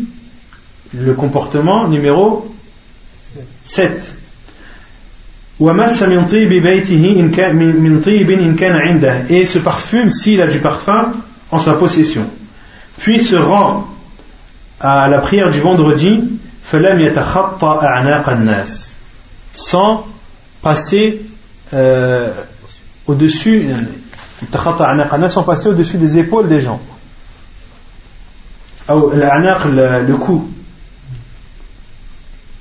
le 0.93 1.13
comportement 1.13 1.89
numéro 1.89 2.55
7 3.65 4.15
et 9.29 9.45
se 9.45 9.59
parfume 9.59 10.09
s'il 10.09 10.41
a 10.41 10.47
du 10.47 10.59
parfum 10.59 11.11
en 11.51 11.59
sa 11.59 11.73
possession 11.73 12.29
puis 12.97 13.19
se 13.19 13.35
rend 13.35 13.87
à 14.79 15.07
la 15.07 15.19
prière 15.19 15.49
du 15.49 15.59
vendredi 15.59 16.23
sans 19.53 20.05
passer 20.61 21.21
euh, 21.73 22.31
au-dessus 23.07 23.67
sans 25.29 25.43
passer 25.43 25.67
au-dessus 25.69 25.97
des 25.97 26.17
épaules 26.17 26.47
des 26.47 26.61
gens. 26.61 26.79
Le, 28.89 30.05
le 30.05 30.17
cou. 30.17 30.49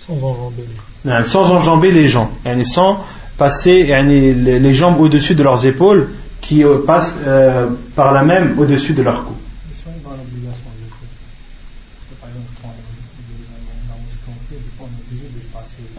Sans 0.07 0.15
enjamber. 0.15 1.25
Sans 1.25 1.51
enjamber 1.51 1.91
les 1.91 2.09
gens, 2.09 2.31
sans 2.65 3.05
passer 3.39 3.85
les 3.85 4.75
jambes 4.75 5.01
au-dessus 5.01 5.35
de 5.35 5.43
leurs 5.43 5.65
épaules 5.67 6.11
qui 6.41 6.65
euh, 6.65 6.79
passent 6.87 7.15
euh, 7.27 7.69
par 7.97 8.13
la 8.13 8.23
même 8.23 8.59
au-dessus 8.59 8.93
de 8.93 9.03
leur 9.03 9.25
cou. 9.25 9.35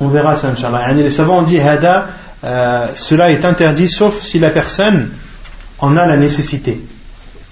On 0.04 0.10
verra 0.10 0.36
ça, 0.36 0.50
Inch'Allah. 0.50 0.92
Les 0.92 1.10
savants 1.10 1.40
ont 1.40 1.44
dit 1.44 1.60
Hada, 1.60 2.08
euh, 2.44 2.88
cela 2.94 3.32
est 3.32 3.46
interdit 3.46 3.88
sauf 3.88 4.22
si 4.22 4.38
la 4.38 4.50
personne 4.50 5.12
en 5.80 5.96
a 5.96 6.06
la 6.06 6.18
nécessité 6.18 6.82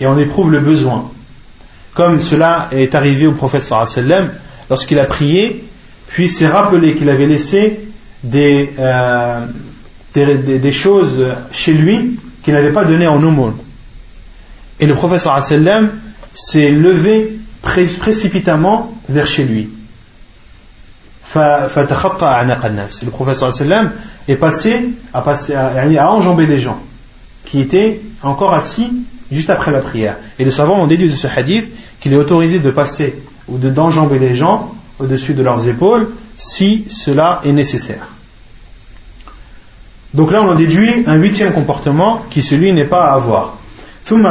et 0.02 0.06
on 0.06 0.20
éprouve 0.20 0.52
le 0.52 0.60
besoin. 0.60 1.10
Comme 1.94 2.20
cela 2.20 2.68
est 2.74 2.94
arrivé 2.94 3.26
au 3.26 3.32
prophète 3.32 3.72
lorsqu'il 4.70 5.00
a 5.00 5.06
prié 5.06 5.64
puis 6.08 6.28
s'est 6.28 6.48
rappelé 6.50 6.96
qu'il 6.96 7.10
avait 7.10 7.26
laissé 7.26 7.88
euh, 8.36 9.46
des, 10.14 10.36
des, 10.36 10.72
choses 10.74 11.26
chez 11.54 11.72
lui 11.72 12.20
qu'il 12.44 12.54
n'avait 12.54 12.74
pas 12.74 12.84
donné 12.84 13.08
en 13.08 13.24
aumône. 13.24 13.56
Et 14.82 14.88
le 14.88 14.94
professeur 14.94 15.42
sallam 15.42 15.90
s'est 16.34 16.70
levé 16.70 17.40
précipitamment 17.62 18.94
vers 19.08 19.26
chez 19.26 19.46
lui. 19.46 19.70
Le 21.34 23.10
professeur 23.10 23.54
sallam 23.54 23.92
est 24.28 24.36
passé 24.36 24.90
à, 25.14 25.20
à, 25.20 26.10
enjamber 26.10 26.46
les 26.46 26.60
gens 26.60 26.78
qui 27.46 27.62
étaient 27.62 28.02
encore 28.22 28.54
assis 28.54 28.92
juste 29.32 29.50
après 29.50 29.72
la 29.72 29.80
prière. 29.80 30.18
Et 30.40 30.46
les 30.46 30.52
savants 30.52 30.80
ont 30.80 30.88
déduit 30.88 31.10
de 31.10 31.16
ce 31.16 31.28
hadith 31.28 31.72
qu'il 32.00 32.14
est 32.14 32.18
autorisé 32.18 32.60
de 32.60 32.72
passer 32.72 33.16
ou 33.48 33.58
de 33.58 33.70
d'enjamber 33.70 34.20
les 34.20 34.36
gens 34.36 34.74
au-dessus 35.00 35.34
de 35.34 35.44
leurs 35.44 35.68
épaules 35.68 36.10
si 36.38 36.86
cela 36.90 37.42
est 37.44 37.54
nécessaire. 37.54 38.08
Donc 40.14 40.32
là, 40.32 40.44
on 40.44 40.50
en 40.50 40.56
déduit 40.56 41.04
un 41.08 41.16
huitième 41.16 41.54
comportement 41.54 42.22
qui, 42.30 42.42
celui, 42.42 42.74
n'est 42.74 42.84
pas 42.84 43.06
à 43.06 43.14
avoir. 43.14 43.54
Puis 44.04 44.22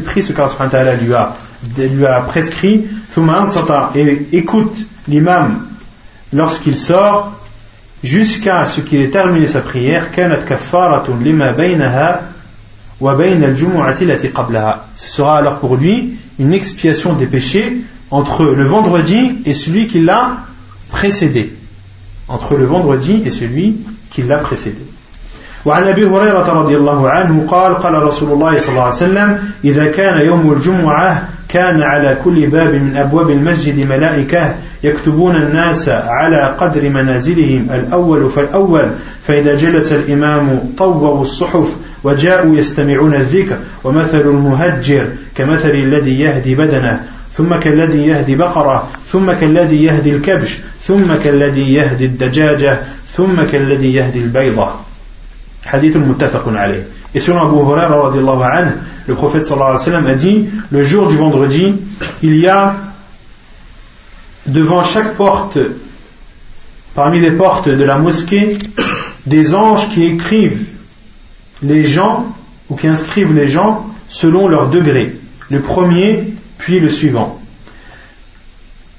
pris 0.00 0.22
ce 0.22 0.32
qu'Allah 0.32 0.94
lui 0.94 1.14
a, 1.14 1.34
lui 1.76 2.06
a 2.06 2.20
prescrit, 2.20 2.84
et 3.94 4.28
écoute 4.32 4.76
l'imam 5.07 5.67
lorsqu'il 6.33 6.75
sort 6.77 7.33
jusqu'à 8.03 8.65
ce 8.65 8.81
qu'il 8.81 9.01
ait 9.01 9.09
terminé 9.09 9.47
sa 9.47 9.61
prière 9.61 10.09
ce 14.95 15.09
sera 15.09 15.37
alors 15.37 15.59
pour 15.59 15.75
lui 15.75 16.17
une 16.39 16.53
expiation 16.53 17.13
des 17.13 17.27
péchés 17.27 17.81
entre 18.09 18.45
le 18.45 18.63
vendredi 18.63 19.41
et 19.45 19.53
celui 19.53 19.87
qui 19.87 20.01
l'a 20.01 20.37
précédé 20.89 21.53
entre 22.27 22.55
le 22.55 22.65
vendredi 22.65 23.23
et 23.25 23.29
celui 23.29 23.77
qui 24.09 24.21
l'a 24.23 24.37
précédé 24.37 24.81
وعن 25.65 25.83
ابي 25.83 26.05
هريره 26.05 26.49
رضي 26.49 26.77
الله 26.77 27.09
عنه 27.09 27.45
قال 27.47 27.75
قال 27.75 27.93
رسول 27.93 28.31
الله 28.31 28.57
صلى 28.57 28.69
الله 28.69 28.83
عليه 28.83 28.93
وسلم 28.93 29.39
اذا 29.63 29.85
كان 29.91 30.25
يوم 30.25 30.53
الجمعه 30.53 31.29
كان 31.48 31.82
على 31.82 32.18
كل 32.24 32.46
باب 32.46 32.74
من 32.74 32.96
أبواب 32.96 33.30
المسجد 33.30 33.88
ملائكة 33.88 34.54
يكتبون 34.82 35.36
الناس 35.36 35.88
على 35.88 36.56
قدر 36.58 36.88
منازلهم. 36.88 37.68
الأول 37.70 38.30
فالأول 38.30 38.84
فإذا 39.26 39.56
جلس 39.56 39.92
الإمام 39.92 40.60
طووا 40.78 41.22
الصحف 41.22 41.76
وجاءوا 42.04 42.56
يستمعون 42.56 43.14
الذكر. 43.14 43.56
ومثل 43.84 44.20
المهجر 44.20 45.06
كمثل 45.34 45.70
الذي 45.70 46.20
يهدي 46.20 46.54
بدنه 46.54 47.00
ثم 47.36 47.54
كالذي 47.54 48.06
يهدي 48.06 48.36
بقرة 48.36 48.88
ثم 49.12 49.32
كالذي 49.32 49.84
يهدي 49.84 50.16
الكبش 50.16 50.58
ثم 50.82 51.14
كالذي 51.24 51.74
يهدي 51.74 52.04
الدجاجة 52.04 52.78
ثم 53.16 53.42
كالذي 53.52 53.94
يهدي 53.94 54.18
البيضة. 54.18 54.70
حديث 55.66 55.96
متفق 55.96 56.48
عليه. 56.48 56.82
Et 57.16 57.20
selon 57.20 57.48
Abu 57.48 57.56
Huraira, 57.56 58.62
le 59.06 59.14
prophète 59.14 59.50
a 59.50 60.14
dit 60.16 60.48
le 60.70 60.82
jour 60.82 61.08
du 61.08 61.16
vendredi, 61.16 61.74
il 62.22 62.36
y 62.36 62.46
a 62.46 62.76
devant 64.44 64.84
chaque 64.84 65.14
porte, 65.14 65.56
parmi 66.94 67.18
les 67.18 67.30
portes 67.30 67.70
de 67.70 67.84
la 67.84 67.96
mosquée, 67.96 68.58
des 69.24 69.54
anges 69.54 69.88
qui 69.88 70.04
écrivent 70.04 70.66
les 71.62 71.84
gens 71.84 72.26
ou 72.68 72.76
qui 72.76 72.86
inscrivent 72.86 73.32
les 73.32 73.48
gens 73.48 73.86
selon 74.10 74.46
leur 74.46 74.68
degré, 74.68 75.18
le 75.48 75.60
premier 75.60 76.34
puis 76.58 76.80
le 76.80 76.90
suivant. 76.90 77.40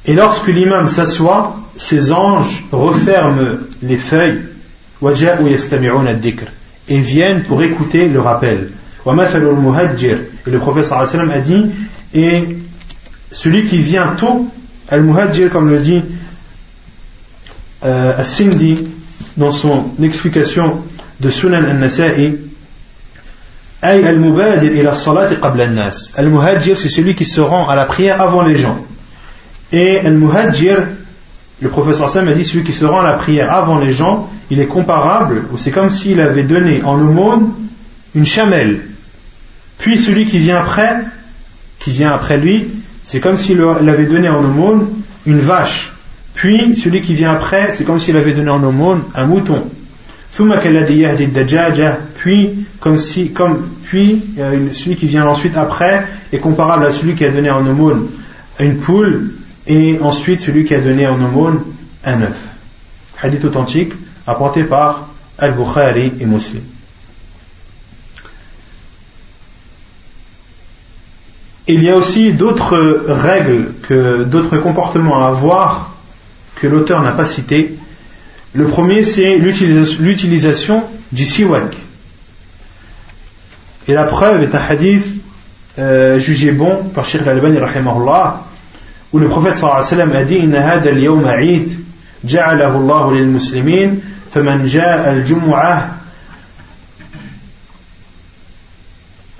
Et 0.07 0.15
lorsque 0.15 0.47
l'imam 0.47 0.87
s'assoit, 0.87 1.55
ces 1.75 2.11
anges 2.11 2.65
referment 2.71 3.59
les 3.83 3.97
feuilles 3.97 4.41
et 6.87 6.99
viennent 6.99 7.43
pour 7.43 7.63
écouter 7.63 8.07
le 8.07 8.19
rappel. 8.19 8.69
Et 9.05 10.49
le 10.49 10.59
professeur 10.59 10.99
a 10.99 11.39
dit, 11.39 11.65
et 12.13 12.43
celui 13.31 13.63
qui 13.63 13.77
vient 13.77 14.15
tôt, 14.17 14.49
al-muhajjir, 14.89 15.49
comme 15.49 15.69
le 15.69 15.79
dit 15.79 16.01
euh, 17.85 18.17
As-Sindi 18.17 18.85
dans 19.37 19.51
son 19.51 19.91
explication 20.01 20.81
de 21.19 21.29
Sunan 21.29 21.63
al-Nasa'i, 21.63 22.37
Al-muhajjir, 23.81 24.93
c'est 26.79 26.89
celui 26.89 27.15
qui 27.15 27.25
se 27.25 27.41
rend 27.41 27.69
à 27.69 27.75
la 27.75 27.85
prière 27.85 28.21
avant 28.21 28.41
les 28.41 28.57
gens. 28.57 28.79
Et 29.71 29.99
al-muhajjir, 29.99 30.79
le 31.59 31.69
professeur 31.69 32.09
Sam 32.09 32.27
a 32.27 32.33
dit 32.33 32.43
celui 32.45 32.63
qui 32.63 32.73
se 32.73 32.85
rend 32.85 32.99
à 32.99 33.03
la 33.03 33.13
prière 33.13 33.53
avant 33.53 33.79
les 33.79 33.91
gens, 33.91 34.29
il 34.51 34.59
est 34.59 34.67
comparable, 34.67 35.45
ou 35.51 35.57
c'est 35.57 35.71
comme 35.71 35.89
s'il 35.89 36.21
avait 36.21 36.43
donné 36.43 36.83
en 36.83 36.99
aumône 36.99 37.51
une 38.13 38.25
chamelle. 38.25 38.81
Puis 39.79 39.97
celui 39.97 40.25
qui 40.25 40.39
vient 40.39 40.57
après, 40.59 40.97
qui 41.79 41.91
vient 41.91 42.11
après 42.11 42.37
lui, 42.37 42.67
c'est 43.03 43.19
comme 43.19 43.37
s'il 43.37 43.61
avait 43.61 44.05
donné 44.05 44.29
en 44.29 44.43
aumône 44.43 44.87
une 45.25 45.39
vache. 45.39 45.93
Puis 46.33 46.75
celui 46.75 47.01
qui 47.01 47.15
vient 47.15 47.31
après, 47.31 47.71
c'est 47.71 47.83
comme 47.83 47.99
s'il 47.99 48.17
avait 48.17 48.33
donné 48.33 48.49
en 48.49 48.63
aumône 48.63 49.01
un 49.15 49.25
mouton. 49.25 49.63
Puis, 52.15 52.65
comme 52.79 52.97
si, 52.97 53.31
comme, 53.31 53.67
puis 53.83 54.23
euh, 54.37 54.71
celui 54.71 54.95
qui 54.95 55.07
vient 55.07 55.25
ensuite 55.25 55.57
après 55.57 56.05
est 56.31 56.37
comparable 56.37 56.85
à 56.85 56.91
celui 56.91 57.15
qui 57.15 57.25
a 57.25 57.31
donné 57.31 57.49
en 57.49 57.65
aumône 57.65 58.07
une 58.59 58.77
poule 58.77 59.31
et 59.67 59.99
ensuite 60.01 60.41
celui 60.41 60.63
qui 60.63 60.73
a 60.73 60.81
donné 60.81 61.07
en 61.07 61.21
aumône 61.21 61.61
un 62.03 62.21
œuf. 62.21 62.41
Hadith 63.21 63.43
authentique 63.45 63.93
apporté 64.25 64.63
par 64.63 65.09
Al-Bukhari 65.37 66.13
et 66.19 66.25
Muslim. 66.25 66.63
Il 71.67 71.83
y 71.83 71.89
a 71.89 71.97
aussi 71.97 72.31
d'autres 72.31 73.03
règles, 73.07 73.73
d'autres 74.25 74.57
comportements 74.57 75.25
à 75.25 75.27
avoir 75.27 75.95
que 76.55 76.67
l'auteur 76.67 77.01
n'a 77.01 77.11
pas 77.11 77.25
cité. 77.25 77.75
Le 78.53 78.65
premier, 78.67 79.03
c'est 79.03 79.37
l'utilisation 79.37 80.83
du 81.11 81.25
siwak. 81.25 81.75
Et 83.89 83.93
la 83.93 84.05
preuve 84.05 84.43
est 84.43 84.55
un 84.55 84.61
hadith 84.61 85.05
euh, 85.77 86.19
jugé 86.19 86.51
bon 86.51 86.85
par 86.85 87.05
Sheikh 87.05 87.21
al-Albani 87.21 87.59
où 89.13 89.19
le 89.19 89.27
prophète 89.27 89.55
sallam 89.55 90.11
a 90.13 90.23
dit 90.23 90.35
Inna 90.35 90.67
hada 90.67 90.89
al-yawm 90.89 91.25
a'id 91.25 91.71
ja'alahu 92.25 92.83
Allah 92.83 93.13
lil 93.13 93.27
muslimin 93.27 93.95
faman 94.31 94.65
ja'a 94.65 95.09
al-jum'ah 95.09 95.89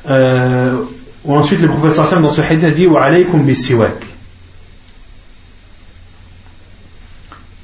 euh, 0.10 0.84
ensuite 1.28 1.62
le 1.62 1.68
prophète 1.68 1.92
sallallahu 1.92 2.24
dans 2.24 2.30
ce 2.30 2.42
hadith 2.42 2.64
a 2.64 2.72
dit 2.72 2.88
Wa 2.88 3.04
alaykum 3.04 3.44
bis-siwak. 3.44 4.06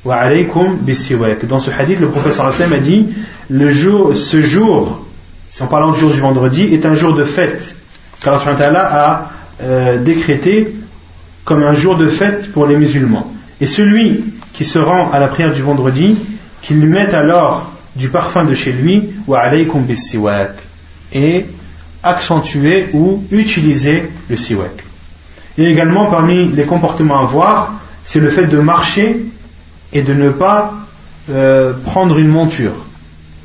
Wa 0.04 0.16
alaykum 0.16 0.78
bis-siwak. 0.78 1.46
Dans 1.46 1.60
ce 1.60 1.72
hadith 1.72 2.00
le 2.00 2.10
prophète 2.10 2.34
sallallahu 2.34 2.74
a 2.74 2.80
dit 2.80 3.08
ce 3.50 4.42
jour 4.42 5.04
si 5.54 5.62
on 5.62 5.68
parle 5.68 5.94
du 5.94 6.00
jour 6.00 6.10
du 6.10 6.20
vendredi 6.20 6.64
est 6.64 6.84
un 6.84 6.96
jour 6.96 7.14
de 7.14 7.24
fête. 7.24 7.76
Car 8.24 8.44
Allah 8.48 8.90
a 8.92 9.32
euh, 9.62 10.00
décrété 10.00 10.74
comme 11.46 11.64
un 11.64 11.74
jour 11.74 11.98
de 11.98 12.08
fête 12.08 12.52
pour 12.52 12.66
les 12.68 12.76
musulmans. 12.76 13.32
Et 13.62 13.68
celui 13.68 14.24
qui 14.54 14.66
se 14.66 14.80
rend 14.80 15.12
à 15.12 15.20
la 15.20 15.28
prière 15.28 15.54
du 15.54 15.62
vendredi, 15.62 16.18
qu'il 16.62 16.80
lui 16.80 16.90
mette 16.90 17.14
alors 17.14 17.72
du 17.96 18.10
parfum 18.10 18.46
de 18.46 18.54
chez 18.54 18.72
lui, 18.72 19.10
wa 19.28 19.40
alaykum 19.40 19.86
siwak, 19.96 20.52
et 21.14 21.46
accentuer 22.02 22.90
ou 22.94 23.24
utiliser 23.32 24.10
le 24.30 24.38
siwak. 24.38 24.84
Et 25.58 25.66
également 25.66 26.08
parmi 26.08 26.48
les 26.48 26.64
comportements 26.64 27.20
à 27.20 27.26
voir, 27.26 27.74
c'est 28.04 28.20
le 28.20 28.30
fait 28.30 28.48
de 28.48 28.58
marcher 28.60 29.26
et 29.92 30.02
de 30.02 30.14
ne 30.14 30.30
pas 30.30 30.74
euh, 31.30 31.74
prendre 31.86 32.18
une 32.18 32.28
monture, 32.28 32.74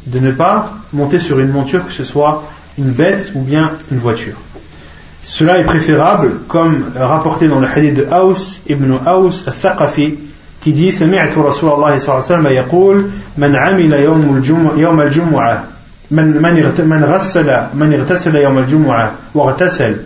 de 0.07 0.19
ne 0.19 0.31
pas 0.31 0.75
monter 0.93 1.19
sur 1.19 1.39
une 1.39 1.51
monture, 1.51 1.87
que 1.87 1.93
ce 1.93 2.05
soit 2.05 2.45
une 2.79 2.91
bête 2.91 3.33
ou 3.35 3.43
bien 3.43 3.73
une 3.93 3.99
voiture. 3.99 4.37
Cela 5.23 5.59
est 5.59 5.65
préférable, 5.65 6.31
comme 6.49 6.85
rapporté 6.97 7.49
dans 7.49 7.61
le 7.61 7.66
hadith 7.66 7.95
de 7.95 8.07
Aus 8.12 8.61
ibn 8.69 8.93
Aus 9.07 9.45
al-Thaqafi, 9.47 10.15
qui 10.62 10.73
dit 10.73 10.93
سمعت 10.93 11.39
رسول 11.39 11.70
الله 11.73 11.99
صلى 11.99 12.09
الله 12.09 12.24
عليه 12.24 12.35
وسلم 12.35 12.47
يقول 12.47 13.05
من 13.39 13.57
عمل 13.57 13.93
يوم 13.93 14.36
الجمعة 14.36 14.74
يوم 14.77 15.01
الجمعة 15.01 15.65
من 16.11 16.43
من 16.43 16.55
من 16.85 17.05
غسل 17.05 17.57
من 17.74 17.95
اغتسل 17.95 18.36
يوم 18.36 18.59
الجمعة 18.59 19.12
واغتسل 19.35 19.97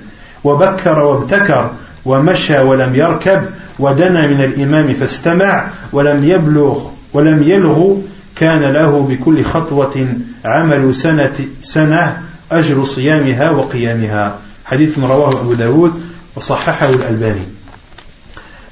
وبكر 0.44 0.98
وابتكر 0.98 1.70
ومشى 2.04 2.58
ولم 2.58 2.94
يركب 2.94 3.42
ودنا 3.78 4.26
من 4.26 4.40
الإمام 4.40 4.94
فاستمع 4.94 5.64
ولم 5.92 6.24
يبلغ 6.24 6.78
ولم 7.12 7.42
يلغ 7.42 7.96
كان 8.36 8.60
له 8.60 9.06
بكل 9.10 9.44
خطوة 9.44 10.06
عمل 10.44 10.94
سنة 10.94 11.34
سنة 11.62 12.22
أجر 12.52 12.84
صيامها 12.84 13.50
وقيامها 13.50 14.34
Hadith. 14.72 14.96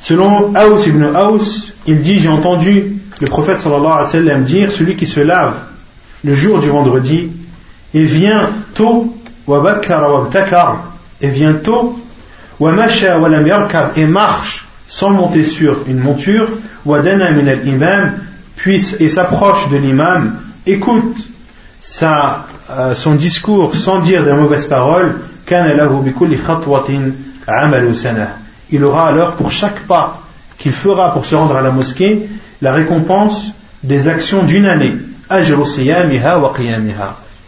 Selon 0.00 0.54
Aus 0.54 0.86
ibn 0.86 1.04
Aus, 1.04 1.72
il 1.86 2.00
dit 2.00 2.18
J'ai 2.18 2.28
entendu 2.28 2.96
le 3.20 3.26
prophète 3.26 3.58
sallallahu 3.58 3.86
alayhi 3.86 4.04
wa 4.04 4.04
sallam 4.04 4.44
dire 4.44 4.72
Celui 4.72 4.96
qui 4.96 5.06
se 5.06 5.20
lave 5.20 5.54
le 6.24 6.34
jour 6.34 6.58
du 6.60 6.70
vendredi 6.70 7.30
et 7.92 8.04
vient 8.04 8.48
tôt, 8.74 9.14
et 11.20 11.28
vient 11.28 11.54
tôt, 11.54 11.98
et 13.96 14.06
marche 14.06 14.66
sans 14.86 15.10
monter 15.10 15.44
sur 15.44 15.84
une 15.86 16.00
monture, 16.00 16.48
puisse 18.56 18.96
et 19.00 19.08
s'approche 19.08 19.68
de 19.70 19.76
l'imam, 19.76 20.36
écoute 20.66 21.16
sa, 21.80 22.46
euh, 22.70 22.94
son 22.94 23.14
discours 23.14 23.74
sans 23.74 24.00
dire 24.00 24.24
de 24.24 24.32
mauvaises 24.32 24.66
paroles, 24.66 25.20
il 28.72 28.84
aura 28.84 29.08
alors 29.08 29.32
pour 29.32 29.50
chaque 29.50 29.80
pas 29.80 30.22
qu'il 30.58 30.72
fera 30.72 31.12
pour 31.12 31.26
se 31.26 31.34
rendre 31.34 31.56
à 31.56 31.62
la 31.62 31.70
mosquée 31.70 32.28
la 32.62 32.72
récompense 32.72 33.52
des 33.82 34.08
actions 34.08 34.42
d'une 34.42 34.66
année, 34.66 34.94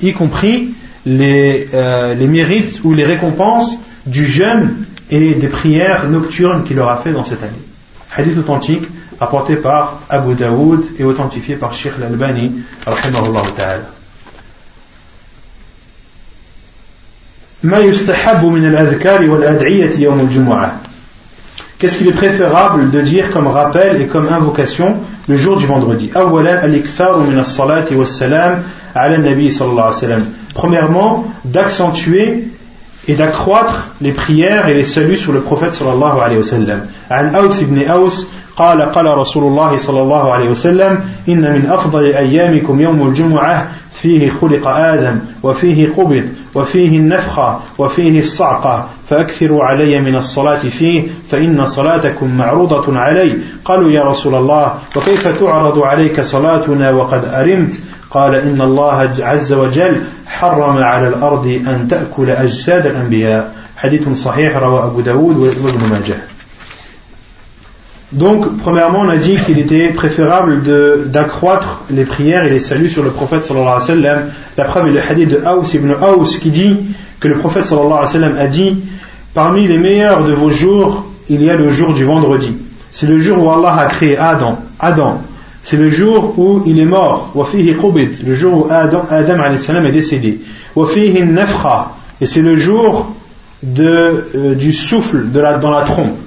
y 0.00 0.12
compris 0.12 0.74
les, 1.04 1.68
euh, 1.74 2.14
les 2.14 2.26
mérites 2.26 2.80
ou 2.84 2.94
les 2.94 3.04
récompenses 3.04 3.78
du 4.06 4.24
jeûne 4.24 4.84
et 5.10 5.34
des 5.34 5.48
prières 5.48 6.08
nocturnes 6.08 6.64
qu'il 6.64 6.80
aura 6.80 6.96
fait 6.96 7.12
dans 7.12 7.24
cette 7.24 7.42
année. 7.42 7.52
Hadith 8.16 8.38
authentique 8.38 8.84
apporté 9.20 9.56
par 9.56 10.00
Abu 10.08 10.34
Daoud 10.34 10.84
et 10.98 11.04
authentifié 11.04 11.56
par 11.56 11.74
Sheikh 11.74 11.92
Al-Albani. 11.98 12.52
Qu'est-ce 21.78 21.96
qu'il 21.96 22.08
est 22.08 22.12
préférable 22.12 22.90
de 22.90 23.00
dire 23.00 23.30
comme 23.32 23.46
rappel 23.46 24.00
et 24.00 24.06
comme 24.06 24.28
invocation 24.28 24.96
le 25.28 25.36
jour 25.36 25.56
du 25.56 25.66
vendredi 25.66 26.10
Premièrement, 30.54 31.24
d'accentuer 31.44 32.48
et 33.08 33.14
d'accroître 33.14 33.90
les 34.00 34.12
prières 34.12 34.68
et 34.68 34.74
les 34.74 34.84
saluts 34.84 35.16
sur 35.16 35.32
le 35.32 35.40
prophète 35.40 35.72
sallallahu 35.72 36.20
alayhi 36.20 36.38
wa 36.38 36.44
sallam. 36.44 36.80
عن 37.10 37.34
أوس 37.34 37.60
بن 37.60 37.88
أوس 37.88 38.26
قال 38.56 38.82
قال 38.82 39.06
رسول 39.06 39.44
الله 39.44 39.76
صلى 39.76 40.02
الله 40.02 40.32
عليه 40.32 40.48
وسلم 40.50 41.00
إن 41.28 41.40
من 41.40 41.66
أفضل 41.70 42.04
أيامكم 42.04 42.80
يوم 42.80 43.08
الجمعة 43.08 43.68
فيه 44.02 44.30
خلق 44.30 44.68
آدم 44.68 45.18
وفيه 45.42 45.88
قبض 45.96 46.28
وفيه 46.54 46.98
النفخة 46.98 47.60
وفيه 47.78 48.18
الصعقة 48.18 48.88
فأكثروا 49.08 49.64
علي 49.64 50.00
من 50.00 50.16
الصلاة 50.16 50.58
فيه 50.58 51.02
فإن 51.30 51.66
صلاتكم 51.66 52.36
معروضة 52.36 52.98
علي. 52.98 53.36
قالوا 53.64 53.90
يا 53.90 54.02
رسول 54.02 54.34
الله 54.34 54.74
وكيف 54.96 55.40
تعرض 55.40 55.78
عليك 55.78 56.20
صلاتنا 56.20 56.90
وقد 56.90 57.24
أرمت؟ 57.24 57.80
قال 58.10 58.34
إن 58.34 58.60
الله 58.60 59.10
عز 59.18 59.52
وجل 59.52 59.96
حرم 60.26 60.76
على 60.76 61.08
الأرض 61.08 61.46
أن 61.46 61.88
تأكل 61.90 62.30
أجساد 62.30 62.86
الأنبياء. 62.86 63.54
حديث 63.76 64.08
صحيح 64.08 64.56
رواه 64.56 64.86
أبو 64.86 65.00
داود 65.00 65.36
وابن 65.36 65.90
ماجه. 65.90 66.16
Donc, 68.12 68.58
premièrement, 68.58 69.00
on 69.00 69.08
a 69.08 69.16
dit 69.16 69.36
qu'il 69.36 69.58
était 69.58 69.88
préférable 69.88 70.62
d'accroître 71.10 71.84
les 71.90 72.04
prières 72.04 72.44
et 72.44 72.50
les 72.50 72.60
saluts 72.60 72.90
sur 72.90 73.02
le 73.02 73.10
prophète 73.10 73.44
sallallahu 73.44 73.68
alayhi 73.68 73.80
wa 73.80 73.86
sallam. 73.86 74.30
La 74.58 74.64
preuve 74.64 74.88
est 74.88 74.92
le 74.92 75.00
hadith 75.00 75.30
de 75.30 75.42
Aous 75.46 75.64
ibn 75.72 75.90
Aous 75.92 76.38
qui 76.38 76.50
dit 76.50 76.76
que 77.20 77.28
le 77.28 77.38
prophète 77.38 77.64
sallallahu 77.64 77.92
alayhi 77.92 78.04
wa 78.04 78.12
sallam 78.12 78.36
a 78.38 78.46
dit 78.48 78.76
Parmi 79.32 79.66
les 79.66 79.78
meilleurs 79.78 80.24
de 80.24 80.32
vos 80.34 80.50
jours, 80.50 81.06
il 81.30 81.42
y 81.42 81.48
a 81.48 81.56
le 81.56 81.70
jour 81.70 81.94
du 81.94 82.04
vendredi. 82.04 82.54
C'est 82.90 83.06
le 83.06 83.18
jour 83.18 83.42
où 83.42 83.50
Allah 83.50 83.74
a 83.78 83.86
créé 83.86 84.18
Adam. 84.18 84.58
Adam. 84.78 85.22
C'est 85.62 85.78
le 85.78 85.88
jour 85.88 86.38
où 86.38 86.62
il 86.66 86.78
est 86.78 86.84
mort. 86.84 87.32
Le 87.34 88.34
jour 88.34 88.66
où 88.66 88.66
Adam, 88.70 89.04
Adam 89.10 89.84
est 89.84 89.92
décédé. 89.92 90.40
Et 92.20 92.26
c'est 92.26 92.42
le 92.42 92.56
jour 92.58 93.14
euh, 93.78 94.54
du 94.54 94.72
souffle 94.74 95.28
dans 95.30 95.70
la 95.70 95.82
trompe 95.82 96.18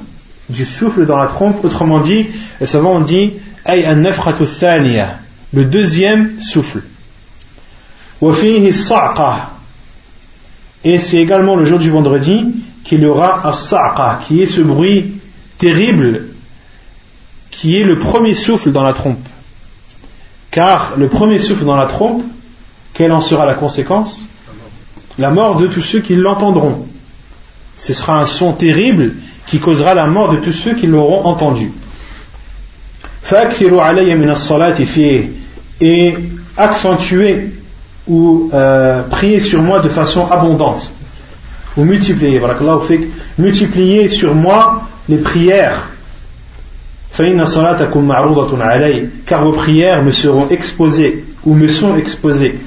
du 0.50 0.66
souffle 0.66 1.06
dans 1.06 1.18
la 1.18 1.28
trompe, 1.28 1.64
autrement 1.64 2.00
dit, 2.00 2.28
les 2.60 2.66
savants 2.66 2.98
ont 2.98 3.02
dit 3.02 3.34
le 5.54 5.66
deuxième 5.66 6.42
souffle. 6.42 6.82
Et 10.84 11.00
c'est 11.00 11.18
également 11.18 11.56
le 11.56 11.66
jour 11.66 11.80
du 11.80 11.90
vendredi 11.90 12.46
qu'il 12.84 13.00
y 13.00 13.06
aura 13.06 13.48
as 13.48 14.20
qui 14.26 14.42
est 14.42 14.48
ce 14.48 14.62
bruit 14.62 15.16
terrible, 15.58 16.28
qui 17.50 17.78
est 17.78 17.84
le 17.84 17.98
premier 17.98 18.36
souffle 18.36 18.72
dans 18.72 18.84
la 18.84 18.94
trompe. 18.94 19.28
Car 20.52 20.94
le 20.96 21.08
premier 21.10 21.40
souffle 21.40 21.66
dans 21.66 21.76
la 21.76 21.88
trompe, 21.88 22.24
quelle 22.94 23.12
en 23.12 23.22
sera 23.22 23.46
la 23.46 23.56
conséquence? 23.56 24.22
La 25.18 25.32
mort 25.32 25.56
de 25.56 25.68
tous 25.68 25.82
ceux 25.82 26.02
qui 26.02 26.16
l'entendront. 26.16 26.88
Ce 27.78 27.94
sera 27.94 28.22
un 28.22 28.26
son 28.26 28.54
terrible 28.54 29.16
qui 29.46 29.60
causera 29.60 29.94
la 29.94 30.08
mort 30.08 30.32
de 30.32 30.38
tous 30.38 30.52
ceux 30.52 30.74
qui 30.76 30.88
l'auront 30.88 31.26
entendu. 31.26 31.72
Et 35.82 36.14
accentuer 36.58 37.50
ou 38.08 38.50
euh, 38.54 39.02
prier 39.04 39.40
sur 39.40 39.62
moi 39.62 39.80
de 39.80 39.90
façon 39.90 40.28
abondante. 40.30 40.92
Ou 41.78 41.84
multiplier, 41.84 42.42
multiplier 43.38 44.08
sur 44.08 44.34
moi 44.36 44.84
les 45.10 45.18
prières. 45.18 45.90
Car 49.26 49.44
vos 49.44 49.52
prières 49.52 50.04
me 50.04 50.12
seront 50.12 50.48
exposées 50.50 51.26
ou 51.46 51.54
me 51.54 51.68
sont 51.68 51.96
exposées. 51.98 52.60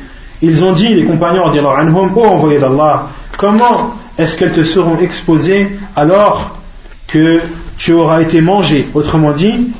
Ils 0.43 0.65
ont 0.65 0.73
dit, 0.73 0.89
les 0.95 1.05
compagnons, 1.05 1.45
oh 1.47 2.25
envoyé 2.25 2.59
d'Allah, 2.59 3.09
comment 3.37 3.95
est-ce 4.19 4.37
qu'elles 4.37 4.53
te 4.53 4.65
seront 4.65 4.99
exposées 4.99 5.69
alors 5.97 6.58
que 7.09 7.41
tu 7.79 7.93
auras 7.93 8.21
été 8.21 8.41
mangé, 8.41 8.87
autrement 8.95 9.33
dit, 9.33 9.71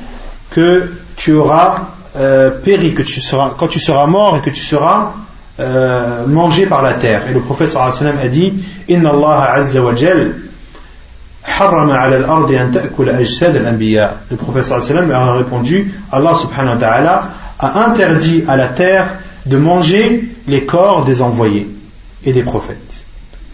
que 0.49 0.91
tu 1.15 1.33
auras 1.33 1.89
euh, 2.17 2.49
péri, 2.49 2.93
que 2.93 3.03
tu 3.03 3.21
seras, 3.21 3.53
quand 3.57 3.67
tu 3.67 3.79
seras 3.79 4.07
mort 4.07 4.37
et 4.37 4.41
que 4.41 4.49
tu 4.49 4.61
seras 4.61 5.13
euh, 5.59 6.25
mangé 6.25 6.65
par 6.65 6.81
la 6.81 6.93
terre. 6.93 7.23
Et 7.29 7.33
le 7.33 7.39
prophète 7.39 7.69
sallam 7.69 8.17
a 8.21 8.27
dit 8.27 8.53
Inna 8.87 9.11
Allah 9.11 9.53
azza 9.53 9.81
wa 9.81 9.93
jal 9.93 10.33
Le 14.29 14.35
prophète 14.35 14.63
sallam 14.63 15.11
a 15.11 15.33
répondu 15.33 15.93
Allah 16.11 16.33
subhanahu 16.35 16.75
wa 16.75 16.79
ta'ala 16.79 17.29
a 17.59 17.85
interdit 17.85 18.43
à 18.47 18.55
la 18.55 18.67
terre 18.67 19.05
de 19.45 19.57
manger 19.57 20.29
les 20.47 20.65
corps 20.65 21.05
des 21.05 21.21
envoyés 21.21 21.67
et 22.25 22.33
des 22.33 22.43
prophètes. 22.43 23.05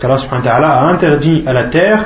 Allah 0.02 0.18
subhanahu 0.18 0.46
wa 0.46 0.52
ta'ala 0.52 0.70
a 0.70 0.86
interdit 0.86 1.44
à 1.46 1.54
la 1.54 1.64
terre 1.64 2.06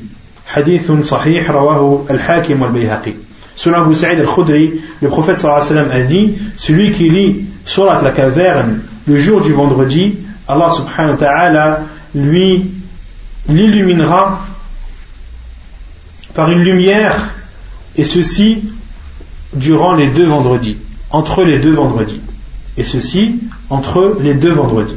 Hadith 0.53 0.87
sahih 1.03 1.45
rawahu 1.47 2.05
al-Hakim 2.09 2.61
wal-Bayhaqi. 2.61 3.15
Selon 3.55 3.83
Abu 3.83 3.95
Sa'id 3.95 4.19
al-Khudri, 4.19 4.81
le 5.01 5.07
prophète 5.07 5.43
a 5.45 6.01
dit 6.01 6.33
Celui 6.57 6.91
qui 6.91 7.09
lit 7.09 7.45
Surat 7.65 8.01
la 8.01 8.11
caverne 8.11 8.81
le 9.07 9.17
jour 9.17 9.41
du 9.41 9.53
vendredi, 9.53 10.17
Allah 10.47 10.69
subhanahu 10.69 11.11
wa 11.11 11.17
ta'ala 11.17 11.79
lui 12.15 12.71
l'illuminera 13.47 14.39
par 16.33 16.49
une 16.51 16.61
lumière, 16.61 17.29
et 17.95 18.03
ceci 18.03 18.63
durant 19.53 19.95
les 19.95 20.07
deux 20.07 20.25
vendredis, 20.25 20.77
entre 21.09 21.43
les 21.43 21.59
deux 21.59 21.73
vendredis. 21.73 22.21
Et 22.77 22.83
ceci 22.83 23.39
entre 23.69 24.17
les 24.21 24.33
deux 24.33 24.53
vendredis. 24.53 24.95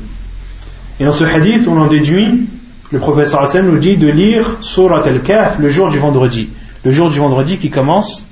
Et 1.00 1.04
dans 1.04 1.12
ce 1.12 1.24
hadith, 1.24 1.66
on 1.66 1.76
en 1.80 1.86
déduit, 1.86 2.46
le 2.90 2.98
prophète 2.98 3.28
sallallahu 3.28 3.72
nous 3.72 3.78
dit 3.78 3.96
de 3.96 4.08
lire 4.08 4.58
Surat 4.60 5.04
al-Kahf 5.04 5.58
le 5.58 5.70
jour 5.70 5.90
du 5.90 5.98
vendredi. 5.98 6.48
Le 6.84 6.92
jour 6.92 7.10
du 7.10 7.18
vendredi 7.18 7.58
qui 7.58 7.70
commence 7.70 8.24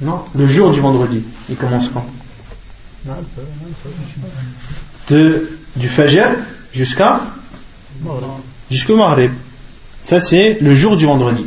non, 0.00 0.20
le 0.34 0.46
jour 0.46 0.72
du 0.72 0.80
vendredi. 0.80 1.22
Il 1.48 1.56
commence 1.56 1.88
quand 1.88 2.06
de, 5.10 5.48
Du 5.76 5.88
Fajr 5.88 6.28
jusqu'à 6.72 7.20
jusqu'au 8.70 8.96
Maghrib. 8.96 9.32
Ça, 10.04 10.20
c'est 10.20 10.58
le 10.60 10.74
jour 10.74 10.96
du 10.96 11.06
vendredi. 11.06 11.46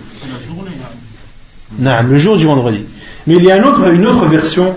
Non, 1.77 2.02
le 2.03 2.18
jour 2.18 2.38
du 2.38 2.45
vendredi. 2.45 2.86
Mais 3.27 3.36
il 3.36 3.44
y 3.44 3.52
a 3.52 3.57
une 3.57 3.65
autre, 3.65 3.94
une 3.94 4.07
autre 4.07 4.26
version 4.27 4.76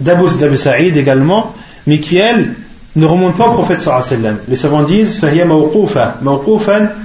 d'Abu 0.00 0.56
Sa'id 0.56 0.96
également, 0.96 1.54
mais 1.86 2.00
qui, 2.00 2.16
elle, 2.16 2.56
ne 2.95 3.05
remonte 3.05 3.37
pas 3.37 3.47
au 3.47 3.53
prophète 3.53 3.79
sallallahu 3.79 4.05
alayhi 4.07 4.23
wa 4.23 4.29
sallam. 4.29 4.37
Les 4.47 4.55
savants 4.55 4.83
disent, 4.83 5.19
فهي 5.19 5.45
موقوفة 5.45 6.13
موقوفا 6.21 6.95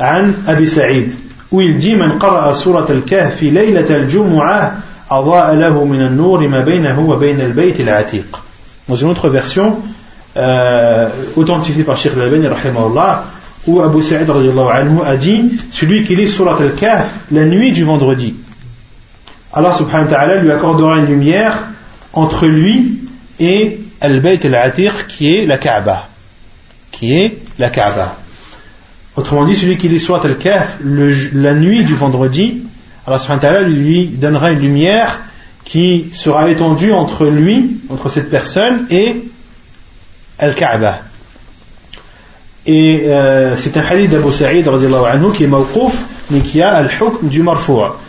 عن 0.00 0.34
أبي 0.48 0.66
سعيد 0.66 1.12
où 1.50 1.60
il 1.60 1.78
dit 1.78 1.94
من 1.94 2.18
قرأ 2.18 2.52
سورة 2.52 2.86
الكهف 2.90 3.42
ليلة 3.42 3.96
الجمعة 3.96 4.78
أضاء 5.10 5.54
له 5.54 5.84
من 5.84 6.00
النور 6.00 6.48
ما 6.48 6.60
بينه 6.60 7.00
وبين 7.00 7.40
البيت 7.40 7.80
العتيق 7.80 8.40
dans 8.88 8.94
une 8.94 9.08
autre 9.08 9.28
version 9.28 9.76
euh, 10.36 11.08
authentifiée 11.36 11.84
par 11.84 11.96
Sheikh 11.96 12.12
Al-Albani 12.16 12.48
où 13.66 13.82
Abu 13.82 14.02
Sa'id 14.02 14.30
anhu 14.30 14.98
a 15.04 15.16
dit 15.16 15.58
celui 15.70 16.04
qui 16.04 16.16
lit 16.16 16.28
surat 16.28 16.56
al-Kahf 16.58 17.10
la 17.32 17.44
nuit 17.44 17.72
du 17.72 17.84
vendredi 17.84 18.34
Allah 19.52 19.72
subhanahu 19.72 20.06
wa 20.06 20.10
ta'ala 20.10 20.36
lui 20.36 20.50
accordera 20.50 20.98
une 20.98 21.06
lumière 21.06 21.64
entre 22.12 22.46
lui 22.46 23.00
et 23.40 23.80
Al-Bayt 24.03 24.45
al-Atiq 24.45 25.07
qui 25.07 25.35
est 25.35 25.45
la 25.47 25.57
Kaaba. 25.57 26.07
Qui 26.91 27.17
est 27.17 27.37
la 27.57 27.69
Kaaba. 27.69 28.17
Autrement 29.15 29.45
dit 29.45 29.55
celui 29.55 29.77
qui 29.77 29.87
lit 29.89 29.99
surat 29.99 30.21
al-Kahf 30.23 30.77
la 30.83 31.53
nuit 31.55 31.83
du 31.83 31.95
vendredi 31.95 32.63
Allah 33.05 33.19
subhanahu 33.19 33.65
lui 33.65 34.07
donnera 34.07 34.51
une 34.51 34.59
lumière 34.59 35.19
qui 35.65 36.09
sera 36.13 36.49
étendue 36.49 36.93
entre 36.93 37.25
lui 37.25 37.77
entre 37.89 38.07
cette 38.09 38.29
personne 38.29 38.85
et 38.89 39.23
Al-Kaaba. 40.39 40.99
Et 42.65 43.03
euh, 43.05 43.57
c'est 43.57 43.75
un 43.75 43.81
hadith 43.81 44.09
d'Abu 44.09 44.31
Sa'id 44.31 44.67
anhu 44.67 45.31
qui 45.33 45.43
est 45.43 45.47
mawqouf, 45.47 46.01
mais 46.31 46.39
qui 46.39 46.61
a 46.61 46.71
al-hukm 46.71 47.27
du 47.27 47.43
marfoua. 47.43 47.99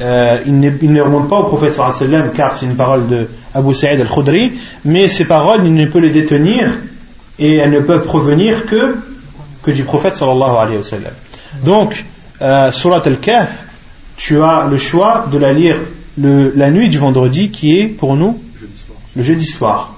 Euh, 0.00 0.38
il, 0.46 0.58
ne, 0.60 1.00
remonte 1.00 1.28
pas 1.28 1.36
au 1.36 1.44
prophète 1.44 1.74
sallam 1.74 2.30
car 2.32 2.54
c'est 2.54 2.66
une 2.66 2.76
parole 2.76 3.08
de 3.08 3.28
Abu 3.54 3.72
Sa'id 3.72 4.00
al-Khudri, 4.00 4.52
mais 4.84 5.08
ces 5.08 5.24
paroles, 5.24 5.60
il 5.64 5.74
ne 5.74 5.86
peut 5.86 6.00
les 6.00 6.10
détenir 6.10 6.72
et 7.38 7.56
elles 7.56 7.70
ne 7.70 7.80
peuvent 7.80 8.04
provenir 8.04 8.66
que, 8.66 8.96
que 9.62 9.70
du 9.70 9.84
prophète 9.84 10.16
sallallahu 10.16 10.56
alayhi 10.56 10.76
wa 10.78 10.82
sallam. 10.82 11.12
Donc, 11.64 12.04
euh, 12.42 12.72
surat 12.72 13.02
al-Kahf, 13.04 13.50
tu 14.16 14.42
as 14.42 14.66
le 14.68 14.78
choix 14.78 15.26
de 15.30 15.38
la 15.38 15.52
lire 15.52 15.76
le, 16.18 16.52
la 16.54 16.70
nuit 16.70 16.88
du 16.88 16.98
vendredi 16.98 17.50
qui 17.50 17.78
est 17.78 17.86
pour 17.86 18.16
nous 18.16 18.40
le 19.16 19.22
jeudi 19.22 19.46
soir. 19.46 19.94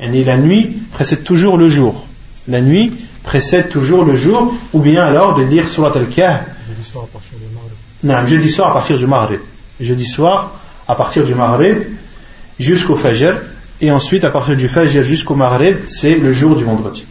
Et 0.00 0.24
la 0.24 0.36
nuit 0.36 0.76
précède 0.92 1.24
toujours 1.24 1.56
le 1.56 1.68
jour. 1.68 2.06
La 2.46 2.60
nuit 2.60 2.92
précède 3.22 3.68
toujours 3.68 4.04
le 4.04 4.16
jour, 4.16 4.54
ou 4.72 4.80
bien 4.80 5.04
alors 5.04 5.34
de 5.34 5.42
lire 5.42 5.68
Surat 5.68 5.92
al-Kahf. 5.94 6.42
Jeudi 6.68 6.84
soir 6.84 7.04
à 7.04 7.12
partir 7.12 7.38
du 7.38 7.54
Maghrib. 7.54 7.76
Non, 8.02 8.26
jeudi 8.26 8.50
soir 8.50 8.70
à 8.70 8.74
partir 8.74 8.98
du 8.98 9.06
Maghrib. 9.06 9.40
Jeudi 9.80 10.04
soir 10.04 10.52
à 10.86 10.94
partir 10.94 11.24
du 11.24 11.34
Maghrib 11.34 11.78
jusqu'au 12.59 12.95
Fajr, 12.95 13.35
et 13.81 13.91
ensuite 13.91 14.23
à 14.23 14.29
partir 14.29 14.55
du 14.55 14.67
Fajr 14.67 15.03
jusqu'au 15.03 15.35
Maghrib, 15.35 15.77
c'est 15.87 16.15
le 16.15 16.33
jour 16.33 16.55
du 16.55 16.63
vendredi. 16.63 17.05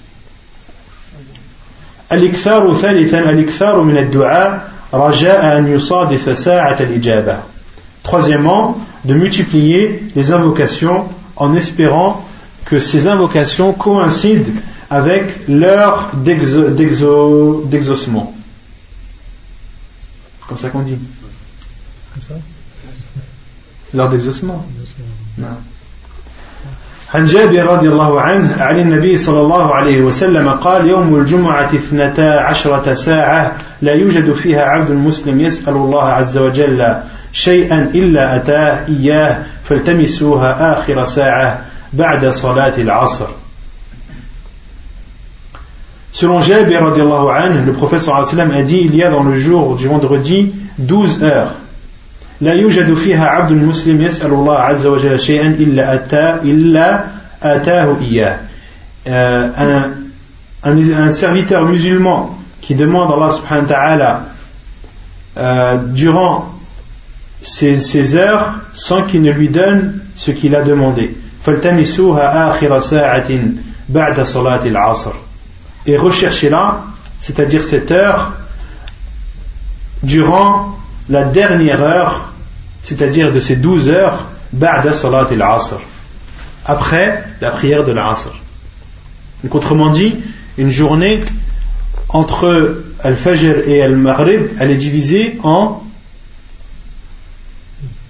الإكثار 2.12 2.74
ثالثا 2.74 3.30
الإكثار 3.30 3.82
من 3.82 3.98
الدعاء 3.98 4.70
رجاء 4.94 5.58
أن 5.58 5.66
يصادف 5.66 6.38
ساعة 6.38 6.76
الإجابة. 6.80 7.36
Troisièmement, 8.02 8.78
de 9.04 9.14
multiplier 9.14 10.02
les 10.16 10.32
invocations 10.32 11.04
en 11.36 11.54
espérant 11.54 12.24
que 12.64 12.78
ces 12.78 13.06
invocations 13.06 13.72
coïncident 13.72 14.52
avec 14.90 15.48
l'heure 15.48 16.10
d'exaucement. 16.14 18.34
Comme 20.48 20.58
ça 20.58 20.70
qu'on 20.70 20.80
dit. 20.80 20.96
Comme 22.14 22.22
ça 22.22 22.34
L'heure 23.94 24.10
d'exaucement. 24.10 24.66
Non. 25.37 25.57
عن 27.13 27.25
جابر 27.25 27.65
رضي 27.65 27.87
الله 27.89 28.21
عنه 28.21 28.63
عن 28.63 28.79
النبي 28.79 29.17
صلى 29.17 29.41
الله 29.41 29.75
عليه 29.75 30.01
وسلم 30.01 30.49
قال 30.49 30.87
يوم 30.87 31.15
الجمعة 31.15 31.65
اثنتا 31.65 32.39
عشرة 32.39 32.93
ساعة 32.93 33.51
لا 33.81 33.93
يوجد 33.93 34.33
فيها 34.33 34.61
عبد 34.63 34.91
مسلم 34.91 35.39
يسأل 35.41 35.73
الله 35.73 36.03
عز 36.03 36.37
وجل 36.37 36.95
شيئا 37.33 37.91
إلا 37.95 38.35
أتاه 38.35 38.87
إياه 38.87 39.43
فالتمسوها 39.63 40.73
آخر 40.73 41.03
ساعة 41.03 41.59
بعد 41.93 42.25
صلاة 42.29 42.73
العصر 42.77 43.27
Selon 46.13 46.41
Jabir 46.41 46.79
le 46.83 47.97
sallam 47.97 48.51
a 48.51 48.61
dit 48.61 48.81
il 48.81 48.95
y 48.95 49.03
a 49.03 49.09
dans 49.09 49.23
le 49.23 49.35
jour 49.35 49.75
du 49.75 49.87
vendredi 49.87 50.53
12 50.77 51.23
heures. 51.23 51.53
لا 52.40 52.52
يوجد 52.52 52.94
فيها 52.94 53.26
عبد 53.26 53.52
مسلم 53.52 54.02
يسأل 54.02 54.32
الله 54.32 54.58
عز 54.58 54.86
وجل 54.86 55.20
شيئا 55.20 55.46
إلا 55.46 55.94
أتى 55.94 56.50
إلا 56.50 57.04
آتاه 57.42 57.96
إياه. 58.00 58.38
Euh, 59.06 59.48
un, 59.56 60.70
un, 60.70 61.06
un, 61.06 61.10
serviteur 61.10 61.64
musulman 61.64 62.36
qui 62.60 62.74
demande 62.74 63.10
à 63.10 63.14
Allah 63.14 63.30
subhanahu 63.30 63.62
wa 63.62 63.68
ta'ala 63.68 64.22
euh, 65.38 65.76
durant 65.78 66.52
ces, 67.40 67.76
ces, 67.76 68.16
heures 68.16 68.54
sans 68.74 69.04
qu'il 69.04 69.22
ne 69.22 69.32
lui 69.32 69.48
donne 69.48 70.02
ce 70.16 70.30
qu'il 70.30 70.54
a 70.54 70.62
demandé. 70.62 71.14
فالتمسوها 71.46 72.50
آخر 72.50 72.80
ساعة 72.80 73.28
بعد 73.88 74.20
صلاة 74.22 74.66
العصر 74.66 75.12
et 75.88 75.96
recherchez-la, 75.96 76.82
c'est-à-dire 77.20 77.64
cette 77.64 77.90
heure, 77.90 78.34
durant 80.02 80.76
la 81.09 81.23
dernière 81.23 81.81
heure, 81.81 82.33
c'est-à-dire 82.83 83.31
de 83.31 83.39
ces 83.39 83.55
douze 83.55 83.89
heures, 83.89 84.27
ba'da 84.51 84.93
salat 84.93 85.27
al-asr, 85.31 85.79
après 86.65 87.23
la 87.41 87.51
prière 87.51 87.83
de 87.83 87.91
l'asr. 87.91 88.33
Donc 89.43 89.55
autrement 89.55 89.89
dit, 89.89 90.15
une 90.57 90.71
journée 90.71 91.19
entre 92.09 92.83
al-fajr 93.01 93.67
et 93.67 93.81
al-maghrib, 93.81 94.47
elle 94.59 94.71
est 94.71 94.77
divisée 94.77 95.39
en 95.43 95.81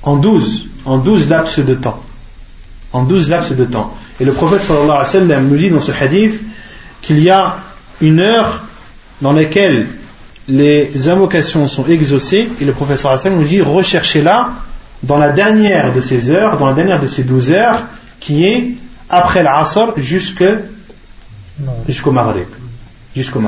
en 0.04 0.18
douze, 0.18 0.66
en 0.86 0.98
douze 0.98 1.30
laps 1.30 1.60
de 1.60 1.76
temps. 1.76 2.04
En 2.92 3.04
douze 3.04 3.30
laps 3.30 3.56
de 3.56 3.64
temps. 3.64 3.96
Et 4.20 4.26
le 4.26 4.34
prophète 4.34 4.62
sallallahu 4.62 4.90
alayhi 4.90 5.00
wa 5.00 5.06
sallam 5.06 5.48
nous 5.48 5.58
dit 5.58 5.70
dans 5.70 5.80
ce 5.80 5.92
hadith 5.92 6.44
qu'il 7.02 7.24
y 7.24 7.30
a 7.30 7.58
une 8.02 8.20
heure 8.20 8.64
dans 9.22 9.32
laquelle 9.32 9.88
les 10.48 11.08
invocations 11.08 11.68
sont 11.68 11.86
exaucées, 11.86 12.50
et 12.60 12.66
le 12.66 12.74
professeur 12.74 13.12
Hassan 13.12 13.36
nous 13.36 13.44
dit 13.44 13.62
recherchez-la 13.62 14.50
dans 15.04 15.18
la 15.18 15.32
dernière 15.32 15.94
de 15.94 16.02
ces 16.02 16.30
heures, 16.30 16.58
dans 16.58 16.68
la 16.68 16.74
dernière 16.74 17.00
de 17.00 17.08
ces 17.08 17.24
douze 17.24 17.52
heures, 17.52 17.84
qui 18.20 18.46
est 18.46 18.74
après 19.10 19.44
l'Asr 19.44 19.94
jusqu'au 19.98 20.56
Maghrib. 22.12 22.48
Jusqu'au. 23.16 23.42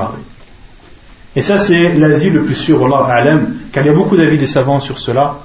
Et 1.34 1.42
ça, 1.42 1.58
c'est 1.58 1.94
l'asile 1.94 2.34
le 2.34 2.44
plus 2.44 2.54
sûr, 2.54 2.84
Allah 2.86 3.12
Alam, 3.12 3.54
car 3.72 3.84
il 3.84 3.88
y 3.88 3.90
a 3.90 3.94
beaucoup 3.94 4.16
d'avis 4.16 4.38
des 4.38 4.46
savants 4.46 4.80
sur 4.80 4.98
cela, 4.98 5.40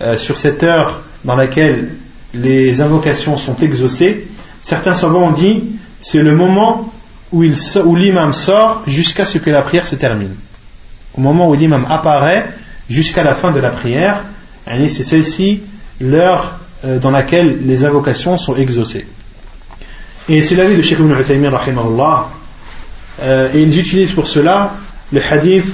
euh, 0.00 0.16
sur 0.16 0.38
cette 0.38 0.62
heure 0.62 1.02
dans 1.24 1.36
laquelle 1.36 1.96
les 2.32 2.80
invocations 2.80 3.36
sont 3.36 3.56
exaucées. 3.56 4.26
Certains 4.62 4.94
savants 4.94 5.28
ont 5.28 5.32
dit 5.32 5.64
c'est 6.00 6.22
le 6.22 6.34
moment 6.34 6.90
où 7.32 7.42
l'imam 7.42 8.32
sort 8.32 8.82
jusqu'à 8.86 9.24
ce 9.24 9.38
que 9.38 9.50
la 9.50 9.62
prière 9.62 9.86
se 9.86 9.96
termine. 9.96 10.34
Au 11.16 11.20
moment 11.20 11.48
où 11.48 11.54
l'imam 11.54 11.86
apparaît 11.88 12.46
jusqu'à 12.88 13.22
la 13.22 13.34
fin 13.34 13.52
de 13.52 13.60
la 13.60 13.70
prière, 13.70 14.22
c'est 14.66 15.04
celle-ci 15.04 15.62
l'heure 16.00 16.58
euh, 16.84 16.98
dans 16.98 17.10
laquelle 17.10 17.66
les 17.66 17.84
invocations 17.84 18.36
sont 18.36 18.56
exaucées. 18.56 19.06
Et 20.28 20.42
c'est 20.42 20.54
l'avis 20.54 20.76
de 20.76 20.82
Sheikh 20.82 20.98
Ibn 20.98 21.12
Uthaymin. 21.20 21.52
Euh, 23.22 23.48
et 23.54 23.62
ils 23.62 23.78
utilisent 23.78 24.12
pour 24.12 24.26
cela 24.26 24.72
le 25.12 25.20
hadith 25.30 25.66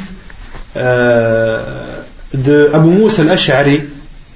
euh, 0.76 1.94
de 2.34 2.70
Abu 2.72 2.88
Moussa 2.88 3.22
al-Ash'ari 3.22 3.80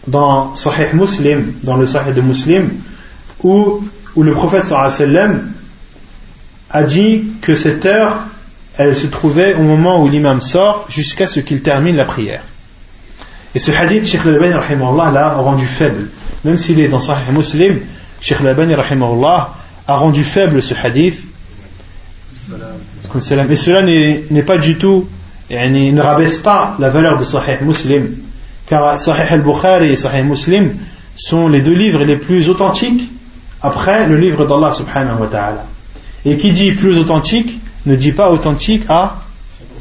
dans 0.07 0.55
Sahih 0.55 0.95
Muslim, 0.95 1.55
dans 1.63 1.77
le 1.77 1.87
Sahih 1.87 2.13
de 2.13 2.21
Muslim, 2.21 2.71
où, 3.43 3.83
le 4.17 4.33
prophète 4.33 4.65
sallam 4.65 5.53
a 6.71 6.83
dit 6.83 7.25
que 7.43 7.55
cette 7.55 7.85
heure, 7.87 8.19
elle 8.77 8.97
se 8.97 9.07
trouvait 9.07 9.55
au 9.55 9.63
moment 9.63 10.03
où 10.03 10.09
l'imam 10.09 10.41
sort 10.41 10.87
jusqu'à 10.89 11.27
ce 11.27 11.41
qu'il 11.41 11.63
termine 11.63 11.97
la 11.97 12.05
prière. 12.05 12.43
Et 13.55 13.61
ce 13.61 13.71
hadith, 13.71 14.07
Sheikh 14.07 14.23
Al-Albani 14.27 14.55
l'a 15.13 15.35
rendu 15.35 15.67
faible. 15.67 16.09
Même 16.45 16.59
s'il 16.59 16.81
est 16.81 16.89
dans 16.89 16.99
Sahih 16.99 17.33
Muslim, 17.33 17.81
Sheikh 18.21 18.41
Al-Albani 18.41 18.75
a 18.75 19.97
rendu 19.97 20.25
faible 20.25 20.61
ce 20.61 20.75
hadith. 20.75 21.23
Et 22.51 23.21
cela 23.21 23.83
n'est 23.85 24.43
pas 24.43 24.59
du 24.59 24.77
tout, 24.77 25.09
ne 25.51 26.01
rabaisse 26.01 26.39
pas 26.39 26.75
la 26.81 26.91
valeur 26.91 27.17
de 27.19 27.25
Sahih 27.25 27.63
Muslim. 27.63 28.17
Car 28.69 28.99
Sahih 28.99 29.33
Al-Bukhari 29.33 29.91
et 29.91 29.97
Sahih 29.97 30.25
Muslim 30.25 30.75
sont 31.15 31.47
les 31.47 31.61
deux 31.61 31.75
livres 31.75 32.03
les 32.03 32.17
plus 32.17 32.49
authentiques 32.49 33.09
après 33.63 34.09
le 34.09 34.17
livre 34.19 34.47
d'Allah 34.47 34.73
subhanahu 34.73 35.21
wa 35.21 35.27
ta'ala. 35.29 35.65
Et 36.25 36.37
qui 36.39 36.51
dit 36.51 36.73
plus 36.73 36.99
authentique 36.99 37.61
ne 37.87 37.97
dit 37.97 38.13
pas 38.13 38.31
authentique 38.31 38.85
à, 38.89 39.17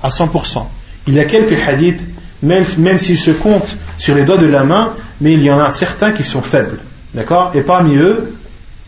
à 0.01 0.09
100%. 0.09 0.65
Il 1.07 1.13
y 1.13 1.19
a 1.19 1.25
quelques 1.25 1.59
hadiths, 1.59 2.01
même, 2.41 2.65
même 2.77 2.99
s'ils 2.99 3.17
se 3.17 3.31
comptent 3.31 3.77
sur 3.97 4.15
les 4.15 4.23
doigts 4.23 4.37
de 4.37 4.45
la 4.45 4.63
main, 4.63 4.93
mais 5.21 5.33
il 5.33 5.41
y 5.41 5.51
en 5.51 5.59
a 5.59 5.69
certains 5.69 6.11
qui 6.11 6.23
sont 6.23 6.41
faibles. 6.41 6.79
D'accord? 7.13 7.51
Et 7.53 7.61
parmi 7.61 7.95
eux, 7.95 8.35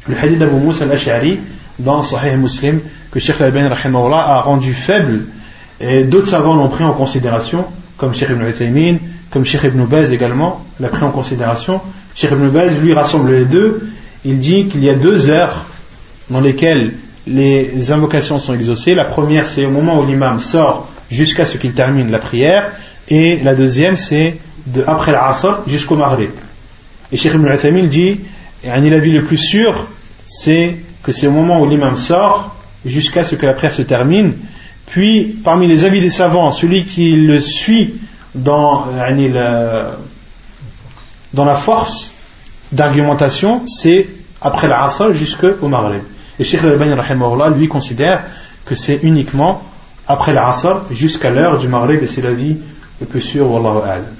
le 0.07 0.15
hadith 0.17 0.39
d'Abu 0.39 0.55
Moussa 0.55 0.83
al-Ash'ari 0.83 1.39
dans 1.79 2.01
Sahih 2.03 2.37
Muslim, 2.37 2.79
que 3.11 3.19
Sheikh 3.19 3.39
al-Albani 3.39 3.67
a 3.67 4.41
rendu 4.41 4.73
faible, 4.73 5.25
et 5.79 6.03
d'autres 6.03 6.27
savants 6.27 6.55
l'ont 6.55 6.69
pris 6.69 6.83
en 6.83 6.93
considération, 6.93 7.65
comme 7.97 8.13
Sheikh 8.13 8.29
ibn 8.29 8.47
Uthaymin, 8.47 8.97
comme 9.29 9.45
Sheikh 9.45 9.63
ibn 9.63 9.83
Baz 9.85 10.11
également 10.11 10.65
l'a 10.79 10.89
pris 10.89 11.03
en 11.03 11.11
considération, 11.11 11.81
Cheikh 12.15 12.31
Ibn 12.31 12.47
Baz 12.47 12.79
lui 12.79 12.93
rassemble 12.93 13.31
les 13.31 13.45
deux. 13.45 13.89
Il 14.23 14.39
dit 14.39 14.67
qu'il 14.67 14.83
y 14.83 14.89
a 14.89 14.93
deux 14.93 15.29
heures 15.29 15.65
dans 16.29 16.39
lesquelles 16.39 16.93
les 17.27 17.91
invocations 17.91 18.39
sont 18.39 18.53
exaucées. 18.53 18.93
La 18.93 19.05
première, 19.05 19.45
c'est 19.45 19.65
au 19.65 19.71
moment 19.71 19.99
où 19.99 20.05
l'imam 20.05 20.39
sort 20.41 20.87
jusqu'à 21.09 21.45
ce 21.45 21.57
qu'il 21.57 21.73
termine 21.73 22.11
la 22.11 22.19
prière. 22.19 22.71
Et 23.07 23.39
la 23.43 23.55
deuxième, 23.55 23.97
c'est 23.97 24.37
de 24.67 24.83
après 24.85 25.11
l'Asr 25.11 25.61
jusqu'au 25.67 25.95
Maghrib. 25.95 26.31
Et 27.11 27.17
Cheikh 27.17 27.33
Ibn 27.33 27.47
Uthaymin 27.47 27.85
dit, 27.85 28.21
l'avis 28.63 29.11
le 29.11 29.23
plus 29.23 29.37
sûr, 29.37 29.87
c'est 30.25 30.75
que 31.03 31.11
c'est 31.11 31.27
au 31.27 31.31
moment 31.31 31.61
où 31.61 31.69
l'imam 31.69 31.95
sort 31.95 32.55
jusqu'à 32.85 33.23
ce 33.23 33.35
que 33.35 33.45
la 33.45 33.53
prière 33.53 33.73
se 33.73 33.83
termine. 33.83 34.33
Puis, 34.87 35.37
parmi 35.43 35.67
les 35.67 35.83
avis 35.83 36.01
des 36.01 36.09
savants, 36.09 36.51
celui 36.51 36.85
qui 36.85 37.11
le 37.11 37.39
suit 37.39 37.95
dans, 38.33 38.85
la, 38.97 39.91
dans 41.33 41.45
la 41.45 41.55
force 41.55 42.11
d'argumentation, 42.71 43.63
c'est 43.67 44.07
après 44.41 44.67
l'Asr 44.67 45.13
jusqu'au 45.13 45.67
Maghrib. 45.67 46.01
Et 46.38 46.44
Cheikh 46.44 46.62
Al-Bani 46.64 46.94
lui 47.58 47.68
considère 47.68 48.22
que 48.64 48.74
c'est 48.74 49.00
uniquement 49.02 49.62
après 50.08 50.32
l'Asr 50.32 50.82
jusqu'à 50.90 51.30
l'heure 51.30 51.58
du 51.58 51.68
Maghrib 51.68 52.02
et 52.02 52.06
c'est 52.06 52.22
l'avis 52.22 52.56
le 53.00 53.06
plus 53.06 53.20
sûr, 53.20 53.50
Wallahu 53.50 53.82
a'lam. 53.84 54.16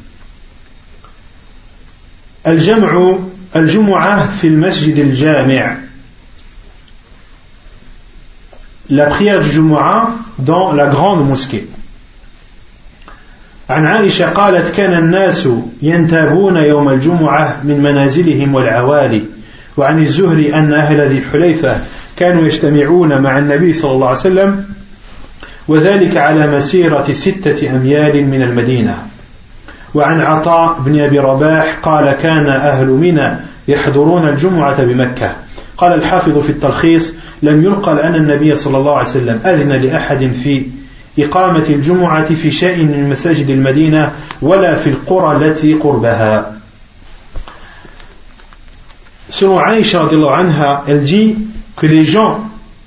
الجمع 2.46 3.18
الجمعة 3.56 4.26
في 4.40 4.46
المسجد 4.46 4.98
الجامع 4.98 5.76
la 8.90 9.06
prière 9.06 9.40
du 9.40 9.48
Jumu'ah 9.48 10.10
dans 10.38 10.72
la 10.72 10.86
grande 10.86 11.28
mosquée. 11.28 11.68
عن 13.70 13.86
عائشة 13.86 14.30
قالت 14.30 14.74
كان 14.74 14.94
الناس 14.94 15.48
ينتابون 15.82 16.56
يوم 16.56 16.88
الجمعة 16.88 17.60
من 17.64 17.82
منازلهم 17.82 18.54
والعوالي 18.54 19.22
وعن 19.76 19.98
الزهري 19.98 20.54
أن 20.54 20.72
أهل 20.72 21.00
ذي 21.08 21.18
الحليفة 21.18 21.76
كانوا 22.17 22.45
يجتمعون 22.45 23.21
مع 23.21 23.39
النبي 23.39 23.73
صلى 23.73 23.91
الله 23.91 24.07
عليه 24.07 24.19
وسلم 24.19 24.65
وذلك 25.67 26.17
على 26.17 26.47
مسيرة 26.47 27.11
ستة 27.11 27.75
أميال 27.75 28.27
من 28.27 28.41
المدينة. 28.41 28.97
وعن 29.95 30.21
عطاء 30.21 30.79
بن 30.79 30.99
أبي 30.99 31.19
رباح 31.19 31.77
قال 31.83 32.11
كان 32.11 32.47
أهل 32.47 32.87
منى 32.87 33.37
يحضرون 33.67 34.29
الجمعة 34.29 34.83
بمكة 34.83 35.35
قال 35.77 35.93
الحافظ 35.93 36.37
في 36.37 36.49
التلخيص 36.49 37.13
لم 37.41 37.65
ينقل 37.65 37.99
أن 37.99 38.15
النبي 38.15 38.55
صلى 38.55 38.77
الله 38.77 38.91
عليه 38.91 39.09
وسلم 39.09 39.39
أذن 39.45 39.71
لأحد 39.71 40.31
في 40.43 40.65
إقامة 41.19 41.65
الجمعة 41.69 42.33
في 42.33 42.51
شيء 42.51 42.77
من 42.83 43.09
مساجد 43.09 43.49
المدينة 43.49 44.11
ولا 44.41 44.75
في 44.75 44.89
القرى 44.89 45.37
التي 45.37 45.73
قربها 45.73 46.51
Selon 49.27 49.57
Aïcha, 49.59 50.01
anha, 50.01 50.83
elle 50.87 51.03
dit 51.03 51.35
que 51.75 51.85
les 51.85 52.05
gens, 52.05 52.39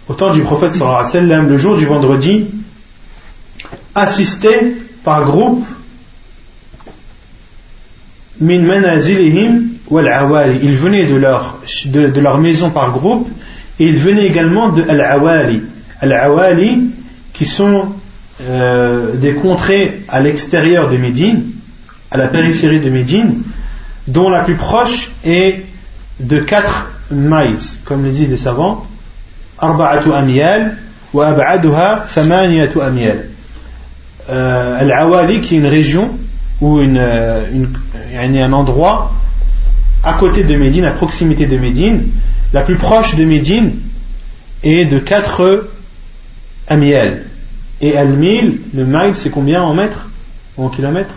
au 0.09 0.15
temps 0.15 0.31
du 0.31 0.43
prophète 0.43 0.73
sallallahu 0.73 1.01
alayhi 1.01 1.15
wa 1.15 1.21
sallam, 1.21 1.49
le 1.49 1.57
jour 1.57 1.77
du 1.77 1.87
vendredi, 1.87 2.47
assistaient 3.95 4.75
par 5.05 5.25
groupe 5.25 5.65
min 8.41 8.61
manazilihim 8.61 9.69
wal 9.91 10.09
awali. 10.09 10.61
Ils 10.63 10.75
venaient 10.75 11.05
de 11.05 11.17
leur, 11.17 12.39
maison 12.39 12.71
par 12.71 12.93
groupe 12.93 13.29
et 13.79 13.87
ils 13.87 13.97
venaient 13.97 14.27
également 14.27 14.69
de 14.69 14.83
al-awali. 14.83 15.63
Al-awali 16.01 16.91
qui 17.33 17.45
sont 17.45 17.89
euh, 18.43 19.17
des 19.17 19.35
contrées 19.35 20.03
à 20.09 20.21
l'extérieur 20.21 20.89
de 20.89 20.97
Médine, 20.97 21.47
à 22.11 22.17
la 22.17 22.29
périphérie 22.29 22.81
de 22.81 22.91
Médine, 22.91 23.43
dont 24.07 24.31
la 24.31 24.41
plus 24.41 24.55
proche 24.55 25.11
est 25.25 25.65
de 26.21 26.39
4 26.39 26.89
miles, 27.11 27.59
comme 27.85 28.05
le 28.05 28.11
disent 28.11 28.31
les 28.31 28.37
savants, 28.37 28.87
arba'atu 29.59 30.13
amyal 30.13 30.77
wa 31.13 31.29
ab'aduha 31.29 32.05
thamaniyatu 32.13 32.81
amyal. 32.81 33.25
Euh, 34.29 34.81
Al-Awali 34.81 35.41
qui 35.41 35.55
est 35.55 35.59
une 35.59 35.67
région 35.67 36.11
ou 36.61 36.81
une, 36.81 36.99
euh, 36.99 37.45
une, 37.53 38.37
un 38.37 38.53
endroit 38.53 39.13
à 40.05 40.15
côté 40.15 40.45
de 40.45 40.55
Médine, 40.55 40.85
à 40.85 40.91
proximité 40.91 41.47
de 41.47 41.57
Médine, 41.57 42.09
la 42.53 42.63
plus 42.63 42.77
proche 42.77 43.17
de 43.17 43.25
Médine 43.25 43.73
est 44.63 44.85
de 44.85 44.99
4 44.99 45.69
amiel. 46.69 47.25
Et 47.81 47.97
al-mil, 47.97 48.61
le 48.75 48.85
mile, 48.85 49.13
c'est 49.15 49.31
combien 49.31 49.63
en 49.63 49.75
mètres 49.75 50.09
ou 50.57 50.65
en 50.65 50.69
kilomètres? 50.69 51.15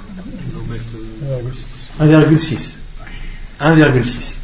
1,6. 1.99 2.75
1,6. 3.59 4.40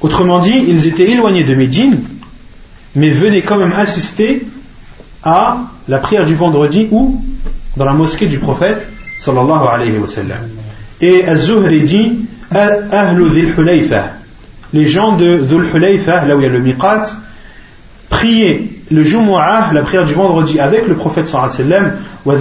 Autrement 0.00 0.38
dit, 0.38 0.64
ils 0.68 0.86
étaient 0.86 1.10
éloignés 1.10 1.44
de 1.44 1.54
Médine, 1.54 1.98
mais 2.94 3.10
venaient 3.10 3.42
quand 3.42 3.58
même 3.58 3.72
assister 3.72 4.46
à 5.22 5.58
la 5.88 5.98
prière 5.98 6.24
du 6.24 6.34
vendredi 6.34 6.88
ou 6.90 7.22
dans 7.76 7.84
la 7.84 7.92
mosquée 7.92 8.26
du 8.26 8.38
prophète 8.38 8.88
sallallahu 9.18 9.66
alayhi 9.68 9.98
wa 9.98 10.06
sallam. 10.06 10.38
Et 11.00 11.24
Az-Zuhri 11.24 11.82
dit 11.82 12.18
Ahlu 12.50 13.30
dhul 13.30 13.54
les 14.72 14.86
gens 14.86 15.16
de 15.16 15.38
Dhul 15.38 15.66
Hulayfa, 15.74 16.24
là 16.26 16.36
où 16.36 16.40
il 16.40 16.44
y 16.44 16.46
a 16.46 16.48
le 16.48 16.60
miqat, 16.60 17.02
priaient 18.08 18.68
le 18.90 19.02
Jumu'ah, 19.02 19.72
la 19.72 19.82
prière 19.82 20.04
du 20.04 20.14
vendredi 20.14 20.60
avec 20.60 20.86
le 20.86 20.94
prophète 20.94 21.26
sallallahu 21.26 21.50
alayhi 21.60 21.96
wa 22.24 22.38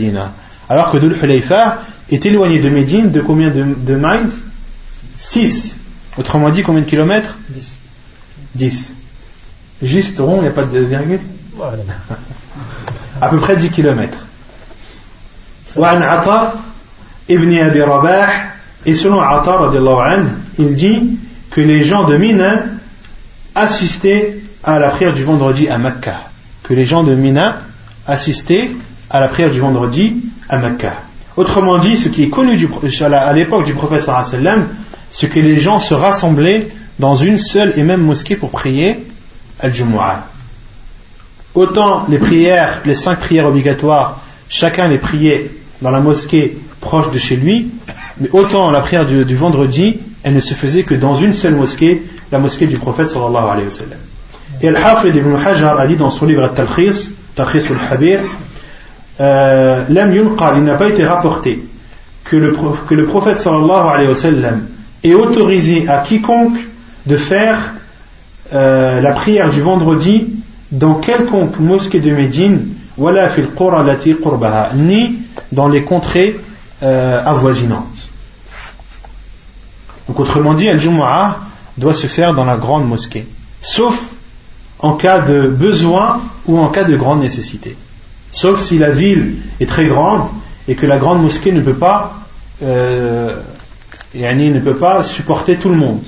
sallam, 0.00 0.30
alors 0.68 0.90
que 0.90 0.98
Dhul 0.98 1.16
Hulayfa 1.22 1.78
est 2.10 2.26
éloigné 2.26 2.60
de 2.60 2.68
Médine 2.68 3.10
de 3.10 3.20
combien 3.20 3.50
de, 3.50 3.64
de 3.76 3.94
miles? 3.94 4.30
6. 5.21 5.75
Autrement 6.17 6.49
dit, 6.49 6.63
combien 6.63 6.81
de 6.81 6.87
kilomètres 6.87 7.37
10. 7.49 7.73
10. 8.55 8.93
Juste 9.83 10.19
rond, 10.19 10.37
il 10.37 10.43
n'y 10.43 10.47
a 10.47 10.51
pas 10.51 10.63
de 10.63 10.79
virgule 10.79 11.19
voilà. 11.57 11.83
À 13.19 13.29
peu 13.29 13.37
près 13.37 13.55
10 13.55 13.69
kilomètres. 13.69 14.17
وعن 15.75 16.01
عطاء 16.01 16.55
ابن 17.29 17.57
أبي 17.57 17.81
رباح 17.81 18.53
et 18.85 18.95
selon 18.95 19.19
Atta 19.19 19.59
anhu, 19.59 20.29
il 20.57 20.75
dit 20.75 21.17
que 21.51 21.61
les 21.61 21.83
gens 21.83 22.05
de 22.05 22.15
Mina 22.15 22.63
assistaient 23.53 24.39
à 24.63 24.79
la 24.79 24.89
prière 24.89 25.13
du 25.13 25.23
vendredi 25.23 25.67
à 25.67 25.77
Mecca 25.77 26.21
que 26.63 26.73
les 26.73 26.85
gens 26.85 27.03
de 27.03 27.13
Mina 27.15 27.61
assistaient 28.07 28.71
à 29.09 29.19
la 29.19 29.27
prière 29.27 29.49
du 29.49 29.59
vendredi 29.59 30.23
à 30.47 30.57
Mecca 30.57 30.93
autrement 31.35 31.79
dit 31.79 31.97
ce 31.97 32.09
qui 32.09 32.23
est 32.23 32.29
connu 32.29 32.55
du, 32.55 32.69
à 33.11 33.33
l'époque 33.33 33.65
du 33.65 33.73
prophète 33.73 34.01
sallam 34.01 34.67
c'est 35.12 35.28
que 35.28 35.38
les 35.38 35.58
gens 35.58 35.78
se 35.78 35.94
rassemblaient 35.94 36.66
dans 36.98 37.14
une 37.14 37.38
seule 37.38 37.74
et 37.76 37.84
même 37.84 38.00
mosquée 38.00 38.34
pour 38.34 38.50
prier 38.50 38.96
al-Jumu'ah. 39.60 40.26
Autant 41.54 42.06
les 42.08 42.18
prières, 42.18 42.80
les 42.86 42.94
cinq 42.94 43.20
prières 43.20 43.46
obligatoires, 43.46 44.20
chacun 44.48 44.88
les 44.88 44.98
priait 44.98 45.50
dans 45.82 45.90
la 45.90 46.00
mosquée 46.00 46.56
proche 46.80 47.10
de 47.10 47.18
chez 47.18 47.36
lui, 47.36 47.70
mais 48.20 48.30
autant 48.32 48.70
la 48.70 48.80
prière 48.80 49.06
du, 49.06 49.36
vendredi, 49.36 49.98
elle 50.22 50.34
ne 50.34 50.40
se 50.40 50.54
faisait 50.54 50.82
que 50.82 50.94
dans 50.94 51.14
une 51.14 51.34
seule 51.34 51.54
mosquée, 51.54 52.02
la 52.32 52.38
mosquée 52.38 52.66
du 52.66 52.78
prophète 52.78 53.08
sallallahu 53.08 53.50
alayhi 53.50 53.64
wa 53.66 53.70
sallam. 53.70 53.98
Et 54.62 54.68
Al-Hafid 54.68 55.14
ibn 55.14 55.34
Hajar 55.36 55.78
a 55.78 55.86
dit 55.86 55.96
dans 55.96 56.10
son 56.10 56.24
livre 56.24 56.42
Al-Talkhis, 56.42 57.10
Talkhis 57.34 57.66
al-Habir, 57.70 58.20
euh, 59.20 59.84
il 59.90 60.64
n'a 60.64 60.74
pas 60.74 60.88
été 60.88 61.04
rapporté 61.04 61.62
que 62.24 62.36
le, 62.36 62.56
que 62.88 62.94
le 62.94 63.04
prophète 63.04 63.36
sallallahu 63.36 63.88
alayhi 63.92 64.08
wa 64.08 64.14
sallam 64.14 64.66
est 65.02 65.14
autorisé 65.14 65.88
à 65.88 65.98
quiconque 65.98 66.58
de 67.06 67.16
faire 67.16 67.72
euh, 68.52 69.00
la 69.00 69.12
prière 69.12 69.50
du 69.50 69.60
vendredi 69.60 70.34
dans 70.70 70.94
quelconque 70.94 71.58
mosquée 71.58 72.00
de 72.00 72.10
Médine, 72.10 72.68
ni 74.74 75.18
dans 75.50 75.68
les 75.68 75.82
contrées 75.82 76.40
euh, 76.82 77.22
avoisinantes. 77.24 77.86
Donc 80.08 80.20
autrement 80.20 80.54
dit, 80.54 80.68
Al-Jumu'ah 80.68 81.40
doit 81.78 81.94
se 81.94 82.06
faire 82.06 82.34
dans 82.34 82.44
la 82.44 82.56
grande 82.56 82.86
mosquée, 82.86 83.26
sauf 83.60 83.98
en 84.78 84.94
cas 84.94 85.20
de 85.20 85.48
besoin 85.48 86.20
ou 86.46 86.58
en 86.58 86.68
cas 86.68 86.84
de 86.84 86.96
grande 86.96 87.20
nécessité. 87.20 87.76
Sauf 88.30 88.60
si 88.60 88.78
la 88.78 88.90
ville 88.90 89.36
est 89.60 89.68
très 89.68 89.86
grande 89.86 90.28
et 90.68 90.74
que 90.74 90.86
la 90.86 90.98
grande 90.98 91.22
mosquée 91.22 91.52
ne 91.52 91.60
peut 91.60 91.74
pas 91.74 92.14
euh, 92.62 93.36
Yani 94.14 94.50
ne 94.50 94.60
peut 94.60 94.76
pas 94.76 95.04
supporter 95.04 95.56
tout 95.56 95.68
le 95.68 95.76
monde. 95.76 96.02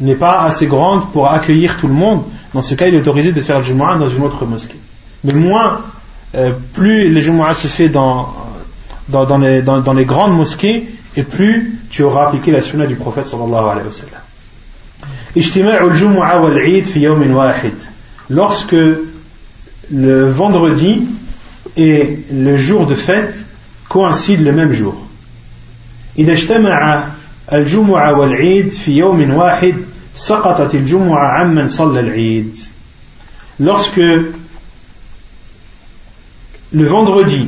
N'est 0.00 0.14
pas 0.14 0.42
assez 0.42 0.66
grande 0.66 1.10
pour 1.12 1.30
accueillir 1.30 1.78
tout 1.78 1.88
le 1.88 1.94
monde. 1.94 2.24
Dans 2.52 2.62
ce 2.62 2.74
cas, 2.74 2.86
il 2.86 2.94
est 2.94 2.98
autorisé 2.98 3.32
de 3.32 3.40
faire 3.40 3.58
le 3.58 3.64
Jumu'ah 3.64 3.96
dans 3.96 4.08
une 4.08 4.22
autre 4.22 4.44
mosquée. 4.44 4.76
Mais 5.24 5.32
moins, 5.32 5.80
euh, 6.34 6.52
plus 6.74 7.08
le 7.08 7.20
Jumu'ah 7.20 7.54
se 7.54 7.66
fait 7.66 7.88
dans, 7.88 8.34
les, 9.08 10.04
grandes 10.04 10.36
mosquées, 10.36 10.88
et 11.16 11.22
plus 11.22 11.78
tu 11.90 12.02
auras 12.02 12.26
appliqué 12.26 12.50
la 12.50 12.60
sunna 12.60 12.86
du 12.86 12.96
prophète 12.96 13.26
sallallahu 13.26 13.70
alayhi 13.70 13.86
wa 13.86 13.92
sallam. 13.92 14.20
Lorsque 18.28 18.76
le 19.92 20.30
vendredi 20.30 21.06
et 21.76 22.18
le 22.32 22.56
jour 22.56 22.86
de 22.86 22.94
fête 22.94 23.44
coïncident 23.88 24.42
le 24.42 24.52
même 24.52 24.72
jour. 24.72 25.05
إذا 26.19 26.31
اجتمع 26.31 27.03
الجمعة 27.53 28.19
والعيد 28.19 28.69
في 28.69 28.91
يوم 28.91 29.33
واحد 29.33 29.75
سقطت 30.15 30.75
الجمعة 30.75 31.27
عمن 31.27 31.67
صلى 31.67 31.99
العيد 31.99 32.57
lorsque 33.59 34.01
le 36.73 36.85
vendredi 36.85 37.47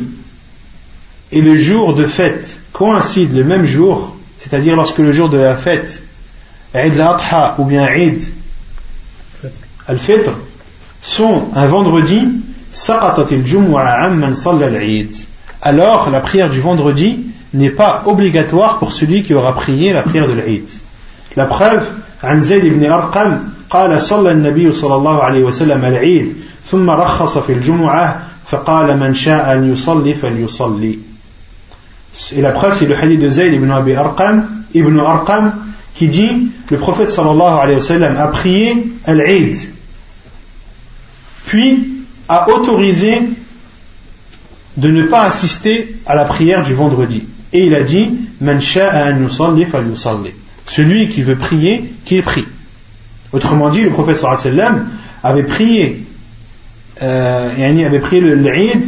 et 1.32 1.42
le 1.42 1.56
jour 1.56 1.96
de 1.96 2.06
fête 2.06 2.60
coïncident 2.72 3.36
le 3.36 3.44
même 3.44 3.66
jour, 3.66 4.16
c'est-à-dire 4.40 4.76
lorsque 4.76 5.00
le 5.00 5.12
jour 5.12 5.30
de 5.30 5.38
la 5.38 5.56
fête, 5.56 6.04
Eid 6.76 7.00
al-Adha 7.00 7.56
ou 7.58 7.66
bien 7.66 7.88
Eid 7.88 8.22
al-Fitr, 9.88 10.32
sont 11.02 11.48
un 11.56 11.66
vendredi, 11.66 12.28
alors 15.62 16.10
la 16.10 16.20
prière 16.20 16.50
du 16.50 16.60
vendredi 16.60 17.26
n'est 17.54 17.72
pas 17.72 18.04
obligatoire 18.06 18.80
pour 18.80 18.92
celui 18.92 19.24
qui 19.24 19.34
aura 19.34 19.54
prié 19.54 19.94
la 19.94 20.02
prière 20.02 20.28
de 20.28 20.34
l'Eid. 20.34 20.66
La 21.36 21.46
preuve, 21.46 21.84
عن 22.24 22.40
زيد 22.42 22.66
بن 22.66 22.92
أرقم 22.92 23.40
قال 23.70 24.02
صلى 24.02 24.32
النبي 24.32 24.72
صلى 24.72 24.96
الله 24.96 25.24
عليه 25.24 25.44
وسلم 25.44 25.86
العيد 25.86 26.36
ثم 26.66 26.90
رخص 26.90 27.38
في 27.38 27.54
الجمعة 27.54 28.24
فقال 28.46 29.00
من 29.00 29.14
شاء 29.14 29.54
أن 29.54 29.74
يصلي 29.74 30.14
فليصلي 30.14 31.00
Et 32.36 32.42
la 32.42 32.52
preuve, 32.52 32.78
c'est 32.78 32.86
le 32.86 32.96
hadith 32.96 33.20
de 33.20 33.28
Zayd 33.28 33.54
ibn 33.54 33.72
Abi 33.72 33.96
Arqam, 33.96 34.46
ibn 34.76 35.00
Arqam, 35.00 35.52
qui 35.96 36.08
dit, 36.08 36.52
le 36.70 36.78
prophète 36.78 37.10
sallallahu 37.10 37.60
alayhi 37.60 37.78
wa 37.78 37.82
sallam 37.82 38.16
a 38.18 38.28
prié 38.28 38.86
al-Eid, 39.06 39.58
puis 41.48 42.04
a 42.30 42.50
autorisé 42.52 43.20
de 44.78 44.90
ne 44.90 45.08
pas 45.08 45.24
assister 45.24 45.96
à 46.06 46.14
la 46.14 46.26
prière 46.26 46.62
du 46.62 46.76
vendredi. 46.76 47.24
Et 47.53 47.67
il 47.67 47.75
a 47.75 47.83
dit. 47.83 48.11
Celui 50.67 51.09
qui 51.09 51.23
veut 51.23 51.37
prier, 51.37 51.93
qu'il 52.05 52.23
prie. 52.23 52.45
Autrement 53.33 53.71
dit, 53.71 53.83
le 53.83 53.91
prophète 53.91 54.23
avait 55.23 55.43
prié, 55.43 56.05
euh, 57.03 57.85
avait 57.87 57.99
prié 57.99 58.21
l'Eid 58.21 58.85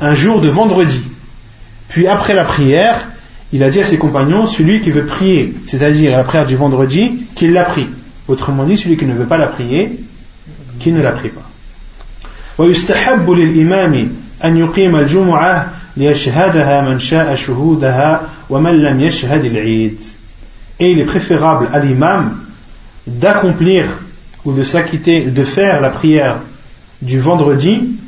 un 0.00 0.14
jour 0.14 0.40
de 0.40 0.48
vendredi. 0.48 1.02
Puis 1.88 2.06
après 2.06 2.34
la 2.34 2.44
prière, 2.44 3.08
il 3.52 3.62
a 3.62 3.70
dit 3.70 3.80
à 3.80 3.84
ses 3.84 3.98
compagnons, 3.98 4.46
celui 4.46 4.80
qui 4.80 4.90
veut 4.90 5.06
prier, 5.06 5.54
c'est-à-dire 5.66 6.16
la 6.16 6.24
prière 6.24 6.46
du 6.46 6.56
vendredi, 6.56 7.20
qu'il 7.34 7.52
la 7.52 7.64
prie. 7.64 7.86
Autrement 8.28 8.64
dit, 8.64 8.76
celui 8.76 8.96
qui 8.96 9.04
ne 9.04 9.14
veut 9.14 9.26
pas 9.26 9.38
la 9.38 9.46
prier, 9.46 10.00
qu'il 10.80 10.94
ne 10.94 11.02
la 11.02 11.12
prie 11.12 11.28
pas 11.28 11.48
ويستحب 15.97 16.55
للإمام 16.55 16.87
أن 16.87 16.91
يقيم 16.91 16.91
الجمعة 16.91 16.91
ليشهدها 16.91 16.91
من 16.91 16.99
شاء 16.99 17.35
شهودها 17.35 18.21
ومن 18.49 18.71
لم 18.71 19.01
يشهد 19.01 19.45
العيد. 19.45 19.97
Et 20.79 20.91
il 20.91 20.99
est 20.99 21.05
préférable 21.05 21.69
à 21.73 21.79
l'imam 21.79 22.37
d'accomplir 23.07 23.85
ou 24.45 24.53
de 24.53 24.63
s'acquitter, 24.63 25.25
de 25.25 25.43
faire 25.43 25.81
la 25.81 25.89
prière 25.89 26.37
du 27.01 27.19
vendredi 27.19 27.99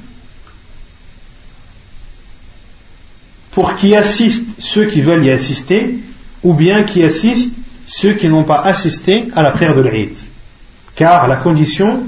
pour 3.52 3.76
qui 3.76 3.96
assistent 3.96 4.46
ceux 4.60 4.86
qui 4.86 5.02
veulent 5.02 5.24
y 5.24 5.30
assister, 5.30 6.00
ou 6.44 6.54
bien 6.54 6.84
qui 6.84 7.04
assistent 7.04 7.52
ceux 7.86 8.14
qui 8.14 8.28
n'ont 8.28 8.44
pas 8.44 8.62
assisté 8.62 9.26
à 9.36 9.44
la 9.44 9.52
prière 9.52 9.76
de 9.76 9.82
l'Eid. 9.82 10.18
Car 10.96 11.28
la 11.28 11.36
condition 11.36 12.04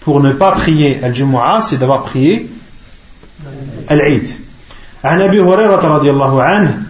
pour 0.00 0.20
ne 0.20 0.32
pas 0.32 0.52
prier 0.52 1.02
al-Jumu'ah, 1.02 1.62
c'est 1.62 1.78
d'avoir 1.78 2.04
prié 2.04 2.46
al-Eid. 3.88 4.28
عن 5.03 5.21
أبي 5.21 5.41
هريرة 5.41 5.95
رضي 5.95 6.09
الله 6.09 6.43
عنه 6.43 6.83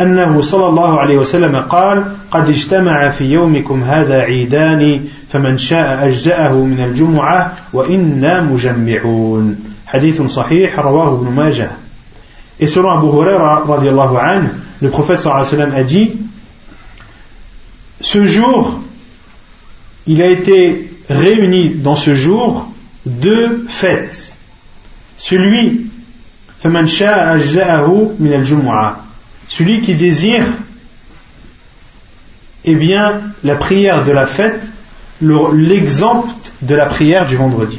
أنه 0.00 0.40
صلى 0.40 0.66
الله 0.66 1.00
عليه 1.00 1.18
وسلم 1.18 1.56
قال 1.56 2.04
قد 2.30 2.48
اجتمع 2.48 3.08
في 3.10 3.24
يومكم 3.24 3.82
هذا 3.82 4.20
عيدان 4.20 5.04
فمن 5.32 5.58
شاء 5.58 6.06
أجزأه 6.08 6.52
من 6.52 6.80
الجمعة 6.80 7.56
وإنا 7.72 8.40
مجمعون 8.40 9.56
حديث 9.86 10.22
صحيح 10.22 10.78
رواه 10.78 11.12
ابن 11.12 11.32
ماجه 11.32 11.70
Et 12.58 12.66
selon 12.66 12.90
Abu 12.90 13.08
Huraira, 13.08 13.64
anhu, 13.68 14.48
le 14.80 14.88
prophète 14.88 15.26
a 15.26 15.82
dit 15.82 16.16
Ce 18.00 18.24
jour, 18.24 18.80
il 20.06 20.22
a 20.22 20.26
été 20.26 20.90
réuni 21.10 21.74
dans 21.74 21.96
ce 21.96 22.14
jour 22.14 22.66
deux 23.04 23.66
fêtes. 23.68 24.34
Celui, 25.18 25.86
celui 29.48 29.80
qui 29.80 29.94
désire 29.94 30.44
eh 32.66 32.74
bien, 32.74 33.20
la 33.44 33.54
prière 33.54 34.04
de 34.04 34.10
la 34.10 34.26
fête, 34.26 34.60
l'exemple 35.20 36.28
de 36.62 36.74
la 36.74 36.86
prière 36.86 37.26
du 37.26 37.36
vendredi. 37.36 37.78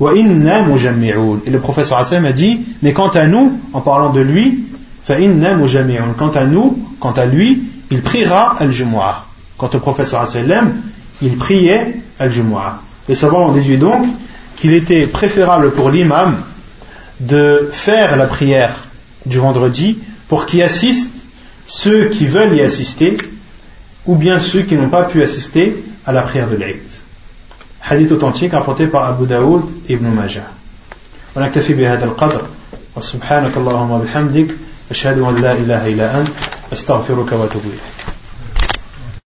Et 0.00 1.50
le 1.50 1.58
professeur 1.58 1.98
Hassan 1.98 2.24
a 2.26 2.32
dit, 2.32 2.60
mais 2.82 2.92
quant 2.92 3.08
à 3.08 3.26
nous, 3.26 3.58
en 3.72 3.80
parlant 3.80 4.10
de 4.10 4.20
lui, 4.20 4.64
quant 5.06 6.30
à 6.34 6.44
nous, 6.44 6.78
quant 7.00 7.12
à 7.12 7.24
lui, 7.24 7.62
il 7.90 8.02
priera 8.02 8.56
al-Jumu'ah. 8.58 9.24
Quant 9.56 9.70
au 9.72 9.78
professeur 9.78 10.20
Hassan, 10.20 10.74
il 11.22 11.36
priait 11.36 11.96
al-Jumu'ah. 12.18 12.80
Les 13.08 13.14
savants 13.14 13.48
ont 13.48 13.52
déduit 13.52 13.78
donc 13.78 14.04
qu'il 14.56 14.74
était 14.74 15.06
préférable 15.06 15.70
pour 15.72 15.90
l'imam 15.90 16.36
de 17.21 17.69
faire 17.71 18.15
la 18.15 18.25
prière 18.25 18.73
du 19.25 19.39
vendredi 19.39 19.99
pour 20.27 20.45
qu'y 20.45 20.61
assistent 20.61 21.09
ceux 21.65 22.09
qui 22.09 22.27
veulent 22.27 22.55
y 22.55 22.61
assister 22.61 23.17
ou 24.05 24.15
bien 24.15 24.39
ceux 24.39 24.61
qui 24.61 24.75
n'ont 24.75 24.89
pas 24.89 25.03
pu 25.03 25.21
assister 25.21 25.75
à 26.05 26.11
la 26.11 26.21
prière 26.21 26.47
de 26.47 26.55
l'Aïd. 26.55 26.81
حديث 27.81 28.11
authentique 28.11 28.51
rapporté 28.51 28.87
par 28.87 29.05
Abu 29.05 29.25
Daoud 29.27 29.63
et 29.87 29.93
Ibn 29.93 30.07
Majah. 30.07 30.51
ونكتفي 31.35 31.73
بهذا 31.73 32.05
القدر 32.05 32.41
وسبحانك 32.95 33.57
اللهم 33.57 33.91
وبحمدك 33.91 34.47
أشهد 34.91 35.19
أن 35.19 35.35
لا 35.41 35.51
إله 35.51 35.87
إلا 35.87 36.19
أنت 36.19 36.29
أستغفرك 36.73 37.31
وأتوب 37.31 37.61
إليك 37.65 38.10